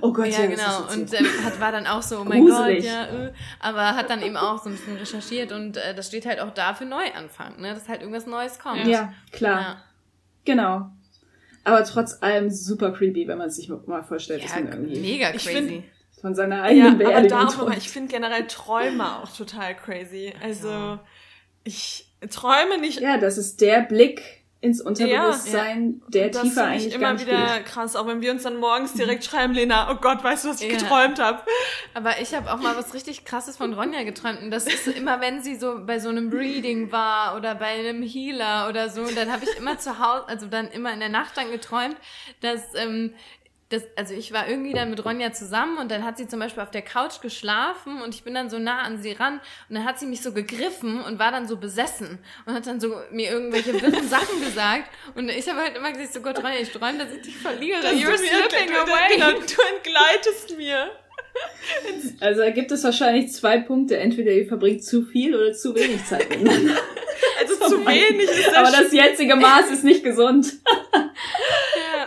oh 0.02 0.12
Gott, 0.12 0.26
ja, 0.26 0.40
ja, 0.40 0.46
genau. 0.46 0.92
Und 0.92 1.14
ähm, 1.14 1.26
hat, 1.42 1.58
war 1.58 1.72
dann 1.72 1.86
auch 1.86 2.02
so, 2.02 2.20
oh 2.20 2.24
mein 2.24 2.44
Gruselig. 2.44 2.84
Gott, 2.84 2.92
ja, 2.92 3.06
äh, 3.06 3.32
aber 3.60 3.94
hat 3.96 4.10
dann 4.10 4.20
eben 4.22 4.36
auch 4.36 4.62
so 4.62 4.68
ein 4.68 4.72
bisschen 4.76 4.96
recherchiert 4.98 5.52
und 5.52 5.78
äh, 5.78 5.94
das 5.94 6.08
steht 6.08 6.26
halt 6.26 6.40
auch 6.40 6.50
da 6.52 6.74
für 6.74 6.84
Neuanfang, 6.84 7.58
ne? 7.58 7.72
dass 7.72 7.88
halt 7.88 8.00
irgendwas 8.02 8.26
Neues 8.26 8.58
kommt. 8.58 8.86
ja, 8.86 9.14
klar, 9.32 9.60
Ja. 9.60 9.84
genau. 10.44 10.90
Aber 11.64 11.82
trotz 11.84 12.22
allem 12.22 12.50
super 12.50 12.92
creepy, 12.92 13.26
wenn 13.26 13.38
man 13.38 13.48
sich 13.50 13.70
mal 13.86 14.02
vorstellt, 14.02 14.42
Ja, 14.44 14.60
mega 14.60 15.30
crazy. 15.32 15.84
Von 16.20 16.34
seiner 16.34 16.56
Ja, 16.56 16.62
eigenen 16.64 16.86
aber 16.94 17.04
Beerdigung 17.04 17.28
da 17.38 17.44
auch 17.46 17.48
träumt. 17.52 17.58
nochmal, 17.60 17.78
ich 17.78 17.90
finde 17.90 18.12
generell 18.12 18.46
Träume 18.46 19.16
auch 19.18 19.34
total 19.36 19.74
crazy. 19.76 20.32
Also, 20.42 20.98
ich 21.64 22.06
träume 22.30 22.78
nicht. 22.78 23.00
Ja, 23.00 23.18
das 23.18 23.38
ist 23.38 23.60
der 23.60 23.80
Blick 23.82 24.22
ins 24.62 24.82
Unterbewusstsein, 24.82 26.02
der 26.08 26.28
das 26.28 26.42
tiefer 26.42 26.64
finde 26.64 26.76
ich 26.76 26.82
eigentlich 26.82 26.94
immer 26.96 27.02
gar 27.04 27.12
nicht 27.14 27.26
wieder 27.26 27.56
geht. 27.56 27.64
krass, 27.66 27.96
auch 27.96 28.06
wenn 28.06 28.20
wir 28.20 28.30
uns 28.30 28.42
dann 28.42 28.56
morgens 28.58 28.92
direkt 28.92 29.24
schreiben, 29.24 29.54
Lena, 29.54 29.90
oh 29.90 29.94
Gott, 29.94 30.22
weißt 30.22 30.44
du, 30.44 30.48
was 30.50 30.60
ich 30.60 30.70
Ja. 30.70 30.78
geträumt 30.78 31.18
habe? 31.18 31.42
Aber 31.94 32.20
ich 32.20 32.34
habe 32.34 32.52
auch 32.52 32.58
mal 32.58 32.76
was 32.76 32.92
richtig 32.92 33.24
krasses 33.24 33.56
von 33.56 33.72
Ronja 33.72 34.02
geträumt. 34.02 34.42
Und 34.42 34.50
das 34.50 34.66
ist 34.66 34.86
immer, 34.86 35.22
wenn 35.22 35.42
sie 35.42 35.56
so 35.56 35.80
bei 35.86 35.98
so 35.98 36.10
einem 36.10 36.28
Reading 36.30 36.92
war 36.92 37.36
oder 37.38 37.54
bei 37.54 37.68
einem 37.68 38.02
Healer 38.02 38.68
oder 38.68 38.90
so. 38.90 39.00
Und 39.00 39.16
dann 39.16 39.32
habe 39.32 39.44
ich 39.44 39.56
immer 39.56 39.78
zu 39.78 39.98
Hause, 39.98 40.28
also 40.28 40.46
dann 40.46 40.68
immer 40.68 40.92
in 40.92 41.00
der 41.00 41.08
Nacht 41.08 41.38
dann 41.38 41.50
geträumt, 41.50 41.96
dass, 42.42 42.60
ähm, 42.74 43.14
das, 43.70 43.84
also 43.96 44.14
ich 44.14 44.32
war 44.32 44.48
irgendwie 44.48 44.72
dann 44.72 44.90
mit 44.90 45.04
Ronja 45.04 45.32
zusammen 45.32 45.78
und 45.78 45.90
dann 45.90 46.04
hat 46.04 46.18
sie 46.18 46.26
zum 46.26 46.40
Beispiel 46.40 46.62
auf 46.62 46.72
der 46.72 46.82
Couch 46.82 47.20
geschlafen 47.20 48.02
und 48.02 48.14
ich 48.14 48.24
bin 48.24 48.34
dann 48.34 48.50
so 48.50 48.58
nah 48.58 48.82
an 48.82 49.00
sie 49.00 49.12
ran 49.12 49.40
und 49.68 49.76
dann 49.76 49.84
hat 49.84 49.98
sie 49.98 50.06
mich 50.06 50.22
so 50.22 50.32
gegriffen 50.32 51.00
und 51.00 51.18
war 51.20 51.30
dann 51.30 51.46
so 51.46 51.56
besessen 51.56 52.18
und 52.46 52.54
hat 52.54 52.66
dann 52.66 52.80
so 52.80 52.96
mir 53.12 53.30
irgendwelche 53.30 53.72
wirren 53.80 54.08
Sachen 54.08 54.40
gesagt 54.40 54.90
und 55.14 55.28
ich 55.30 55.48
habe 55.48 55.60
halt 55.60 55.76
immer 55.76 55.92
gesagt, 55.92 56.12
so 56.14 56.20
Gott 56.20 56.38
Ronja, 56.38 56.58
ich 56.60 56.70
träume, 56.70 56.98
dass 56.98 57.14
ich 57.14 57.22
dich 57.22 57.36
verliere. 57.36 57.80
Dass 57.80 57.92
You're 57.92 58.16
slipping 58.16 58.74
away. 58.74 59.18
Du 59.18 59.62
entgleitest 59.76 60.56
mir. 60.56 60.90
Also 62.20 62.40
da 62.40 62.50
gibt 62.50 62.72
es 62.72 62.82
wahrscheinlich 62.82 63.32
zwei 63.32 63.58
Punkte. 63.58 63.96
Entweder 63.98 64.32
ihr 64.32 64.46
verbringt 64.46 64.84
zu 64.84 65.02
viel 65.02 65.34
oder 65.34 65.52
zu 65.52 65.74
wenig 65.74 66.04
Zeit 66.04 66.28
miteinander. 66.28 66.76
Also 67.60 67.76
zu 67.78 67.86
wenig 67.86 68.28
ist 68.28 68.52
ja 68.52 68.58
Aber 68.60 68.70
das 68.70 68.92
jetzige 68.92 69.36
Maß 69.36 69.70
ist 69.70 69.84
nicht 69.84 70.02
gesund. 70.04 70.52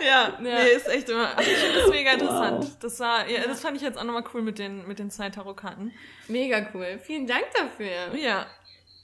Ja. 0.06 0.38
nee, 0.40 0.76
ist 0.76 0.88
echt 0.88 1.08
immer. 1.08 1.30
Ich 1.40 1.46
finde 1.46 1.80
das 1.80 1.90
mega 1.90 2.10
Wow. 2.12 2.20
interessant. 2.20 2.76
Das 2.82 3.00
war, 3.00 3.28
ja, 3.30 3.40
das 3.46 3.60
fand 3.60 3.76
ich 3.76 3.82
jetzt 3.82 3.96
auch 3.98 4.04
nochmal 4.04 4.24
cool 4.34 4.42
mit 4.42 4.58
den, 4.58 4.86
mit 4.86 4.98
den 4.98 5.10
zwei 5.10 5.30
Tarotkarten. 5.30 5.92
Mega 6.28 6.66
cool. 6.74 6.98
Vielen 7.02 7.26
Dank 7.26 7.44
dafür. 7.58 8.14
Ja. 8.18 8.46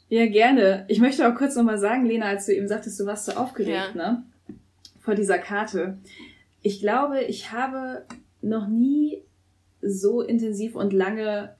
Ja, 0.08 0.26
gerne. 0.26 0.84
Ich 0.88 0.98
möchte 0.98 1.26
auch 1.28 1.34
kurz 1.36 1.54
nochmal 1.56 1.78
sagen, 1.78 2.04
Lena, 2.04 2.26
als 2.26 2.46
du 2.46 2.54
eben 2.54 2.68
sagtest, 2.68 2.98
du 3.00 3.06
warst 3.06 3.26
so 3.26 3.32
aufgeregt, 3.32 3.94
ne? 3.94 4.24
Vor 5.00 5.14
dieser 5.14 5.38
Karte. 5.38 5.98
Ich 6.62 6.80
glaube, 6.80 7.22
ich 7.22 7.52
habe 7.52 8.04
noch 8.42 8.66
nie 8.66 9.22
so 9.80 10.20
intensiv 10.20 10.74
und 10.74 10.92
lange 10.92 11.56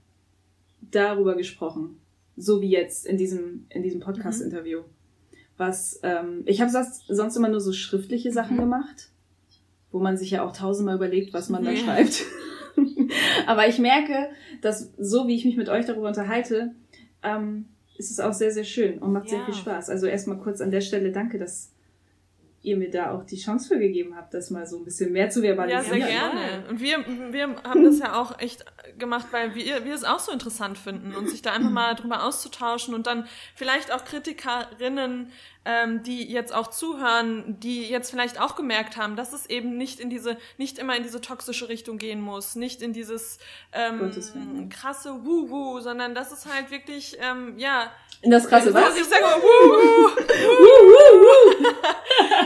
darüber 0.82 1.36
gesprochen. 1.36 2.00
So 2.40 2.60
wie 2.62 2.70
jetzt 2.70 3.06
in 3.06 3.16
diesem, 3.18 3.66
in 3.68 3.82
diesem 3.82 4.00
Podcast-Interview. 4.00 4.80
Was, 5.56 6.00
ähm, 6.02 6.42
ich 6.46 6.60
habe 6.62 6.70
sonst, 6.70 7.36
immer 7.36 7.48
nur 7.48 7.60
so 7.60 7.72
schriftliche 7.72 8.32
Sachen 8.32 8.56
Mhm. 8.56 8.60
gemacht, 8.60 9.10
wo 9.92 9.98
man 10.00 10.16
sich 10.16 10.30
ja 10.30 10.42
auch 10.42 10.52
tausendmal 10.56 10.96
überlegt, 10.96 11.34
was 11.34 11.48
man 11.50 11.62
da 11.64 11.70
Ja. 11.72 11.76
schreibt. 11.76 12.24
Aber 13.46 13.66
ich 13.68 13.78
merke, 13.78 14.30
dass 14.62 14.92
so 14.98 15.26
wie 15.28 15.34
ich 15.34 15.44
mich 15.44 15.56
mit 15.56 15.68
euch 15.68 15.84
darüber 15.86 16.08
unterhalte, 16.08 16.72
ähm, 17.22 17.66
ist 17.98 18.10
es 18.10 18.20
auch 18.20 18.32
sehr, 18.32 18.50
sehr 18.52 18.64
schön 18.64 18.98
und 18.98 19.12
macht 19.12 19.28
sehr 19.28 19.40
Ja. 19.40 19.44
viel 19.44 19.54
Spaß. 19.54 19.90
Also 19.90 20.06
erstmal 20.06 20.38
kurz 20.38 20.60
an 20.62 20.70
der 20.70 20.80
Stelle 20.80 21.12
danke, 21.12 21.38
dass 21.38 21.72
ihr 22.62 22.76
mir 22.76 22.90
da 22.90 23.10
auch 23.12 23.24
die 23.24 23.36
Chance 23.36 23.68
für 23.68 23.78
gegeben 23.78 24.16
habt, 24.16 24.32
das 24.34 24.50
mal 24.50 24.66
so 24.66 24.78
ein 24.78 24.84
bisschen 24.84 25.12
mehr 25.12 25.28
zu 25.30 25.40
Ja, 25.40 25.54
verbalisieren. 25.54 25.84
sehr 26.00 26.08
gerne. 26.08 26.68
Und 26.70 26.80
wir, 26.80 26.98
wir 27.32 27.56
haben 27.64 27.84
das 27.84 27.98
ja 27.98 28.20
auch 28.20 28.38
echt 28.38 28.64
gemacht, 28.98 29.26
weil 29.30 29.54
wir, 29.54 29.84
wir 29.84 29.94
es 29.94 30.04
auch 30.04 30.18
so 30.18 30.32
interessant 30.32 30.78
finden 30.78 31.14
und 31.14 31.28
sich 31.28 31.42
da 31.42 31.52
einfach 31.52 31.70
mal 31.70 31.94
drüber 31.94 32.24
auszutauschen 32.24 32.94
und 32.94 33.06
dann 33.06 33.26
vielleicht 33.54 33.92
auch 33.92 34.04
Kritikerinnen, 34.04 35.30
ähm, 35.64 36.02
die 36.02 36.30
jetzt 36.30 36.54
auch 36.54 36.68
zuhören, 36.68 37.60
die 37.60 37.82
jetzt 37.84 38.10
vielleicht 38.10 38.40
auch 38.40 38.56
gemerkt 38.56 38.96
haben, 38.96 39.14
dass 39.14 39.34
es 39.34 39.46
eben 39.46 39.76
nicht 39.76 40.00
in 40.00 40.08
diese, 40.08 40.38
nicht 40.56 40.78
immer 40.78 40.96
in 40.96 41.02
diese 41.02 41.20
toxische 41.20 41.68
Richtung 41.68 41.98
gehen 41.98 42.22
muss, 42.22 42.54
nicht 42.54 42.80
in 42.80 42.94
dieses 42.94 43.38
ähm, 43.72 44.70
krasse 44.70 45.24
Wuhu, 45.24 45.80
sondern 45.80 46.14
dass 46.14 46.32
es 46.32 46.46
halt 46.46 46.70
wirklich, 46.70 47.18
ähm, 47.20 47.58
ja, 47.58 47.92
In 48.22 48.30
das 48.30 48.48
krasse 48.48 48.72
was 48.72 48.84
was? 48.84 48.96
ich 48.96 49.04
sage, 49.04 49.22
Wuhu, 49.42 50.08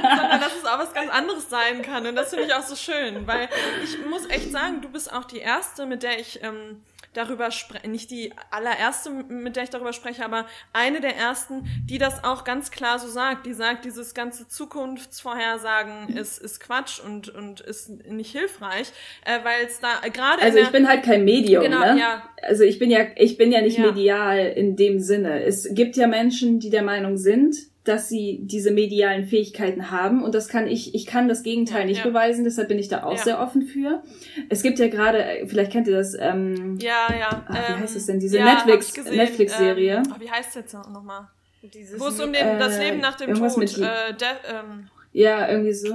sondern 0.03 0.41
dass 0.41 0.57
es 0.57 0.65
auch 0.65 0.79
was 0.79 0.93
ganz 0.93 1.11
anderes 1.11 1.49
sein 1.49 1.83
kann. 1.83 2.07
Und 2.07 2.17
das 2.17 2.31
finde 2.31 2.47
ich 2.47 2.55
auch 2.55 2.63
so 2.63 2.75
schön, 2.75 3.29
weil 3.29 3.49
ich 3.85 4.05
muss 4.07 4.29
echt 4.29 4.51
sagen, 4.51 4.81
du 4.81 4.89
bist 4.89 5.13
auch 5.13 5.25
die 5.25 5.39
Erste, 5.39 5.87
mit 5.87 6.03
der 6.03 6.19
ich 6.19 6.34
ähm, 6.43 6.83
darüber 7.13 7.51
spreche, 7.53 7.89
nicht 7.89 8.11
die 8.11 8.33
allererste, 8.51 9.11
mit 9.11 9.55
der 9.55 9.63
ich 9.63 9.71
darüber 9.71 9.93
spreche, 9.93 10.25
aber 10.25 10.47
eine 10.73 11.01
der 11.01 11.17
ersten, 11.17 11.65
die 11.89 11.99
das 11.99 12.25
auch 12.25 12.43
ganz 12.45 12.71
klar 12.73 12.99
so 12.99 13.07
sagt. 13.09 13.47
Die 13.47 13.53
sagt, 13.53 13.85
dieses 13.85 14.15
ganze 14.15 14.49
Zukunftsvorhersagen 14.49 16.17
ist, 16.17 16.39
ist 16.39 16.61
Quatsch 16.61 17.01
und, 17.01 17.29
und 17.29 17.61
ist 17.61 17.89
nicht 18.11 18.33
hilfreich, 18.33 18.89
äh, 19.25 19.39
weil 19.45 19.67
es 19.67 19.81
da 19.81 20.01
gerade 20.09 20.43
Also 20.43 20.59
ich 20.59 20.71
bin 20.71 20.89
halt 20.89 21.05
kein 21.05 21.25
Medium, 21.25 21.63
Genau, 21.63 21.81
ne? 21.95 22.01
ja. 22.01 22.29
Also 22.43 22.65
ich 22.65 22.79
bin 22.79 22.91
ja, 22.91 23.07
ich 23.17 23.37
bin 23.37 23.53
ja 23.53 23.61
nicht 23.63 23.79
Ja. 23.79 23.87
medial 23.87 24.39
in 24.39 24.77
dem 24.77 25.01
Sinne. 25.01 25.43
Es 25.45 25.69
gibt 25.73 25.97
ja 25.97 26.07
Menschen, 26.07 26.59
die 26.61 26.71
der 26.71 26.83
Meinung 26.83 27.17
sind, 27.17 27.57
dass 27.85 28.09
sie 28.09 28.41
diese 28.43 28.71
medialen 28.71 29.27
Fähigkeiten 29.27 29.91
haben 29.91 30.23
und 30.25 30.35
das 30.35 30.49
kann 30.49 30.67
ich, 30.67 30.95
ich 30.95 31.05
kann 31.05 31.29
das 31.29 31.43
Gegenteil 31.43 31.81
Ja, 31.83 31.87
nicht 31.87 31.99
ja. 31.99 32.05
beweisen, 32.11 32.43
deshalb 32.45 32.69
bin 32.69 32.79
ich 32.79 32.89
da 32.89 33.03
auch 33.05 33.13
Ja. 33.19 33.23
sehr 33.23 33.41
offen 33.41 33.63
für. 33.63 34.03
Es 34.49 34.63
gibt 34.63 34.79
ja 34.79 34.89
gerade, 34.89 35.45
vielleicht 35.47 35.71
kennt 35.71 35.87
ihr 35.87 35.97
das, 35.97 36.15
ähm, 36.19 36.79
ja, 36.81 37.09
ja. 37.15 37.45
Ah, 37.47 37.53
wie 37.69 37.73
ähm, 37.75 37.81
heißt 37.81 37.95
es 37.97 38.07
denn? 38.07 38.19
Diese 38.21 38.39
ja, 38.39 38.45
Netflix-. 38.47 38.97
Netflix-Serie. 39.11 39.97
Ähm, 39.97 40.03
oh, 40.17 40.21
wie 40.21 40.31
heißt 40.31 40.49
es 40.51 40.55
jetzt 40.55 40.73
nochmal? 40.73 41.29
Wo 41.99 42.07
es 42.09 42.21
um 42.21 42.33
den, 42.33 42.59
das 42.59 42.77
Äh, 42.79 42.85
Leben 42.91 43.01
nach 43.01 43.17
dem 43.17 43.35
Tod, 43.35 43.57
mit 43.59 43.77
äh, 43.79 44.15
de, 44.15 44.29
ähm, 44.51 44.89
ja, 45.13 45.49
irgendwie 45.49 45.73
so. 45.73 45.95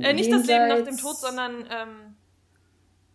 äh, 0.00 0.12
nicht 0.12 0.32
das 0.32 0.46
Leben 0.46 0.68
nach 0.68 0.76
dem 0.76 0.86
jenseits- 0.86 1.02
Tod, 1.02 1.16
sondern 1.16 1.52
ähm, 1.62 2.14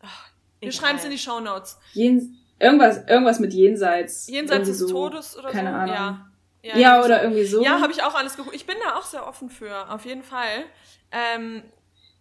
ach, 0.01 0.29
wir 0.61 0.71
schreiben 0.71 0.97
es 0.97 1.05
in 1.05 1.11
die 1.11 1.17
Shownotes. 1.17 1.77
Jen, 1.93 2.37
irgendwas, 2.59 3.05
irgendwas 3.07 3.39
mit 3.39 3.53
jenseits. 3.53 4.27
Jenseits 4.27 4.67
des 4.69 4.79
so, 4.79 4.87
Todes 4.89 5.37
oder 5.37 5.49
keine 5.51 5.69
so. 5.69 5.75
Ahnung. 5.75 5.95
Ja, 5.95 6.27
Ja, 6.63 6.95
irgendwie 6.95 7.05
oder 7.05 7.17
so. 7.17 7.23
irgendwie 7.23 7.45
so. 7.45 7.63
Ja, 7.63 7.81
habe 7.81 7.91
ich 7.91 8.01
auch 8.03 8.15
alles 8.15 8.37
geguckt. 8.37 8.55
Ich 8.55 8.65
bin 8.65 8.77
da 8.83 8.95
auch 8.97 9.03
sehr 9.03 9.27
offen 9.27 9.49
für, 9.49 9.91
auf 9.91 10.05
jeden 10.05 10.23
Fall. 10.23 10.63
Ähm, 11.11 11.61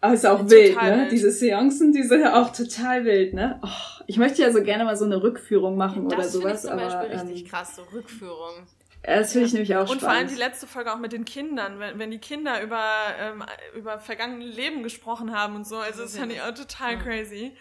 Aber 0.01 0.14
ist 0.14 0.26
auch 0.26 0.40
Total 0.40 0.51
wild, 0.51 0.76
ne? 0.76 0.97
wild. 1.03 1.12
Diese 1.12 1.30
Seancen, 1.30 1.93
die 1.93 2.03
sind 2.03 2.20
ja 2.22 2.40
auch 2.43 2.53
total 2.53 3.05
wild, 3.05 3.34
ne? 3.34 3.61
Oh, 3.62 4.03
ich 4.09 4.18
möchte 4.18 4.43
ja 4.43 4.51
so 4.51 4.62
gerne 4.62 4.84
mal 4.84 4.97
so 4.97 5.05
eine 5.05 5.22
Rückführung 5.22 5.76
machen 5.76 6.07
oder 6.07 6.16
das 6.16 6.32
finde 6.32 6.38
ich 6.38 6.43
sowas, 6.61 6.62
zum 6.62 6.70
aber 6.72 6.82
Beispiel 6.82 7.18
richtig 7.18 7.43
ähm, 7.45 7.49
krass, 7.51 7.76
so 7.76 7.82
Rückführung. 7.93 8.66
das 9.05 9.32
finde 9.32 9.47
ich 9.47 9.53
nämlich 9.53 9.76
auch 9.76 9.88
und 9.88 10.01
vor 10.01 10.09
allem 10.09 10.18
spannend. 10.26 10.30
die 10.32 10.38
letzte 10.38 10.66
Folge 10.66 10.93
auch 10.93 10.99
mit 10.99 11.12
den 11.12 11.24
Kindern, 11.24 11.78
wenn, 11.78 11.99
wenn 12.01 12.11
die 12.11 12.18
Kinder 12.18 12.61
über, 12.62 12.84
ähm, 13.20 13.45
über 13.76 14.01
vergangene 14.01 14.45
Leben 14.45 14.82
gesprochen 14.82 15.32
haben 15.38 15.55
und 15.55 15.66
so. 15.68 15.76
Also 15.76 16.03
das 16.03 16.18
fand 16.18 16.32
ich 16.32 16.40
auch 16.43 16.53
total 16.53 16.95
Ja. 16.95 16.99
crazy. 17.01 17.53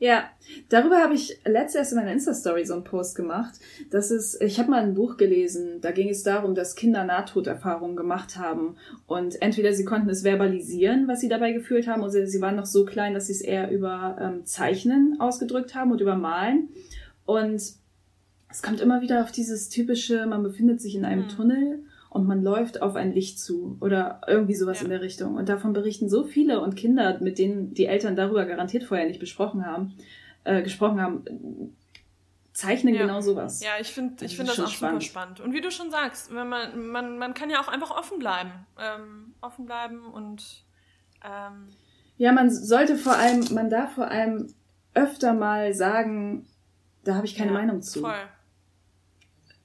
Ja, 0.00 0.24
darüber 0.70 1.02
habe 1.02 1.12
ich 1.12 1.38
letztes 1.44 1.92
in 1.92 1.98
meiner 1.98 2.12
Insta-Story 2.12 2.64
so 2.64 2.72
einen 2.72 2.84
Post 2.84 3.14
gemacht. 3.16 3.60
Das 3.90 4.10
ist, 4.10 4.40
ich 4.40 4.58
habe 4.58 4.70
mal 4.70 4.82
ein 4.82 4.94
Buch 4.94 5.18
gelesen, 5.18 5.82
da 5.82 5.90
ging 5.92 6.08
es 6.08 6.22
darum, 6.22 6.54
dass 6.54 6.74
Kinder 6.74 7.04
Nahtoderfahrungen 7.04 7.96
gemacht 7.96 8.38
haben. 8.38 8.76
Und 9.06 9.40
entweder 9.42 9.74
sie 9.74 9.84
konnten 9.84 10.08
es 10.08 10.22
verbalisieren, 10.22 11.06
was 11.06 11.20
sie 11.20 11.28
dabei 11.28 11.52
gefühlt 11.52 11.86
haben, 11.86 12.02
oder 12.02 12.26
sie 12.26 12.40
waren 12.40 12.56
noch 12.56 12.64
so 12.64 12.86
klein, 12.86 13.12
dass 13.12 13.26
sie 13.26 13.34
es 13.34 13.42
eher 13.42 13.70
über 13.70 14.16
ähm, 14.18 14.46
Zeichnen 14.46 15.20
ausgedrückt 15.20 15.74
haben 15.74 15.92
und 15.92 16.00
über 16.00 16.16
Malen. 16.16 16.70
Und 17.26 17.60
es 18.48 18.62
kommt 18.62 18.80
immer 18.80 19.02
wieder 19.02 19.22
auf 19.22 19.32
dieses 19.32 19.68
typische, 19.68 20.24
man 20.24 20.42
befindet 20.42 20.80
sich 20.80 20.96
in 20.96 21.04
einem 21.04 21.24
Mhm. 21.24 21.28
Tunnel 21.28 21.84
und 22.10 22.26
man 22.26 22.42
läuft 22.42 22.82
auf 22.82 22.96
ein 22.96 23.12
Licht 23.14 23.38
zu 23.40 23.78
oder 23.80 24.20
irgendwie 24.26 24.54
sowas 24.54 24.78
Ja. 24.80 24.84
in 24.84 24.90
der 24.90 25.00
Richtung. 25.00 25.36
Und 25.36 25.48
davon 25.48 25.72
berichten 25.72 26.08
so 26.10 26.24
viele 26.24 26.60
und 26.60 26.76
Kinder, 26.76 27.18
mit 27.20 27.38
denen 27.38 27.72
die 27.72 27.86
Eltern 27.86 28.16
darüber 28.16 28.44
garantiert 28.44 28.84
vorher 28.84 29.06
nicht 29.06 29.20
besprochen 29.20 29.64
haben, 29.64 29.94
äh, 30.44 30.62
gesprochen 30.62 31.00
haben, 31.00 31.24
zeichnen 32.52 32.94
Ja. 32.94 33.02
genau 33.02 33.20
sowas. 33.20 33.62
Ja, 33.62 33.70
ich 33.80 33.88
finde 33.92 34.14
Das 34.16 34.22
ich 34.24 34.32
ist 34.32 34.36
find 34.36 34.48
das 34.48 34.60
auch 34.60 34.68
spannend. 34.68 35.02
super 35.02 35.10
spannend. 35.12 35.40
Und 35.40 35.52
wie 35.54 35.60
du 35.60 35.70
schon 35.70 35.90
sagst, 35.90 36.34
wenn 36.34 36.48
man, 36.48 36.86
man, 36.88 37.16
man 37.18 37.32
kann 37.32 37.48
ja 37.48 37.60
auch 37.60 37.68
einfach 37.68 37.90
offen 37.96 38.18
bleiben. 38.18 38.50
Ähm, 38.78 39.34
offen 39.40 39.64
bleiben 39.66 40.04
und 40.06 40.64
ähm, 41.24 41.68
Ja, 42.18 42.32
man 42.32 42.50
sollte 42.50 42.96
vor 42.96 43.14
allem, 43.16 43.44
man 43.54 43.70
darf 43.70 43.92
vor 43.94 44.08
allem 44.08 44.48
öfter 44.94 45.32
mal 45.32 45.72
sagen, 45.74 46.44
da 47.04 47.14
habe 47.14 47.24
ich 47.26 47.36
keine 47.36 47.52
ja, 47.52 47.56
Meinung 47.58 47.82
zu. 47.82 48.00
Voll. 48.00 48.14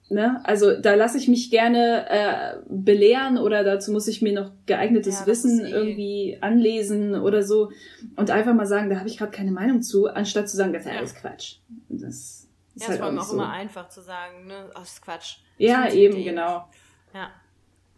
Ne? 0.08 0.40
Also 0.44 0.80
da 0.80 0.94
lasse 0.94 1.18
ich 1.18 1.28
mich 1.28 1.50
gerne 1.50 2.06
äh, 2.10 2.58
belehren 2.70 3.40
oder 3.40 3.64
dazu 3.64 3.92
muss 3.92 4.08
ich 4.08 4.22
mir 4.22 4.34
noch 4.34 4.52
geeignetes 4.68 5.16
Ja, 5.16 5.20
das 5.22 5.28
Wissen 5.28 5.66
eh- 5.66 5.70
irgendwie 5.72 6.38
anlesen 6.42 7.16
oder 7.16 7.42
so 7.42 7.72
und 8.16 8.30
einfach 8.30 8.54
mal 8.54 8.68
sagen, 8.68 8.90
da 8.92 8.98
habe 9.00 9.10
ich 9.10 9.18
gerade 9.18 9.32
keine 9.32 9.52
Meinung 9.52 9.82
zu, 9.82 10.06
anstatt 10.08 10.48
zu 10.48 10.58
sagen, 10.58 10.74
das 10.74 10.84
ist 10.86 10.92
Ja. 10.92 10.98
alles 11.00 11.16
Quatsch. 11.16 11.56
Das 11.90 12.06
ist 12.14 12.48
Ja, 12.76 12.88
halt 12.90 12.98
vor 13.00 13.06
auch 13.08 13.10
allem 13.10 13.20
auch 13.20 13.24
so. 13.24 13.34
immer 13.34 13.52
einfach 13.52 13.90
zu 13.90 14.02
sagen, 14.02 14.46
ne? 14.46 14.70
Ach, 14.76 14.82
das 14.82 14.94
ist 14.94 15.02
Quatsch. 15.02 15.38
Ja, 15.58 15.78
funktioniert 15.82 16.14
eben, 16.14 16.24
genau. 16.24 16.66
Ja. 17.14 17.32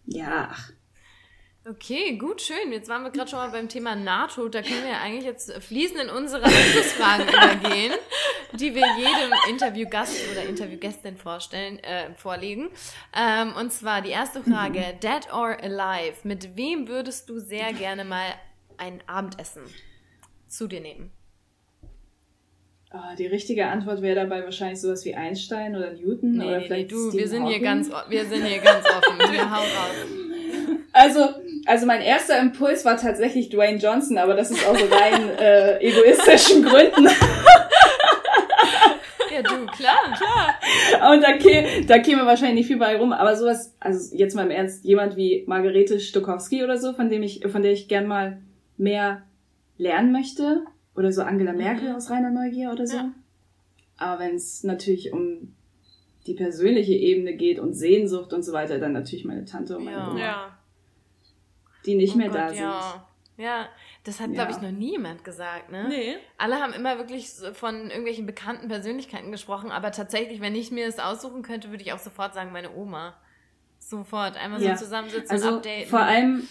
Ja, 0.05 0.47
ach, 0.51 0.71
Okay, 1.69 2.15
gut, 2.17 2.41
schön. 2.41 2.71
Jetzt 2.71 2.87
waren 2.87 3.03
wir 3.03 3.09
gerade 3.11 3.29
schon 3.29 3.39
mal 3.39 3.49
beim 3.49 3.67
Thema 3.67 3.93
NATO. 3.95 4.47
Da 4.47 4.61
können 4.61 4.83
wir 4.83 4.91
ja 4.91 5.01
eigentlich 5.01 5.25
jetzt 5.25 5.51
fließend 5.51 5.99
in 6.03 6.09
unsere 6.09 6.43
Abschlussfragen 6.45 7.27
übergehen, 7.61 7.93
die 8.53 8.73
wir 8.73 8.85
jedem 8.97 9.33
Interviewgast 9.49 10.15
oder 10.31 10.43
Interviewgästin 10.47 11.17
vorstellen, 11.17 11.79
äh, 11.79 12.13
vorlegen. 12.15 12.69
Ähm, 13.13 13.53
und 13.59 13.73
zwar 13.73 14.01
die 14.01 14.11
erste 14.11 14.41
Frage, 14.43 14.81
Dead 15.03 15.33
or 15.33 15.57
Alive, 15.61 16.15
mit 16.23 16.55
wem 16.55 16.87
würdest 16.87 17.27
du 17.29 17.39
sehr 17.39 17.73
gerne 17.73 18.05
mal 18.05 18.27
ein 18.77 19.01
Abendessen 19.07 19.63
zu 20.47 20.67
dir 20.67 20.79
nehmen? 20.79 21.11
Ah, 22.91 23.15
die 23.15 23.25
richtige 23.27 23.67
Antwort 23.67 24.01
wäre 24.01 24.15
dabei 24.15 24.43
wahrscheinlich 24.45 24.79
sowas 24.79 25.03
wie 25.03 25.15
Einstein 25.15 25.75
oder 25.75 25.91
Newton 25.91 26.37
Nee, 26.37 26.45
oder 26.45 26.51
nee, 26.53 26.57
nee, 26.59 26.65
vielleicht 26.67 26.91
du, 26.91 26.95
wir 27.07 27.11
Stephen 27.11 27.27
sind 27.27 27.45
hier 27.47 27.55
Hawking. 27.55 27.63
ganz, 27.65 27.89
o- 27.91 28.09
wir 28.09 28.25
sind 28.25 28.45
hier 28.45 28.59
ganz 28.59 28.85
offen. 28.89 29.19
Wir 29.33 29.51
hau 29.51 29.59
raus. 29.59 30.07
Also, 30.93 31.19
also 31.67 31.85
mein 31.85 32.01
erster 32.01 32.39
Impuls 32.39 32.85
war 32.85 32.97
tatsächlich 32.97 33.49
Dwayne 33.49 33.77
Johnson, 33.77 34.17
aber 34.17 34.33
das 34.33 34.51
ist 34.51 34.65
aus 34.65 34.77
rein 34.91 35.29
äh, 35.39 35.77
egoistischen 35.79 36.63
Gründen. 36.63 37.07
Ja, 39.29 39.43
du, 39.43 39.67
klar, 39.67 39.99
klar. 40.17 41.13
Und 41.13 41.21
da, 41.21 41.37
kä 41.37 41.85
da 41.85 41.99
käme 41.99 42.25
wahrscheinlich 42.25 42.55
nicht 42.55 42.67
viel 42.67 42.77
bei 42.77 42.95
rum, 42.97 43.13
aber 43.13 43.35
sowas, 43.35 43.75
also 43.79 44.15
jetzt 44.15 44.35
mal 44.35 44.45
im 44.45 44.51
Ernst, 44.51 44.83
jemand 44.83 45.15
wie 45.15 45.43
Margarete 45.45 45.99
Stokowski 45.99 46.63
oder 46.63 46.77
so, 46.77 46.93
von 46.93 47.11
dem 47.11 47.21
ich, 47.21 47.45
von 47.47 47.61
der 47.61 47.71
ich 47.71 47.87
gern 47.87 48.07
mal 48.07 48.41
mehr 48.77 49.21
lernen 49.77 50.11
möchte. 50.11 50.63
Oder 50.95 51.11
so 51.11 51.21
Angela 51.21 51.53
Merkel 51.53 51.93
aus 51.93 52.09
reiner 52.09 52.31
Neugier 52.31 52.71
oder 52.71 52.87
so. 52.87 52.97
Ja. 52.97 53.11
Aber 53.97 54.23
wenn 54.23 54.35
es 54.35 54.63
natürlich 54.63 55.13
um 55.13 55.53
die 56.25 56.33
persönliche 56.33 56.93
Ebene 56.93 57.33
geht 57.33 57.59
und 57.59 57.73
Sehnsucht 57.73 58.33
und 58.33 58.41
so 58.41 58.53
weiter, 58.53 58.79
dann 58.79 58.93
natürlich 58.93 59.23
meine 59.25 59.45
Tante 59.45 59.77
und 59.77 59.85
meine 59.85 59.97
Ja. 59.97 60.09
Oma, 60.09 60.19
Ja. 60.19 60.56
Die 61.87 61.95
nicht 61.95 62.13
Oh 62.13 62.17
mehr 62.17 62.27
Gott, 62.27 62.37
da 62.37 62.49
sind. 62.49 62.59
Ja. 62.59 63.07
ja, 63.37 63.69
das 64.03 64.19
hat, 64.19 64.31
glaube 64.33 64.51
ich, 64.51 64.57
Ja. 64.57 64.63
noch 64.63 64.71
nie 64.77 64.91
jemand 64.91 65.23
gesagt, 65.23 65.71
ne? 65.71 65.85
Nee. 65.89 66.15
Alle 66.37 66.55
haben 66.61 66.73
immer 66.73 66.97
wirklich 66.99 67.29
von 67.53 67.89
irgendwelchen 67.89 68.25
bekannten 68.25 68.67
Persönlichkeiten 68.67 69.31
gesprochen, 69.31 69.71
aber 69.71 69.91
tatsächlich, 69.91 70.41
wenn 70.41 70.53
ich 70.55 70.69
mir 70.71 70.85
es 70.87 70.99
aussuchen 70.99 71.41
könnte, 71.41 71.69
würde 71.71 71.83
ich 71.83 71.93
auch 71.93 71.99
sofort 71.99 72.33
sagen, 72.35 72.51
meine 72.51 72.75
Oma. 72.75 73.15
Sofort. 73.79 74.37
Einmal 74.37 74.61
Ja. 74.61 74.75
so 74.75 74.83
zusammensitzen 74.85 75.31
Also 75.31 75.47
und 75.49 75.55
updaten. 75.57 75.87
vor 75.89 75.99
allem, 76.01 76.47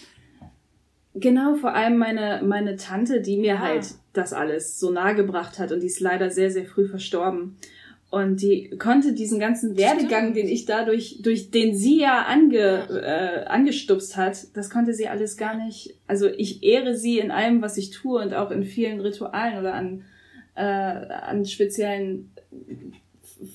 genau, 1.13 1.55
vor 1.55 1.73
allem 1.73 1.97
meine, 1.97 2.41
meine 2.43 2.75
Tante, 2.77 3.21
die 3.21 3.37
mir 3.37 3.55
Ja. 3.55 3.59
halt 3.59 3.87
das 4.13 4.33
alles 4.33 4.79
so 4.79 4.91
nahe 4.91 5.13
gebracht 5.15 5.59
hat 5.59 5.71
und 5.71 5.81
die 5.81 5.87
ist 5.87 5.99
leider 5.99 6.29
sehr, 6.31 6.49
sehr 6.51 6.65
früh 6.65 6.87
verstorben. 6.87 7.57
Und 8.09 8.41
die 8.41 8.69
konnte 8.77 9.13
diesen 9.13 9.37
ganzen 9.37 9.75
Werdegang, 9.75 10.31
Stimmt. 10.31 10.37
den 10.37 10.47
ich 10.47 10.65
dadurch, 10.65 11.19
durch 11.21 11.51
den 11.51 11.75
sie 11.75 11.99
ja 11.99 12.23
ange, 12.23 12.87
äh, 12.89 13.45
angestupst 13.45 14.15
hat, 14.15 14.55
das 14.55 14.69
konnte 14.69 14.93
sie 14.93 15.09
alles 15.09 15.35
gar 15.35 15.57
nicht. 15.57 15.95
Also 16.07 16.27
ich 16.27 16.63
ehre 16.63 16.95
sie 16.95 17.19
in 17.19 17.31
allem, 17.31 17.61
was 17.61 17.77
ich 17.77 17.91
tue 17.91 18.21
und 18.21 18.33
auch 18.33 18.49
in 18.51 18.63
vielen 18.63 19.01
Ritualen 19.01 19.59
oder 19.59 19.73
an, 19.73 20.05
äh, 20.55 20.61
an 20.61 21.45
speziellen 21.45 22.31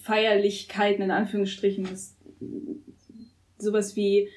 Feierlichkeiten 0.03 1.03
in 1.03 1.11
Anführungsstrichen. 1.11 1.85
Das, 1.85 2.15
sowas 3.57 3.97
wie, 3.97 4.29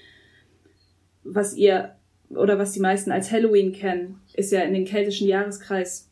was 1.25 1.55
ihr 1.55 1.95
oder 2.29 2.57
was 2.57 2.71
die 2.71 2.79
meisten 2.79 3.11
als 3.11 3.31
Halloween 3.31 3.73
kennen, 3.73 4.21
ist 4.33 4.51
ja 4.51 4.61
in 4.61 4.73
den 4.73 4.85
keltischen 4.85 5.27
Jahreskreis 5.27 6.09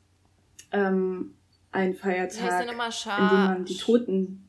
ähm, 0.74 1.36
ein 1.74 1.94
Wie 1.94 2.02
heißt 2.04 2.40
der 2.40 2.40
Feiertag, 2.40 3.20
in 3.20 3.30
dem 3.30 3.46
man 3.46 3.66
die 3.66 3.78
Toten 3.78 4.48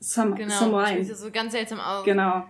Sam 0.00 0.34
Genau, 0.34 0.52
Samhain. 0.54 1.04
sieht 1.04 1.16
so 1.16 1.30
ganz 1.30 1.52
seltsam 1.52 1.80
aus. 1.80 2.04
Genau. 2.04 2.44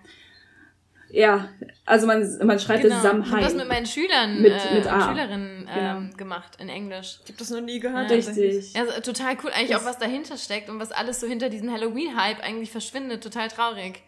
Ja, 1.11 1.49
also 1.87 2.07
man, 2.09 2.21
man 2.45 2.59
schreibt 2.59 2.83
Genau. 2.83 2.97
es 2.97 3.05
Ich 3.05 3.09
habe 3.09 3.21
das 3.21 3.29
mit 3.29 3.51
Samhain. 3.51 3.69
meinen 3.69 3.87
Schülern 3.87 4.43
Mit- 4.43 4.51
äh, 4.51 4.75
mit. 4.75 4.85
Schülerinnen 4.85 5.69
ähm, 5.73 6.09
Genau. 6.09 6.17
gemacht 6.17 6.57
in 6.59 6.69
Englisch. 6.69 7.21
Ich 7.23 7.29
habe 7.29 7.39
das 7.39 7.51
noch 7.51 7.61
nie 7.61 7.79
gehört. 7.79 8.11
Ja. 8.11 8.17
Richtig. 8.17 8.73
Ja, 8.73 8.81
also, 8.83 9.01
total 9.01 9.37
cool 9.45 9.51
eigentlich 9.53 9.71
Das- 9.71 9.83
auch, 9.83 9.87
was 9.89 9.99
dahinter 9.99 10.37
steckt 10.37 10.69
und 10.69 10.81
was 10.81 10.91
alles 10.91 11.21
so 11.21 11.29
hinter 11.29 11.51
diesem 11.51 11.71
Halloween-Hype 11.71 12.41
eigentlich 12.43 12.73
verschwindet. 12.73 13.23
Total 13.23 13.47
traurig. 13.49 14.03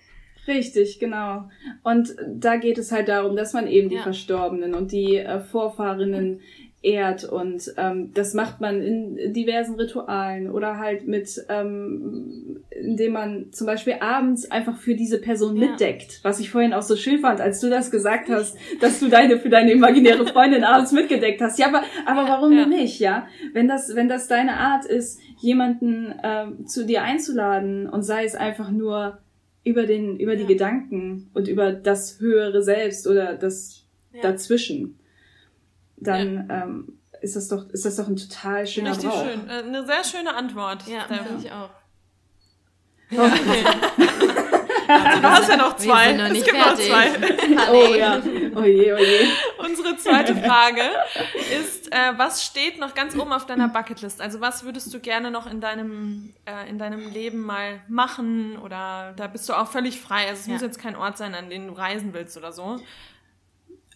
Richtig, 0.48 0.98
genau. 0.98 1.48
Und 1.84 2.14
da 2.26 2.56
geht 2.56 2.78
es 2.78 2.90
halt 2.90 3.08
darum, 3.08 3.36
dass 3.36 3.52
man 3.52 3.66
eben 3.68 3.88
die 3.88 3.96
Ja. 3.96 4.02
Verstorbenen 4.02 4.74
und 4.74 4.90
die 4.90 5.16
äh, 5.18 5.40
Vorfahrinnen 5.40 6.40
ehrt 6.86 7.24
und 7.24 7.74
ähm, 7.78 8.12
das 8.14 8.32
macht 8.32 8.60
man 8.60 8.80
in 8.80 9.32
diversen 9.32 9.74
Ritualen 9.74 10.48
oder 10.50 10.78
halt 10.78 11.08
mit, 11.08 11.44
ähm, 11.48 12.60
indem 12.70 13.12
man 13.12 13.52
zum 13.52 13.66
Beispiel 13.66 13.94
abends 14.00 14.48
einfach 14.52 14.76
für 14.78 14.94
diese 14.94 15.20
Person 15.20 15.56
Ja. 15.56 15.68
mitdeckt, 15.70 16.20
was 16.22 16.38
ich 16.38 16.48
vorhin 16.50 16.72
auch 16.72 16.82
so 16.82 16.94
schön 16.94 17.18
fand, 17.18 17.40
als 17.40 17.58
du 17.60 17.68
das 17.70 17.90
gesagt 17.90 18.28
hast, 18.28 18.56
dass 18.80 19.00
du 19.00 19.08
deine 19.08 19.38
für 19.40 19.48
deine 19.48 19.72
imaginäre 19.72 20.26
Freundin 20.26 20.62
abends 20.62 20.92
mitgedeckt 20.92 21.40
hast. 21.40 21.58
Ja, 21.58 21.66
aber, 21.68 21.82
aber 22.06 22.28
warum 22.28 22.52
Ja. 22.52 22.66
nicht, 22.66 23.00
ja? 23.00 23.26
Wenn 23.52 23.66
das, 23.66 23.94
wenn 23.96 24.08
das 24.08 24.28
deine 24.28 24.52
Art 24.56 24.84
ist, 24.86 25.18
jemanden 25.40 26.14
ähm, 26.22 26.66
zu 26.68 26.86
dir 26.86 27.02
einzuladen 27.02 27.88
und 27.88 28.02
sei 28.04 28.24
es 28.24 28.36
einfach 28.36 28.70
nur 28.70 29.18
über 29.64 29.86
den, 29.86 30.20
über 30.20 30.36
die 30.36 30.42
Ja. 30.42 30.48
Gedanken 30.48 31.30
und 31.34 31.48
über 31.48 31.72
das 31.72 32.20
höhere 32.20 32.62
Selbst 32.62 33.08
oder 33.08 33.34
das 33.34 33.82
dazwischen, 34.22 34.98
dann 36.06 36.48
ähm, 36.50 36.98
ist 37.22 37.36
das 37.36 37.48
doch, 37.48 37.68
ist 37.70 37.84
das 37.84 37.96
doch 37.96 38.08
ein 38.08 38.16
total 38.16 38.66
schöner 38.66 38.90
Richtig 38.92 39.08
Brauch. 39.10 39.24
schön. 39.24 39.48
Äh, 39.48 39.52
Eine 39.62 39.86
sehr 39.86 40.04
schöne 40.04 40.34
Antwort. 40.34 40.86
Ja, 40.86 41.02
finde 41.04 41.42
ich 41.46 41.50
auch. 41.52 41.70
Also, 43.10 43.36
du 45.20 45.22
hast 45.30 45.48
ja 45.48 45.56
noch 45.56 45.76
zwei. 45.76 46.12
noch 46.12 46.26
es 46.26 46.44
gibt 46.44 46.56
noch 46.58 46.76
fertig. 46.76 46.88
zwei. 46.88 47.06
Oh 47.72 47.94
ja, 47.94 48.20
oh 48.54 48.62
je, 48.62 48.92
oh 48.92 48.96
je. 48.98 49.26
Unsere 49.58 49.96
zweite 49.96 50.34
Frage 50.36 50.82
ist, 51.60 51.92
äh, 51.92 52.12
was 52.16 52.44
steht 52.44 52.78
noch 52.78 52.94
ganz 52.94 53.16
oben 53.16 53.32
auf 53.32 53.46
deiner 53.46 53.68
Bucketlist? 53.68 54.20
Also 54.20 54.40
was 54.40 54.64
würdest 54.64 54.92
du 54.94 55.00
gerne 55.00 55.30
noch 55.30 55.50
in 55.50 55.60
deinem, 55.60 56.34
äh, 56.44 56.68
in 56.68 56.78
deinem 56.78 57.12
Leben 57.12 57.40
mal 57.40 57.80
machen? 57.88 58.58
Oder 58.58 59.14
da 59.16 59.26
bist 59.26 59.48
du 59.48 59.54
auch 59.54 59.68
völlig 59.68 60.00
frei. 60.00 60.28
Also 60.28 60.40
es 60.42 60.46
Ja. 60.46 60.52
muss 60.54 60.62
jetzt 60.62 60.78
kein 60.80 60.94
Ort 60.96 61.16
sein, 61.18 61.34
an 61.34 61.50
den 61.50 61.68
du 61.68 61.72
reisen 61.72 62.12
willst 62.12 62.36
oder 62.36 62.52
so. 62.52 62.78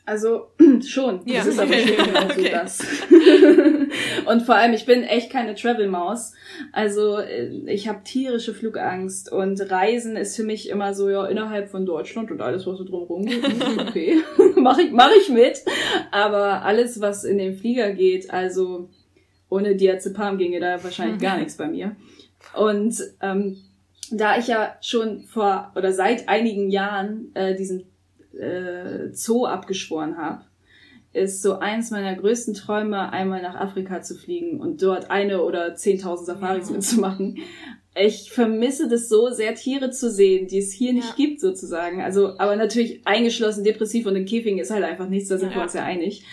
Also 0.07 0.49
schon. 0.87 1.21
Ja, 1.25 1.39
Das 1.39 1.47
ist 1.49 1.59
aber 1.61 1.73
schön, 1.75 1.97
genau 2.05 2.21
so 2.23 2.41
Okay. 2.41 2.51
das. 2.51 2.81
und 4.27 4.43
vor 4.43 4.55
allem, 4.57 4.73
ich 4.73 4.87
bin 4.87 5.03
echt 5.03 5.31
keine 5.31 5.55
Travel-Maus. 5.55 6.33
Also 6.73 7.19
äh, 7.19 7.49
ich 7.67 7.89
habe 7.89 8.03
tierische 8.03 8.55
Flugangst 8.55 9.31
und 9.31 9.61
Reisen 9.71 10.17
ist 10.17 10.37
für 10.37 10.45
mich 10.45 10.69
immer 10.69 10.95
so, 10.95 11.09
ja, 11.09 11.27
innerhalb 11.27 11.71
von 11.71 11.87
Deutschland 11.87 12.31
und 12.31 12.41
alles, 12.41 12.67
was 12.67 12.79
so 12.79 12.85
drumherum 12.85 13.25
geht, 13.25 13.45
okay, 13.79 14.17
mache 14.57 14.83
ich, 14.83 14.93
mach 14.93 15.11
ich 15.21 15.29
mit. 15.29 15.63
Aber 16.11 16.63
alles, 16.63 17.01
was 17.01 17.25
in 17.25 17.39
den 17.39 17.57
Flieger 17.57 17.93
geht, 17.93 18.31
also 18.31 18.89
ohne 19.49 19.77
Diazepam 19.77 20.39
ginge 20.39 20.61
da 20.61 20.83
wahrscheinlich 20.83 21.21
gar 21.21 21.37
nichts 21.39 21.57
bei 21.57 21.67
mir. 21.69 21.97
Und 22.57 22.97
ähm, 23.21 23.59
da 24.11 24.39
ich 24.39 24.49
ja 24.49 24.77
schon 24.81 25.23
vor 25.25 25.73
oder 25.77 25.93
seit 25.93 26.29
einigen 26.29 26.71
Jahren 26.71 27.31
äh, 27.35 27.55
diesen 27.55 27.85
äh, 28.41 29.12
Zoo 29.12 29.47
abgeschworen 29.47 30.17
habe, 30.17 30.43
ist 31.12 31.43
so 31.43 31.59
eins 31.59 31.91
meiner 31.91 32.15
größten 32.15 32.55
Träume, 32.55 33.12
einmal 33.12 33.43
nach 33.43 33.57
Afrika 33.57 34.01
zu 34.03 34.15
fliegen 34.15 34.61
und 34.61 34.83
dort 34.83 35.11
eine 35.11 35.43
oder 35.43 35.75
10.000 35.75 36.25
Safaris 36.25 36.69
Ja. 36.69 36.75
mitzumachen. 36.77 37.39
Ich 37.97 38.31
vermisse 38.31 38.89
das 38.89 39.09
so 39.09 39.31
sehr, 39.31 39.57
Tiere 39.57 39.91
zu 39.91 40.11
sehen, 40.11 40.47
die 40.47 40.59
es 40.59 40.71
hier 40.71 40.93
nicht 40.93 41.09
Ja. 41.09 41.15
gibt, 41.17 41.41
sozusagen. 41.41 42.01
Also, 42.03 42.39
aber 42.39 42.55
natürlich 42.55 43.05
eingeschlossen, 43.05 43.65
depressiv 43.65 44.07
und 44.07 44.15
in 44.15 44.25
Käfigen 44.27 44.59
ist 44.61 44.71
halt 44.71 44.85
einfach 44.85 45.09
nichts, 45.09 45.29
da 45.29 45.39
sind 45.39 45.51
wir 45.51 45.57
Ja. 45.57 45.62
uns 45.65 45.73
ja 45.75 45.83
einig. 45.83 46.25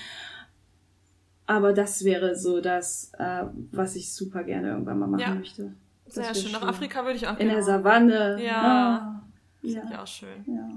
Aber 1.47 1.73
das 1.73 2.03
wäre 2.03 2.35
so 2.35 2.61
das, 2.61 3.11
äh, 3.17 3.43
was 3.71 3.95
ich 3.95 4.13
super 4.13 4.43
gerne 4.43 4.69
irgendwann 4.69 4.99
mal 4.99 5.07
machen 5.07 5.39
möchte. 5.39 5.73
Das 6.05 6.15
Sehr 6.15 6.25
wär 6.25 6.35
schön. 6.35 6.51
Nach 6.51 6.61
Afrika 6.61 7.03
würde 7.03 7.15
ich 7.17 7.25
auch 7.27 7.31
In 7.39 7.47
der 7.47 7.61
gerne. 7.61 7.63
Savanne. 7.63 8.38
Ja. 8.43 8.61
Ah, 8.61 9.26
ja. 9.76 9.84
Ja, 9.91 10.03
auch 10.03 10.07
schön. 10.07 10.44
Ja. 10.48 10.69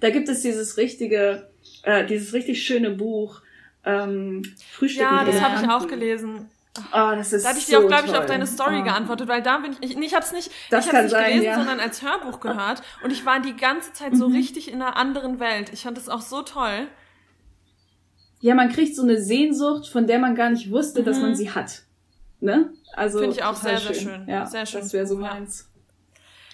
Da 0.00 0.10
gibt 0.10 0.28
es 0.28 0.42
dieses 0.42 0.76
richtige, 0.76 1.50
äh, 1.82 2.06
dieses 2.06 2.32
richtig 2.32 2.62
schöne 2.64 2.90
Buch, 2.90 3.42
ähm, 3.84 4.42
Frühstück 4.72 5.02
Ja, 5.02 5.24
das 5.24 5.40
habe 5.40 5.62
ich 5.64 5.70
auch 5.70 5.86
gelesen. 5.86 6.48
Oh, 6.92 7.10
das 7.16 7.32
ist 7.32 7.44
Da 7.44 7.50
hatte 7.50 7.58
ich 7.58 7.66
so 7.66 7.72
dir 7.72 7.84
auch, 7.84 7.88
glaube 7.88 8.04
ich, 8.06 8.10
toll. 8.12 8.20
auf 8.20 8.26
deine 8.26 8.46
Story 8.46 8.78
oh. 8.80 8.84
geantwortet, 8.84 9.28
weil 9.28 9.42
da 9.42 9.58
bin 9.58 9.72
ich, 9.72 9.90
ich, 9.90 9.96
ich 9.96 10.14
habe 10.14 10.24
es 10.24 10.32
nicht, 10.32 10.50
Das 10.70 10.86
ich 10.86 10.92
hab's 10.92 11.02
nicht 11.04 11.10
sein, 11.10 11.24
gelesen, 11.30 11.44
ja. 11.44 11.54
sondern 11.56 11.80
als 11.80 12.02
Hörbuch 12.02 12.40
gehört 12.40 12.82
und 13.02 13.12
ich 13.12 13.26
war 13.26 13.40
die 13.40 13.56
ganze 13.56 13.92
Zeit 13.92 14.16
so 14.16 14.26
richtig 14.26 14.70
in 14.70 14.80
einer 14.80 14.96
anderen 14.96 15.40
Welt. 15.40 15.70
Ich 15.72 15.82
fand 15.82 15.96
das 15.96 16.08
auch 16.08 16.20
so 16.20 16.42
toll. 16.42 16.86
Ja, 18.40 18.54
man 18.54 18.68
kriegt 18.70 18.94
so 18.94 19.02
eine 19.02 19.20
Sehnsucht, 19.20 19.88
von 19.88 20.06
der 20.06 20.20
man 20.20 20.36
gar 20.36 20.50
nicht 20.50 20.70
wusste, 20.70 21.02
dass 21.02 21.18
man 21.18 21.34
sie 21.34 21.50
hat. 21.50 21.82
Ne? 22.40 22.72
Also 22.94 23.18
Mhm. 23.18 23.22
Finde 23.22 23.36
ich 23.36 23.44
auch 23.44 23.56
sehr, 23.56 23.78
sehr 23.78 23.94
schön. 23.94 24.28
Ja, 24.28 24.46
Sehr 24.46 24.64
schön. 24.66 24.80
Das 24.80 24.92
wäre 24.92 25.06
so 25.06 25.16
meins. 25.16 25.68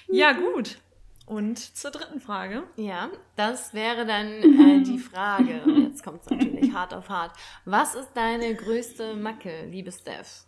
Ja, 0.09 0.33
gut. 0.33 0.79
Und 1.27 1.59
zur 1.59 1.91
dritten 1.91 2.21
Frage. 2.21 2.65
Ja, 2.77 3.09
das 3.37 3.73
wäre 3.73 4.05
dann 4.05 4.27
äh, 4.29 4.83
die 4.87 4.99
Frage. 4.99 5.63
Und 5.65 5.85
jetzt 5.85 6.03
kommt 6.05 6.21
es 6.23 6.31
natürlich 6.31 6.73
hart 6.73 6.93
auf 6.93 7.09
hart. 7.09 7.33
Was 7.65 7.95
ist 7.95 8.11
deine 8.15 8.55
größte 8.55 9.15
Macke, 9.15 9.67
liebe 9.71 9.91
Steph? 9.91 10.45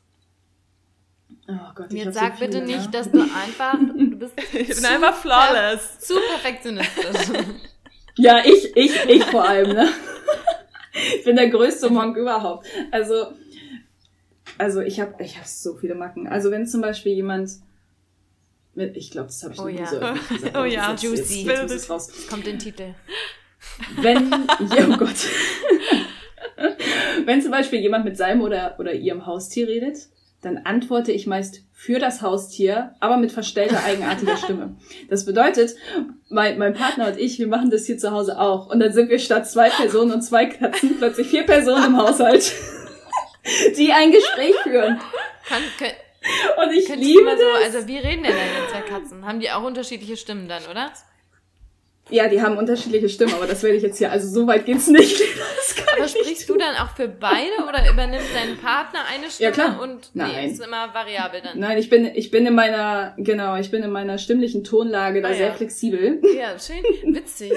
Oh 1.49 1.55
Gott, 1.75 1.87
ich 1.93 2.05
Mir 2.05 2.13
sag 2.13 2.33
so 2.33 2.39
viele, 2.45 2.51
bitte 2.51 2.65
nicht, 2.67 2.87
ne? 2.87 2.91
dass 2.91 3.11
du 3.11 3.21
einfach, 3.23 3.79
du 3.79 4.17
bist 4.17 4.35
Ich 4.53 4.69
bin 4.69 4.77
zu 4.77 4.89
einfach 4.89 5.15
flawless. 5.17 5.99
zu 6.01 6.15
perfektionistisch. 6.31 7.29
Ja, 8.19 8.39
ich, 8.43 8.75
ich, 8.75 8.95
ich 9.11 9.25
vor 9.25 9.47
allem, 9.47 9.75
ne? 9.75 9.91
Ich 11.19 11.25
bin 11.25 11.37
der 11.37 11.51
größte 11.51 11.91
Monk 11.91 12.17
überhaupt. 12.17 12.67
Also, 12.91 13.33
also 14.57 14.81
ich 14.81 15.01
habe 15.01 15.23
ich 15.23 15.37
hab 15.37 15.45
so 15.45 15.75
viele 15.75 15.95
Macken. 15.95 16.27
Also 16.27 16.51
wenn 16.51 16.67
zum 16.67 16.81
Beispiel 16.81 17.13
jemand 17.13 17.51
ich 18.77 19.11
glaube, 19.11 19.29
das 19.29 19.43
habe 19.43 19.55
ich 19.55 19.61
Oh 19.61 19.67
nie 19.67 19.79
ja. 19.79 19.87
so 19.87 19.99
gesagt. 19.99 20.57
Oh 20.57 20.65
ja, 20.65 20.91
jetzt, 20.91 21.03
juicy. 21.03 21.43
Jetzt, 21.43 21.47
jetzt 21.47 21.63
muss 21.63 21.73
es 21.73 21.91
raus. 21.91 22.09
Jetzt 22.15 22.29
kommt 22.29 22.47
den 22.47 22.59
Titel. 22.59 22.95
Wenn, 24.01 24.31
ja, 24.31 24.89
oh 24.89 24.97
Gott. 24.97 25.17
Wenn 27.25 27.43
zum 27.43 27.51
Beispiel 27.51 27.81
jemand 27.81 28.05
mit 28.05 28.17
seinem 28.17 28.43
oder, 28.43 28.77
oder 28.79 28.93
ihrem 28.95 29.27
Haustier 29.27 29.67
redet, 29.67 29.99
dann 30.43 30.59
antworte 30.59 31.13
ich 31.13 31.27
meist 31.27 31.63
für 31.73 31.99
das 31.99 32.23
Haustier, 32.23 32.95
aber 33.01 33.17
mit 33.17 33.33
verstellter 33.33 33.83
eigenartiger 33.85 34.37
Stimme. 34.37 34.77
Das 35.09 35.25
bedeutet, 35.25 35.75
mein, 36.29 36.59
mein 36.59 36.75
Partner 36.75 37.09
und 37.09 37.19
ich, 37.19 37.39
wir 37.39 37.49
machen 37.49 37.71
das 37.71 37.87
hier 37.87 37.99
zu 37.99 38.13
Hause 38.13 38.39
auch. 38.39 38.69
Und 38.71 38.81
dann 38.81 38.93
sind 38.93 39.09
wir 39.11 39.19
statt 39.19 39.49
zwei 39.49 39.71
Personen 39.71 40.13
und 40.13 40.23
zwei 40.23 40.47
Katzen 40.47 40.97
plötzlich 40.99 41.29
vier 41.29 41.43
Personen 41.43 41.87
im 41.87 41.97
Haushalt, 41.97 42.53
die 43.77 43.93
ein 43.93 44.13
Gespräch 44.13 44.55
führen. 44.63 45.01
Kann, 45.49 45.63
könnt, 45.79 45.95
Und 46.63 46.73
ich 46.73 46.87
könntest 46.87 47.09
liebe 47.09 47.25
mal 47.25 47.37
so, 47.39 47.45
das. 47.65 47.75
also 47.75 47.89
wie 47.89 47.99
reden 47.99 48.23
denn 48.23 48.33
deine 48.33 48.69
zwei 48.71 48.81
Katzen? 48.81 49.25
Haben 49.27 49.41
die 49.41 49.51
auch 49.51 49.63
unterschiedliche 49.63 50.17
Stimmen 50.17 50.49
dann, 50.49 50.63
oder? 50.71 50.93
Ja, 52.09 52.29
die 52.29 52.41
haben 52.41 52.57
unterschiedliche 52.57 53.09
Stimmen, 53.09 53.35
aber 53.35 53.49
das 53.49 53.65
werde 53.65 53.77
ich 53.79 53.83
jetzt 53.83 53.99
hier, 53.99 54.13
also 54.13 54.29
so 54.29 54.47
weit 54.47 54.65
geht's 54.67 54.87
nicht. 54.89 55.21
Das 55.57 55.75
kann 55.75 55.97
Aber 55.97 56.05
ich 56.07 56.15
nicht 56.15 56.25
sprichst 56.27 56.49
du 56.51 56.57
dann 56.57 56.77
auch 56.77 56.91
für 56.95 57.09
beide 57.09 57.51
oder 57.69 57.91
übernimmt 57.91 58.23
dein 58.35 58.57
Partner 58.59 59.01
eine 59.13 59.29
Stimme 59.31 59.49
Ja, 59.49 59.51
klar. 59.51 59.81
und 59.83 60.11
Nein. 60.15 60.31
nee, 60.45 60.53
ist 60.53 60.63
immer 60.65 60.95
variabel 60.95 61.41
dann? 61.43 61.59
Nein, 61.59 61.77
ich 61.79 61.91
bin, 61.91 62.05
ich 62.15 62.31
bin 62.31 62.47
in 62.47 62.55
meiner, 62.55 63.15
genau, 63.19 63.57
ich 63.57 63.71
bin 63.73 63.83
in 63.83 63.91
meiner 63.91 64.19
stimmlichen 64.19 64.63
Tonlage 64.63 65.23
da 65.23 65.29
Ah, 65.29 65.31
ja. 65.33 65.37
sehr 65.37 65.55
flexibel. 65.55 66.21
Ja, 66.37 66.57
schön, 66.59 66.85
witzig. 67.15 67.53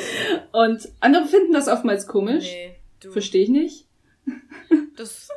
Und 0.51 0.89
andere 1.01 1.25
finden 1.25 1.53
das 1.53 1.67
oftmals 1.67 2.07
komisch. 2.07 2.45
Nee, 2.45 2.75
du, 3.01 3.11
Verstehe 3.11 3.43
ich 3.43 3.49
nicht. 3.49 3.85
das, 4.97 5.27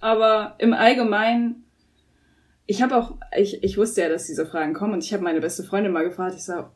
Aber 0.00 0.56
im 0.58 0.74
Allgemeinen, 0.74 1.61
ich 2.66 2.80
habe 2.82 2.96
auch, 2.96 3.14
ich, 3.36 3.62
ich 3.62 3.76
wusste 3.76 4.02
ja, 4.02 4.08
dass 4.08 4.26
diese 4.26 4.46
Fragen 4.46 4.72
kommen 4.74 4.94
und 4.94 5.04
ich 5.04 5.12
habe 5.12 5.22
meine 5.22 5.40
beste 5.40 5.62
Freundin 5.64 5.92
mal 5.92 6.04
gefragt, 6.04 6.34
ich 6.36 6.44
sag, 6.44 6.70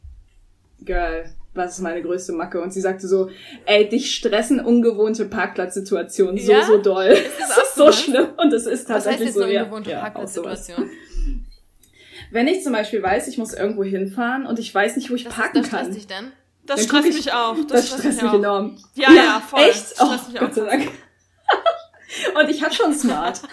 Girl, 0.85 1.25
was 1.55 1.73
ist 1.77 1.81
meine 1.81 2.03
größte 2.03 2.33
Macke? 2.33 2.61
Und 2.61 2.71
sie 2.73 2.83
sagte 2.83 3.09
so, 3.09 3.31
ey, 3.65 3.89
dich 3.89 4.15
stressen 4.15 4.61
ungewohnte 4.61 5.25
Parkplatzsituationen 5.25 6.37
so, 6.39 6.53
Ja? 6.53 6.67
so 6.67 6.77
doll. 6.79 7.09
das 7.09 7.19
Das 7.39 7.59
auch 7.59 7.63
ist 7.63 7.75
so 7.77 7.87
so? 7.87 7.93
schlimm 7.93 8.27
und 8.37 8.53
es 8.53 8.67
ist 8.67 8.89
was 8.89 8.97
heißt 8.97 9.05
tatsächlich 9.07 9.27
jetzt 9.29 9.35
so, 9.37 9.43
eine 9.45 9.61
ungewohnte 9.65 9.91
ja. 9.93 10.01
Parkplatzsituation? 10.01 10.91
Wenn 12.31 12.49
ich 12.49 12.63
zum 12.63 12.73
Beispiel 12.73 13.03
weiß, 13.03 13.29
ich 13.29 13.39
muss 13.39 13.55
irgendwo 13.55 13.85
hinfahren 13.85 14.47
und 14.47 14.59
ich 14.59 14.75
weiß 14.75 14.97
nicht, 14.97 15.11
wo 15.11 15.15
ich 15.15 15.25
Das, 15.25 15.33
ist, 15.33 15.39
parken 15.39 15.59
das 15.59 15.67
stresst 15.69 15.85
kann. 15.85 15.93
dich 15.95 16.07
dann? 16.07 16.33
Das 16.67 16.81
Dann 16.81 16.89
stresst 16.89 17.09
ich- 17.09 17.15
mich 17.27 17.33
auch. 17.33 17.55
Das, 17.55 17.67
Das 17.69 17.87
stresst 17.87 18.01
stresst 18.03 18.23
mich 18.23 18.31
auch. 18.31 18.35
enorm. 18.35 18.77
Ja, 18.95 19.13
ja, 19.13 19.43
voll. 19.49 19.61
Echt? 19.61 19.93
Das 19.93 20.01
Oh, 20.01 20.07
stresst 20.07 20.29
mich 20.33 20.37
auch 20.41 20.45
Gott 20.47 20.55
sei 20.55 20.65
Dank. 20.67 20.89
Und 22.43 22.51
ich 22.51 22.63
habe 22.63 22.75
schon 22.75 22.93
Smart. 22.95 23.41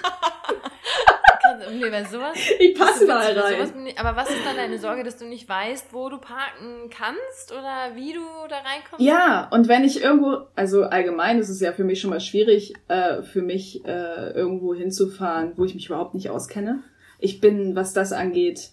Nee, 1.72 1.90
bei 1.90 2.04
sowas. 2.04 2.38
Ich 2.60 2.78
passe 2.78 3.06
bei 3.08 3.14
rein. 3.14 3.36
sowas 3.36 3.74
aber 3.98 4.16
was 4.16 4.30
ist 4.30 4.46
dann 4.46 4.56
deine 4.56 4.78
Sorge, 4.80 5.04
dass 5.04 5.18
du 5.18 5.26
nicht 5.26 5.48
weißt, 5.48 5.94
wo 5.94 6.10
du 6.10 6.18
parken 6.18 6.90
kannst 6.90 7.52
oder 7.52 7.96
wie 7.96 8.14
du 8.14 8.22
da 8.50 8.58
reinkommst? 8.58 9.00
Ja, 9.00 9.48
und 9.52 9.68
wenn 9.68 9.84
ich 9.84 10.02
irgendwo, 10.02 10.48
also 10.56 10.84
allgemein 10.84 11.40
ist 11.40 11.50
es 11.50 11.60
ja 11.60 11.74
für 11.74 11.84
mich 11.84 12.02
schon 12.02 12.10
mal 12.10 12.20
schwierig, 12.20 12.74
äh, 12.88 13.22
für 13.22 13.42
mich 13.42 13.86
äh, 13.86 14.32
irgendwo 14.32 14.74
hinzufahren, 14.74 15.54
wo 15.56 15.66
ich 15.66 15.76
mich 15.76 15.88
überhaupt 15.88 16.14
nicht 16.14 16.30
auskenne. 16.30 16.84
Ich 17.20 17.40
bin, 17.40 17.76
was 17.76 17.94
das 17.94 18.12
angeht, 18.12 18.72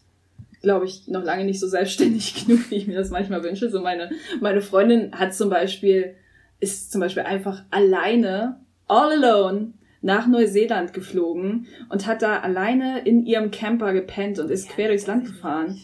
glaube 0.62 0.84
ich, 0.84 1.08
noch 1.08 1.24
lange 1.24 1.44
nicht 1.44 1.60
so 1.60 1.66
selbstständig 1.66 2.34
genug, 2.46 2.70
wie 2.70 2.76
ich 2.76 2.86
mir 2.86 2.96
das 2.96 3.10
manchmal 3.10 3.42
wünsche. 3.42 3.70
So 3.70 3.80
meine, 3.80 4.10
meine 4.40 4.60
Freundin 4.60 5.12
hat 5.18 5.34
zum 5.34 5.50
Beispiel, 5.50 6.14
ist 6.60 6.92
zum 6.92 7.00
Beispiel 7.00 7.22
einfach 7.22 7.62
alleine, 7.70 8.60
all 8.86 9.12
alone, 9.12 9.72
nach 10.02 10.26
Neuseeland 10.26 10.92
geflogen 10.92 11.66
und 11.88 12.06
hat 12.06 12.22
da 12.22 12.40
alleine 12.40 13.00
in 13.00 13.26
ihrem 13.26 13.50
Camper 13.50 13.92
gepennt 13.92 14.38
und 14.38 14.50
ist 14.50 14.68
quer 14.68 14.88
durchs 14.88 15.06
Land 15.06 15.26
gefahren. 15.26 15.78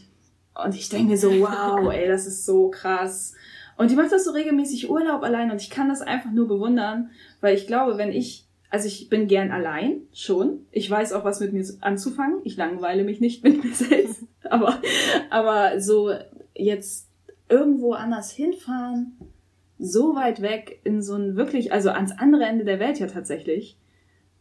Und 0.64 0.74
ich 0.74 0.88
denke 0.88 1.10
mir 1.10 1.18
so, 1.18 1.30
wow, 1.40 1.92
ey, 1.92 2.08
das 2.08 2.26
ist 2.26 2.46
so 2.46 2.70
krass. 2.70 3.34
Und 3.76 3.90
die 3.90 3.96
macht 3.96 4.12
das 4.12 4.24
so 4.24 4.32
regelmäßig 4.32 4.88
Urlaub 4.88 5.22
allein 5.22 5.50
und 5.50 5.60
ich 5.60 5.70
kann 5.70 5.88
das 5.88 6.00
einfach 6.00 6.30
nur 6.30 6.48
bewundern, 6.48 7.10
weil 7.40 7.54
ich 7.54 7.66
glaube, 7.66 7.98
wenn 7.98 8.10
ich, 8.10 8.46
also 8.70 8.86
ich 8.86 9.10
bin 9.10 9.26
gern 9.26 9.50
allein, 9.50 10.00
schon. 10.14 10.66
Ich 10.70 10.90
weiß 10.90 11.12
auch, 11.12 11.24
was 11.24 11.40
mit 11.40 11.52
mir 11.52 11.64
anzufangen. 11.82 12.40
Ich 12.44 12.56
langweile 12.56 13.04
mich 13.04 13.20
nicht 13.20 13.44
mit 13.44 13.62
mir 13.62 13.74
selbst. 13.74 14.22
Aber, 14.48 14.80
aber 15.28 15.80
so 15.80 16.12
jetzt 16.54 17.08
irgendwo 17.48 17.94
anders 17.94 18.30
hinfahren, 18.30 19.18
so 19.76 20.14
weit 20.14 20.40
weg 20.40 20.78
in 20.84 21.02
so 21.02 21.16
ein 21.16 21.34
wirklich, 21.34 21.72
also 21.72 21.90
ans 21.90 22.12
andere 22.16 22.44
Ende 22.44 22.64
der 22.64 22.78
Welt 22.78 23.00
ja 23.00 23.08
tatsächlich. 23.08 23.76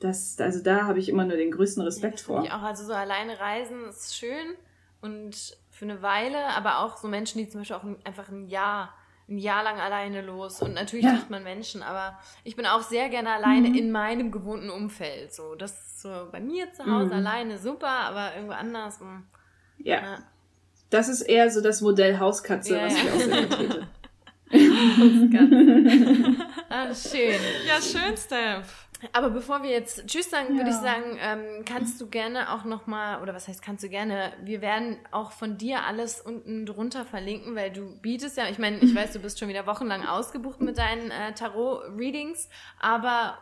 Das, 0.06 0.40
also 0.40 0.62
da 0.64 0.86
habe 0.86 1.00
ich 1.00 1.10
immer 1.10 1.26
nur 1.26 1.38
den 1.38 1.52
größten 1.52 1.82
Ja, 1.82 1.86
Respekt 1.88 2.16
das 2.16 2.22
vor. 2.22 2.44
ich 2.44 2.52
auch. 2.52 2.62
Also 2.62 2.86
so 2.86 2.94
alleine 2.94 3.40
reisen 3.40 3.86
ist 3.86 4.16
schön 4.16 4.56
und 5.02 5.58
für 5.72 5.86
eine 5.86 6.02
Weile, 6.02 6.38
aber 6.56 6.80
auch 6.80 6.98
so 6.98 7.08
Menschen, 7.08 7.40
die 7.40 7.50
zum 7.50 7.62
Beispiel 7.62 7.76
auch 7.76 7.84
ein, 7.84 7.98
einfach 8.06 8.30
ein 8.30 8.48
Jahr, 8.48 8.94
ein 9.28 9.38
Jahr 9.38 9.64
lang 9.64 9.80
alleine 9.80 10.22
los. 10.22 10.62
Und 10.62 10.74
natürlich 10.74 11.06
Ja. 11.06 11.14
trifft 11.14 11.30
man 11.30 11.44
Menschen, 11.44 11.84
aber 11.84 12.18
ich 12.44 12.56
bin 12.56 12.66
auch 12.66 12.82
sehr 12.82 13.10
gerne 13.10 13.32
alleine 13.32 13.70
Mhm. 13.70 13.76
in 13.76 13.92
meinem 13.92 14.32
gewohnten 14.32 14.70
Umfeld. 14.70 15.34
So, 15.34 15.56
das 15.56 15.72
ist 15.72 16.02
so 16.04 16.28
bei 16.32 16.40
mir 16.40 16.72
zu 16.74 16.86
Hause 16.86 17.08
Mhm. 17.08 17.14
alleine 17.14 17.58
super, 17.58 17.90
aber 17.90 18.36
irgendwo 18.36 18.54
anders. 18.54 19.00
mm, 19.00 19.24
Ja. 19.80 19.96
ja. 20.02 20.18
Das 20.92 21.10
ist 21.10 21.22
eher 21.22 21.50
so 21.50 21.62
das 21.62 21.82
Modell 21.82 22.20
Hauskatze, 22.20 22.76
Ja, 22.78 22.86
was 22.86 22.94
ja. 22.94 23.00
ich 23.06 23.12
auch 23.12 23.20
sehr 23.20 23.48
vertrete. 23.48 23.88
Ah, 26.70 26.94
schön. 26.94 27.40
Ja, 27.68 27.82
schön, 27.82 28.16
Steph. 28.18 28.85
Aber 29.14 29.30
bevor 29.30 29.64
wir 29.64 29.70
jetzt 29.70 30.08
Tschüss 30.08 30.30
sagen, 30.30 30.50
würde 30.58 30.70
ich 30.70 30.76
Ja. 30.76 30.82
sagen, 30.82 31.18
ähm, 31.20 31.66
kannst 31.66 32.00
du 32.02 32.08
gerne 32.10 32.54
auch 32.54 32.64
nochmal, 32.64 33.22
oder 33.22 33.34
was 33.34 33.48
heißt 33.48 33.62
kannst 33.62 33.84
du 33.84 33.90
gerne, 33.90 34.34
wir 34.44 34.62
werden 34.62 34.98
auch 35.12 35.32
von 35.32 35.58
dir 35.58 35.84
alles 35.86 36.22
unten 36.22 36.66
drunter 36.66 37.06
verlinken, 37.06 37.56
weil 37.56 37.72
du 37.72 38.00
bietest 38.02 38.38
ja, 38.38 38.48
ich 38.50 38.60
meine, 38.60 38.78
ich 38.80 38.94
weiß, 38.96 39.14
du 39.14 39.20
bist 39.20 39.40
schon 39.40 39.48
wieder 39.50 39.68
wochenlang 39.68 40.06
ausgebucht 40.06 40.62
mit 40.62 40.78
deinen 40.78 41.12
äh, 41.12 41.34
Tarot-Readings, 41.34 42.50
aber 42.80 43.38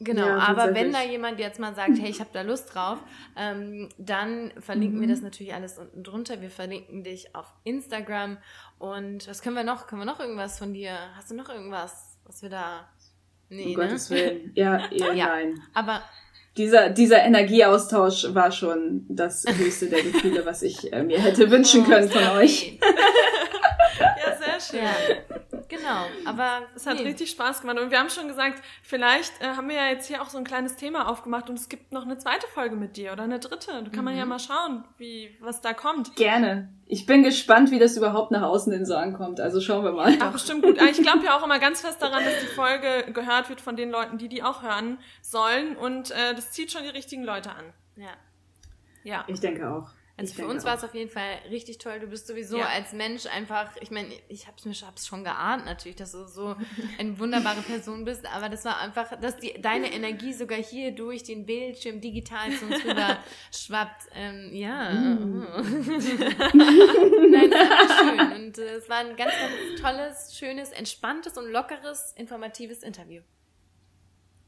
genau, 0.00 0.26
Ja, 0.26 0.38
aber 0.38 0.74
wenn 0.74 0.92
da 0.92 1.02
jemand 1.02 1.38
jetzt 1.38 1.60
mal 1.60 1.74
sagt, 1.74 1.98
hey, 1.98 2.08
ich 2.10 2.20
habe 2.20 2.30
da 2.32 2.42
Lust 2.42 2.74
drauf, 2.74 2.98
ähm, 3.36 3.88
dann 3.98 4.52
verlinken 4.60 5.00
wir 5.00 5.06
Mhm. 5.08 5.12
das 5.12 5.20
natürlich 5.22 5.54
alles 5.54 5.78
unten 5.78 6.02
drunter. 6.02 6.40
Wir 6.40 6.50
verlinken 6.50 7.04
dich 7.04 7.34
auf 7.34 7.46
Instagram 7.64 8.38
und 8.78 9.28
was 9.28 9.42
können 9.42 9.56
wir 9.56 9.64
noch? 9.64 9.86
Können 9.86 10.00
wir 10.02 10.06
noch 10.06 10.20
irgendwas 10.20 10.58
von 10.58 10.72
dir? 10.72 10.92
Hast 11.16 11.30
du 11.30 11.34
noch 11.34 11.48
irgendwas, 11.48 12.18
was 12.24 12.42
wir 12.42 12.48
da... 12.50 12.88
Nee, 13.50 13.64
um 13.64 13.70
ne? 13.70 13.74
Gottes 13.88 14.08
Willen. 14.10 14.52
Ja, 14.54 14.78
eher 14.90 15.12
Ja. 15.12 15.26
nein. 15.26 15.60
Aber 15.74 16.02
Dieser, 16.56 16.90
dieser 16.90 17.22
Energieaustausch 17.24 18.32
war 18.34 18.50
schon 18.52 19.04
das 19.08 19.44
höchste 19.46 19.86
der 19.86 20.02
Gefühle, 20.02 20.44
was 20.46 20.62
ich 20.62 20.92
äh, 20.92 21.02
mir 21.02 21.20
hätte 21.20 21.50
wünschen 21.50 21.84
können 21.84 22.08
von 22.10 22.22
Oh, 22.34 22.38
euch. 22.38 22.78
Ja, 24.00 24.36
sehr 24.36 24.60
schön. 24.60 24.80
Ja, 24.86 25.56
genau. 25.68 26.06
Aber 26.24 26.62
Es 26.74 26.86
hat 26.86 26.96
nee. 26.98 27.02
richtig 27.02 27.30
Spaß 27.30 27.60
gemacht. 27.60 27.78
Und 27.78 27.90
wir 27.90 27.98
haben 27.98 28.08
schon 28.08 28.28
gesagt, 28.28 28.62
vielleicht 28.82 29.32
äh, 29.42 29.46
haben 29.48 29.68
wir 29.68 29.76
ja 29.76 29.88
jetzt 29.88 30.06
hier 30.06 30.22
auch 30.22 30.30
so 30.30 30.38
ein 30.38 30.44
kleines 30.44 30.76
Thema 30.76 31.08
aufgemacht 31.08 31.50
und 31.50 31.58
es 31.58 31.68
gibt 31.68 31.92
noch 31.92 32.04
eine 32.04 32.16
zweite 32.16 32.46
Folge 32.48 32.76
mit 32.76 32.96
dir 32.96 33.12
oder 33.12 33.24
eine 33.24 33.38
dritte. 33.40 33.70
Da 33.84 33.90
kann 33.90 34.04
man 34.04 34.16
ja 34.16 34.24
mal 34.24 34.38
schauen, 34.38 34.84
wie, 34.96 35.36
was 35.40 35.60
da 35.60 35.74
kommt. 35.74 36.16
Gerne. 36.16 36.70
Ich 36.92 37.06
bin 37.06 37.22
gespannt, 37.22 37.70
wie 37.70 37.78
das 37.78 37.96
überhaupt 37.96 38.32
nach 38.32 38.42
außen 38.42 38.72
hin 38.72 38.84
so 38.84 38.96
ankommt. 38.96 39.38
Also 39.38 39.60
schauen 39.60 39.84
wir 39.84 39.92
mal. 39.92 40.12
Ach, 40.18 40.32
bestimmt 40.32 40.64
gut. 40.64 40.76
Ich 40.90 41.00
glaube 41.00 41.24
ja 41.24 41.38
auch 41.38 41.44
immer 41.44 41.60
ganz 41.60 41.82
fest 41.82 42.02
daran, 42.02 42.24
dass 42.24 42.40
die 42.40 42.46
Folge 42.46 43.12
gehört 43.12 43.48
wird 43.48 43.60
von 43.60 43.76
den 43.76 43.90
Leuten, 43.90 44.18
die 44.18 44.28
die 44.28 44.42
auch 44.42 44.64
hören 44.64 44.98
sollen. 45.22 45.76
Und 45.76 46.10
äh, 46.10 46.34
das 46.34 46.50
zieht 46.50 46.72
schon 46.72 46.82
die 46.82 46.88
richtigen 46.88 47.22
Leute 47.22 47.50
an. 47.50 47.64
Ja. 47.94 48.10
Ja. 49.04 49.24
Ich 49.28 49.38
denke 49.38 49.70
auch. 49.70 49.90
Also 50.20 50.34
für 50.34 50.46
uns 50.46 50.64
war 50.64 50.76
es 50.76 50.84
auf 50.84 50.94
jeden 50.94 51.10
Fall 51.10 51.38
richtig 51.50 51.78
toll. 51.78 51.98
Du 51.98 52.06
bist 52.06 52.26
sowieso 52.26 52.58
ja. 52.58 52.66
als 52.66 52.92
Mensch 52.92 53.24
einfach, 53.26 53.74
ich 53.80 53.90
meine, 53.90 54.08
ich 54.28 54.46
habe 54.46 54.56
es 54.94 55.06
schon 55.06 55.24
geahnt 55.24 55.64
natürlich, 55.64 55.96
dass 55.96 56.12
du 56.12 56.26
so 56.26 56.56
eine 56.98 57.18
wunderbare 57.18 57.62
Person 57.62 58.04
bist, 58.04 58.26
aber 58.26 58.50
das 58.50 58.64
war 58.66 58.78
einfach, 58.80 59.18
dass 59.18 59.38
die, 59.38 59.54
deine 59.60 59.92
Energie 59.92 60.34
sogar 60.34 60.58
hier 60.58 60.92
durch 60.92 61.22
den 61.22 61.46
Bildschirm 61.46 62.02
digital 62.02 62.52
zu 62.52 62.66
uns 62.66 62.84
rüber 62.84 63.18
schwappt. 63.52 64.08
Ähm, 64.14 64.50
ja. 64.52 64.90
Mm. 64.90 65.40
Nein, 67.30 67.50
das 67.50 67.70
war 67.70 67.98
schön. 67.98 68.44
Und 68.44 68.58
äh, 68.58 68.74
es 68.74 68.88
war 68.88 68.98
ein 68.98 69.16
ganz, 69.16 69.32
ganz 69.32 69.80
tolles, 69.80 70.36
schönes, 70.36 70.70
entspanntes 70.70 71.38
und 71.38 71.50
lockeres, 71.50 72.12
informatives 72.16 72.82
Interview. 72.82 73.22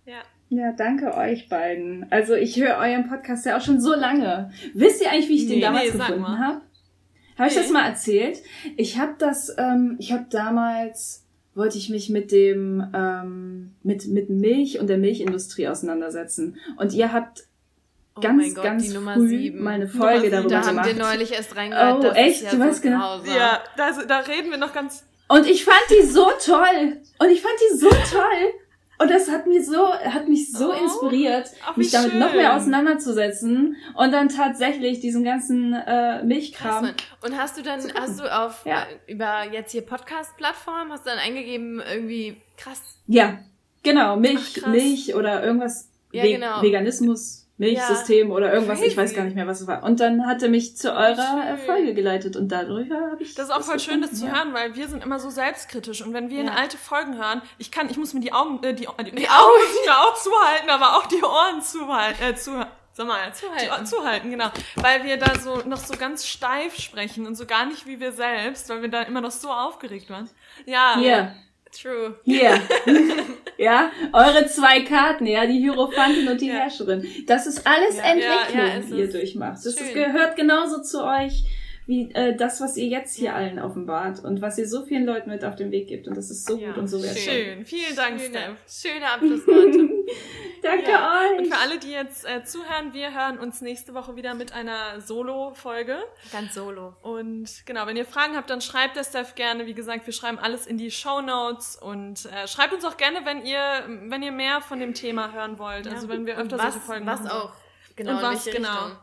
Ja. 0.04 0.22
Ja, 0.48 0.72
danke 0.72 1.16
euch 1.16 1.48
beiden. 1.48 2.06
Also 2.10 2.34
ich 2.34 2.60
höre 2.60 2.76
euren 2.76 3.08
Podcast 3.08 3.46
ja 3.46 3.56
auch 3.56 3.62
schon 3.62 3.80
so 3.80 3.94
lange. 3.94 4.52
Wisst 4.74 5.00
ihr 5.00 5.10
eigentlich, 5.10 5.28
wie 5.30 5.36
ich 5.36 5.44
nee, 5.44 5.54
den 5.54 5.60
damals 5.62 5.86
nee, 5.86 5.98
gefunden 5.98 6.38
habe? 6.38 6.60
Habe 7.38 7.48
ich 7.48 7.54
das 7.54 7.70
mal 7.70 7.86
erzählt? 7.88 8.42
Ich 8.76 8.98
habe 8.98 9.14
das, 9.18 9.54
ähm, 9.56 9.96
ich 9.98 10.12
habe 10.12 10.26
damals 10.28 11.24
wollte 11.54 11.78
ich 11.78 11.88
mich 11.90 12.08
mit 12.08 12.32
dem 12.32 12.86
ähm, 12.94 13.74
mit 13.82 14.06
mit 14.08 14.30
Milch 14.30 14.78
und 14.78 14.88
der 14.88 14.98
Milchindustrie 14.98 15.68
auseinandersetzen. 15.68 16.58
Und 16.76 16.92
ihr 16.92 17.12
habt 17.12 17.44
oh 18.14 18.20
ganz 18.20 18.54
Gott, 18.54 18.64
ganz 18.64 18.92
früh 18.92 19.28
sieben. 19.28 19.62
mal 19.62 19.74
eine 19.74 19.88
Folge 19.88 20.30
darüber 20.30 20.48
da 20.50 20.60
gemacht. 20.60 20.86
Da 20.86 20.90
haben 20.90 20.98
wir 20.98 21.04
neulich 21.04 21.32
erst 21.32 21.56
reingehört. 21.56 22.04
Oh 22.04 22.08
echt? 22.08 22.42
Ja 22.42 22.50
du 22.50 22.56
so 22.56 22.62
weißt 22.62 22.82
genau. 22.82 23.22
Ja, 23.24 23.60
da, 23.76 23.90
da 24.06 24.18
reden 24.18 24.50
wir 24.50 24.58
noch 24.58 24.72
ganz. 24.72 25.06
Und 25.28 25.46
ich 25.46 25.64
fand 25.64 25.82
die 25.90 26.06
so 26.06 26.30
toll. 26.44 27.00
Und 27.18 27.30
ich 27.30 27.40
fand 27.40 27.54
die 27.70 27.76
so 27.76 27.88
toll. 27.88 28.52
Und 29.02 29.10
das 29.10 29.28
hat 29.28 29.48
mir 29.48 29.64
so, 29.64 29.92
hat 29.92 30.28
mich 30.28 30.52
so 30.52 30.70
oh, 30.70 30.84
inspiriert, 30.84 31.50
mich 31.74 31.90
damit 31.90 32.12
schön. 32.12 32.20
noch 32.20 32.32
mehr 32.34 32.54
auseinanderzusetzen 32.54 33.76
und 33.94 34.12
dann 34.12 34.28
tatsächlich 34.28 35.00
diesen 35.00 35.24
ganzen 35.24 35.74
äh, 35.74 36.22
Milchkram. 36.22 36.84
Krass, 36.84 36.94
und 37.24 37.36
hast 37.36 37.58
du 37.58 37.62
dann, 37.62 37.80
hast 37.94 38.20
du 38.20 38.32
auf 38.32 38.64
ja. 38.64 38.82
äh, 39.06 39.12
über 39.12 39.44
jetzt 39.50 39.72
hier 39.72 39.82
Podcast-Plattform, 39.82 40.92
hast 40.92 41.04
du 41.04 41.10
dann 41.10 41.18
eingegeben 41.18 41.82
irgendwie 41.92 42.36
krass? 42.56 42.80
Ja, 43.08 43.40
genau 43.82 44.14
Milch, 44.14 44.62
Ach, 44.62 44.68
Milch 44.68 45.16
oder 45.16 45.42
irgendwas 45.42 45.88
ja, 46.12 46.22
Ve 46.22 46.34
genau. 46.34 46.62
Veganismus. 46.62 47.41
Milchsystem 47.58 48.28
ja, 48.28 48.34
oder 48.34 48.52
irgendwas, 48.52 48.80
ich 48.80 48.96
weiß 48.96 49.14
gar 49.14 49.24
nicht 49.24 49.36
mehr, 49.36 49.46
was 49.46 49.60
es 49.60 49.66
war. 49.66 49.82
Und 49.82 50.00
dann 50.00 50.26
hat 50.26 50.42
er 50.42 50.48
mich 50.48 50.76
zu 50.76 50.92
eurer 50.92 51.44
Erfolge 51.46 51.94
geleitet 51.94 52.36
und 52.36 52.48
dadurch 52.48 52.90
habe 52.90 53.22
ich. 53.22 53.34
Das 53.34 53.46
ist 53.46 53.50
auch 53.50 53.62
voll 53.62 53.78
schön, 53.78 54.00
das 54.00 54.14
zu 54.14 54.26
ja. 54.26 54.34
hören, 54.34 54.54
weil 54.54 54.74
wir 54.74 54.88
sind 54.88 55.04
immer 55.04 55.18
so 55.18 55.30
selbstkritisch 55.30 56.02
und 56.02 56.12
wenn 56.12 56.30
wir 56.30 56.38
ja. 56.38 56.42
in 56.44 56.48
alte 56.48 56.78
Folgen 56.78 57.18
hören, 57.18 57.42
ich 57.58 57.70
kann, 57.70 57.88
ich 57.90 57.96
muss 57.98 58.14
mir 58.14 58.20
die 58.20 58.32
Augen, 58.32 58.62
äh, 58.64 58.74
die, 58.74 58.86
die, 58.86 59.04
die, 59.04 59.16
die 59.16 59.28
Augen 59.28 59.72
nicht 59.72 59.86
mehr 59.86 60.00
auch 60.00 60.14
zuhalten, 60.14 60.70
aber 60.70 60.96
auch 60.96 61.06
die 61.06 61.22
Ohren 61.22 61.62
zuhalten, 61.62 62.22
äh, 62.22 62.34
zuhalten. 62.34 62.72
Sag 62.94 63.06
mal, 63.06 63.32
zuhalten. 63.32 63.86
zuhalten, 63.86 64.30
genau. 64.30 64.50
Weil 64.76 65.04
wir 65.04 65.16
da 65.16 65.38
so 65.38 65.62
noch 65.64 65.78
so 65.78 65.96
ganz 65.96 66.26
steif 66.26 66.76
sprechen 66.76 67.26
und 67.26 67.36
so 67.36 67.46
gar 67.46 67.64
nicht 67.64 67.86
wie 67.86 68.00
wir 68.00 68.12
selbst, 68.12 68.68
weil 68.68 68.82
wir 68.82 68.90
da 68.90 69.02
immer 69.02 69.22
noch 69.22 69.30
so 69.30 69.50
aufgeregt 69.50 70.10
waren. 70.10 70.28
Ja. 70.66 70.96
Hier. 70.98 71.34
True. 71.72 72.16
Hier. 72.24 72.60
ja, 73.58 73.90
eure 74.12 74.46
zwei 74.46 74.80
Karten, 74.82 75.26
ja, 75.26 75.46
die 75.46 75.58
Hierophantin 75.58 76.28
und 76.28 76.40
die 76.40 76.48
ja. 76.48 76.54
Herrscherin. 76.54 77.06
Das 77.26 77.46
ist 77.46 77.66
alles 77.66 77.96
ja, 77.96 78.02
Entwicklung, 78.04 78.66
ja, 78.66 78.78
die 78.80 79.00
ihr 79.00 79.10
durchmacht. 79.10 79.56
Das 79.56 79.66
ist, 79.66 79.94
gehört 79.94 80.36
genauso 80.36 80.82
zu 80.82 81.02
euch 81.04 81.44
wie 81.86 82.10
äh, 82.12 82.36
das, 82.36 82.60
was 82.60 82.76
ihr 82.76 82.86
jetzt 82.86 83.16
hier 83.16 83.34
allen 83.34 83.58
offenbart 83.58 84.24
und 84.24 84.40
was 84.40 84.58
ihr 84.58 84.68
so 84.68 84.84
vielen 84.84 85.04
Leuten 85.04 85.30
mit 85.30 85.44
auf 85.44 85.56
den 85.56 85.70
Weg 85.70 85.88
gibt. 85.88 86.06
Und 86.06 86.16
das 86.16 86.30
ist 86.30 86.46
so 86.46 86.58
gut 86.58 86.76
und 86.76 86.88
so 86.88 87.02
wertvoll. 87.02 87.32
Schön. 87.34 87.64
Vielen 87.64 87.96
Dank, 87.96 88.20
Schöne, 88.20 88.30
Steph. 88.30 88.92
Schöne 88.92 89.06
Abschlussworte. 89.06 89.88
Danke 90.62 90.90
euch. 90.90 91.38
Und 91.38 91.46
für 91.46 91.58
alle, 91.58 91.78
die 91.78 91.90
jetzt 91.90 92.24
äh, 92.24 92.44
zuhören, 92.44 92.92
wir 92.92 93.12
hören 93.12 93.38
uns 93.38 93.60
nächste 93.60 93.94
Woche 93.94 94.14
wieder 94.16 94.34
mit 94.34 94.52
einer 94.52 95.00
Solo-Folge. 95.00 95.98
Ganz 96.30 96.54
solo. 96.54 96.94
Und 97.02 97.66
genau, 97.66 97.86
wenn 97.86 97.96
ihr 97.96 98.04
Fragen 98.04 98.36
habt, 98.36 98.48
dann 98.48 98.60
schreibt 98.60 98.96
der 98.96 99.04
Steph 99.04 99.34
gerne. 99.34 99.66
Wie 99.66 99.74
gesagt, 99.74 100.06
wir 100.06 100.12
schreiben 100.12 100.38
alles 100.38 100.66
in 100.66 100.78
die 100.78 100.90
Show 100.90 101.20
Notes 101.20 101.76
und 101.76 102.26
äh, 102.26 102.46
schreibt 102.46 102.72
uns 102.72 102.84
auch 102.84 102.96
gerne, 102.96 103.24
wenn 103.24 103.44
ihr, 103.44 103.84
wenn 104.06 104.22
ihr 104.22 104.32
mehr 104.32 104.60
von 104.60 104.78
dem 104.78 104.94
Thema 104.94 105.32
hören 105.32 105.58
wollt. 105.58 105.86
Ja. 105.86 105.92
Also 105.92 106.08
wenn 106.08 106.26
wir 106.26 106.38
öfter 106.38 106.58
was, 106.58 106.74
solche 106.74 106.80
Folgen 106.86 107.06
was 107.06 107.20
machen. 107.22 107.30
Was 107.30 107.44
auch. 107.44 107.52
Genau, 107.96 108.12
und 108.12 108.22
was 108.22 108.44
genau. 108.44 108.68
Richtung. 108.68 108.96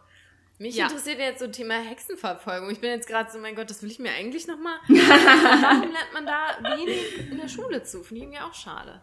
Mich 0.60 0.76
ja. 0.76 0.88
interessiert 0.88 1.20
jetzt 1.20 1.40
so 1.40 1.48
Thema 1.48 1.76
Hexenverfolgung. 1.76 2.70
Ich 2.70 2.82
bin 2.82 2.90
jetzt 2.90 3.08
gerade 3.08 3.32
so, 3.32 3.40
mein 3.40 3.56
Gott, 3.56 3.70
das 3.70 3.82
will 3.82 3.90
ich 3.90 4.00
mir 4.00 4.12
eigentlich 4.12 4.46
nochmal. 4.46 4.76
Warum 4.88 5.92
lernt 5.92 6.14
man 6.14 6.26
da 6.26 6.78
wenig 6.78 7.32
in 7.32 7.38
der 7.38 7.48
Schule 7.48 7.82
zu? 7.84 8.04
Finde 8.04 8.16
ich 8.16 8.24
irgendwie 8.24 8.40
auch 8.40 8.54
schade. 8.54 9.02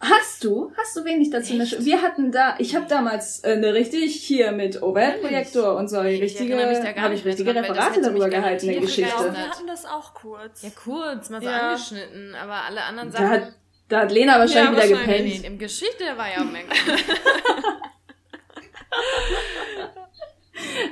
Hast 0.00 0.44
du? 0.44 0.72
Hast 0.78 0.96
du 0.96 1.04
wenig 1.04 1.28
dazu 1.28 1.52
in 1.52 1.58
der 1.58 1.66
Schule? 1.66 1.84
Wir 1.84 2.00
hatten 2.00 2.32
da, 2.32 2.54
ich 2.58 2.74
habe 2.74 2.86
damals 2.88 3.44
äh, 3.44 3.52
eine 3.52 3.74
richtig 3.74 4.14
hier 4.14 4.50
mit 4.52 4.82
OVED-Projektor 4.82 5.76
und 5.76 5.88
so 5.88 5.98
eine 5.98 6.08
richtige, 6.08 6.56
habe 6.56 7.14
ich 7.14 7.24
richtige 7.24 7.54
Referate 7.54 8.00
darüber 8.00 8.30
gehalten 8.30 8.66
in 8.66 8.72
der 8.72 8.80
Geschichte. 8.80 9.12
Genau, 9.14 9.32
wir 9.32 9.50
hatten 9.50 9.66
das 9.66 9.84
auch 9.84 10.14
kurz. 10.14 10.62
Ja, 10.62 10.70
kurz, 10.70 11.28
mal 11.28 11.42
so 11.42 11.48
ja. 11.48 11.70
angeschnitten, 11.70 12.34
aber 12.34 12.64
alle 12.64 12.82
anderen 12.82 13.10
Sachen. 13.10 13.24
Da 13.24 13.30
hat, 13.30 13.52
da 13.88 14.00
hat 14.00 14.12
Lena 14.12 14.38
wahrscheinlich 14.38 14.78
ja, 14.78 14.86
wieder 14.86 14.98
wahrscheinlich 14.98 15.32
gepennt. 15.34 15.52
Im 15.52 15.58
Geschichte 15.58 16.04
war 16.16 16.32
ja 16.32 16.38
auch 16.38 16.50
mehr. 16.50 16.62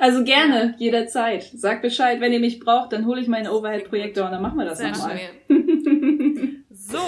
Also 0.00 0.24
gerne, 0.24 0.74
jederzeit. 0.78 1.42
Sagt 1.42 1.82
Bescheid, 1.82 2.20
wenn 2.20 2.32
ihr 2.32 2.40
mich 2.40 2.60
braucht, 2.60 2.92
dann 2.92 3.06
hole 3.06 3.20
ich 3.20 3.28
meinen 3.28 3.48
Overhead-Projektor 3.48 4.24
und 4.26 4.32
dann 4.32 4.42
machen 4.42 4.58
wir 4.58 4.64
das 4.64 4.80
nochmal. 4.80 5.18
so. 6.70 6.98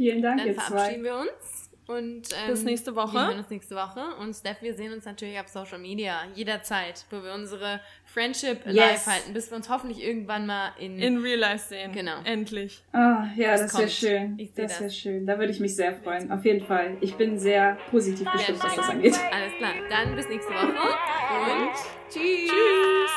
Vielen 0.00 0.22
Dank, 0.22 0.38
dann 0.38 0.48
ihr 0.48 0.54
verabschieden 0.54 1.04
wir 1.04 1.14
uns. 1.14 1.68
Und 1.86 2.22
ähm, 2.32 2.48
bis 2.48 2.62
nächste 2.62 2.96
Woche. 2.96 3.12
Wir 3.12 3.28
sehen 3.28 3.38
uns 3.38 3.50
nächste 3.50 3.74
Woche. 3.74 4.00
Und 4.18 4.32
Steph, 4.32 4.62
wir 4.62 4.72
sehen 4.72 4.94
uns 4.94 5.04
natürlich 5.04 5.38
auf 5.38 5.48
Social 5.48 5.78
Media 5.78 6.22
jederzeit, 6.34 7.04
wo 7.10 7.22
wir 7.22 7.34
unsere 7.34 7.80
Friendship 8.06 8.64
yes. 8.64 8.74
live 8.74 9.06
halten, 9.06 9.34
bis 9.34 9.50
wir 9.50 9.56
uns 9.58 9.68
hoffentlich 9.68 10.02
irgendwann 10.02 10.46
mal 10.46 10.70
in 10.78 10.98
in 10.98 11.18
Real 11.18 11.38
Life 11.38 11.68
sehen. 11.68 11.92
Genau. 11.92 12.22
Endlich. 12.24 12.82
Ah, 12.92 13.24
oh, 13.24 13.26
ja, 13.38 13.58
das, 13.58 13.72
das 13.72 13.78
wäre 13.78 13.90
schön. 13.90 14.38
Ich 14.38 14.54
das, 14.54 14.72
das 14.72 14.80
wäre 14.80 14.90
schön. 14.90 15.26
Da 15.26 15.38
würde 15.38 15.52
ich 15.52 15.60
mich 15.60 15.76
sehr 15.76 15.92
freuen. 15.92 16.32
Auf 16.32 16.46
jeden 16.46 16.64
Fall. 16.64 16.96
Ich 17.02 17.16
bin 17.16 17.38
sehr 17.38 17.76
positiv 17.90 18.26
gestimmt, 18.32 18.64
was 18.64 18.76
das 18.76 18.88
angeht. 18.88 19.20
Alles 19.30 19.52
klar. 19.58 19.74
Dann 19.90 20.16
bis 20.16 20.28
nächste 20.30 20.54
Woche 20.54 20.68
und 20.68 21.74
tschüss. 22.08 22.48
Tschüss. 22.48 23.10